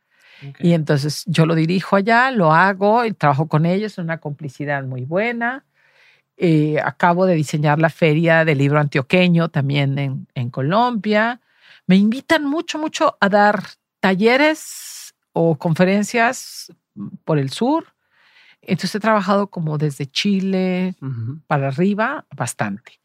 Y 0.60 0.74
entonces 0.74 1.24
yo 1.28 1.46
lo 1.46 1.56
dirijo 1.56 1.96
allá, 1.96 2.32
lo 2.32 2.54
hago 2.54 3.06
y 3.06 3.14
trabajo 3.14 3.48
con 3.48 3.66
ellos, 3.66 3.98
una 3.98 4.20
complicidad 4.20 4.84
muy 4.84 5.06
buena. 5.06 5.66
Eh, 6.38 6.80
acabo 6.82 7.26
de 7.26 7.36
diseñar 7.36 7.80
la 7.80 7.90
feria 7.90 8.46
del 8.46 8.60
libro 8.60 8.80
antioqueño 8.80 9.50
también 9.50 10.00
en, 10.00 10.28
en 10.36 10.50
Colombia. 10.50 11.42
Me 11.86 11.98
invitan 11.98 12.46
mucho, 12.46 12.80
mucho 12.80 13.18
a 13.20 13.28
dar 13.28 13.64
talleres 14.00 15.14
o 15.34 15.58
conferencias 15.58 16.72
por 17.26 17.40
el 17.40 17.50
sur. 17.50 17.94
Entonces 18.62 18.96
he 18.96 19.00
trabajado 19.00 19.48
como 19.48 19.78
desde 19.78 20.06
Chile 20.06 20.96
para 21.48 21.70
arriba 21.70 22.26
bastante. 22.36 23.00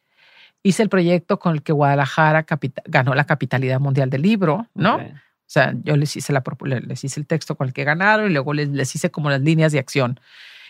Hice 0.62 0.82
el 0.82 0.88
proyecto 0.88 1.38
con 1.38 1.54
el 1.54 1.62
que 1.62 1.72
Guadalajara 1.72 2.46
ganó 2.86 3.14
la 3.14 3.24
capitalidad 3.24 3.80
mundial 3.80 4.10
del 4.10 4.22
libro, 4.22 4.66
¿no? 4.74 5.00
O 5.46 5.50
sea, 5.54 5.74
yo 5.84 5.96
les 5.96 6.16
hice, 6.16 6.32
la, 6.32 6.42
les 6.86 7.04
hice 7.04 7.20
el 7.20 7.26
texto 7.26 7.56
con 7.56 7.66
el 7.66 7.72
que 7.72 7.84
ganaron 7.84 8.30
y 8.30 8.32
luego 8.32 8.54
les, 8.54 8.68
les 8.70 8.94
hice 8.94 9.10
como 9.10 9.30
las 9.30 9.40
líneas 9.40 9.72
de 9.72 9.78
acción 9.78 10.18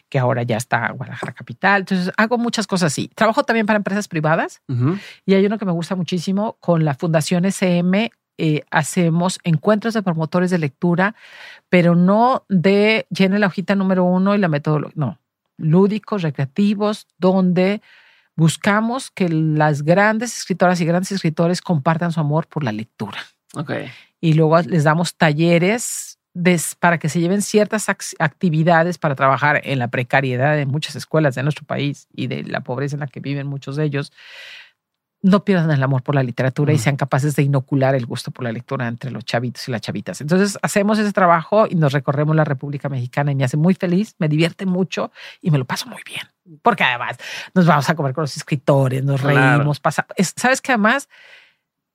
que 0.09 0.19
ahora 0.19 0.43
ya 0.43 0.57
está 0.57 0.91
Guadalajara 0.93 1.33
Capital. 1.33 1.81
Entonces 1.81 2.13
hago 2.17 2.39
muchas 2.39 2.67
cosas 2.67 2.93
así. 2.93 3.11
Trabajo 3.15 3.45
también 3.45 3.67
para 3.67 3.79
empresas 3.79 4.09
privadas 4.09 4.63
y 5.27 5.35
hay 5.35 5.47
uno 5.47 5.59
que 5.59 5.65
me 5.65 5.73
gusta 5.73 5.95
muchísimo 5.97 6.57
con 6.61 6.85
la 6.85 6.95
Fundación 6.95 7.45
SM. 7.45 8.11
Eh, 8.37 8.63
hacemos 8.71 9.39
encuentros 9.45 9.95
de 9.95 10.03
promotores 10.03 10.51
de 10.51 10.59
lectura, 10.59 11.15
pero 11.69 11.95
no 11.95 12.45
de 12.49 13.07
llene 13.11 13.39
la 13.39 13.47
hojita 13.47 13.77
número 13.77 14.05
uno 14.05 14.35
y 14.35 14.39
la 14.39 14.49
metodología, 14.49 14.95
no, 14.97 15.21
lúdicos, 15.57 16.23
recreativos, 16.23 17.07
donde 17.19 17.81
buscamos 18.35 19.13
que 19.13 19.29
las 19.29 19.83
grandes 19.83 20.37
escritoras 20.37 20.81
y 20.81 20.85
grandes 20.85 21.13
escritores 21.13 21.63
compartan 21.63 22.11
su 22.11 22.19
amor 22.19 22.49
por 22.49 22.65
la 22.65 22.73
lectura. 22.73 23.19
Okay. 23.55 23.89
Y 24.25 24.33
luego 24.33 24.59
les 24.63 24.85
damos 24.85 25.17
talleres 25.17 26.19
para 26.79 26.99
que 26.99 27.11
se 27.11 27.21
lleven 27.21 27.43
ciertas 27.43 27.91
actividades 28.19 28.97
para 28.97 29.15
trabajar 29.15 29.61
en 29.65 29.79
la 29.79 29.89
precariedad 29.89 30.57
de 30.57 30.65
muchas 30.65 30.97
escuelas 30.97 31.35
de 31.35 31.43
nuestro 31.43 31.67
país 31.67 32.09
y 32.11 32.27
de 32.27 32.43
la 32.43 32.63
pobreza 32.63 32.97
en 32.97 33.01
la 33.01 33.07
que 33.07 33.21
viven 33.21 33.47
muchos 33.47 33.77
de 33.77 33.85
ellos, 33.85 34.15
no 35.21 35.45
pierdan 35.45 35.71
el 35.73 35.83
amor 35.83 36.03
por 36.03 36.15
la 36.15 36.23
literatura 36.23 36.73
y 36.73 36.79
sean 36.79 36.97
capaces 36.97 37.37
de 37.37 37.43
inocular 37.43 37.95
el 37.95 38.07
gusto 38.07 38.31
por 38.31 38.45
la 38.45 38.53
lectura 38.53 38.89
entre 38.89 39.11
los 39.11 39.27
chavitos 39.27 39.69
y 39.69 39.73
las 39.73 39.83
chavitas. 39.83 40.23
Entonces 40.23 40.59
hacemos 40.63 40.99
ese 40.99 41.13
trabajo 41.13 41.67
y 41.69 41.75
nos 41.75 41.93
recorremos 41.93 42.35
la 42.35 42.45
República 42.45 42.89
Mexicana 42.89 43.31
y 43.31 43.35
me 43.35 43.45
hace 43.45 43.59
muy 43.59 43.75
feliz, 43.75 44.15
me 44.19 44.29
divierte 44.29 44.65
mucho 44.65 45.13
y 45.43 45.51
me 45.51 45.59
lo 45.59 45.67
paso 45.67 45.87
muy 45.87 46.01
bien. 46.03 46.23
Porque 46.63 46.83
además 46.83 47.19
nos 47.53 47.67
vamos 47.67 47.91
a 47.91 47.95
comer 47.95 48.15
con 48.15 48.23
los 48.23 48.39
escritores, 48.39 49.05
nos 49.05 49.21
reímos, 49.21 49.81
pasamos. 49.81 50.13
¿Sabes 50.35 50.63
que 50.63 50.73
además? 50.73 51.11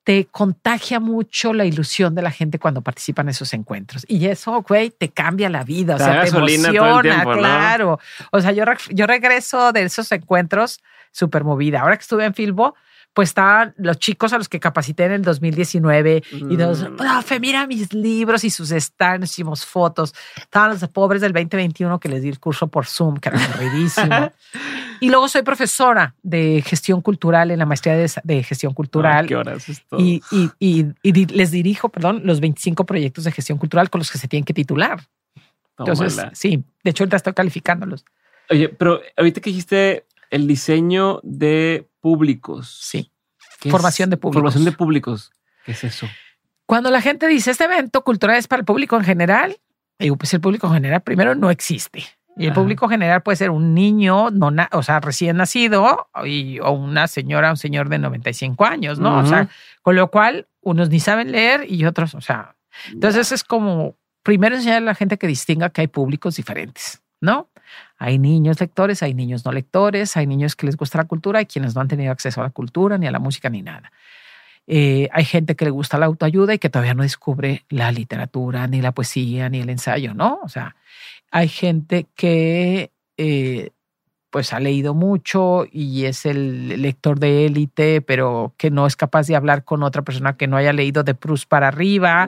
Te 0.09 0.25
contagia 0.25 0.99
mucho 0.99 1.53
la 1.53 1.65
ilusión 1.65 2.15
de 2.15 2.23
la 2.23 2.31
gente 2.31 2.57
cuando 2.57 2.81
participan 2.81 3.27
en 3.27 3.29
esos 3.29 3.53
encuentros. 3.53 4.07
Y 4.07 4.25
eso, 4.25 4.65
güey, 4.67 4.89
te 4.89 5.09
cambia 5.09 5.49
la 5.49 5.63
vida, 5.63 5.97
o 5.97 5.97
sea, 5.99 6.23
te 6.23 6.29
emociona, 6.29 7.23
claro. 7.25 7.99
O 8.31 8.41
sea, 8.41 8.51
yo, 8.51 8.63
yo 8.89 9.05
regreso 9.05 9.71
de 9.71 9.83
esos 9.83 10.11
encuentros 10.11 10.81
súper 11.11 11.43
movida. 11.43 11.81
Ahora 11.81 11.95
que 11.95 12.01
estuve 12.01 12.25
en 12.25 12.33
Filbo, 12.33 12.73
pues 13.13 13.29
estaban 13.29 13.73
los 13.77 13.97
chicos 13.97 14.33
a 14.33 14.37
los 14.37 14.47
que 14.47 14.59
capacité 14.59 15.05
en 15.05 15.11
el 15.11 15.21
2019 15.23 16.23
y 16.31 16.57
nos, 16.57 16.89
mm. 16.89 16.95
profe, 16.95 17.39
mira 17.39 17.67
mis 17.67 17.93
libros 17.93 18.43
y 18.43 18.49
sus 18.49 18.69
stands, 18.69 19.31
hicimos 19.31 19.65
fotos. 19.65 20.13
Estaban 20.37 20.71
los 20.71 20.87
pobres 20.89 21.21
del 21.21 21.33
2021 21.33 21.99
que 21.99 22.09
les 22.09 22.21
di 22.21 22.29
el 22.29 22.39
curso 22.39 22.67
por 22.67 22.85
Zoom, 22.85 23.17
que 23.17 23.29
era 23.29 23.43
aburridísimo. 23.43 24.31
y 24.99 25.09
luego 25.09 25.27
soy 25.27 25.41
profesora 25.41 26.15
de 26.21 26.63
gestión 26.65 27.01
cultural 27.01 27.51
en 27.51 27.59
la 27.59 27.65
maestría 27.65 27.95
de, 27.97 28.43
gestión 28.43 28.73
cultural. 28.73 29.27
¿Qué 29.27 29.35
horas 29.35 29.67
es 29.67 29.83
Y, 29.97 30.21
y, 30.31 30.85
y, 31.03 31.25
les 31.25 31.51
dirijo, 31.51 31.89
perdón, 31.89 32.21
los 32.23 32.39
25 32.39 32.85
proyectos 32.85 33.23
de 33.23 33.31
gestión 33.31 33.57
cultural 33.57 33.89
con 33.89 33.99
los 33.99 34.11
que 34.11 34.17
se 34.17 34.27
tienen 34.27 34.45
que 34.45 34.53
titular. 34.53 35.01
Entonces, 35.77 36.21
sí, 36.33 36.63
de 36.83 36.91
hecho, 36.91 37.03
ahorita 37.03 37.17
estoy 37.17 37.33
calificándolos. 37.33 38.05
Oye, 38.49 38.69
pero 38.69 39.01
ahorita 39.17 39.41
que 39.41 39.49
dijiste 39.49 40.05
el 40.29 40.47
diseño 40.47 41.19
de 41.23 41.88
públicos. 41.99 42.77
Sí. 42.81 43.11
Formación 43.69 44.09
de 44.09 44.17
públicos. 44.17 44.39
Formación 44.39 44.65
de 44.65 44.71
públicos. 44.71 45.31
¿Qué 45.65 45.73
es 45.73 45.83
eso? 45.83 46.07
Cuando 46.65 46.91
la 46.91 47.01
gente 47.01 47.27
dice 47.27 47.51
este 47.51 47.65
evento 47.65 48.03
cultural 48.03 48.37
es 48.37 48.47
para 48.47 48.59
el 48.59 48.65
público 48.65 48.95
en 48.95 49.03
general, 49.03 49.57
digo, 49.97 50.17
pues 50.17 50.33
el 50.33 50.41
público 50.41 50.67
en 50.67 50.73
general 50.73 51.01
primero 51.01 51.35
no 51.35 51.49
existe. 51.49 52.03
Y 52.37 52.45
el 52.45 52.53
público 52.53 52.87
general 52.87 53.21
puede 53.21 53.35
ser 53.35 53.49
un 53.49 53.73
niño, 53.73 54.29
no 54.29 54.53
o 54.71 54.81
sea, 54.81 55.01
recién 55.01 55.35
nacido, 55.35 56.07
y, 56.23 56.59
o 56.59 56.71
una 56.71 57.07
señora, 57.07 57.49
un 57.49 57.57
señor 57.57 57.89
de 57.89 57.99
95 57.99 58.63
años, 58.63 58.97
¿no? 58.97 59.19
O 59.19 59.25
sea, 59.25 59.49
con 59.81 59.97
lo 59.97 60.09
cual 60.09 60.47
unos 60.61 60.89
ni 60.89 61.01
saben 61.01 61.33
leer 61.33 61.65
y 61.69 61.83
otros, 61.83 62.15
o 62.15 62.21
sea, 62.21 62.55
entonces 62.93 63.33
es 63.33 63.43
como 63.43 63.97
primero 64.23 64.55
enseñar 64.55 64.77
a 64.77 64.85
la 64.85 64.95
gente 64.95 65.17
que 65.17 65.27
distinga 65.27 65.69
que 65.69 65.81
hay 65.81 65.87
públicos 65.87 66.37
diferentes, 66.37 67.01
¿no? 67.19 67.49
Hay 67.97 68.19
niños 68.19 68.59
lectores, 68.59 69.03
hay 69.03 69.13
niños 69.13 69.45
no 69.45 69.51
lectores, 69.51 70.15
hay 70.17 70.27
niños 70.27 70.55
que 70.55 70.65
les 70.65 70.77
gusta 70.77 70.97
la 70.97 71.05
cultura 71.05 71.41
y 71.41 71.45
quienes 71.45 71.75
no 71.75 71.81
han 71.81 71.87
tenido 71.87 72.11
acceso 72.11 72.41
a 72.41 72.43
la 72.43 72.49
cultura, 72.49 72.97
ni 72.97 73.07
a 73.07 73.11
la 73.11 73.19
música, 73.19 73.49
ni 73.49 73.61
nada. 73.61 73.91
Eh, 74.67 75.09
hay 75.11 75.25
gente 75.25 75.55
que 75.55 75.65
le 75.65 75.71
gusta 75.71 75.97
la 75.97 76.05
autoayuda 76.05 76.53
y 76.53 76.59
que 76.59 76.69
todavía 76.69 76.93
no 76.93 77.03
descubre 77.03 77.65
la 77.69 77.91
literatura, 77.91 78.67
ni 78.67 78.81
la 78.81 78.91
poesía, 78.91 79.49
ni 79.49 79.61
el 79.61 79.69
ensayo, 79.69 80.13
¿no? 80.13 80.39
O 80.43 80.49
sea, 80.49 80.75
hay 81.31 81.47
gente 81.47 82.05
que 82.15 82.91
eh, 83.17 83.71
pues 84.29 84.53
ha 84.53 84.59
leído 84.59 84.93
mucho 84.93 85.65
y 85.71 86.05
es 86.05 86.25
el 86.25 86.81
lector 86.81 87.19
de 87.19 87.45
élite, 87.45 88.01
pero 88.01 88.53
que 88.57 88.69
no 88.71 88.85
es 88.85 88.95
capaz 88.95 89.27
de 89.27 89.35
hablar 89.35 89.63
con 89.63 89.83
otra 89.83 90.03
persona 90.03 90.37
que 90.37 90.47
no 90.47 90.57
haya 90.57 90.73
leído 90.73 91.03
de 91.03 91.15
Proust 91.15 91.47
para 91.47 91.67
arriba, 91.67 92.27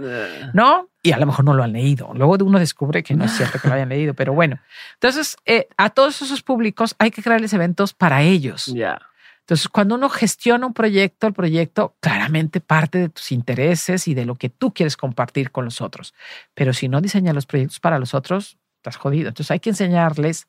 ¿no? 0.54 0.90
y 1.04 1.12
a 1.12 1.18
lo 1.18 1.26
mejor 1.26 1.46
no 1.46 1.54
lo 1.54 1.64
han 1.64 1.74
leído. 1.74 2.12
Luego 2.14 2.38
uno 2.44 2.60
descubre 2.60 3.04
que 3.04 3.16
no 3.16 3.26
es 3.26 3.32
cierto 3.32 3.60
que 3.60 3.68
lo 3.68 3.74
hayan 3.74 3.90
leído, 3.90 4.14
pero 4.14 4.34
bueno. 4.34 4.60
Entonces, 4.94 5.36
eh, 5.46 5.68
a 5.78 5.90
todos 5.90 6.22
esos 6.22 6.44
públicos 6.44 6.96
hay 7.00 7.12
que 7.12 7.24
crearles 7.24 7.54
eventos 7.54 7.94
para 7.94 8.22
ellos. 8.22 8.68
Ya. 8.68 9.00
Entonces, 9.40 9.68
cuando 9.68 9.96
uno 9.96 10.10
gestiona 10.10 10.68
un 10.68 10.74
proyecto, 10.74 11.28
el 11.28 11.34
proyecto 11.34 11.96
claramente 12.00 12.62
parte 12.62 13.00
de 13.00 13.10
tus 13.10 13.32
intereses 13.32 14.08
y 14.08 14.14
de 14.14 14.26
lo 14.26 14.36
que 14.36 14.50
tú 14.50 14.74
quieres 14.74 14.96
compartir 14.96 15.52
con 15.52 15.66
los 15.66 15.82
otros. 15.82 16.14
Pero 16.54 16.74
si 16.74 16.88
no 16.88 17.02
diseñas 17.02 17.34
los 17.34 17.48
proyectos 17.48 17.80
para 17.80 17.98
los 17.98 18.14
otros, 18.14 18.58
estás 18.78 18.98
jodido. 18.98 19.30
Entonces, 19.30 19.50
hay 19.50 19.60
que 19.60 19.72
enseñarles 19.72 20.48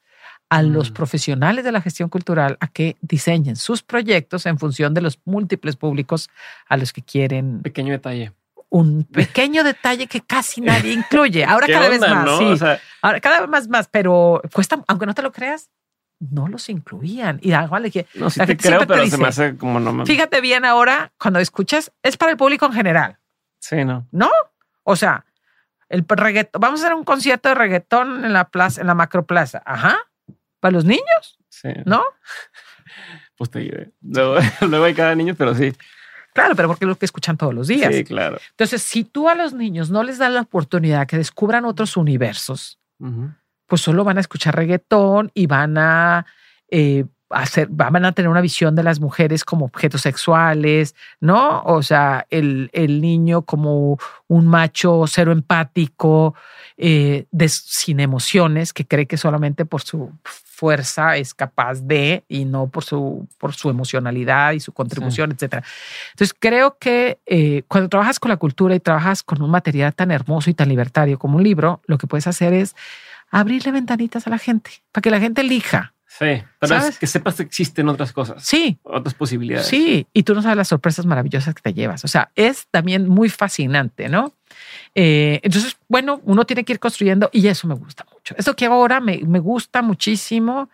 a 0.52 0.60
los 0.60 0.90
mm. 0.90 0.92
profesionales 0.92 1.64
de 1.64 1.72
la 1.72 1.80
gestión 1.80 2.10
cultural 2.10 2.58
a 2.60 2.66
que 2.68 2.96
diseñen 3.00 3.56
sus 3.56 3.82
proyectos 3.82 4.44
en 4.44 4.58
función 4.58 4.92
de 4.92 5.00
los 5.00 5.18
múltiples 5.24 5.76
públicos 5.76 6.28
a 6.68 6.76
los 6.76 6.92
que 6.92 7.00
quieren. 7.00 7.62
Pequeño 7.62 7.92
detalle 7.92 8.32
un 8.68 9.04
pequeño 9.04 9.64
detalle 9.64 10.06
que 10.06 10.22
casi 10.22 10.62
nadie 10.62 10.92
incluye. 11.00 11.44
Ahora 11.44 11.66
¿Qué 11.66 11.72
cada 11.74 11.88
vez 11.90 12.00
más, 12.00 12.24
no? 12.24 12.38
sí. 12.38 12.44
O 12.44 12.56
sea, 12.56 12.80
Ahora 13.02 13.20
cada 13.20 13.40
vez 13.40 13.48
más, 13.50 13.68
más, 13.68 13.88
pero 13.88 14.40
cuesta, 14.52 14.82
aunque 14.88 15.04
no 15.04 15.12
te 15.12 15.20
lo 15.20 15.30
creas, 15.30 15.70
no 16.20 16.48
los 16.48 16.68
incluían. 16.70 17.38
Y 17.42 17.52
igual 17.52 17.90
que 17.90 18.06
no, 18.14 18.30
sí 18.30 18.38
la 18.38 18.46
te 18.46 18.52
gente 18.52 18.68
creo, 18.68 18.80
te 18.80 18.86
pero 18.86 19.06
se 19.06 19.18
me 19.18 19.28
hace 19.28 19.56
como 19.56 19.78
no 19.78 19.92
me... 19.92 20.06
fíjate 20.06 20.40
bien 20.40 20.64
ahora 20.64 21.12
cuando 21.18 21.38
escuchas, 21.38 21.92
es 22.02 22.16
para 22.16 22.32
el 22.32 22.38
público 22.38 22.64
en 22.66 22.72
general, 22.72 23.18
Sí, 23.58 23.84
no. 23.84 24.06
¿no? 24.10 24.30
O 24.84 24.96
sea, 24.96 25.26
el 25.88 26.04
reggaetón, 26.08 26.60
vamos 26.60 26.80
a 26.80 26.86
hacer 26.86 26.96
un 26.96 27.04
concierto 27.04 27.50
de 27.50 27.54
reggaetón 27.54 28.24
en 28.24 28.32
la 28.32 28.48
plaza, 28.48 28.80
en 28.80 28.86
la 28.86 28.94
macroplaza. 28.94 29.62
Ajá. 29.66 29.98
Para 30.62 30.72
los 30.72 30.84
niños, 30.84 31.38
Sí. 31.48 31.68
¿no? 31.84 32.02
Pues 33.36 33.50
te 33.50 33.58
diré. 33.60 33.90
Luego, 34.02 34.36
luego 34.68 34.84
hay 34.84 34.94
cada 34.94 35.14
niño, 35.16 35.34
pero 35.36 35.54
sí. 35.54 35.72
Claro, 36.34 36.54
pero 36.54 36.68
porque 36.68 36.84
es 36.84 36.88
lo 36.88 36.96
que 36.96 37.06
escuchan 37.06 37.36
todos 37.36 37.52
los 37.52 37.66
días. 37.66 37.92
Sí, 37.92 38.04
claro. 38.04 38.38
Entonces, 38.50 38.82
si 38.82 39.02
tú 39.02 39.28
a 39.28 39.34
los 39.34 39.52
niños 39.52 39.90
no 39.90 40.04
les 40.04 40.18
das 40.18 40.30
la 40.30 40.42
oportunidad 40.42 41.06
que 41.08 41.16
descubran 41.16 41.64
otros 41.64 41.96
universos, 41.96 42.78
pues 43.66 43.80
solo 43.80 44.04
van 44.04 44.18
a 44.18 44.20
escuchar 44.20 44.54
reggaetón 44.54 45.32
y 45.34 45.46
van 45.46 45.76
a 45.78 46.26
eh, 46.68 47.04
hacer, 47.32 47.68
van 47.70 48.04
a 48.04 48.12
tener 48.12 48.28
una 48.28 48.40
visión 48.40 48.74
de 48.74 48.82
las 48.82 49.00
mujeres 49.00 49.44
como 49.44 49.66
objetos 49.66 50.02
sexuales, 50.02 50.94
¿no? 51.20 51.62
O 51.64 51.82
sea, 51.82 52.26
el, 52.30 52.70
el 52.72 53.00
niño 53.00 53.42
como 53.42 53.98
un 54.28 54.46
macho 54.46 55.04
cero 55.06 55.32
empático, 55.32 56.34
eh, 56.76 57.26
de- 57.30 57.48
sin 57.48 58.00
emociones, 58.00 58.72
que 58.72 58.86
cree 58.86 59.06
que 59.06 59.16
solamente 59.16 59.64
por 59.64 59.82
su 59.82 60.10
fuerza 60.24 61.16
es 61.16 61.34
capaz 61.34 61.80
de 61.80 62.24
y 62.28 62.44
no 62.44 62.68
por 62.68 62.84
su, 62.84 63.26
por 63.38 63.52
su 63.54 63.68
emocionalidad 63.68 64.52
y 64.52 64.60
su 64.60 64.72
contribución, 64.72 65.32
etcétera. 65.32 65.64
Entonces, 66.12 66.36
creo 66.38 66.76
que 66.78 67.18
eh, 67.26 67.64
cuando 67.68 67.88
trabajas 67.88 68.20
con 68.20 68.28
la 68.28 68.36
cultura 68.36 68.74
y 68.74 68.80
trabajas 68.80 69.22
con 69.22 69.42
un 69.42 69.50
material 69.50 69.92
tan 69.94 70.10
hermoso 70.12 70.50
y 70.50 70.54
tan 70.54 70.68
libertario 70.68 71.18
como 71.18 71.36
un 71.38 71.42
libro, 71.42 71.80
lo 71.86 71.98
que 71.98 72.06
puedes 72.06 72.26
hacer 72.28 72.52
es 72.52 72.76
abrirle 73.30 73.72
ventanitas 73.72 74.26
a 74.26 74.30
la 74.30 74.38
gente 74.38 74.70
para 74.92 75.02
que 75.02 75.10
la 75.10 75.18
gente 75.18 75.40
elija. 75.40 75.94
Sí, 76.18 76.42
pero 76.58 76.74
es 76.76 76.82
¿Sabes? 76.82 76.98
que 76.98 77.06
sepas 77.06 77.36
que 77.36 77.42
existen 77.42 77.88
otras 77.88 78.12
cosas, 78.12 78.44
Sí, 78.44 78.78
otras 78.82 79.14
posibilidades. 79.14 79.66
sí, 79.66 80.06
y 80.12 80.22
tú 80.24 80.34
no 80.34 80.42
sabes 80.42 80.58
las 80.58 80.68
sorpresas 80.68 81.06
maravillosas 81.06 81.54
que 81.54 81.62
te 81.62 81.72
llevas. 81.72 82.04
O 82.04 82.08
sea, 82.08 82.30
es 82.34 82.66
también 82.70 83.08
muy 83.08 83.30
fascinante, 83.30 84.08
¿no? 84.10 84.32
Eh, 84.94 85.40
entonces, 85.42 85.76
bueno, 85.88 86.20
uno 86.24 86.44
tiene 86.44 86.64
que 86.64 86.74
ir 86.74 86.80
construyendo 86.80 87.30
y 87.32 87.46
eso 87.48 87.66
me 87.66 87.74
gusta 87.74 88.04
mucho. 88.12 88.34
Eso 88.36 88.54
que 88.54 88.66
ahora 88.66 89.00
me, 89.00 89.22
me 89.26 89.38
gusta 89.38 89.80
muchísimo 89.80 90.68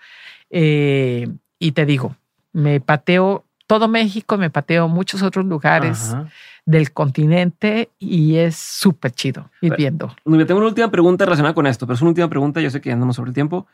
eh, 0.50 1.28
y 1.58 1.72
te 1.72 1.86
digo, 1.86 2.16
me 2.52 2.80
pateo 2.80 3.44
todo 3.68 3.86
México, 3.86 4.38
me 4.38 4.50
pateo 4.50 4.88
muchos 4.88 5.22
otros 5.22 5.44
lugares 5.44 6.08
Ajá. 6.14 6.28
del 6.64 6.92
continente 6.92 7.90
y 7.98 8.36
es 8.36 8.56
súper 8.56 9.12
chido 9.12 9.50
ir 9.60 9.76
viendo. 9.76 10.16
Tengo 10.24 10.56
una 10.58 10.66
última 10.68 10.90
pregunta 10.90 11.24
relacionada 11.26 11.54
con 11.54 11.66
esto, 11.66 11.86
pero 11.86 11.94
es 11.94 12.00
una 12.00 12.10
última 12.10 12.28
pregunta. 12.28 12.60
Yo 12.60 12.70
sé 12.70 12.80
que 12.80 12.90
andamos 12.90 13.16
sobre 13.16 13.28
el 13.30 13.34
tiempo. 13.34 13.66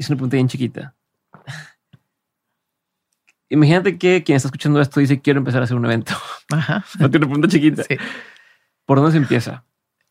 Es 0.00 0.08
una 0.08 0.16
pregunta 0.16 0.36
bien 0.36 0.48
chiquita. 0.48 0.94
Imagínate 3.50 3.98
que 3.98 4.24
quien 4.24 4.36
está 4.36 4.48
escuchando 4.48 4.80
esto 4.80 4.98
dice 4.98 5.20
quiero 5.20 5.40
empezar 5.40 5.60
a 5.60 5.64
hacer 5.64 5.76
un 5.76 5.84
evento. 5.84 6.14
Ajá. 6.50 6.82
No 6.98 7.10
tiene 7.10 7.26
una 7.26 7.34
pregunta 7.34 7.48
chiquita. 7.48 7.82
Sí. 7.82 7.98
¿Por 8.86 8.96
dónde 8.96 9.12
se 9.12 9.18
empieza? 9.18 9.62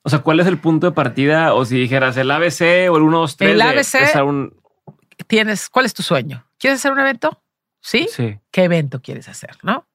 O 0.03 0.09
sea, 0.11 0.19
¿cuál 0.19 0.39
es 0.41 0.45
el 0.45 0.59
punto 0.59 0.85
de 0.85 0.93
partida? 0.93 1.55
O 1.55 1.65
si 1.65 1.79
dijeras 1.79 2.17
el 2.17 2.29
ABC 2.29 2.87
o 2.91 2.97
el 2.97 3.01
1, 3.01 3.17
2, 3.17 3.37
3. 3.37 3.51
El 3.51 3.57
de 3.57 3.63
ABC. 3.63 3.95
empezar 3.95 4.23
un... 4.25 4.61
Tienes, 5.25 5.69
¿cuál 5.69 5.87
es 5.87 5.95
tu 5.95 6.03
sueño? 6.03 6.45
¿Quieres 6.59 6.79
hacer 6.79 6.91
un 6.91 6.99
evento? 6.99 7.41
¿Sí? 7.81 8.07
Sí. 8.11 8.37
¿Qué 8.51 8.65
evento 8.65 9.01
quieres 9.01 9.27
hacer? 9.27 9.57
¿No? 9.63 9.87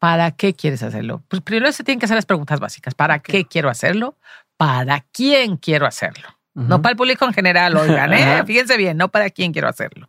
¿Para 0.00 0.32
qué 0.32 0.52
quieres 0.54 0.82
hacerlo? 0.82 1.22
Pues 1.28 1.42
primero 1.42 1.70
se 1.70 1.84
tienen 1.84 2.00
que 2.00 2.06
hacer 2.06 2.16
las 2.16 2.26
preguntas 2.26 2.58
básicas. 2.58 2.94
¿Para 2.96 3.20
qué 3.20 3.44
quiero 3.44 3.70
hacerlo? 3.70 4.16
¿Para 4.56 5.02
quién 5.12 5.58
quiero 5.58 5.86
hacerlo? 5.86 6.37
No 6.66 6.82
para 6.82 6.92
el 6.92 6.96
público 6.96 7.24
en 7.24 7.32
general, 7.32 7.76
oigan, 7.76 8.12
¿eh? 8.12 8.42
Fíjense 8.44 8.76
bien, 8.76 8.96
no 8.96 9.08
para 9.08 9.30
quién 9.30 9.52
quiero 9.52 9.68
hacerlo. 9.68 10.08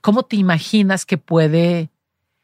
¿Cómo 0.00 0.22
te 0.22 0.36
imaginas 0.36 1.04
que 1.04 1.18
puede 1.18 1.90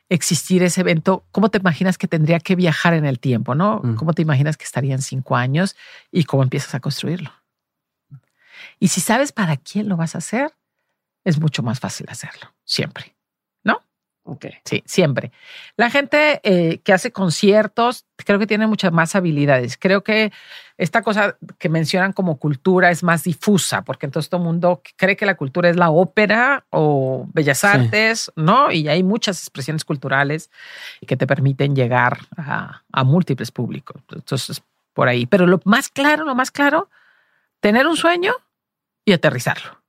existir 0.09 0.62
ese 0.62 0.83
evento? 0.83 1.25
¿Cómo 1.33 1.49
te 1.49 1.59
imaginas 1.59 1.97
que 1.97 2.09
tendría 2.09 2.41
que 2.41 2.55
viajar 2.55 2.95
en 2.95 3.07
el 3.07 3.19
tiempo, 3.19 3.55
no? 3.55 3.81
Mm. 3.83 3.95
¿Cómo 3.95 4.12
te 4.12 4.23
imaginas 4.23 4.57
que 4.57 4.65
estaría 4.65 4.95
en 4.95 5.03
cinco 5.03 5.37
años 5.37 5.77
y 6.11 6.25
cómo 6.25 6.43
empiezas 6.43 6.75
a 6.75 6.81
construirlo? 6.81 7.33
Y 8.79 8.89
si 8.89 9.01
sabes 9.01 9.33
para 9.33 9.57
quién 9.57 9.89
lo 9.89 9.97
vas 9.97 10.15
a 10.15 10.19
hacer, 10.19 10.53
es 11.25 11.41
mucho 11.41 11.62
más 11.62 11.81
fácil 11.81 12.07
hacerlo, 12.11 12.53
siempre. 12.65 13.15
Ok. 14.22 14.47
Sí, 14.64 14.82
siempre. 14.86 15.32
La 15.76 15.90
gente 15.90 16.40
eh, 16.44 16.78
que 16.84 16.92
hace 16.92 17.10
conciertos 17.10 18.05
creo 18.16 18.38
que 18.38 18.47
tiene 18.47 18.66
muchas 18.66 18.92
más 18.92 19.16
habilidades. 19.16 19.76
Creo 19.78 20.05
que 20.05 20.30
esta 20.76 21.02
cosa 21.02 21.36
que 21.59 21.68
mencionan 21.68 22.12
como 22.12 22.36
cultura 22.38 22.90
es 22.90 23.02
más 23.02 23.24
difusa, 23.24 23.82
porque 23.82 24.06
entonces 24.06 24.28
todo 24.28 24.40
el 24.40 24.47
mundo 24.47 24.82
cree 24.97 25.16
que 25.16 25.26
la 25.26 25.36
cultura 25.36 25.68
es 25.70 25.76
la 25.76 25.90
ópera 25.90 26.64
o 26.70 27.26
bellas 27.32 27.59
Sí. 27.59 27.66
artes, 27.66 28.30
¿no? 28.36 28.70
Y 28.70 28.88
hay 28.88 29.02
muchas 29.02 29.38
expresiones 29.40 29.84
culturales 29.84 30.51
que 31.06 31.16
te 31.16 31.26
permiten 31.26 31.74
llegar 31.74 32.18
a, 32.36 32.82
a 32.92 33.05
múltiples 33.05 33.51
públicos. 33.51 34.01
Entonces, 34.12 34.62
por 34.92 35.09
ahí. 35.09 35.26
Pero 35.26 35.47
lo 35.47 35.60
más 35.64 35.88
claro, 35.88 36.24
lo 36.24 36.34
más 36.34 36.51
claro, 36.51 36.88
tener 37.60 37.86
un 37.86 37.97
sueño 37.97 38.32
y 39.05 39.12
aterrizarlo. 39.12 39.80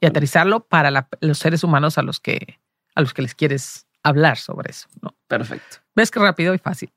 Y 0.00 0.06
aterrizarlo 0.06 0.60
para 0.60 0.90
la- 0.90 1.08
los 1.20 1.38
seres 1.38 1.64
humanos 1.64 1.98
a 1.98 2.02
los 2.02 2.20
que 2.20 2.58
a 2.96 3.00
los 3.02 3.14
que 3.14 3.22
les 3.22 3.34
quieres 3.36 3.86
hablar 4.02 4.36
sobre 4.38 4.70
eso. 4.70 4.88
¿no? 5.00 5.14
Perfecto. 5.28 5.76
¿Ves 5.94 6.10
que 6.10 6.18
rápido 6.18 6.52
y 6.54 6.58
fácil? 6.58 6.92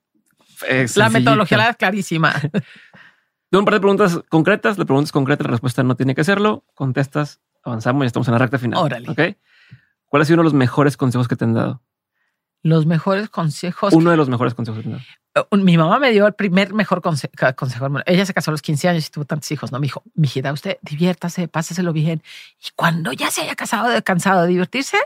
Eh, 0.67 0.88
La 0.95 1.09
metodología 1.09 1.57
la 1.57 1.69
es 1.69 1.77
clarísima. 1.77 2.34
Tengo 3.51 3.59
un 3.61 3.65
par 3.65 3.73
de 3.76 3.80
preguntas 3.80 4.19
concretas. 4.30 4.77
La 4.77 4.85
pregunta 4.85 5.05
es 5.07 5.11
concreta, 5.11 5.43
la 5.43 5.51
respuesta 5.51 5.84
no 5.84 5.95
tiene 5.95 6.13
que 6.15 6.21
hacerlo. 6.21 6.63
Contestas, 6.76 7.39
avanzamos 7.63 8.03
y 8.03 8.07
estamos 8.07 8.27
en 8.27 8.34
la 8.34 8.38
recta 8.39 8.57
final. 8.59 8.80
Órale. 8.80 9.38
¿Cuál 10.07 10.21
ha 10.21 10.26
sido 10.26 10.35
uno 10.35 10.41
de 10.43 10.45
los 10.45 10.53
mejores 10.53 10.97
consejos 10.97 11.27
que 11.27 11.35
te 11.35 11.45
han 11.45 11.53
dado? 11.53 11.81
Los 12.61 12.85
mejores 12.85 13.30
consejos. 13.30 13.93
Uno 13.93 14.11
de 14.11 14.17
los 14.17 14.27
mejores 14.30 14.53
consejos 14.53 14.84
que 14.84 14.89
te 14.89 14.95
han 14.95 15.01
dado. 15.34 15.47
Uh, 15.51 15.57
Mi 15.57 15.77
mamá 15.77 15.97
me 15.99 16.11
dio 16.11 16.27
el 16.27 16.34
primer 16.34 16.73
mejor 16.73 17.01
conse- 17.01 17.30
consejo. 17.55 17.88
Ella 18.05 18.26
se 18.26 18.34
casó 18.34 18.51
a 18.51 18.53
los 18.53 18.61
15 18.61 18.89
años 18.89 19.07
y 19.07 19.11
tuvo 19.11 19.26
tantos 19.26 19.49
hijos. 19.51 19.71
No 19.71 19.80
me 19.80 19.85
dijo, 19.85 20.03
mijita, 20.15 20.51
usted 20.51 20.77
diviértase, 20.81 21.47
páseselo 21.47 21.93
bien. 21.93 22.21
Y 22.61 22.69
cuando 22.76 23.13
ya 23.13 23.31
se 23.31 23.41
haya 23.41 23.55
casado, 23.55 23.88
de- 23.89 24.03
cansado 24.03 24.41
de 24.41 24.47
divertirse, 24.49 24.97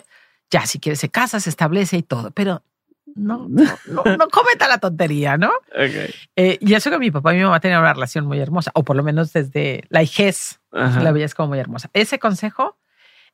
ya 0.54 0.68
si 0.68 0.80
quiere 0.80 0.96
se 0.96 1.10
casa, 1.10 1.40
se 1.40 1.50
establece 1.50 1.98
y 1.98 2.04
todo. 2.04 2.32
Pero 2.32 2.64
no, 3.16 3.48
no, 3.50 3.64
no, 3.88 4.04
no 4.18 4.28
cometa 4.30 4.68
la 4.68 4.78
tontería, 4.78 5.38
¿no? 5.38 5.50
Ok. 5.50 6.14
Eh, 6.36 6.58
y 6.62 6.74
eso 6.74 6.90
que 6.90 7.00
mi 7.00 7.12
papá 7.12 7.34
y 7.34 7.38
mi 7.38 7.44
mamá 7.44 7.60
tenían 7.60 7.82
una 7.82 7.94
relación 7.94 8.26
muy 8.26 8.40
hermosa, 8.40 8.72
o 8.76 8.84
por 8.84 8.96
lo 8.96 9.04
menos 9.04 9.34
desde 9.34 9.84
la 9.90 10.04
hijez 10.04 10.60
Ajá. 10.72 11.02
la 11.02 11.12
veías 11.12 11.34
como 11.34 11.50
muy 11.50 11.60
hermosa. 11.60 11.90
Ese 11.94 12.20
consejo 12.20 12.78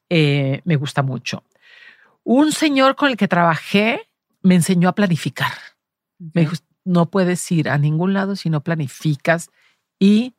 eh, 0.10 0.62
me 0.64 0.78
gusta 0.78 1.04
mucho. 1.04 1.44
Un 2.24 2.52
señor 2.52 2.96
con 2.96 3.10
el 3.10 3.18
que 3.18 3.28
trabajé 3.28 4.10
me 4.41 4.56
enseñó 4.56 4.90
a 4.90 4.96
planificar. 4.96 5.52
Me 6.18 6.41
dijo, 6.41 6.56
no 6.86 7.10
puedes 7.10 7.50
ir 7.52 7.70
a 7.70 7.78
ningún 7.78 8.14
lado 8.14 8.36
si 8.36 8.50
no 8.50 8.62
planificas 8.62 9.50
y 10.00 10.36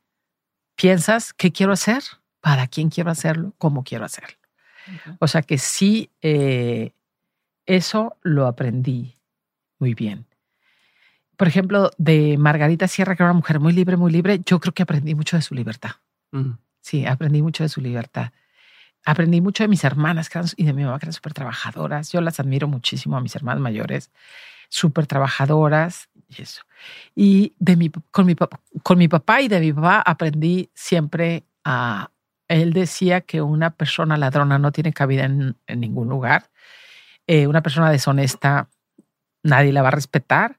piensas 0.76 1.34
qué 1.34 1.52
quiero 1.52 1.72
hacer, 1.72 2.02
para 2.40 2.66
quién 2.66 2.88
quiero 2.88 3.10
hacerlo, 3.10 3.52
cómo 3.58 3.84
quiero 3.84 4.04
hacerlo. 4.06 4.39
O 5.18 5.26
sea 5.28 5.42
que 5.42 5.58
sí, 5.58 6.10
eh, 6.22 6.92
eso 7.66 8.16
lo 8.22 8.46
aprendí 8.46 9.14
muy 9.78 9.94
bien. 9.94 10.26
Por 11.36 11.48
ejemplo, 11.48 11.90
de 11.96 12.36
Margarita 12.38 12.86
Sierra, 12.86 13.16
que 13.16 13.22
era 13.22 13.30
una 13.32 13.38
mujer 13.38 13.60
muy 13.60 13.72
libre, 13.72 13.96
muy 13.96 14.12
libre, 14.12 14.40
yo 14.44 14.60
creo 14.60 14.74
que 14.74 14.82
aprendí 14.82 15.14
mucho 15.14 15.36
de 15.36 15.42
su 15.42 15.54
libertad. 15.54 15.92
Sí, 16.80 17.06
aprendí 17.06 17.40
mucho 17.42 17.62
de 17.62 17.68
su 17.68 17.80
libertad. 17.80 18.32
Aprendí 19.06 19.40
mucho 19.40 19.64
de 19.64 19.68
mis 19.68 19.82
hermanas 19.84 20.28
que 20.28 20.38
eran- 20.38 20.50
y 20.56 20.64
de 20.64 20.72
mi 20.74 20.84
mamá, 20.84 20.98
que 20.98 21.06
eran 21.06 21.14
súper 21.14 21.32
trabajadoras. 21.32 22.12
Yo 22.12 22.20
las 22.20 22.38
admiro 22.40 22.68
muchísimo 22.68 23.16
a 23.16 23.20
mis 23.22 23.34
hermanas 23.34 23.62
mayores, 23.62 24.10
súper 24.68 25.06
trabajadoras 25.06 26.10
y 26.28 26.42
eso. 26.42 26.62
Y 27.16 27.54
de 27.58 27.76
mi, 27.76 27.90
con, 28.10 28.26
mi, 28.26 28.34
papá- 28.34 28.60
con 28.82 28.98
mi 28.98 29.08
papá 29.08 29.40
y 29.40 29.48
de 29.48 29.60
mi 29.60 29.72
papá 29.72 30.00
aprendí 30.02 30.68
siempre 30.74 31.44
a... 31.64 32.10
Él 32.50 32.72
decía 32.72 33.20
que 33.20 33.42
una 33.42 33.70
persona 33.70 34.16
ladrona 34.16 34.58
no 34.58 34.72
tiene 34.72 34.92
cabida 34.92 35.24
en, 35.24 35.56
en 35.68 35.80
ningún 35.80 36.08
lugar. 36.08 36.50
Eh, 37.28 37.46
una 37.46 37.62
persona 37.62 37.92
deshonesta, 37.92 38.68
nadie 39.44 39.72
la 39.72 39.82
va 39.82 39.88
a 39.88 39.92
respetar. 39.92 40.58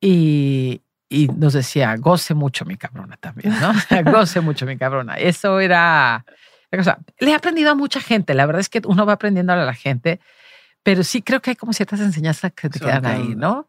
Y, 0.00 0.80
y 1.10 1.28
nos 1.28 1.52
decía, 1.52 1.94
goce 1.96 2.32
mucho 2.32 2.64
mi 2.64 2.78
cabrona 2.78 3.18
también, 3.18 3.54
¿no? 3.60 3.72
goce 4.10 4.40
mucho 4.40 4.64
mi 4.64 4.78
cabrona. 4.78 5.16
Eso 5.16 5.60
era 5.60 6.24
la 6.70 6.78
cosa. 6.78 6.98
Le 7.18 7.32
he 7.32 7.34
aprendido 7.34 7.70
a 7.70 7.74
mucha 7.74 8.00
gente. 8.00 8.32
La 8.32 8.46
verdad 8.46 8.60
es 8.60 8.70
que 8.70 8.80
uno 8.86 9.04
va 9.04 9.12
aprendiendo 9.12 9.52
a 9.52 9.56
la 9.56 9.74
gente, 9.74 10.20
pero 10.82 11.04
sí 11.04 11.20
creo 11.20 11.42
que 11.42 11.50
hay 11.50 11.56
como 11.56 11.74
ciertas 11.74 12.00
enseñanzas 12.00 12.52
que 12.52 12.70
te 12.70 12.80
quedan 12.80 13.04
ahí. 13.04 13.34
¿no? 13.36 13.68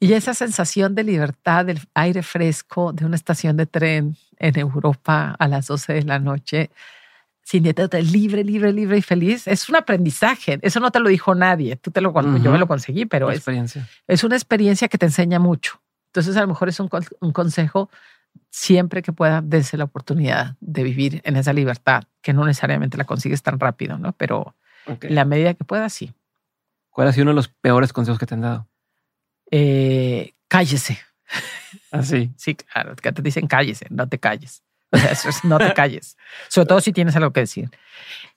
Y 0.00 0.12
esa 0.12 0.34
sensación 0.34 0.94
de 0.94 1.04
libertad, 1.04 1.66
del 1.66 1.80
aire 1.94 2.22
fresco, 2.22 2.92
de 2.92 3.04
una 3.04 3.16
estación 3.16 3.56
de 3.56 3.66
tren 3.66 4.16
en 4.38 4.58
Europa 4.58 5.34
a 5.38 5.48
las 5.48 5.66
12 5.66 5.92
de 5.94 6.02
la 6.02 6.18
noche, 6.18 6.70
sintiéndote 7.42 8.02
libre, 8.02 8.44
libre, 8.44 8.72
libre 8.72 8.98
y 8.98 9.02
feliz, 9.02 9.46
es 9.46 9.68
un 9.68 9.76
aprendizaje. 9.76 10.58
Eso 10.62 10.80
no 10.80 10.90
te 10.90 11.00
lo 11.00 11.08
dijo 11.08 11.34
nadie. 11.34 11.76
Tú 11.76 11.90
te 11.90 12.00
lo, 12.00 12.12
yo 12.12 12.28
Ujú. 12.28 12.50
me 12.50 12.58
lo 12.58 12.66
conseguí, 12.66 13.06
pero 13.06 13.30
es, 13.30 13.38
experiencia. 13.38 13.88
es 14.06 14.22
una 14.22 14.36
experiencia 14.36 14.88
que 14.88 14.98
te 14.98 15.06
enseña 15.06 15.38
mucho. 15.38 15.80
Entonces, 16.08 16.36
a 16.36 16.42
lo 16.42 16.48
mejor 16.48 16.68
es 16.68 16.78
un, 16.80 16.90
un 17.20 17.32
consejo 17.32 17.90
siempre 18.50 19.02
que 19.02 19.12
pueda, 19.12 19.40
dense 19.42 19.76
la 19.76 19.84
oportunidad 19.84 20.56
de 20.60 20.82
vivir 20.82 21.20
en 21.24 21.36
esa 21.36 21.52
libertad, 21.52 22.04
que 22.22 22.32
no 22.32 22.44
necesariamente 22.44 22.96
la 22.96 23.04
consigues 23.04 23.42
tan 23.42 23.58
rápido, 23.58 23.98
¿no? 23.98 24.12
Pero 24.12 24.54
en 24.86 25.14
la 25.14 25.24
medida 25.24 25.54
que 25.54 25.64
pueda, 25.64 25.88
sí. 25.88 26.12
¿Cuál 26.90 27.08
ha 27.08 27.12
sido 27.12 27.22
uno 27.22 27.32
de 27.32 27.36
los 27.36 27.48
peores 27.48 27.92
consejos 27.92 28.18
que 28.18 28.26
te 28.26 28.34
han 28.34 28.40
dado? 28.40 28.66
Eh, 29.50 30.34
cállese. 30.48 30.98
Así. 31.90 32.32
Sí, 32.36 32.54
claro, 32.54 32.94
que 32.96 33.12
te 33.12 33.22
dicen 33.22 33.46
cállese, 33.46 33.86
no 33.90 34.08
te 34.08 34.18
calles. 34.18 34.62
O 34.90 34.96
sea, 34.96 35.10
eso 35.12 35.28
es, 35.28 35.44
no 35.44 35.58
te 35.58 35.72
calles. 35.74 36.16
Sobre 36.48 36.66
todo 36.66 36.80
si 36.80 36.92
tienes 36.92 37.14
algo 37.16 37.32
que 37.32 37.40
decir. 37.40 37.70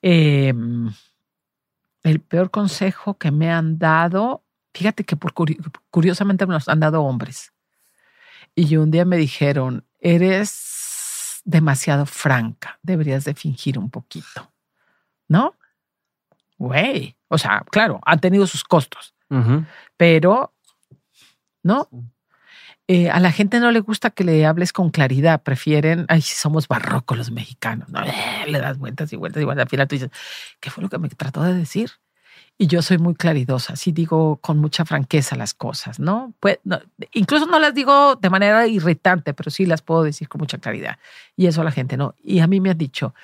Eh, 0.01 0.53
el 2.03 2.19
peor 2.19 2.51
consejo 2.51 3.17
que 3.17 3.31
me 3.31 3.51
han 3.51 3.77
dado, 3.77 4.43
fíjate 4.73 5.03
que 5.05 5.15
por 5.15 5.33
curi- 5.33 5.57
curiosamente 5.89 6.45
me 6.45 6.53
los 6.53 6.67
han 6.67 6.79
dado 6.81 7.03
hombres. 7.03 7.53
Y 8.55 8.75
un 8.75 8.91
día 8.91 9.05
me 9.05 9.15
dijeron, 9.17 9.85
eres 10.01 11.41
demasiado 11.45 12.05
franca, 12.05 12.79
deberías 12.83 13.23
de 13.23 13.33
fingir 13.33 13.77
un 13.79 13.89
poquito. 13.89 14.51
¿No? 15.29 15.55
Güey. 16.57 17.15
O 17.29 17.37
sea, 17.37 17.63
claro, 17.71 18.01
han 18.05 18.19
tenido 18.19 18.45
sus 18.47 18.63
costos 18.63 19.13
pero 19.95 20.53
no. 21.63 21.87
Eh, 22.87 23.09
a 23.09 23.19
la 23.19 23.31
gente 23.31 23.59
no 23.59 23.71
le 23.71 23.79
gusta 23.79 24.09
que 24.09 24.23
le 24.23 24.45
hables 24.45 24.73
con 24.73 24.89
claridad, 24.89 25.43
prefieren, 25.43 26.05
ay, 26.09 26.21
somos 26.21 26.67
barrocos 26.67 27.17
los 27.17 27.31
mexicanos, 27.31 27.87
¿no? 27.89 28.03
Eh, 28.03 28.45
le 28.47 28.59
das 28.59 28.77
vueltas 28.77 29.13
y 29.13 29.15
vueltas 29.15 29.41
y 29.41 29.45
vueltas. 29.45 29.63
Al 29.63 29.69
final 29.69 29.87
tú 29.87 29.95
dices, 29.95 30.09
¿qué 30.59 30.69
fue 30.69 30.83
lo 30.83 30.89
que 30.89 30.97
me 30.97 31.07
trató 31.09 31.43
de 31.43 31.53
decir? 31.53 31.91
Y 32.57 32.67
yo 32.67 32.81
soy 32.81 32.97
muy 32.97 33.15
claridosa, 33.15 33.75
sí 33.75 33.91
digo 33.91 34.37
con 34.37 34.59
mucha 34.59 34.85
franqueza 34.85 35.35
las 35.35 35.53
cosas, 35.53 35.99
¿no? 35.99 36.33
Pues, 36.39 36.59
no, 36.63 36.79
incluso 37.13 37.45
no 37.45 37.59
las 37.59 37.73
digo 37.73 38.17
de 38.17 38.29
manera 38.29 38.67
irritante, 38.67 39.33
pero 39.33 39.49
sí 39.49 39.65
las 39.65 39.81
puedo 39.81 40.03
decir 40.03 40.27
con 40.27 40.39
mucha 40.39 40.57
claridad. 40.57 40.99
Y 41.35 41.47
eso 41.47 41.61
a 41.61 41.63
la 41.63 41.71
gente 41.71 41.97
no. 41.97 42.13
Y 42.21 42.39
a 42.39 42.47
mí 42.47 42.59
me 42.59 42.71
han 42.71 42.77
dicho, 42.77 43.15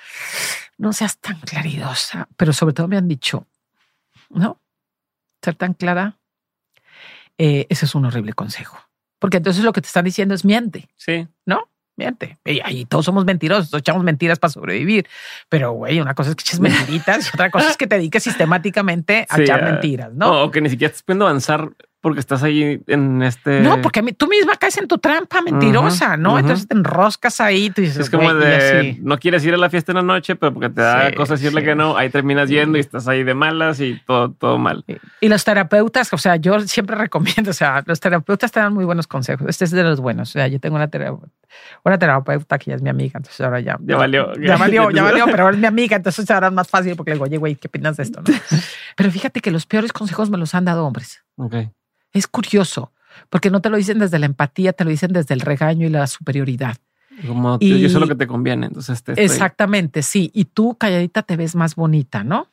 no 0.76 0.92
seas 0.92 1.18
tan 1.18 1.38
claridosa, 1.40 2.28
pero 2.36 2.52
sobre 2.52 2.74
todo 2.74 2.88
me 2.88 2.96
han 2.96 3.06
dicho, 3.06 3.46
¿no? 4.30 4.60
Ser 5.42 5.54
tan 5.54 5.74
clara 5.74 6.17
eh, 7.38 7.66
ese 7.70 7.86
es 7.86 7.94
un 7.94 8.04
horrible 8.04 8.32
consejo. 8.34 8.78
Porque 9.18 9.38
entonces 9.38 9.64
lo 9.64 9.72
que 9.72 9.80
te 9.80 9.86
están 9.86 10.04
diciendo 10.04 10.34
es 10.34 10.44
miente, 10.44 10.88
Sí. 10.96 11.26
¿no? 11.46 11.68
Miente. 11.96 12.38
Y 12.44 12.60
ahí 12.60 12.84
todos 12.84 13.04
somos 13.04 13.24
mentirosos, 13.24 13.70
todos 13.70 13.80
echamos 13.80 14.04
mentiras 14.04 14.38
para 14.38 14.52
sobrevivir. 14.52 15.08
Pero, 15.48 15.72
güey, 15.72 16.00
una 16.00 16.14
cosa 16.14 16.30
es 16.30 16.36
que 16.36 16.42
eches 16.42 16.60
mentiritas 16.60 17.26
y 17.26 17.30
otra 17.34 17.50
cosa 17.50 17.70
es 17.70 17.76
que 17.76 17.88
te 17.88 17.96
dediques 17.96 18.22
sistemáticamente 18.22 19.26
a 19.28 19.34
Sí, 19.36 19.42
echar 19.42 19.64
mentiras, 19.64 20.12
¿no? 20.14 20.44
O 20.44 20.50
que 20.52 20.60
ni 20.60 20.70
siquiera 20.70 20.90
estás 20.90 21.02
pudiendo 21.02 21.26
avanzar 21.26 21.70
porque 22.00 22.20
estás 22.20 22.42
ahí 22.42 22.80
en 22.86 23.22
este. 23.22 23.60
No, 23.60 23.80
porque 23.82 24.02
tú 24.12 24.28
misma 24.28 24.54
caes 24.56 24.76
en 24.78 24.86
tu 24.86 24.98
trampa 24.98 25.42
mentirosa, 25.42 26.16
¿no? 26.16 26.38
Entonces 26.38 26.68
te 26.68 26.76
enroscas 26.76 27.40
ahí, 27.40 27.70
tú 27.70 27.80
dices, 27.82 27.96
Es 27.98 28.10
como 28.10 28.32
de 28.34 28.96
no 29.02 29.18
quieres 29.18 29.44
ir 29.44 29.54
a 29.54 29.56
la 29.56 29.68
fiesta 29.68 29.92
en 29.92 29.96
la 29.96 30.02
noche, 30.02 30.36
pero 30.36 30.52
porque 30.54 30.68
te 30.70 30.80
da 30.80 31.08
Sí, 31.08 31.14
cosa 31.16 31.34
decirle 31.34 31.60
sí. 31.62 31.66
que 31.66 31.74
no, 31.74 31.96
ahí 31.96 32.08
terminas 32.10 32.48
yendo 32.48 32.78
y 32.78 32.80
estás 32.80 33.08
ahí 33.08 33.24
de 33.24 33.34
malas 33.34 33.80
y 33.80 34.00
todo, 34.06 34.30
todo 34.32 34.58
mal. 34.58 34.84
Y 35.20 35.28
los 35.28 35.44
terapeutas, 35.44 36.12
o 36.12 36.18
sea, 36.18 36.36
yo 36.36 36.60
siempre 36.60 36.94
recomiendo, 36.96 37.50
o 37.50 37.54
sea, 37.54 37.82
los 37.86 37.98
terapeutas 38.00 38.52
te 38.52 38.60
dan 38.60 38.72
muy 38.72 38.84
buenos 38.84 39.06
consejos. 39.06 39.46
Este 39.48 39.64
es 39.64 39.70
de 39.72 39.82
los 39.82 40.00
buenos. 40.00 40.30
O 40.30 40.32
sea, 40.32 40.46
yo 40.48 40.60
tengo 40.60 40.76
una, 40.76 40.88
tera- 40.88 41.16
una 41.84 41.98
terapeuta 41.98 42.58
que 42.58 42.70
ya 42.70 42.76
es 42.76 42.82
mi 42.82 42.90
amiga, 42.90 43.18
entonces 43.18 43.40
ahora 43.40 43.60
ya. 43.60 43.76
Ya 43.80 43.96
valió. 43.96 44.32
Ya 44.34 44.56
valió, 44.56 44.90
ya 44.90 45.02
valió, 45.02 45.24
pero 45.30 45.42
ahora 45.44 45.54
es 45.56 45.60
mi 45.60 45.66
amiga, 45.66 45.96
entonces 45.96 46.30
ahora 46.30 46.46
es 46.46 46.52
más 46.52 46.68
fácil 46.68 46.94
porque 46.96 47.10
le 47.10 47.14
digo, 47.16 47.24
oye, 47.24 47.38
güey, 47.38 47.56
¿qué 47.56 47.66
opinas 47.68 47.96
de 47.96 48.04
esto? 48.04 48.22
no? 48.26 48.32
Pero 48.96 49.10
fíjate 49.10 49.40
que 49.40 49.50
los 49.50 49.66
peores 49.66 49.92
consejos 49.92 50.28
me 50.30 50.38
los 50.38 50.54
han 50.54 50.64
dado 50.64 50.84
hombres. 50.84 51.22
Ok. 51.36 51.54
Es 52.12 52.26
curioso, 52.26 52.92
porque 53.30 53.50
no 53.50 53.60
te 53.60 53.70
lo 53.70 53.76
dicen 53.76 53.98
desde 53.98 54.18
la 54.18 54.26
empatía, 54.26 54.72
te 54.72 54.84
lo 54.84 54.90
dicen 54.90 55.12
desde 55.12 55.34
el 55.34 55.40
regaño 55.40 55.86
y 55.86 55.90
la 55.90 56.06
superioridad. 56.06 56.76
Como 57.26 57.58
Y- 57.60 57.80
yo 57.80 57.88
sé 57.88 57.98
lo 57.98 58.06
que 58.06 58.14
te 58.14 58.26
conviene, 58.26 58.66
entonces 58.66 59.02
te 59.02 59.12
estoy- 59.12 59.24
Exactamente, 59.24 60.02
sí. 60.02 60.30
Y 60.34 60.44
tú 60.46 60.76
calladita 60.76 61.22
te 61.22 61.36
ves 61.36 61.54
más 61.56 61.74
bonita, 61.74 62.22
¿no? 62.24 62.46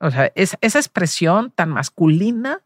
O 0.00 0.10
sea, 0.10 0.30
es, 0.34 0.56
esa 0.60 0.78
expresión 0.78 1.50
tan 1.50 1.70
masculina, 1.70 2.60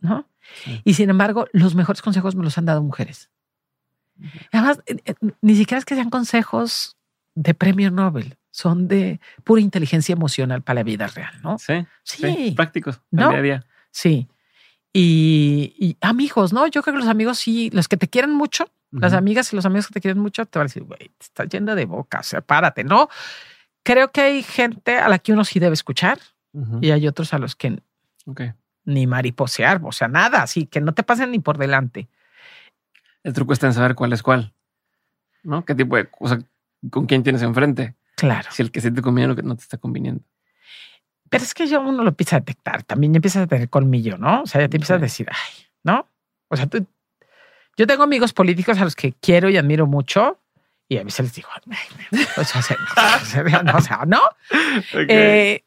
¿no? 0.00 0.26
Sí. 0.64 0.80
Y 0.84 0.94
sin 0.94 1.10
embargo, 1.10 1.46
los 1.52 1.74
mejores 1.74 2.02
consejos 2.02 2.36
me 2.36 2.44
los 2.44 2.56
han 2.58 2.66
dado 2.66 2.82
mujeres. 2.82 3.30
Además, 4.52 4.80
eh, 4.86 4.96
eh, 5.04 5.14
ni 5.40 5.56
siquiera 5.56 5.78
es 5.78 5.84
que 5.84 5.94
sean 5.94 6.10
consejos 6.10 6.96
de 7.34 7.54
premio 7.54 7.90
Nobel, 7.90 8.36
son 8.50 8.86
de 8.86 9.18
pura 9.44 9.60
inteligencia 9.62 10.12
emocional 10.12 10.62
para 10.62 10.80
la 10.80 10.82
vida 10.84 11.06
real, 11.08 11.32
¿no? 11.42 11.58
Sí, 11.58 11.86
sí, 12.04 12.22
Sí, 12.22 12.52
prácticos, 12.52 13.00
¿No? 13.10 13.30
día 13.30 13.38
a 13.38 13.42
día. 13.42 13.66
sí. 13.90 14.28
Y, 14.92 15.74
y 15.78 15.96
amigos, 16.00 16.52
¿no? 16.52 16.66
Yo 16.66 16.82
creo 16.82 16.94
que 16.94 17.00
los 17.00 17.08
amigos 17.08 17.38
sí, 17.38 17.70
los 17.72 17.88
que 17.88 17.96
te 17.96 18.08
quieren 18.08 18.32
mucho, 18.32 18.66
las 18.90 19.14
amigas 19.14 19.50
y 19.52 19.56
los 19.56 19.64
amigos 19.64 19.86
que 19.86 19.94
te 19.94 20.00
quieren 20.02 20.20
mucho, 20.20 20.44
te 20.44 20.58
van 20.58 20.66
a 20.66 20.68
decir, 20.68 20.82
güey, 20.82 20.98
te 20.98 21.24
estás 21.24 21.48
yendo 21.48 21.74
de 21.74 21.86
boca, 21.86 22.20
o 22.20 22.22
sea, 22.22 22.42
párate, 22.42 22.84
¿no? 22.84 23.08
Creo 23.82 24.12
que 24.12 24.20
hay 24.20 24.42
gente 24.42 24.98
a 24.98 25.08
la 25.08 25.18
que 25.18 25.32
uno 25.32 25.44
sí 25.44 25.58
debe 25.58 25.72
escuchar 25.72 26.18
y 26.82 26.90
hay 26.90 27.08
otros 27.08 27.32
a 27.32 27.38
los 27.38 27.56
que 27.56 27.80
ni 28.84 29.06
mariposear, 29.06 29.80
o 29.82 29.92
sea, 29.92 30.08
nada, 30.08 30.42
así 30.42 30.66
que 30.66 30.82
no 30.82 30.92
te 30.92 31.02
pasen 31.02 31.30
ni 31.30 31.38
por 31.38 31.56
delante. 31.56 32.08
El 33.22 33.32
truco 33.32 33.54
está 33.54 33.66
en 33.66 33.72
saber 33.72 33.94
cuál 33.94 34.12
es 34.12 34.22
cuál. 34.22 34.52
¿No? 35.42 35.64
¿Qué 35.64 35.74
tipo 35.74 35.96
de 35.96 36.08
cosa, 36.10 36.38
con 36.90 37.06
quién 37.06 37.22
tienes 37.22 37.42
enfrente? 37.42 37.94
Claro. 38.16 38.48
Si 38.52 38.62
el 38.62 38.70
que 38.70 38.80
sí 38.80 38.90
te 38.90 39.00
conviene 39.00 39.28
o 39.28 39.30
el 39.30 39.36
que 39.36 39.42
no 39.42 39.56
te 39.56 39.62
está 39.62 39.78
conviniendo. 39.78 40.22
Pero 41.32 41.44
es 41.44 41.54
que 41.54 41.66
ya 41.66 41.78
uno 41.80 42.02
lo 42.02 42.10
empieza 42.10 42.36
a 42.36 42.40
detectar, 42.40 42.82
también 42.84 43.12
ya 43.14 43.16
empiezas 43.16 43.42
a 43.42 43.46
tener 43.46 43.68
colmillo, 43.68 44.18
¿no? 44.18 44.42
O 44.42 44.46
sea, 44.46 44.60
ya 44.60 44.68
te 44.68 44.76
empiezas 44.76 44.96
a 44.96 44.98
Sí. 44.98 45.02
decir, 45.02 45.28
ay, 45.30 45.66
¿no? 45.82 46.06
O 46.48 46.56
sea, 46.56 46.66
tú, 46.66 46.86
yo 47.76 47.86
tengo 47.86 48.02
amigos 48.02 48.32
políticos 48.34 48.78
a 48.78 48.84
los 48.84 48.94
que 48.94 49.14
quiero 49.14 49.48
y 49.48 49.56
admiro 49.56 49.86
mucho 49.86 50.38
y 50.88 50.98
a 50.98 51.04
veces 51.04 51.24
les 51.24 51.34
digo, 51.34 51.48
ay, 51.70 52.26
o 52.36 52.44
sea, 52.44 53.62
no, 53.64 53.76
o 53.76 53.80
sea, 53.80 54.04
¿no? 54.06 54.18
Ok. 54.20 55.06
Eh, 55.08 55.64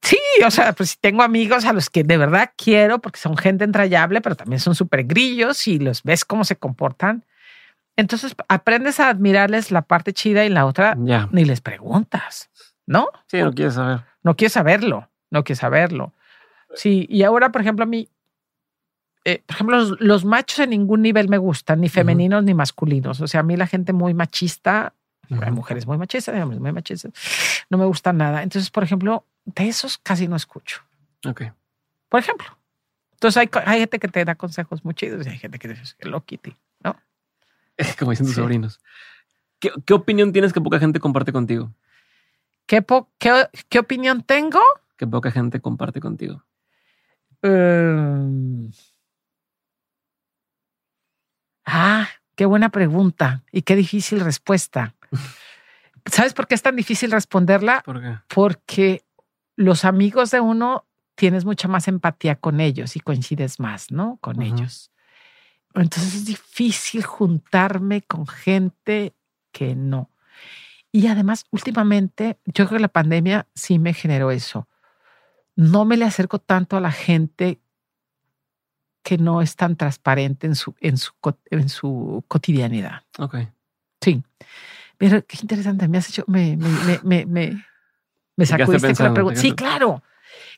sí, 0.00 0.18
o 0.46 0.50
sea, 0.52 0.72
pues 0.74 0.90
si 0.90 0.96
tengo 1.00 1.22
amigos 1.24 1.64
a 1.64 1.72
los 1.72 1.90
que 1.90 2.04
de 2.04 2.16
verdad 2.16 2.52
quiero 2.56 3.00
porque 3.00 3.18
son 3.18 3.36
gente 3.36 3.64
entrañable, 3.64 4.20
pero 4.20 4.36
también 4.36 4.60
son 4.60 4.74
súper 4.76 5.04
grillos 5.04 5.66
y 5.66 5.80
los 5.80 6.02
ves 6.04 6.24
cómo 6.24 6.44
se 6.44 6.54
comportan. 6.56 7.24
Entonces 7.96 8.34
aprendes 8.48 9.00
a 9.00 9.08
admirarles 9.08 9.70
la 9.72 9.82
parte 9.82 10.12
chida 10.12 10.44
y 10.44 10.48
la 10.48 10.66
otra 10.66 10.96
ya. 10.98 11.28
ni 11.32 11.44
les 11.44 11.60
preguntas, 11.60 12.48
¿no? 12.86 13.08
Sí, 13.26 13.38
no 13.40 13.52
quieres 13.52 13.74
saber. 13.74 14.00
No 14.24 14.34
quieres 14.36 14.52
saberlo, 14.54 15.08
no 15.30 15.44
quieres 15.44 15.60
saberlo. 15.60 16.12
Sí, 16.74 17.06
y 17.08 17.22
ahora, 17.22 17.52
por 17.52 17.60
ejemplo, 17.60 17.84
a 17.84 17.86
mí, 17.86 18.08
eh, 19.24 19.42
por 19.46 19.54
ejemplo, 19.54 19.76
los, 19.78 20.00
los 20.00 20.24
machos 20.24 20.58
en 20.58 20.70
ningún 20.70 21.02
nivel 21.02 21.28
me 21.28 21.38
gustan, 21.38 21.80
ni 21.80 21.88
femeninos 21.88 22.42
ni 22.44 22.52
masculinos. 22.54 23.20
O 23.20 23.28
sea, 23.28 23.40
a 23.40 23.42
mí 23.44 23.56
la 23.56 23.66
gente 23.66 23.92
muy 23.92 24.12
machista, 24.12 24.92
hay 25.30 25.38
Ujú. 25.38 25.52
mujeres 25.52 25.86
muy 25.86 25.96
machistas, 25.98 26.34
hay 26.34 26.42
hombres 26.42 26.60
muy 26.60 26.72
machistas, 26.72 27.12
no 27.70 27.78
me 27.78 27.84
gusta 27.86 28.12
nada. 28.12 28.42
Entonces, 28.42 28.70
por 28.70 28.82
ejemplo, 28.82 29.24
de 29.44 29.68
esos 29.68 29.98
casi 29.98 30.26
no 30.26 30.36
escucho. 30.36 30.82
Ok. 31.26 31.42
Por 32.08 32.20
ejemplo. 32.20 32.46
Entonces 33.12 33.36
hay, 33.38 33.48
hay 33.66 33.80
gente 33.80 33.98
que 33.98 34.08
te 34.08 34.24
da 34.24 34.34
consejos 34.34 34.84
muy 34.84 34.94
chidos 34.94 35.26
y 35.26 35.30
hay 35.30 35.38
gente 35.38 35.58
que 35.58 35.68
dice, 35.68 35.94
Kitty, 36.26 36.54
¿no? 36.82 36.96
Como 37.98 38.10
dicen 38.10 38.26
tus 38.26 38.34
Sí. 38.34 38.40
sobrinos. 38.40 38.80
¿Qué, 39.58 39.70
qué 39.86 39.94
opinión 39.94 40.32
tienes 40.32 40.52
que 40.52 40.60
poca 40.60 40.78
gente 40.78 41.00
comparte 41.00 41.32
contigo? 41.32 41.72
¿Qué, 42.66 42.82
po- 42.82 43.10
qué, 43.18 43.48
qué 43.68 43.78
opinión 43.78 44.22
tengo? 44.22 44.60
Que 44.96 45.06
poca 45.06 45.30
gente 45.30 45.60
comparte 45.60 46.00
contigo. 46.00 46.44
Eh, 47.42 48.70
ah, 51.66 52.08
qué 52.36 52.46
buena 52.46 52.70
pregunta 52.70 53.42
y 53.52 53.62
qué 53.62 53.76
difícil 53.76 54.20
respuesta. 54.20 54.94
¿Sabes 56.06 56.34
por 56.34 56.46
qué 56.46 56.54
es 56.54 56.62
tan 56.62 56.76
difícil 56.76 57.10
responderla? 57.10 57.82
¿Por 57.84 58.00
qué? 58.00 58.18
Porque 58.28 59.04
los 59.56 59.84
amigos 59.84 60.30
de 60.30 60.40
uno 60.40 60.86
tienes 61.14 61.44
mucha 61.44 61.68
más 61.68 61.88
empatía 61.88 62.36
con 62.36 62.60
ellos 62.60 62.96
y 62.96 63.00
coincides 63.00 63.60
más, 63.60 63.90
¿no? 63.90 64.18
Con 64.20 64.42
ellos. 64.42 64.90
Entonces 65.74 66.14
es 66.14 66.24
difícil 66.26 67.02
juntarme 67.04 68.02
con 68.02 68.26
gente 68.26 69.14
que 69.52 69.74
no. 69.74 70.10
Y 70.94 71.08
además, 71.08 71.44
últimamente, 71.50 72.38
yo 72.44 72.68
creo 72.68 72.78
que 72.78 72.82
la 72.82 72.86
pandemia 72.86 73.48
sí 73.52 73.80
me 73.80 73.94
generó 73.94 74.30
eso. 74.30 74.68
No 75.56 75.84
me 75.84 75.96
le 75.96 76.04
acerco 76.04 76.38
tanto 76.38 76.76
a 76.76 76.80
la 76.80 76.92
gente 76.92 77.60
que 79.02 79.18
no 79.18 79.42
es 79.42 79.56
tan 79.56 79.74
transparente 79.74 80.46
en 80.46 80.54
su, 80.54 80.76
en 80.78 80.96
su, 80.96 81.12
en 81.50 81.68
su 81.68 82.22
cotidianidad. 82.28 83.02
Ok. 83.18 83.38
Sí. 84.00 84.22
Pero 84.96 85.26
qué 85.26 85.38
interesante, 85.42 85.88
me 85.88 85.98
has 85.98 86.10
hecho, 86.10 86.22
me, 86.28 86.56
me, 86.56 86.68
me, 87.02 87.26
me, 87.26 87.64
me, 88.36 88.46
sacudiste 88.46 88.66
con 88.66 88.72
la 88.74 88.88
pensando, 88.88 89.14
pregunta. 89.14 89.40
Sí, 89.40 89.50
claro, 89.50 90.04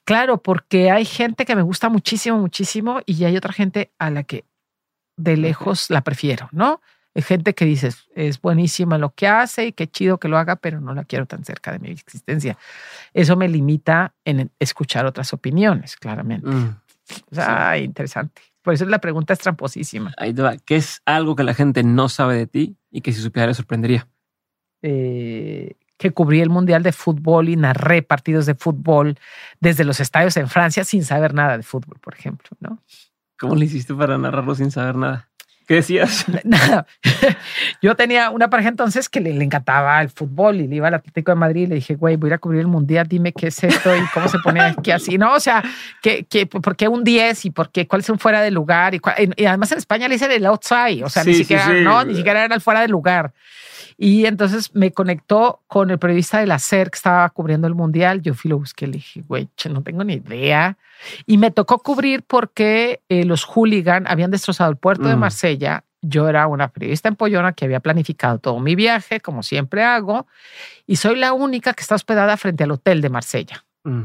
claro, 0.04 0.42
porque 0.42 0.90
hay 0.90 1.06
gente 1.06 1.46
que 1.46 1.56
me 1.56 1.62
gusta 1.62 1.88
muchísimo, 1.88 2.36
muchísimo, 2.36 3.00
y 3.06 3.24
hay 3.24 3.38
otra 3.38 3.54
gente 3.54 3.90
a 3.98 4.10
la 4.10 4.22
que 4.22 4.44
de 5.16 5.38
lejos 5.38 5.88
la 5.88 6.02
prefiero, 6.02 6.50
¿no? 6.52 6.82
Gente 7.22 7.55
que 7.55 7.64
dices, 7.64 8.09
es 8.14 8.40
buenísima 8.40 8.98
lo 8.98 9.14
que 9.14 9.26
hace 9.26 9.66
y 9.66 9.72
qué 9.72 9.86
chido 9.86 10.18
que 10.18 10.28
lo 10.28 10.38
haga, 10.38 10.56
pero 10.56 10.80
no 10.80 10.94
la 10.94 11.05
quiero 11.05 11.26
tan 11.26 11.44
cerca 11.44 11.72
de 11.72 11.78
mi 11.78 11.90
existencia. 11.90 12.59
Eso 13.14 13.36
me 13.36 13.48
limita 13.48 14.14
en 14.24 14.51
escuchar 14.59 15.06
otras 15.06 15.32
opiniones, 15.32 15.97
claramente. 15.97 16.48
Mm. 16.48 16.76
O 17.30 17.34
sea, 17.34 17.78
interesante. 17.78 18.43
Por 18.62 18.74
eso 18.74 18.84
la 18.84 18.98
pregunta 18.98 19.32
es 19.32 19.38
tramposísima. 19.38 20.12
Ahí 20.18 20.34
te 20.34 20.43
va. 20.43 20.56
¿Qué 20.56 20.76
es 20.76 21.01
algo 21.06 21.36
que 21.36 21.44
la 21.44 21.55
gente 21.55 21.84
no 21.84 22.09
sabe 22.09 22.36
de 22.36 22.47
ti 22.47 22.76
y 22.90 23.01
que 23.01 23.12
si 23.12 23.20
supiera 23.20 23.47
le 23.47 23.55
sorprendería? 23.55 24.09
Eh, 24.82 25.76
que 25.97 26.10
cubrí 26.10 26.40
el 26.40 26.51
Mundial 26.51 26.82
de 26.82 26.93
Fútbol 26.93 27.48
y 27.48 27.56
narré 27.56 28.02
partidos 28.02 28.44
de 28.47 28.55
fútbol 28.55 29.18
desde 29.60 29.84
los 29.84 30.01
estadios 30.01 30.36
en 30.36 30.48
Francia 30.48 30.84
sin 30.84 31.05
saber 31.05 31.32
nada 31.32 31.56
de 31.56 31.62
fútbol, 31.62 31.98
por 32.01 32.14
ejemplo, 32.14 32.51
¿no? 32.60 32.82
¿Cómo 33.38 33.55
le 33.55 33.66
hiciste 33.66 33.94
para 33.94 34.18
narrarlo 34.18 34.55
sin 34.55 34.70
saber 34.70 34.97
nada? 34.97 35.30
¿Qué 35.66 35.74
decías? 35.74 36.24
Nada. 36.44 36.86
Yo 37.82 37.97
tenía 37.97 38.30
una 38.30 38.48
pareja 38.51 38.68
entonces 38.68 39.09
que 39.09 39.20
le, 39.20 39.32
le 39.32 39.44
encantaba 39.44 40.01
el 40.01 40.10
fútbol 40.10 40.60
y 40.60 40.68
le 40.68 40.76
iba 40.76 40.88
al 40.88 40.94
Atlético 40.94 41.32
de 41.32 41.36
Madrid 41.36 41.62
y 41.62 41.66
le 41.66 41.74
dije, 41.76 41.94
güey, 41.97 42.16
voy 42.16 42.28
a 42.28 42.30
ir 42.30 42.34
a 42.34 42.38
cubrir 42.38 42.60
el 42.60 42.66
mundial, 42.68 43.06
dime 43.09 43.32
qué 43.32 43.48
es 43.48 43.62
esto 43.64 43.97
y 43.97 44.01
cómo 44.14 44.28
se 44.28 44.38
pone 44.38 44.60
aquí 44.60 44.90
así, 44.93 45.18
¿no? 45.18 45.34
O 45.34 45.40
sea, 45.40 45.62
¿qué, 46.02 46.24
qué, 46.28 46.47
¿por 46.47 46.76
qué 46.76 46.86
un 46.88 47.02
10 47.05 47.47
y 47.47 47.51
por 47.51 47.70
qué, 47.70 47.86
cuál 47.88 48.01
es 48.02 48.10
un 48.10 48.18
fuera 48.18 48.40
de 48.43 48.51
lugar? 48.51 48.94
Y, 48.94 49.01
cuál- 49.01 49.34
y 49.36 49.44
además 49.44 49.72
en 49.72 49.78
España 49.78 50.06
le 50.09 50.14
dicen 50.14 50.30
el 50.30 50.47
outside, 50.47 51.02
o 51.05 51.09
sea, 51.09 51.24
ni 51.24 51.32
Sí, 51.32 51.38
sí, 51.38 51.44
siquiera, 51.44 51.66
sí. 51.66 51.82
no, 51.82 52.05
ni 52.05 52.14
siquiera 52.14 52.44
era 52.44 52.55
el 52.55 52.60
fuera 52.60 52.80
de 52.80 52.88
lugar. 52.88 53.32
Y 53.98 54.26
entonces 54.26 54.74
me 54.74 54.93
conectó 54.93 55.62
con 55.66 55.90
el 55.90 55.98
periodista 55.98 56.38
de 56.38 56.47
la 56.47 56.59
SER 56.59 56.90
que 56.90 56.97
estaba 56.97 57.28
cubriendo 57.30 57.66
el 57.66 57.74
mundial. 57.74 58.20
Yo 58.20 58.34
fui 58.34 58.51
lo 58.51 58.59
busqué, 58.59 58.86
le 58.86 58.94
dije, 58.94 59.22
güey, 59.26 59.48
che, 59.56 59.70
no 59.70 59.82
tengo 59.82 60.05
ni 60.05 60.14
idea. 60.14 60.76
Y 61.27 61.39
me 61.39 61.51
tocó 61.51 61.78
cubrir 61.78 62.23
porque 62.23 63.02
eh, 63.09 63.24
los 63.24 63.44
hooligan 63.44 64.06
habían 64.09 64.31
destrozado 64.31 64.70
el 64.70 64.77
puerto 64.77 65.09
de 65.09 65.16
Mm. 65.16 65.20
Marsella. 65.20 65.85
Yo 66.02 66.28
era 66.28 66.47
una 66.47 66.68
periodista 66.68 67.09
en 67.09 67.16
Pollona 67.16 67.52
que 67.52 67.64
había 67.64 67.81
planificado 67.81 68.39
todo 68.39 68.60
mi 68.60 68.74
viaje, 68.74 69.20
como 69.20 69.43
siempre 69.43 69.82
hago, 69.82 70.27
y 70.86 70.97
soy 70.97 71.16
la 71.16 71.32
única 71.32 71.73
que 71.74 71.82
está 71.82 71.94
hospedada 71.94 72.36
frente 72.36 72.64
al 72.64 72.70
hotel 72.70 73.01
de 73.01 73.09
Marsella. 73.09 73.64
Mm. 73.85 74.02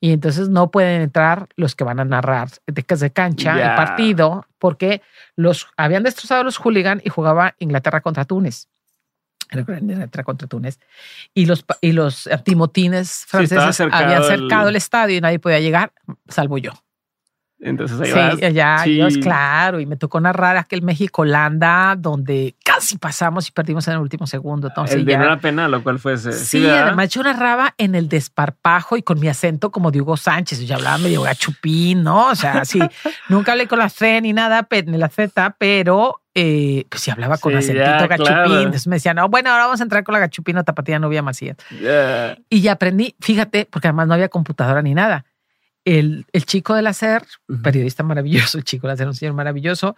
Y 0.00 0.12
entonces 0.12 0.48
no 0.48 0.70
pueden 0.70 1.00
entrar 1.02 1.48
los 1.54 1.76
que 1.76 1.84
van 1.84 2.00
a 2.00 2.04
narrar 2.04 2.48
de, 2.66 2.82
de 2.82 3.10
cancha 3.12 3.52
el 3.52 3.76
partido 3.76 4.46
porque 4.58 5.00
los 5.36 5.68
habían 5.76 6.02
destrozado 6.02 6.42
los 6.42 6.58
hooligan 6.58 7.00
y 7.04 7.08
jugaba 7.08 7.54
Inglaterra 7.60 8.00
contra 8.00 8.24
Túnez. 8.24 8.68
Inglaterra 9.60 10.24
contra 10.24 10.48
Túnez. 10.48 10.78
Y 11.34 11.46
los, 11.46 11.64
y 11.80 11.92
los 11.92 12.28
timotines 12.44 13.22
estaba 13.24 13.46
franceses 13.46 13.76
cercado 13.76 14.04
habían 14.04 14.22
el- 14.22 14.28
cercado 14.28 14.68
el 14.68 14.76
estadio 14.76 15.16
y 15.16 15.20
nadie 15.20 15.38
podía 15.38 15.60
llegar, 15.60 15.92
salvo 16.28 16.58
yo. 16.58 16.72
Entonces 17.64 18.00
ahí 18.00 18.08
Sí, 18.08 18.12
vas. 18.42 18.52
ya, 18.52 18.80
Sí. 18.82 19.00
es 19.00 19.18
claro. 19.18 19.78
Y 19.78 19.86
me 19.86 19.94
tocó 19.96 20.20
narrar 20.20 20.56
aquel 20.56 20.82
México-Holanda 20.82 21.94
donde 21.96 22.56
casi 22.64 22.98
pasamos 22.98 23.48
y 23.48 23.52
perdimos 23.52 23.86
en 23.86 23.94
el 23.94 24.00
último 24.00 24.26
segundo. 24.26 24.66
Entonces, 24.66 24.96
el 24.96 25.04
de 25.04 25.12
ya- 25.12 25.18
no 25.18 25.24
era 25.26 25.38
pena, 25.38 25.68
lo 25.68 25.80
cual 25.82 26.00
fue 26.00 26.14
ese. 26.14 26.32
Sí, 26.32 26.60
¿verdad? 26.60 26.88
además 26.88 27.10
yo 27.10 27.22
narraba 27.22 27.72
en 27.78 27.94
el 27.94 28.08
desparpajo 28.08 28.96
y 28.96 29.02
con 29.04 29.20
mi 29.20 29.28
acento 29.28 29.70
como 29.70 29.92
de 29.92 30.00
Hugo 30.00 30.16
Sánchez. 30.16 30.58
Yo 30.66 30.74
hablaba 30.74 30.98
medio 30.98 31.22
gachupín, 31.22 32.02
¿no? 32.02 32.30
O 32.30 32.34
sea, 32.34 32.64
sí, 32.64 32.80
nunca 33.28 33.52
hablé 33.52 33.68
con 33.68 33.78
la 33.78 33.88
C 33.88 34.20
ni 34.20 34.32
nada, 34.32 34.66
ni 34.86 34.98
la 34.98 35.08
Z, 35.08 35.54
pero 35.58 36.20
eh, 36.34 36.84
pues 36.88 37.02
sí 37.02 37.10
hablaba 37.10 37.36
con 37.38 37.52
Sí, 37.52 37.58
acentito 37.58 37.84
ya, 37.84 38.06
gachupín. 38.06 38.24
claro. 38.24 38.58
Entonces 38.58 38.86
me 38.86 38.96
decían, 38.96 39.16
no, 39.16 39.28
bueno, 39.28 39.50
ahora 39.50 39.64
vamos 39.66 39.80
a 39.80 39.82
entrar 39.82 40.02
con 40.04 40.12
la 40.14 40.18
gachupina 40.20 40.64
tapatía 40.64 40.98
Nubia 40.98 41.22
Macías. 41.22 41.56
Ya. 41.80 42.36
Y 42.48 42.60
ya 42.62 42.72
aprendí, 42.72 43.14
fíjate, 43.20 43.66
porque 43.70 43.88
además 43.88 44.08
no 44.08 44.14
había 44.14 44.28
computadora 44.28 44.80
ni 44.82 44.94
nada. 44.94 45.24
El, 45.84 46.26
el 46.32 46.46
chico 46.46 46.74
del 46.74 46.86
hacer, 46.86 47.22
periodista 47.62 48.02
maravilloso, 48.02 48.56
el 48.58 48.64
chico 48.64 48.86
del 48.86 48.94
hacer, 48.94 49.06
un 49.08 49.14
señor 49.14 49.34
maravilloso, 49.34 49.96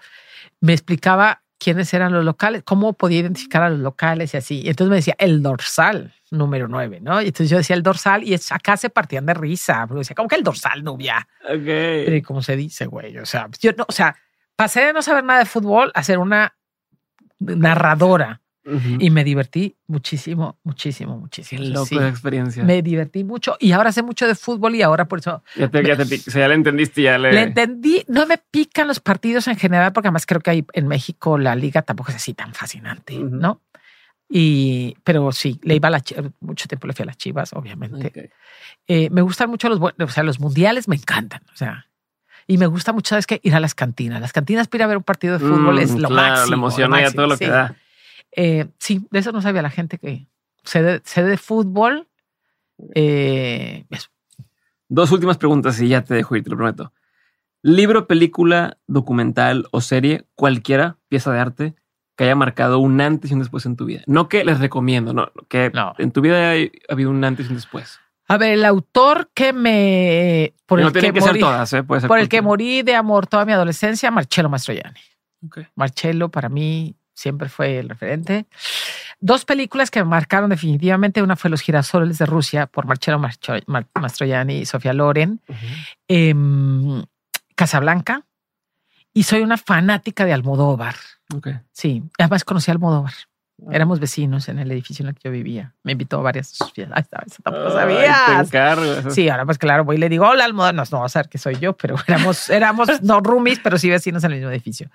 me 0.61 0.73
explicaba 0.73 1.43
quiénes 1.59 1.93
eran 1.95 2.13
los 2.13 2.25
locales, 2.25 2.63
cómo 2.65 2.95
podía 2.95 3.21
identificar 3.21 3.63
a 3.63 3.71
los 3.71 3.79
locales 3.81 4.35
y 4.35 4.37
así. 4.37 4.61
Y 4.63 4.69
entonces 4.71 4.91
me 4.91 4.97
decía 4.97 5.15
el 5.19 5.43
dorsal 5.43 6.13
número 6.31 6.69
9, 6.69 6.99
¿no? 7.01 7.23
Y 7.23 7.27
entonces 7.27 7.49
yo 7.51 7.59
decía 7.59 7.77
el 7.77 7.83
dorsal 7.83 8.25
y 8.25 8.35
acá 8.51 8.77
se 8.77 8.91
partían 8.91 9.25
de 9.27 9.35
risa. 9.35 9.87
Porque 9.87 10.01
decía, 10.01 10.17
¿cómo 10.17 10.29
que 10.29 10.35
el 10.37 10.43
dorsal, 10.43 10.83
Nubia? 10.83 11.27
Pero 11.47 12.09
Ok. 12.11 12.15
¿y 12.17 12.23
cómo 12.23 12.43
se 12.43 12.57
dice, 12.57 12.87
güey? 12.87 13.17
O 13.19 13.27
sea, 13.27 13.49
yo 13.61 13.71
no, 13.79 13.85
o 13.89 13.93
sea, 13.93 14.17
pasé 14.57 14.81
de 14.87 14.93
no 14.93 15.03
saber 15.03 15.25
nada 15.25 15.41
de 15.41 15.47
fútbol 15.47 15.91
a 15.95 16.03
ser 16.03 16.19
una 16.19 16.55
narradora 17.39 18.41
Ujú. 18.67 18.97
y 18.99 19.11
me 19.11 19.25
divertí 19.25 19.77
muchísimo, 19.89 20.59
muchísimo, 20.65 21.15
Qué 21.17 21.21
muchísimo. 21.21 21.63
loco 21.65 21.87
Sí. 21.87 21.97
esa 21.97 22.09
experiencia. 22.09 22.65
Me 22.65 22.81
divertí 22.81 23.23
mucho 23.23 23.57
y 23.61 23.73
ahora 23.73 23.93
sé 23.93 24.03
mucho 24.03 24.27
de 24.27 24.35
fútbol 24.35 24.75
y 24.75 24.83
ahora 24.83 25.05
por 25.07 25.19
eso 25.19 25.43
Ya 25.55 25.69
te, 25.69 25.85
ya 25.85 25.97
te 25.97 26.05
ya 26.17 26.49
le 26.49 26.55
entendiste, 26.55 27.03
ya 27.03 27.19
le. 27.19 27.33
le 27.33 27.43
entendí. 27.43 28.05
No 28.09 28.27
me 28.27 28.39
pican 28.39 28.89
los 28.89 29.01
partidos 29.01 29.49
en 29.49 29.57
general 29.57 29.93
porque 29.93 30.09
además 30.09 30.25
creo 30.25 30.41
que 30.41 30.51
ahí 30.51 30.67
en 30.73 30.89
México 30.89 31.37
la 31.37 31.55
liga 31.55 31.83
tampoco 31.83 32.11
es 32.11 32.17
así 32.17 32.33
tan 32.33 32.55
fascinante. 32.55 33.19
¿no? 33.19 33.61
Y, 34.31 34.97
pero 35.05 35.31
sí, 35.33 35.61
le 35.63 35.75
iba 35.75 35.89
a 35.89 35.91
la 35.91 36.03
mucho 36.41 36.67
tiempo 36.67 36.87
le 36.87 36.95
fui 36.95 37.03
a 37.03 37.07
las 37.07 37.19
Chivas, 37.19 37.53
obviamente. 37.53 38.31
Eh, 38.89 39.11
me 39.11 39.21
gustan 39.21 39.51
mucho 39.51 39.69
los, 39.69 39.79
o 39.81 40.09
sea, 40.09 40.23
los 40.23 40.41
mundiales 40.41 40.89
me 40.89 40.97
encantan, 40.97 41.43
o 41.53 41.57
sea, 41.57 41.87
y 42.47 42.59
me 42.59 42.67
gusta 42.67 42.93
mucho, 42.93 43.11
¿sabes 43.11 43.27
qué? 43.27 43.41
Ir 43.43 43.55
a 43.55 43.61
las 43.61 43.75
cantinas. 43.75 44.21
Las 44.21 44.33
cantinas 44.33 44.69
para 44.69 44.79
ir 44.79 44.83
a 44.85 44.87
ver 44.89 44.97
un 44.99 45.03
partido 45.03 45.35
de 45.35 45.41
fútbol 45.41 45.77
Mm, 45.77 45.79
es 45.79 45.91
lo 45.97 46.09
claro, 46.09 46.29
máximo. 46.31 46.49
Le 46.51 46.55
emociona 46.55 46.97
lo 46.97 47.03
máximo, 47.03 47.17
todo 47.17 47.27
lo 47.29 47.37
sí. 47.37 47.45
que 47.45 47.51
da. 47.51 47.77
Eh, 48.37 48.67
sí, 48.79 49.07
de 49.11 49.19
eso 49.19 49.33
no 49.33 49.41
sabía 49.43 49.63
la 49.63 49.71
gente 49.71 49.99
que 49.99 50.27
sé 50.65 50.83
de, 50.83 51.37
fútbol. 51.39 52.09
Eh, 52.95 53.85
eso. 53.91 54.09
Dos 54.89 55.11
últimas 55.13 55.39
preguntas 55.39 55.81
y 55.81 55.89
ya 55.89 56.03
te 56.03 56.15
dejo 56.15 56.37
ir, 56.37 56.45
te 56.45 56.51
lo 56.51 56.57
prometo. 56.57 56.93
Libro, 57.63 58.07
película, 58.07 58.77
documental 58.87 59.67
o 59.71 59.81
serie, 59.81 60.27
cualquiera 60.35 60.99
pieza 61.09 61.33
de 61.33 61.39
arte 61.41 61.75
que 62.17 62.25
haya 62.25 62.37
marcado 62.37 62.79
un 62.79 63.01
antes 63.01 63.31
y 63.31 63.35
un 63.35 63.41
después 63.41 63.65
en 63.67 63.77
tu 63.77 63.87
vida. 63.87 64.03
No 64.07 64.29
que 64.29 64.45
les 64.45 64.61
recomiendo, 64.61 65.15
no, 65.15 65.33
que 65.49 65.71
No. 65.75 65.95
en 65.99 66.13
tu 66.13 66.21
vida 66.21 66.51
hay- 66.51 66.71
ha 66.89 66.93
habido 66.93 67.11
un 67.11 67.25
antes 67.25 67.47
y 67.47 67.49
un 67.49 67.57
después. 67.57 67.99
A 68.27 68.39
ver, 68.39 68.53
el 68.53 68.65
autor 68.65 69.31
que 69.35 69.53
me. 69.53 70.55
Por 70.67 70.81
no 70.81 70.89
el 70.89 70.93
que, 70.93 71.01
que, 71.01 71.13
morí, 71.13 71.23
ser 71.23 71.39
todas, 71.41 71.73
¿eh? 71.73 71.83
Puede 71.83 72.01
ser 72.01 72.09
por 72.09 72.19
el 72.19 72.29
que 72.29 72.41
morí 72.43 72.83
de 72.83 72.95
amor 72.95 73.27
toda 73.27 73.45
mi 73.45 73.53
adolescencia, 73.53 74.11
Marcello 74.11 74.49
Mastroianni. 74.49 75.01
Ok. 75.47 75.59
Marcello 75.75 76.31
para 76.31 76.49
mí 76.49 76.97
siempre 77.13 77.49
fue 77.49 77.79
el 77.79 77.89
referente. 77.89 78.47
Dos 79.21 79.45
películas 79.45 79.91
que 79.91 80.01
me 80.01 80.09
marcaron 80.09 80.51
definitivamente. 80.51 81.23
Una 81.23 81.37
fue 81.37 81.51
Los 81.51 81.61
girasoles 81.61 82.19
de 82.19 82.27
Rusia 82.27 82.67
por 82.67 82.87
Marcello 82.87 83.21
Mastroianni 83.95 84.59
y 84.59 84.67
Sofía 84.67 84.93
Loren. 84.93 85.41
Em, 86.09 87.05
Casablanca. 87.55 88.27
Y 89.13 89.23
soy 89.23 89.43
una 89.43 89.57
fanática 89.57 90.25
de 90.25 90.33
Almodóvar. 90.33 90.97
Ok. 91.35 91.49
Sí, 91.73 92.03
además 92.19 92.45
conocí 92.45 92.71
a 92.71 92.75
Almodóvar. 92.75 93.15
Éramos 93.73 94.01
vecinos 94.01 94.49
en 94.49 94.59
el 94.59 94.71
edificio 94.71 95.03
en 95.05 95.09
el 95.11 95.15
que 95.15 95.21
yo 95.25 95.31
vivía. 95.31 95.73
Me 95.83 95.93
invitó 95.93 96.19
a 96.19 96.23
varias 96.23 96.51
de 96.51 96.57
sus 96.57 96.73
fiestas. 96.73 96.97
Ay, 96.97 97.03
estaba- 97.03 97.25
eso 97.27 97.43
tampoco 97.43 97.71
sabías. 97.71 98.51
Te. 99.05 99.11
Sí, 99.11 99.29
ahora 99.29 99.45
pues 99.45 99.59
claro, 99.59 99.85
voy 99.85 99.97
y 99.97 99.99
le 99.99 100.09
digo, 100.09 100.27
hola 100.29 100.45
Almodóvar. 100.45 100.75
No, 100.75 100.83
no 100.91 101.05
a 101.05 101.09
saber 101.09 101.29
que 101.29 101.39
soy 101.39 101.57
yo, 101.59 101.77
pero 101.77 101.95
éramos, 102.07 102.51
éramos 102.51 102.89
no 103.03 103.21
roomies, 103.21 103.61
pero 103.61 103.79
sí 103.79 103.89
vecinos 103.91 104.23
en 104.25 104.33
el 104.33 104.39
mismo 104.39 104.51
edificio. 104.51 104.91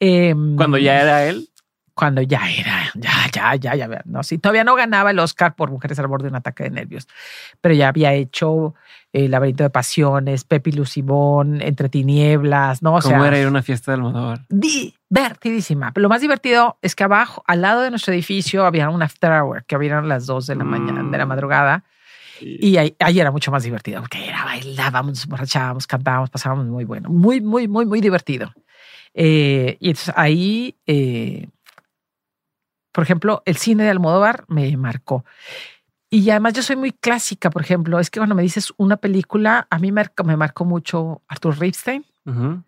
Em, 0.00 0.56
Cuando 0.56 0.78
ya 0.78 1.00
era 1.00 1.24
él. 1.26 1.48
Cuando 1.96 2.20
ya 2.22 2.50
era, 2.50 2.90
ya, 2.96 3.12
ya, 3.32 3.54
ya, 3.54 3.74
ya. 3.76 4.02
No, 4.04 4.24
sí, 4.24 4.38
todavía 4.38 4.64
no 4.64 4.74
ganaba 4.74 5.12
el 5.12 5.18
Oscar 5.20 5.54
por 5.54 5.70
Mujeres 5.70 5.96
al 6.00 6.08
borde 6.08 6.24
de 6.24 6.30
un 6.30 6.34
ataque 6.34 6.64
de 6.64 6.70
nervios, 6.70 7.06
pero 7.60 7.72
ya 7.72 7.86
había 7.88 8.12
hecho 8.14 8.74
El 9.12 9.30
laberinto 9.30 9.62
de 9.62 9.70
pasiones, 9.70 10.42
Pepi 10.42 10.72
Lucibón, 10.72 11.60
Entre 11.62 11.88
tinieblas, 11.88 12.82
¿no? 12.82 12.96
O 12.96 13.00
¿Cómo 13.00 13.14
sea, 13.20 13.28
era 13.28 13.38
ir 13.38 13.46
a 13.46 13.48
una 13.48 13.62
fiesta 13.62 13.92
del 13.92 14.00
Almodóvar? 14.00 14.40
Divertidísima. 15.22 15.92
Pero 15.92 16.02
lo 16.02 16.08
más 16.08 16.20
divertido 16.20 16.78
es 16.82 16.94
que 16.94 17.04
abajo, 17.04 17.42
al 17.46 17.62
lado 17.62 17.82
de 17.82 17.90
nuestro 17.90 18.12
edificio, 18.12 18.64
había 18.66 18.88
un 18.90 19.02
after 19.02 19.30
hour 19.32 19.64
que 19.64 19.74
abrieron 19.74 20.04
a 20.04 20.08
las 20.08 20.26
2 20.26 20.46
de 20.46 20.56
la 20.56 20.64
mañana, 20.64 21.02
de 21.02 21.18
la 21.18 21.24
Mm. 21.26 21.28
madrugada. 21.28 21.84
Y 22.40 22.76
ahí, 22.78 22.96
ahí 22.98 23.20
era 23.20 23.30
mucho 23.30 23.50
más 23.52 23.62
divertido, 23.62 24.00
porque 24.00 24.26
era 24.28 24.44
bailábamos, 24.44 25.12
nos 25.12 25.24
emborrachábamos, 25.24 25.86
cantábamos, 25.86 26.30
pasábamos 26.30 26.66
muy 26.66 26.84
bueno, 26.84 27.08
muy, 27.08 27.40
muy, 27.40 27.68
muy, 27.68 27.86
muy 27.86 28.00
divertido. 28.00 28.52
Eh, 29.14 29.76
y 29.80 29.90
entonces 29.90 30.12
ahí, 30.16 30.74
eh, 30.86 31.48
por 32.92 33.04
ejemplo, 33.04 33.42
el 33.44 33.56
cine 33.56 33.84
de 33.84 33.90
Almodóvar 33.90 34.44
me 34.48 34.76
marcó. 34.76 35.24
Y 36.10 36.30
además 36.30 36.52
yo 36.52 36.62
soy 36.62 36.76
muy 36.76 36.92
clásica, 36.92 37.50
por 37.50 37.62
ejemplo, 37.62 37.98
es 37.98 38.08
que 38.10 38.20
cuando 38.20 38.34
me 38.36 38.42
dices 38.42 38.72
una 38.76 38.96
película, 38.96 39.66
a 39.70 39.78
mí 39.78 39.90
me, 39.90 40.02
marcó- 40.02 40.24
me 40.24 40.36
marcó 40.36 40.64
mucho 40.64 41.22
Arthur 41.28 41.58
Ripstein, 41.58 42.04
Ujú. 42.26 42.62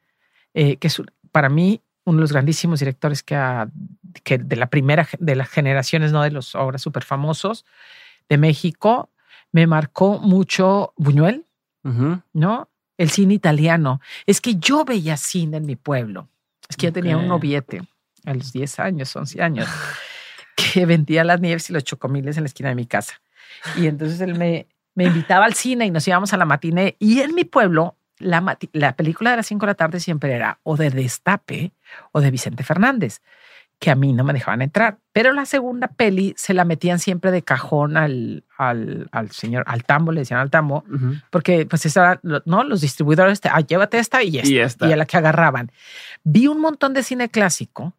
eh, 0.54 0.76
que 0.78 0.88
es 0.88 1.00
para 1.30 1.48
mí 1.48 1.80
uno 2.06 2.16
de 2.16 2.20
los 2.22 2.32
grandísimos 2.32 2.80
directores 2.80 3.22
que, 3.22 3.36
ha- 3.36 3.68
que 4.24 4.38
de 4.38 4.56
la 4.56 4.66
primera 4.68 5.06
de 5.18 5.36
las 5.36 5.48
generaciones, 5.50 6.10
no 6.12 6.22
de 6.22 6.30
los 6.30 6.54
ahora 6.54 6.78
súper 6.78 7.04
famosos 7.04 7.64
de 8.28 8.38
México, 8.38 9.10
me 9.52 9.66
marcó 9.66 10.18
mucho 10.18 10.92
Buñuel. 10.96 11.44
¿no? 12.32 12.68
El 12.98 13.10
cine 13.10 13.34
italiano. 13.34 14.00
Es 14.26 14.40
que 14.40 14.56
yo 14.56 14.84
veía 14.84 15.16
cine 15.16 15.58
en 15.58 15.66
mi 15.66 15.76
pueblo. 15.76 16.28
Es 16.68 16.76
que 16.76 16.86
yo 16.86 16.92
tenía 16.92 17.16
un 17.16 17.28
noviete 17.28 17.82
a 18.24 18.34
los 18.34 18.52
10 18.52 18.78
años, 18.80 19.14
11 19.14 19.40
años, 19.42 19.68
que 20.56 20.84
vendía 20.86 21.22
las 21.22 21.40
nieves 21.40 21.70
y 21.70 21.72
los 21.72 21.84
chocomiles 21.84 22.36
en 22.36 22.42
la 22.44 22.48
esquina 22.48 22.70
de 22.70 22.74
mi 22.74 22.86
casa. 22.86 23.20
Y 23.76 23.86
entonces 23.86 24.20
él 24.20 24.34
me, 24.36 24.66
me 24.94 25.04
invitaba 25.04 25.44
al 25.44 25.54
cine 25.54 25.86
y 25.86 25.90
nos 25.90 26.06
íbamos 26.08 26.32
a 26.32 26.36
la 26.36 26.44
matiné. 26.44 26.96
Y 26.98 27.20
en 27.20 27.34
mi 27.34 27.44
pueblo, 27.44 27.96
la, 28.18 28.58
la 28.72 28.96
película 28.96 29.30
de 29.30 29.36
las 29.36 29.46
5 29.46 29.66
de 29.66 29.70
la 29.70 29.74
tarde 29.74 30.00
siempre 30.00 30.32
era 30.32 30.58
o 30.62 30.76
de 30.76 30.90
Destape 30.90 31.72
o 32.12 32.20
de 32.20 32.30
Vicente 32.30 32.62
Fernández. 32.64 33.20
que 33.78 33.90
a 33.90 33.94
mí 33.94 34.14
no 34.14 34.24
me 34.24 34.32
dejaban 34.32 34.62
entrar. 34.62 34.96
Pero 35.12 35.34
la 35.34 35.44
segunda 35.44 35.88
peli 35.88 36.32
se 36.38 36.54
la 36.54 36.64
metían 36.64 36.98
siempre 36.98 37.30
de 37.30 37.42
cajón 37.42 37.98
al, 37.98 38.44
al, 38.56 39.08
al 39.12 39.30
señor, 39.32 39.64
al 39.66 39.84
tambo, 39.84 40.12
le 40.12 40.20
decían 40.20 40.40
al 40.40 40.48
tambo, 40.50 40.82
porque 41.30 41.66
pues 41.66 41.84
esa, 41.84 42.18
no, 42.22 42.64
los 42.64 42.80
distribuidores, 42.80 43.42
te, 43.42 43.50
ah, 43.50 43.60
llévate 43.60 43.98
esta 43.98 44.22
y 44.22 44.38
esta, 44.38 44.48
Y 44.50 44.58
esta. 44.60 44.88
y 44.88 44.92
a 44.92 44.96
la 44.96 45.04
que 45.04 45.18
agarraban. 45.18 45.70
Vi 46.24 46.46
un 46.46 46.58
montón 46.62 46.94
de 46.94 47.02
cine 47.02 47.28
clásico 47.28 47.92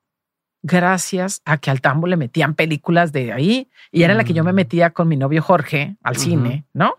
gracias 0.64 1.41
a 1.45 1.57
que 1.57 1.69
al 1.69 1.81
tambo 1.81 2.07
le 2.07 2.18
metían 2.18 2.56
películas 2.56 3.11
de 3.11 3.31
ahí 3.31 3.69
y 3.91 4.03
era 4.03 4.14
la 4.15 4.23
que 4.23 4.34
yo 4.34 4.44
me 4.44 4.53
Mm. 4.53 4.56
metía 4.56 4.89
con 4.89 5.07
mi 5.07 5.15
novio 5.15 5.41
Jorge 5.41 5.95
al 6.02 6.15
cine, 6.18 6.65
¿no? 6.73 6.95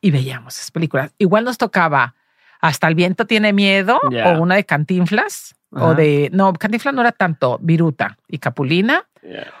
Y 0.00 0.10
veíamos 0.10 0.56
esas 0.56 0.70
películas. 0.72 1.14
Igual 1.18 1.44
nos 1.44 1.56
tocaba 1.58 2.14
Hasta 2.60 2.88
el 2.88 2.94
viento 2.94 3.26
tiene 3.26 3.52
miedo 3.52 4.00
o 4.02 4.30
una 4.40 4.56
de 4.56 4.64
Cantinflas 4.64 5.54
o 5.70 5.94
de 5.94 6.30
no, 6.32 6.52
Cantinflas 6.54 6.94
no 6.94 7.02
era 7.02 7.12
tanto 7.12 7.58
Viruta 7.62 8.16
y 8.28 8.38
Capulina 8.38 9.04
Yeah. 9.22 9.52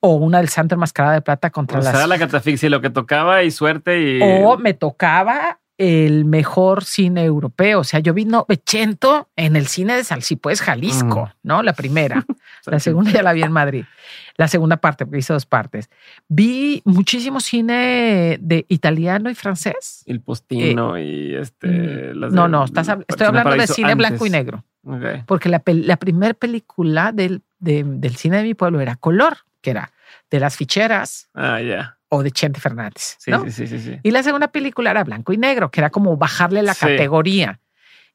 o 0.00 0.14
una 0.14 0.38
del 0.38 0.48
Santo 0.48 0.74
Enmascarada 0.74 1.14
de 1.14 1.20
Plata 1.22 1.50
contra 1.50 1.78
O 1.78 1.82
las 1.82 1.94
sea, 1.96 2.06
la 2.06 2.18
catafixia, 2.18 2.68
lo 2.70 2.80
que 2.80 2.90
tocaba 2.90 3.42
y 3.42 3.50
suerte 3.50 4.00
y. 4.00 4.20
o 4.22 4.56
me 4.58 4.74
tocaba 4.74 5.60
el 5.78 6.24
mejor 6.24 6.84
cine 6.84 7.24
europeo. 7.24 7.80
O 7.80 7.84
sea, 7.84 8.00
yo 8.00 8.12
vi 8.12 8.24
Novecento 8.24 9.28
en 9.36 9.56
el 9.56 9.66
cine 9.66 9.96
de 9.96 10.04
Salsipuez, 10.04 10.60
Jalisco, 10.60 11.26
Mm. 11.26 11.48
¿no? 11.48 11.62
La 11.62 11.72
primera. 11.74 12.24
La 12.66 12.78
segunda 12.80 13.10
ya 13.10 13.22
la 13.22 13.32
vi 13.32 13.42
en 13.42 13.52
Madrid. 13.52 13.84
La 14.36 14.48
segunda 14.48 14.76
parte, 14.78 15.04
porque 15.06 15.18
hice 15.18 15.32
dos 15.32 15.46
partes. 15.46 15.90
Vi 16.28 16.82
muchísimo 16.84 17.40
cine 17.40 18.38
de 18.40 18.64
italiano 18.68 19.30
y 19.30 19.34
francés. 19.34 20.02
El 20.06 20.20
postino 20.20 20.98
y 20.98 21.34
este. 21.34 22.14
las 22.14 22.32
Eh, 22.32 22.34
No, 22.36 22.42
de- 22.44 22.48
no, 22.48 22.64
estás, 22.64 22.88
estoy 23.08 23.26
hablando 23.26 23.56
de 23.56 23.66
cine 23.66 23.94
blanco 23.94 24.26
y 24.26 24.30
negro. 24.30 24.64
Porque 25.26 25.48
la, 25.48 25.62
la 25.66 25.96
primera 25.96 26.32
película 26.34 27.12
del, 27.12 27.42
de- 27.58 27.84
del 27.84 28.16
cine 28.16 28.38
de 28.38 28.42
mi 28.44 28.54
pueblo 28.54 28.80
era 28.80 28.96
color, 28.96 29.38
que 29.60 29.70
era 29.70 29.92
de 30.30 30.40
las 30.40 30.56
ficheras 30.56 31.28
Ah, 31.34 31.60
ya. 31.60 31.98
o 32.08 32.22
de 32.22 32.30
Chente 32.30 32.60
Fernández. 32.60 33.16
Sí, 33.18 33.30
¿no? 33.30 33.44
sí, 33.44 33.50
sí, 33.50 33.66
sí, 33.66 33.78
sí. 33.78 33.98
Y 34.02 34.10
la 34.10 34.22
segunda 34.22 34.48
película 34.48 34.90
era 34.90 35.04
blanco 35.04 35.32
y 35.32 35.36
negro, 35.36 35.70
que 35.70 35.80
era 35.80 35.90
como 35.90 36.16
bajarle 36.16 36.62
la 36.62 36.72
Sí. 36.74 36.80
categoría. 36.86 37.60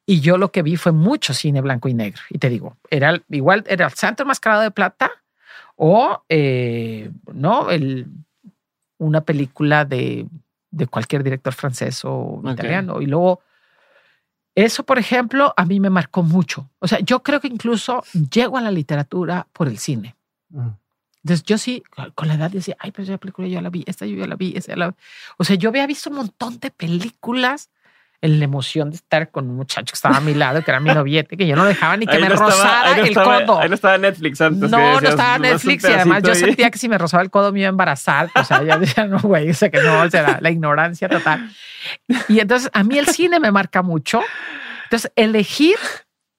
Y 0.06 0.22
yo 0.22 0.38
lo 0.38 0.52
que 0.52 0.62
vi 0.62 0.76
fue 0.78 0.92
mucho 0.92 1.34
cine 1.34 1.62
blanco 1.62 1.90
y 1.90 1.94
negro. 1.94 2.22
Y 2.30 2.38
te 2.38 2.50
digo, 2.50 2.78
era 2.90 3.22
igual, 3.30 3.64
era 3.68 3.88
el 3.88 3.94
Santo 3.94 4.24
Enmascarado 4.24 4.62
de 4.62 4.72
Plata 4.72 5.12
o, 5.76 6.24
eh, 6.30 7.10
no, 7.34 7.70
el, 7.72 8.08
una 8.98 9.22
película 9.22 9.84
de, 9.84 10.28
de 10.72 10.88
cualquier 10.88 11.24
director 11.24 11.54
francés 11.54 12.02
o 12.04 12.42
italiano. 12.46 13.02
Y 13.02 13.08
luego, 13.08 13.42
eso, 14.54 14.84
por 14.84 15.00
ejemplo, 15.00 15.54
a 15.58 15.66
mí 15.66 15.80
me 15.80 15.90
marcó 15.90 16.22
mucho. 16.22 16.70
O 16.80 16.88
sea, 16.88 17.00
yo 17.00 17.24
creo 17.24 17.40
que 17.40 17.48
incluso 17.48 18.04
llego 18.32 18.58
a 18.58 18.62
la 18.62 18.72
literatura 18.72 19.48
por 19.52 19.68
el 19.68 19.80
cine. 19.80 20.16
Mm. 20.50 20.70
Entonces 21.24 21.44
yo 21.44 21.58
sí, 21.58 21.84
con 22.14 22.28
la 22.28 22.36
edad 22.36 22.52
decía, 22.52 22.78
ay, 22.78 22.92
pero 22.92 23.04
esa 23.04 23.18
película 23.18 23.48
yo 23.48 23.56
ya 23.56 23.62
la 23.62 23.72
vi, 23.72 23.84
esta 23.88 24.06
yo 24.06 24.16
ya 24.16 24.28
la 24.28 24.36
vi, 24.36 24.54
esta 24.56 24.74
ya 24.74 24.78
la 24.78 24.88
vi. 24.90 24.96
O 25.38 25.44
sea, 25.44 25.56
yo 25.56 25.70
había 25.70 25.88
visto 25.88 26.12
un 26.12 26.18
montón 26.18 26.60
de 26.60 26.70
películas 26.70 27.72
en 28.26 28.40
la 28.40 28.46
emoción 28.46 28.90
de 28.90 28.98
estar 28.98 29.32
con 29.32 29.50
un 29.50 29.56
muchacho 29.56 29.92
que 29.92 29.96
estaba 29.96 30.18
a 30.18 30.20
mi 30.20 30.34
lado, 30.34 30.62
que 30.64 30.72
era 30.72 30.80
mi 30.80 30.94
noviete, 30.94 31.38
que 31.38 31.48
yo 31.48 31.56
no 31.56 31.64
dejaba 31.66 31.96
ni 31.98 32.06
que 32.06 32.16
Ahí 32.18 32.22
me 32.22 32.30
no 32.30 32.36
rozara 32.36 32.96
no 32.96 33.02
el 33.04 33.10
estaba- 33.10 33.46
codo. 33.46 33.60
Ahí 33.62 33.70
no 33.70 33.76
estaba 33.76 33.98
Netflix 33.98 34.42
antes. 34.42 34.70
No, 34.70 34.78
no 35.02 35.08
estaba 35.10 35.38
"Nomás 35.38 35.38
un 35.38 35.42
Netflix 35.42 35.84
y 35.84 35.88
además 35.88 36.18
yo 36.18 36.24
pedacito 36.24 36.46
ahí". 36.46 36.50
sentía 36.52 36.72
que 36.72 36.78
si 36.80 36.90
me 36.90 36.98
rozaba 36.98 37.24
el 37.24 37.30
codo 37.30 37.52
me 37.52 37.60
iba 37.60 37.68
a 37.68 37.70
embarazar. 37.70 38.30
O 38.36 38.44
sea, 38.44 38.64
ya 38.64 38.78
decía, 38.78 39.06
no, 39.06 39.20
güey, 39.20 39.50
o 39.50 39.54
sea, 39.54 39.70
que 39.70 39.82
no, 39.82 40.02
o 40.02 40.10
sea, 40.10 40.22
la, 40.24 40.38
la 40.42 40.50
ignorancia 40.52 41.08
total. 41.10 41.50
Y 42.28 42.40
entonces 42.40 42.70
a 42.74 42.84
mí 42.84 42.98
el 42.98 43.08
cine 43.08 43.40
me 43.40 43.52
marca 43.52 43.82
mucho. 43.82 44.22
Entonces 44.86 45.12
elegir 45.16 45.78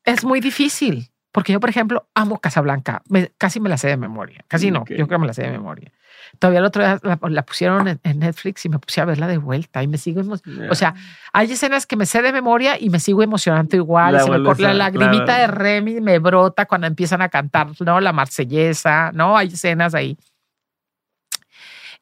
es 0.04 0.24
muy 0.24 0.40
difícil. 0.40 1.08
Porque 1.36 1.52
yo, 1.52 1.60
por 1.60 1.68
ejemplo, 1.68 2.08
amo 2.14 2.38
Casablanca. 2.40 3.02
Me- 3.10 3.30
casi 3.36 3.60
me 3.60 3.68
la 3.68 3.76
sé 3.76 3.88
de 3.88 3.98
memoria. 3.98 4.42
Casi 4.48 4.70
no, 4.70 4.80
Ok. 4.80 4.88
yo 4.92 5.06
creo 5.06 5.08
que 5.08 5.18
me 5.18 5.26
la 5.26 5.34
sé 5.34 5.42
de 5.42 5.50
memoria. 5.50 5.92
Todavía 6.38 6.60
el 6.60 6.64
otro 6.64 6.82
día 6.82 6.98
la, 7.02 7.18
la 7.28 7.42
pusieron 7.44 7.86
en, 7.88 8.00
en 8.04 8.20
Netflix 8.20 8.64
y 8.64 8.70
me 8.70 8.78
puse 8.78 9.02
a 9.02 9.04
verla 9.04 9.26
de 9.26 9.36
vuelta 9.36 9.82
y 9.82 9.86
me 9.86 9.98
sigo 9.98 10.22
Ya. 10.22 10.70
O 10.70 10.74
sea, 10.74 10.94
hay 11.34 11.52
escenas 11.52 11.86
que 11.86 11.94
me 11.94 12.06
sé 12.06 12.22
de 12.22 12.32
memoria 12.32 12.80
y 12.80 12.88
me 12.88 13.00
sigo 13.00 13.22
emocionando 13.22 13.76
igual. 13.76 14.14
La 14.14 14.20
se 14.20 14.30
me 14.30 14.38
la 14.38 14.72
lagrimita 14.72 15.36
de 15.36 15.46
Remy 15.46 16.00
me 16.00 16.18
brota 16.20 16.64
cuando 16.64 16.86
empiezan 16.86 17.20
a 17.20 17.28
cantar, 17.28 17.68
¿no? 17.80 18.00
La 18.00 18.14
marsellesa, 18.14 19.10
¿no? 19.12 19.36
Hay 19.36 19.48
escenas 19.48 19.94
ahí. 19.94 20.16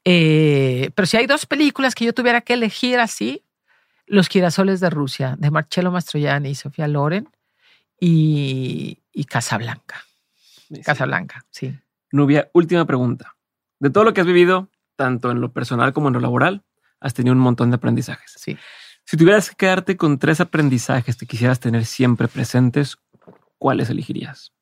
Eh, 0.04 0.90
pero 0.94 1.06
si 1.06 1.16
hay 1.16 1.26
dos 1.26 1.44
películas 1.44 1.96
que 1.96 2.04
yo 2.04 2.12
tuviera 2.14 2.40
que 2.40 2.54
elegir 2.54 3.00
así, 3.00 3.42
Los 4.06 4.28
girasoles 4.28 4.78
de 4.78 4.90
Rusia, 4.90 5.34
de 5.38 5.50
Marcello 5.50 5.90
Mastroianni 5.90 6.50
y 6.50 6.54
Sofía 6.54 6.86
Loren, 6.86 7.28
y, 7.98 8.98
y 9.14 9.24
Casablanca. 9.24 10.04
Sí. 10.68 10.82
Casablanca, 10.82 11.46
sí. 11.50 11.78
Nubia, 12.10 12.50
última 12.52 12.84
pregunta. 12.84 13.36
De 13.78 13.90
todo 13.90 14.04
lo 14.04 14.12
que 14.12 14.20
has 14.20 14.26
vivido, 14.26 14.68
tanto 14.96 15.30
en 15.30 15.40
lo 15.40 15.52
personal 15.52 15.92
como 15.92 16.08
en 16.08 16.14
lo 16.14 16.20
laboral, 16.20 16.62
has 17.00 17.14
tenido 17.14 17.34
un 17.34 17.40
montón 17.40 17.70
de 17.70 17.76
aprendizajes. 17.76 18.34
Sí. 18.36 18.58
Si 19.04 19.16
tuvieras 19.16 19.50
que 19.50 19.56
quedarte 19.56 19.96
con 19.96 20.18
tres 20.18 20.40
aprendizajes 20.40 21.16
que 21.16 21.26
quisieras 21.26 21.60
tener 21.60 21.84
siempre 21.84 22.28
presentes, 22.28 22.98
¿cuáles 23.58 23.90
elegirías? 23.90 24.52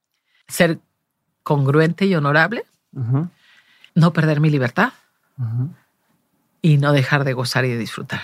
Ser 0.49 0.81
congruente 1.43 2.07
y 2.07 2.15
honorable, 2.15 2.65
no 3.95 4.13
perder 4.13 4.41
mi 4.41 4.51
libertad 4.51 4.93
y 6.61 6.79
no 6.79 6.93
dejar 6.93 7.25
de 7.25 7.33
gozar 7.33 7.65
y 7.65 7.71
de 7.71 7.79
disfrutar. 7.79 8.21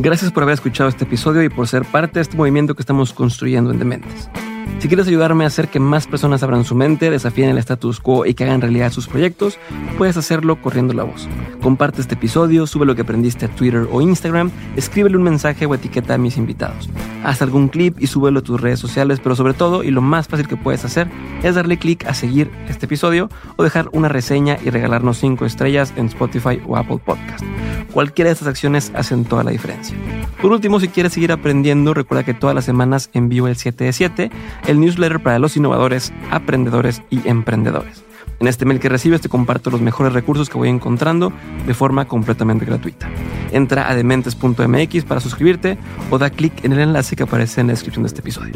Gracias 0.00 0.30
por 0.30 0.44
haber 0.44 0.54
escuchado 0.54 0.88
este 0.88 1.02
episodio 1.02 1.42
y 1.42 1.48
por 1.48 1.66
ser 1.66 1.84
parte 1.84 2.14
de 2.14 2.20
este 2.20 2.36
movimiento 2.36 2.76
que 2.76 2.82
estamos 2.82 3.12
construyendo 3.12 3.72
en 3.72 3.80
Dementes. 3.80 4.30
Si 4.78 4.86
quieres 4.86 5.08
ayudarme 5.08 5.42
a 5.42 5.48
hacer 5.48 5.68
que 5.68 5.80
más 5.80 6.06
personas 6.06 6.44
abran 6.44 6.64
su 6.64 6.76
mente, 6.76 7.10
desafíen 7.10 7.50
el 7.50 7.58
status 7.58 7.98
quo 7.98 8.24
y 8.26 8.34
que 8.34 8.44
hagan 8.44 8.60
realidad 8.60 8.92
sus 8.92 9.08
proyectos, 9.08 9.58
puedes 9.98 10.16
hacerlo 10.16 10.62
corriendo 10.62 10.94
la 10.94 11.02
voz. 11.02 11.28
Comparte 11.60 12.00
este 12.00 12.14
episodio, 12.14 12.64
sube 12.66 12.86
lo 12.86 12.94
que 12.94 13.02
aprendiste 13.02 13.46
a 13.46 13.48
Twitter 13.48 13.88
o 13.90 14.00
Instagram, 14.00 14.52
escríbele 14.76 15.16
un 15.16 15.24
mensaje 15.24 15.66
o 15.66 15.74
etiqueta 15.74 16.14
a 16.14 16.18
mis 16.18 16.36
invitados. 16.36 16.88
Haz 17.24 17.42
algún 17.42 17.68
clip 17.68 18.00
y 18.00 18.06
súbelo 18.06 18.38
a 18.38 18.42
tus 18.42 18.60
redes 18.60 18.78
sociales, 18.78 19.18
pero 19.20 19.34
sobre 19.34 19.52
todo, 19.52 19.82
y 19.82 19.90
lo 19.90 20.00
más 20.00 20.28
fácil 20.28 20.46
que 20.46 20.56
puedes 20.56 20.84
hacer, 20.84 21.08
es 21.42 21.56
darle 21.56 21.78
clic 21.78 22.06
a 22.06 22.14
seguir 22.14 22.48
este 22.68 22.86
episodio 22.86 23.28
o 23.56 23.64
dejar 23.64 23.88
una 23.92 24.08
reseña 24.08 24.58
y 24.64 24.70
regalarnos 24.70 25.18
5 25.18 25.44
estrellas 25.44 25.92
en 25.96 26.06
Spotify 26.06 26.62
o 26.66 26.76
Apple 26.76 27.00
Podcast. 27.04 27.44
Cualquiera 27.92 28.28
de 28.28 28.34
estas 28.34 28.48
acciones 28.48 28.92
hacen 28.94 29.24
toda 29.24 29.42
la 29.42 29.50
diferencia. 29.50 29.96
Por 30.40 30.52
último, 30.52 30.78
si 30.78 30.86
quieres 30.88 31.12
seguir 31.12 31.32
aprendiendo, 31.32 31.94
recuerda 31.94 32.24
que 32.24 32.34
todas 32.34 32.54
las 32.54 32.64
semanas 32.64 33.10
envío 33.12 33.48
el 33.48 33.56
7 33.56 33.84
de 33.84 33.92
7, 33.92 34.30
el 34.66 34.80
newsletter 34.80 35.20
para 35.20 35.38
los 35.38 35.56
innovadores, 35.56 36.12
aprendedores 36.30 37.02
y 37.10 37.26
emprendedores. 37.28 38.04
En 38.40 38.46
este 38.46 38.64
mail 38.64 38.78
que 38.78 38.88
recibes 38.88 39.20
te 39.20 39.28
comparto 39.28 39.70
los 39.70 39.80
mejores 39.80 40.12
recursos 40.12 40.48
que 40.48 40.56
voy 40.56 40.68
encontrando 40.68 41.32
de 41.66 41.74
forma 41.74 42.06
completamente 42.06 42.64
gratuita. 42.64 43.08
Entra 43.50 43.90
a 43.90 43.94
dementes.mx 43.94 45.04
para 45.04 45.20
suscribirte 45.20 45.76
o 46.10 46.18
da 46.18 46.30
clic 46.30 46.64
en 46.64 46.72
el 46.72 46.78
enlace 46.80 47.16
que 47.16 47.24
aparece 47.24 47.60
en 47.60 47.66
la 47.68 47.72
descripción 47.72 48.04
de 48.04 48.08
este 48.08 48.20
episodio. 48.20 48.54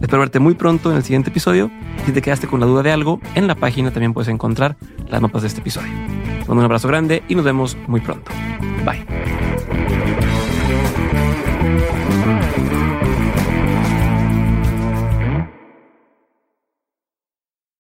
Espero 0.00 0.18
verte 0.18 0.40
muy 0.40 0.54
pronto 0.54 0.90
en 0.90 0.96
el 0.96 1.04
siguiente 1.04 1.30
episodio. 1.30 1.70
Si 2.06 2.12
te 2.12 2.22
quedaste 2.22 2.48
con 2.48 2.58
la 2.58 2.66
duda 2.66 2.82
de 2.82 2.90
algo, 2.90 3.20
en 3.34 3.46
la 3.46 3.54
página 3.54 3.92
también 3.92 4.14
puedes 4.14 4.28
encontrar 4.28 4.76
las 5.08 5.20
mapas 5.20 5.42
de 5.42 5.48
este 5.48 5.60
episodio. 5.60 5.92
Te 5.92 6.48
mando 6.48 6.60
un 6.60 6.64
abrazo 6.64 6.88
grande 6.88 7.22
y 7.28 7.36
nos 7.36 7.44
vemos 7.44 7.76
muy 7.86 8.00
pronto. 8.00 8.32
Bye. 8.84 9.06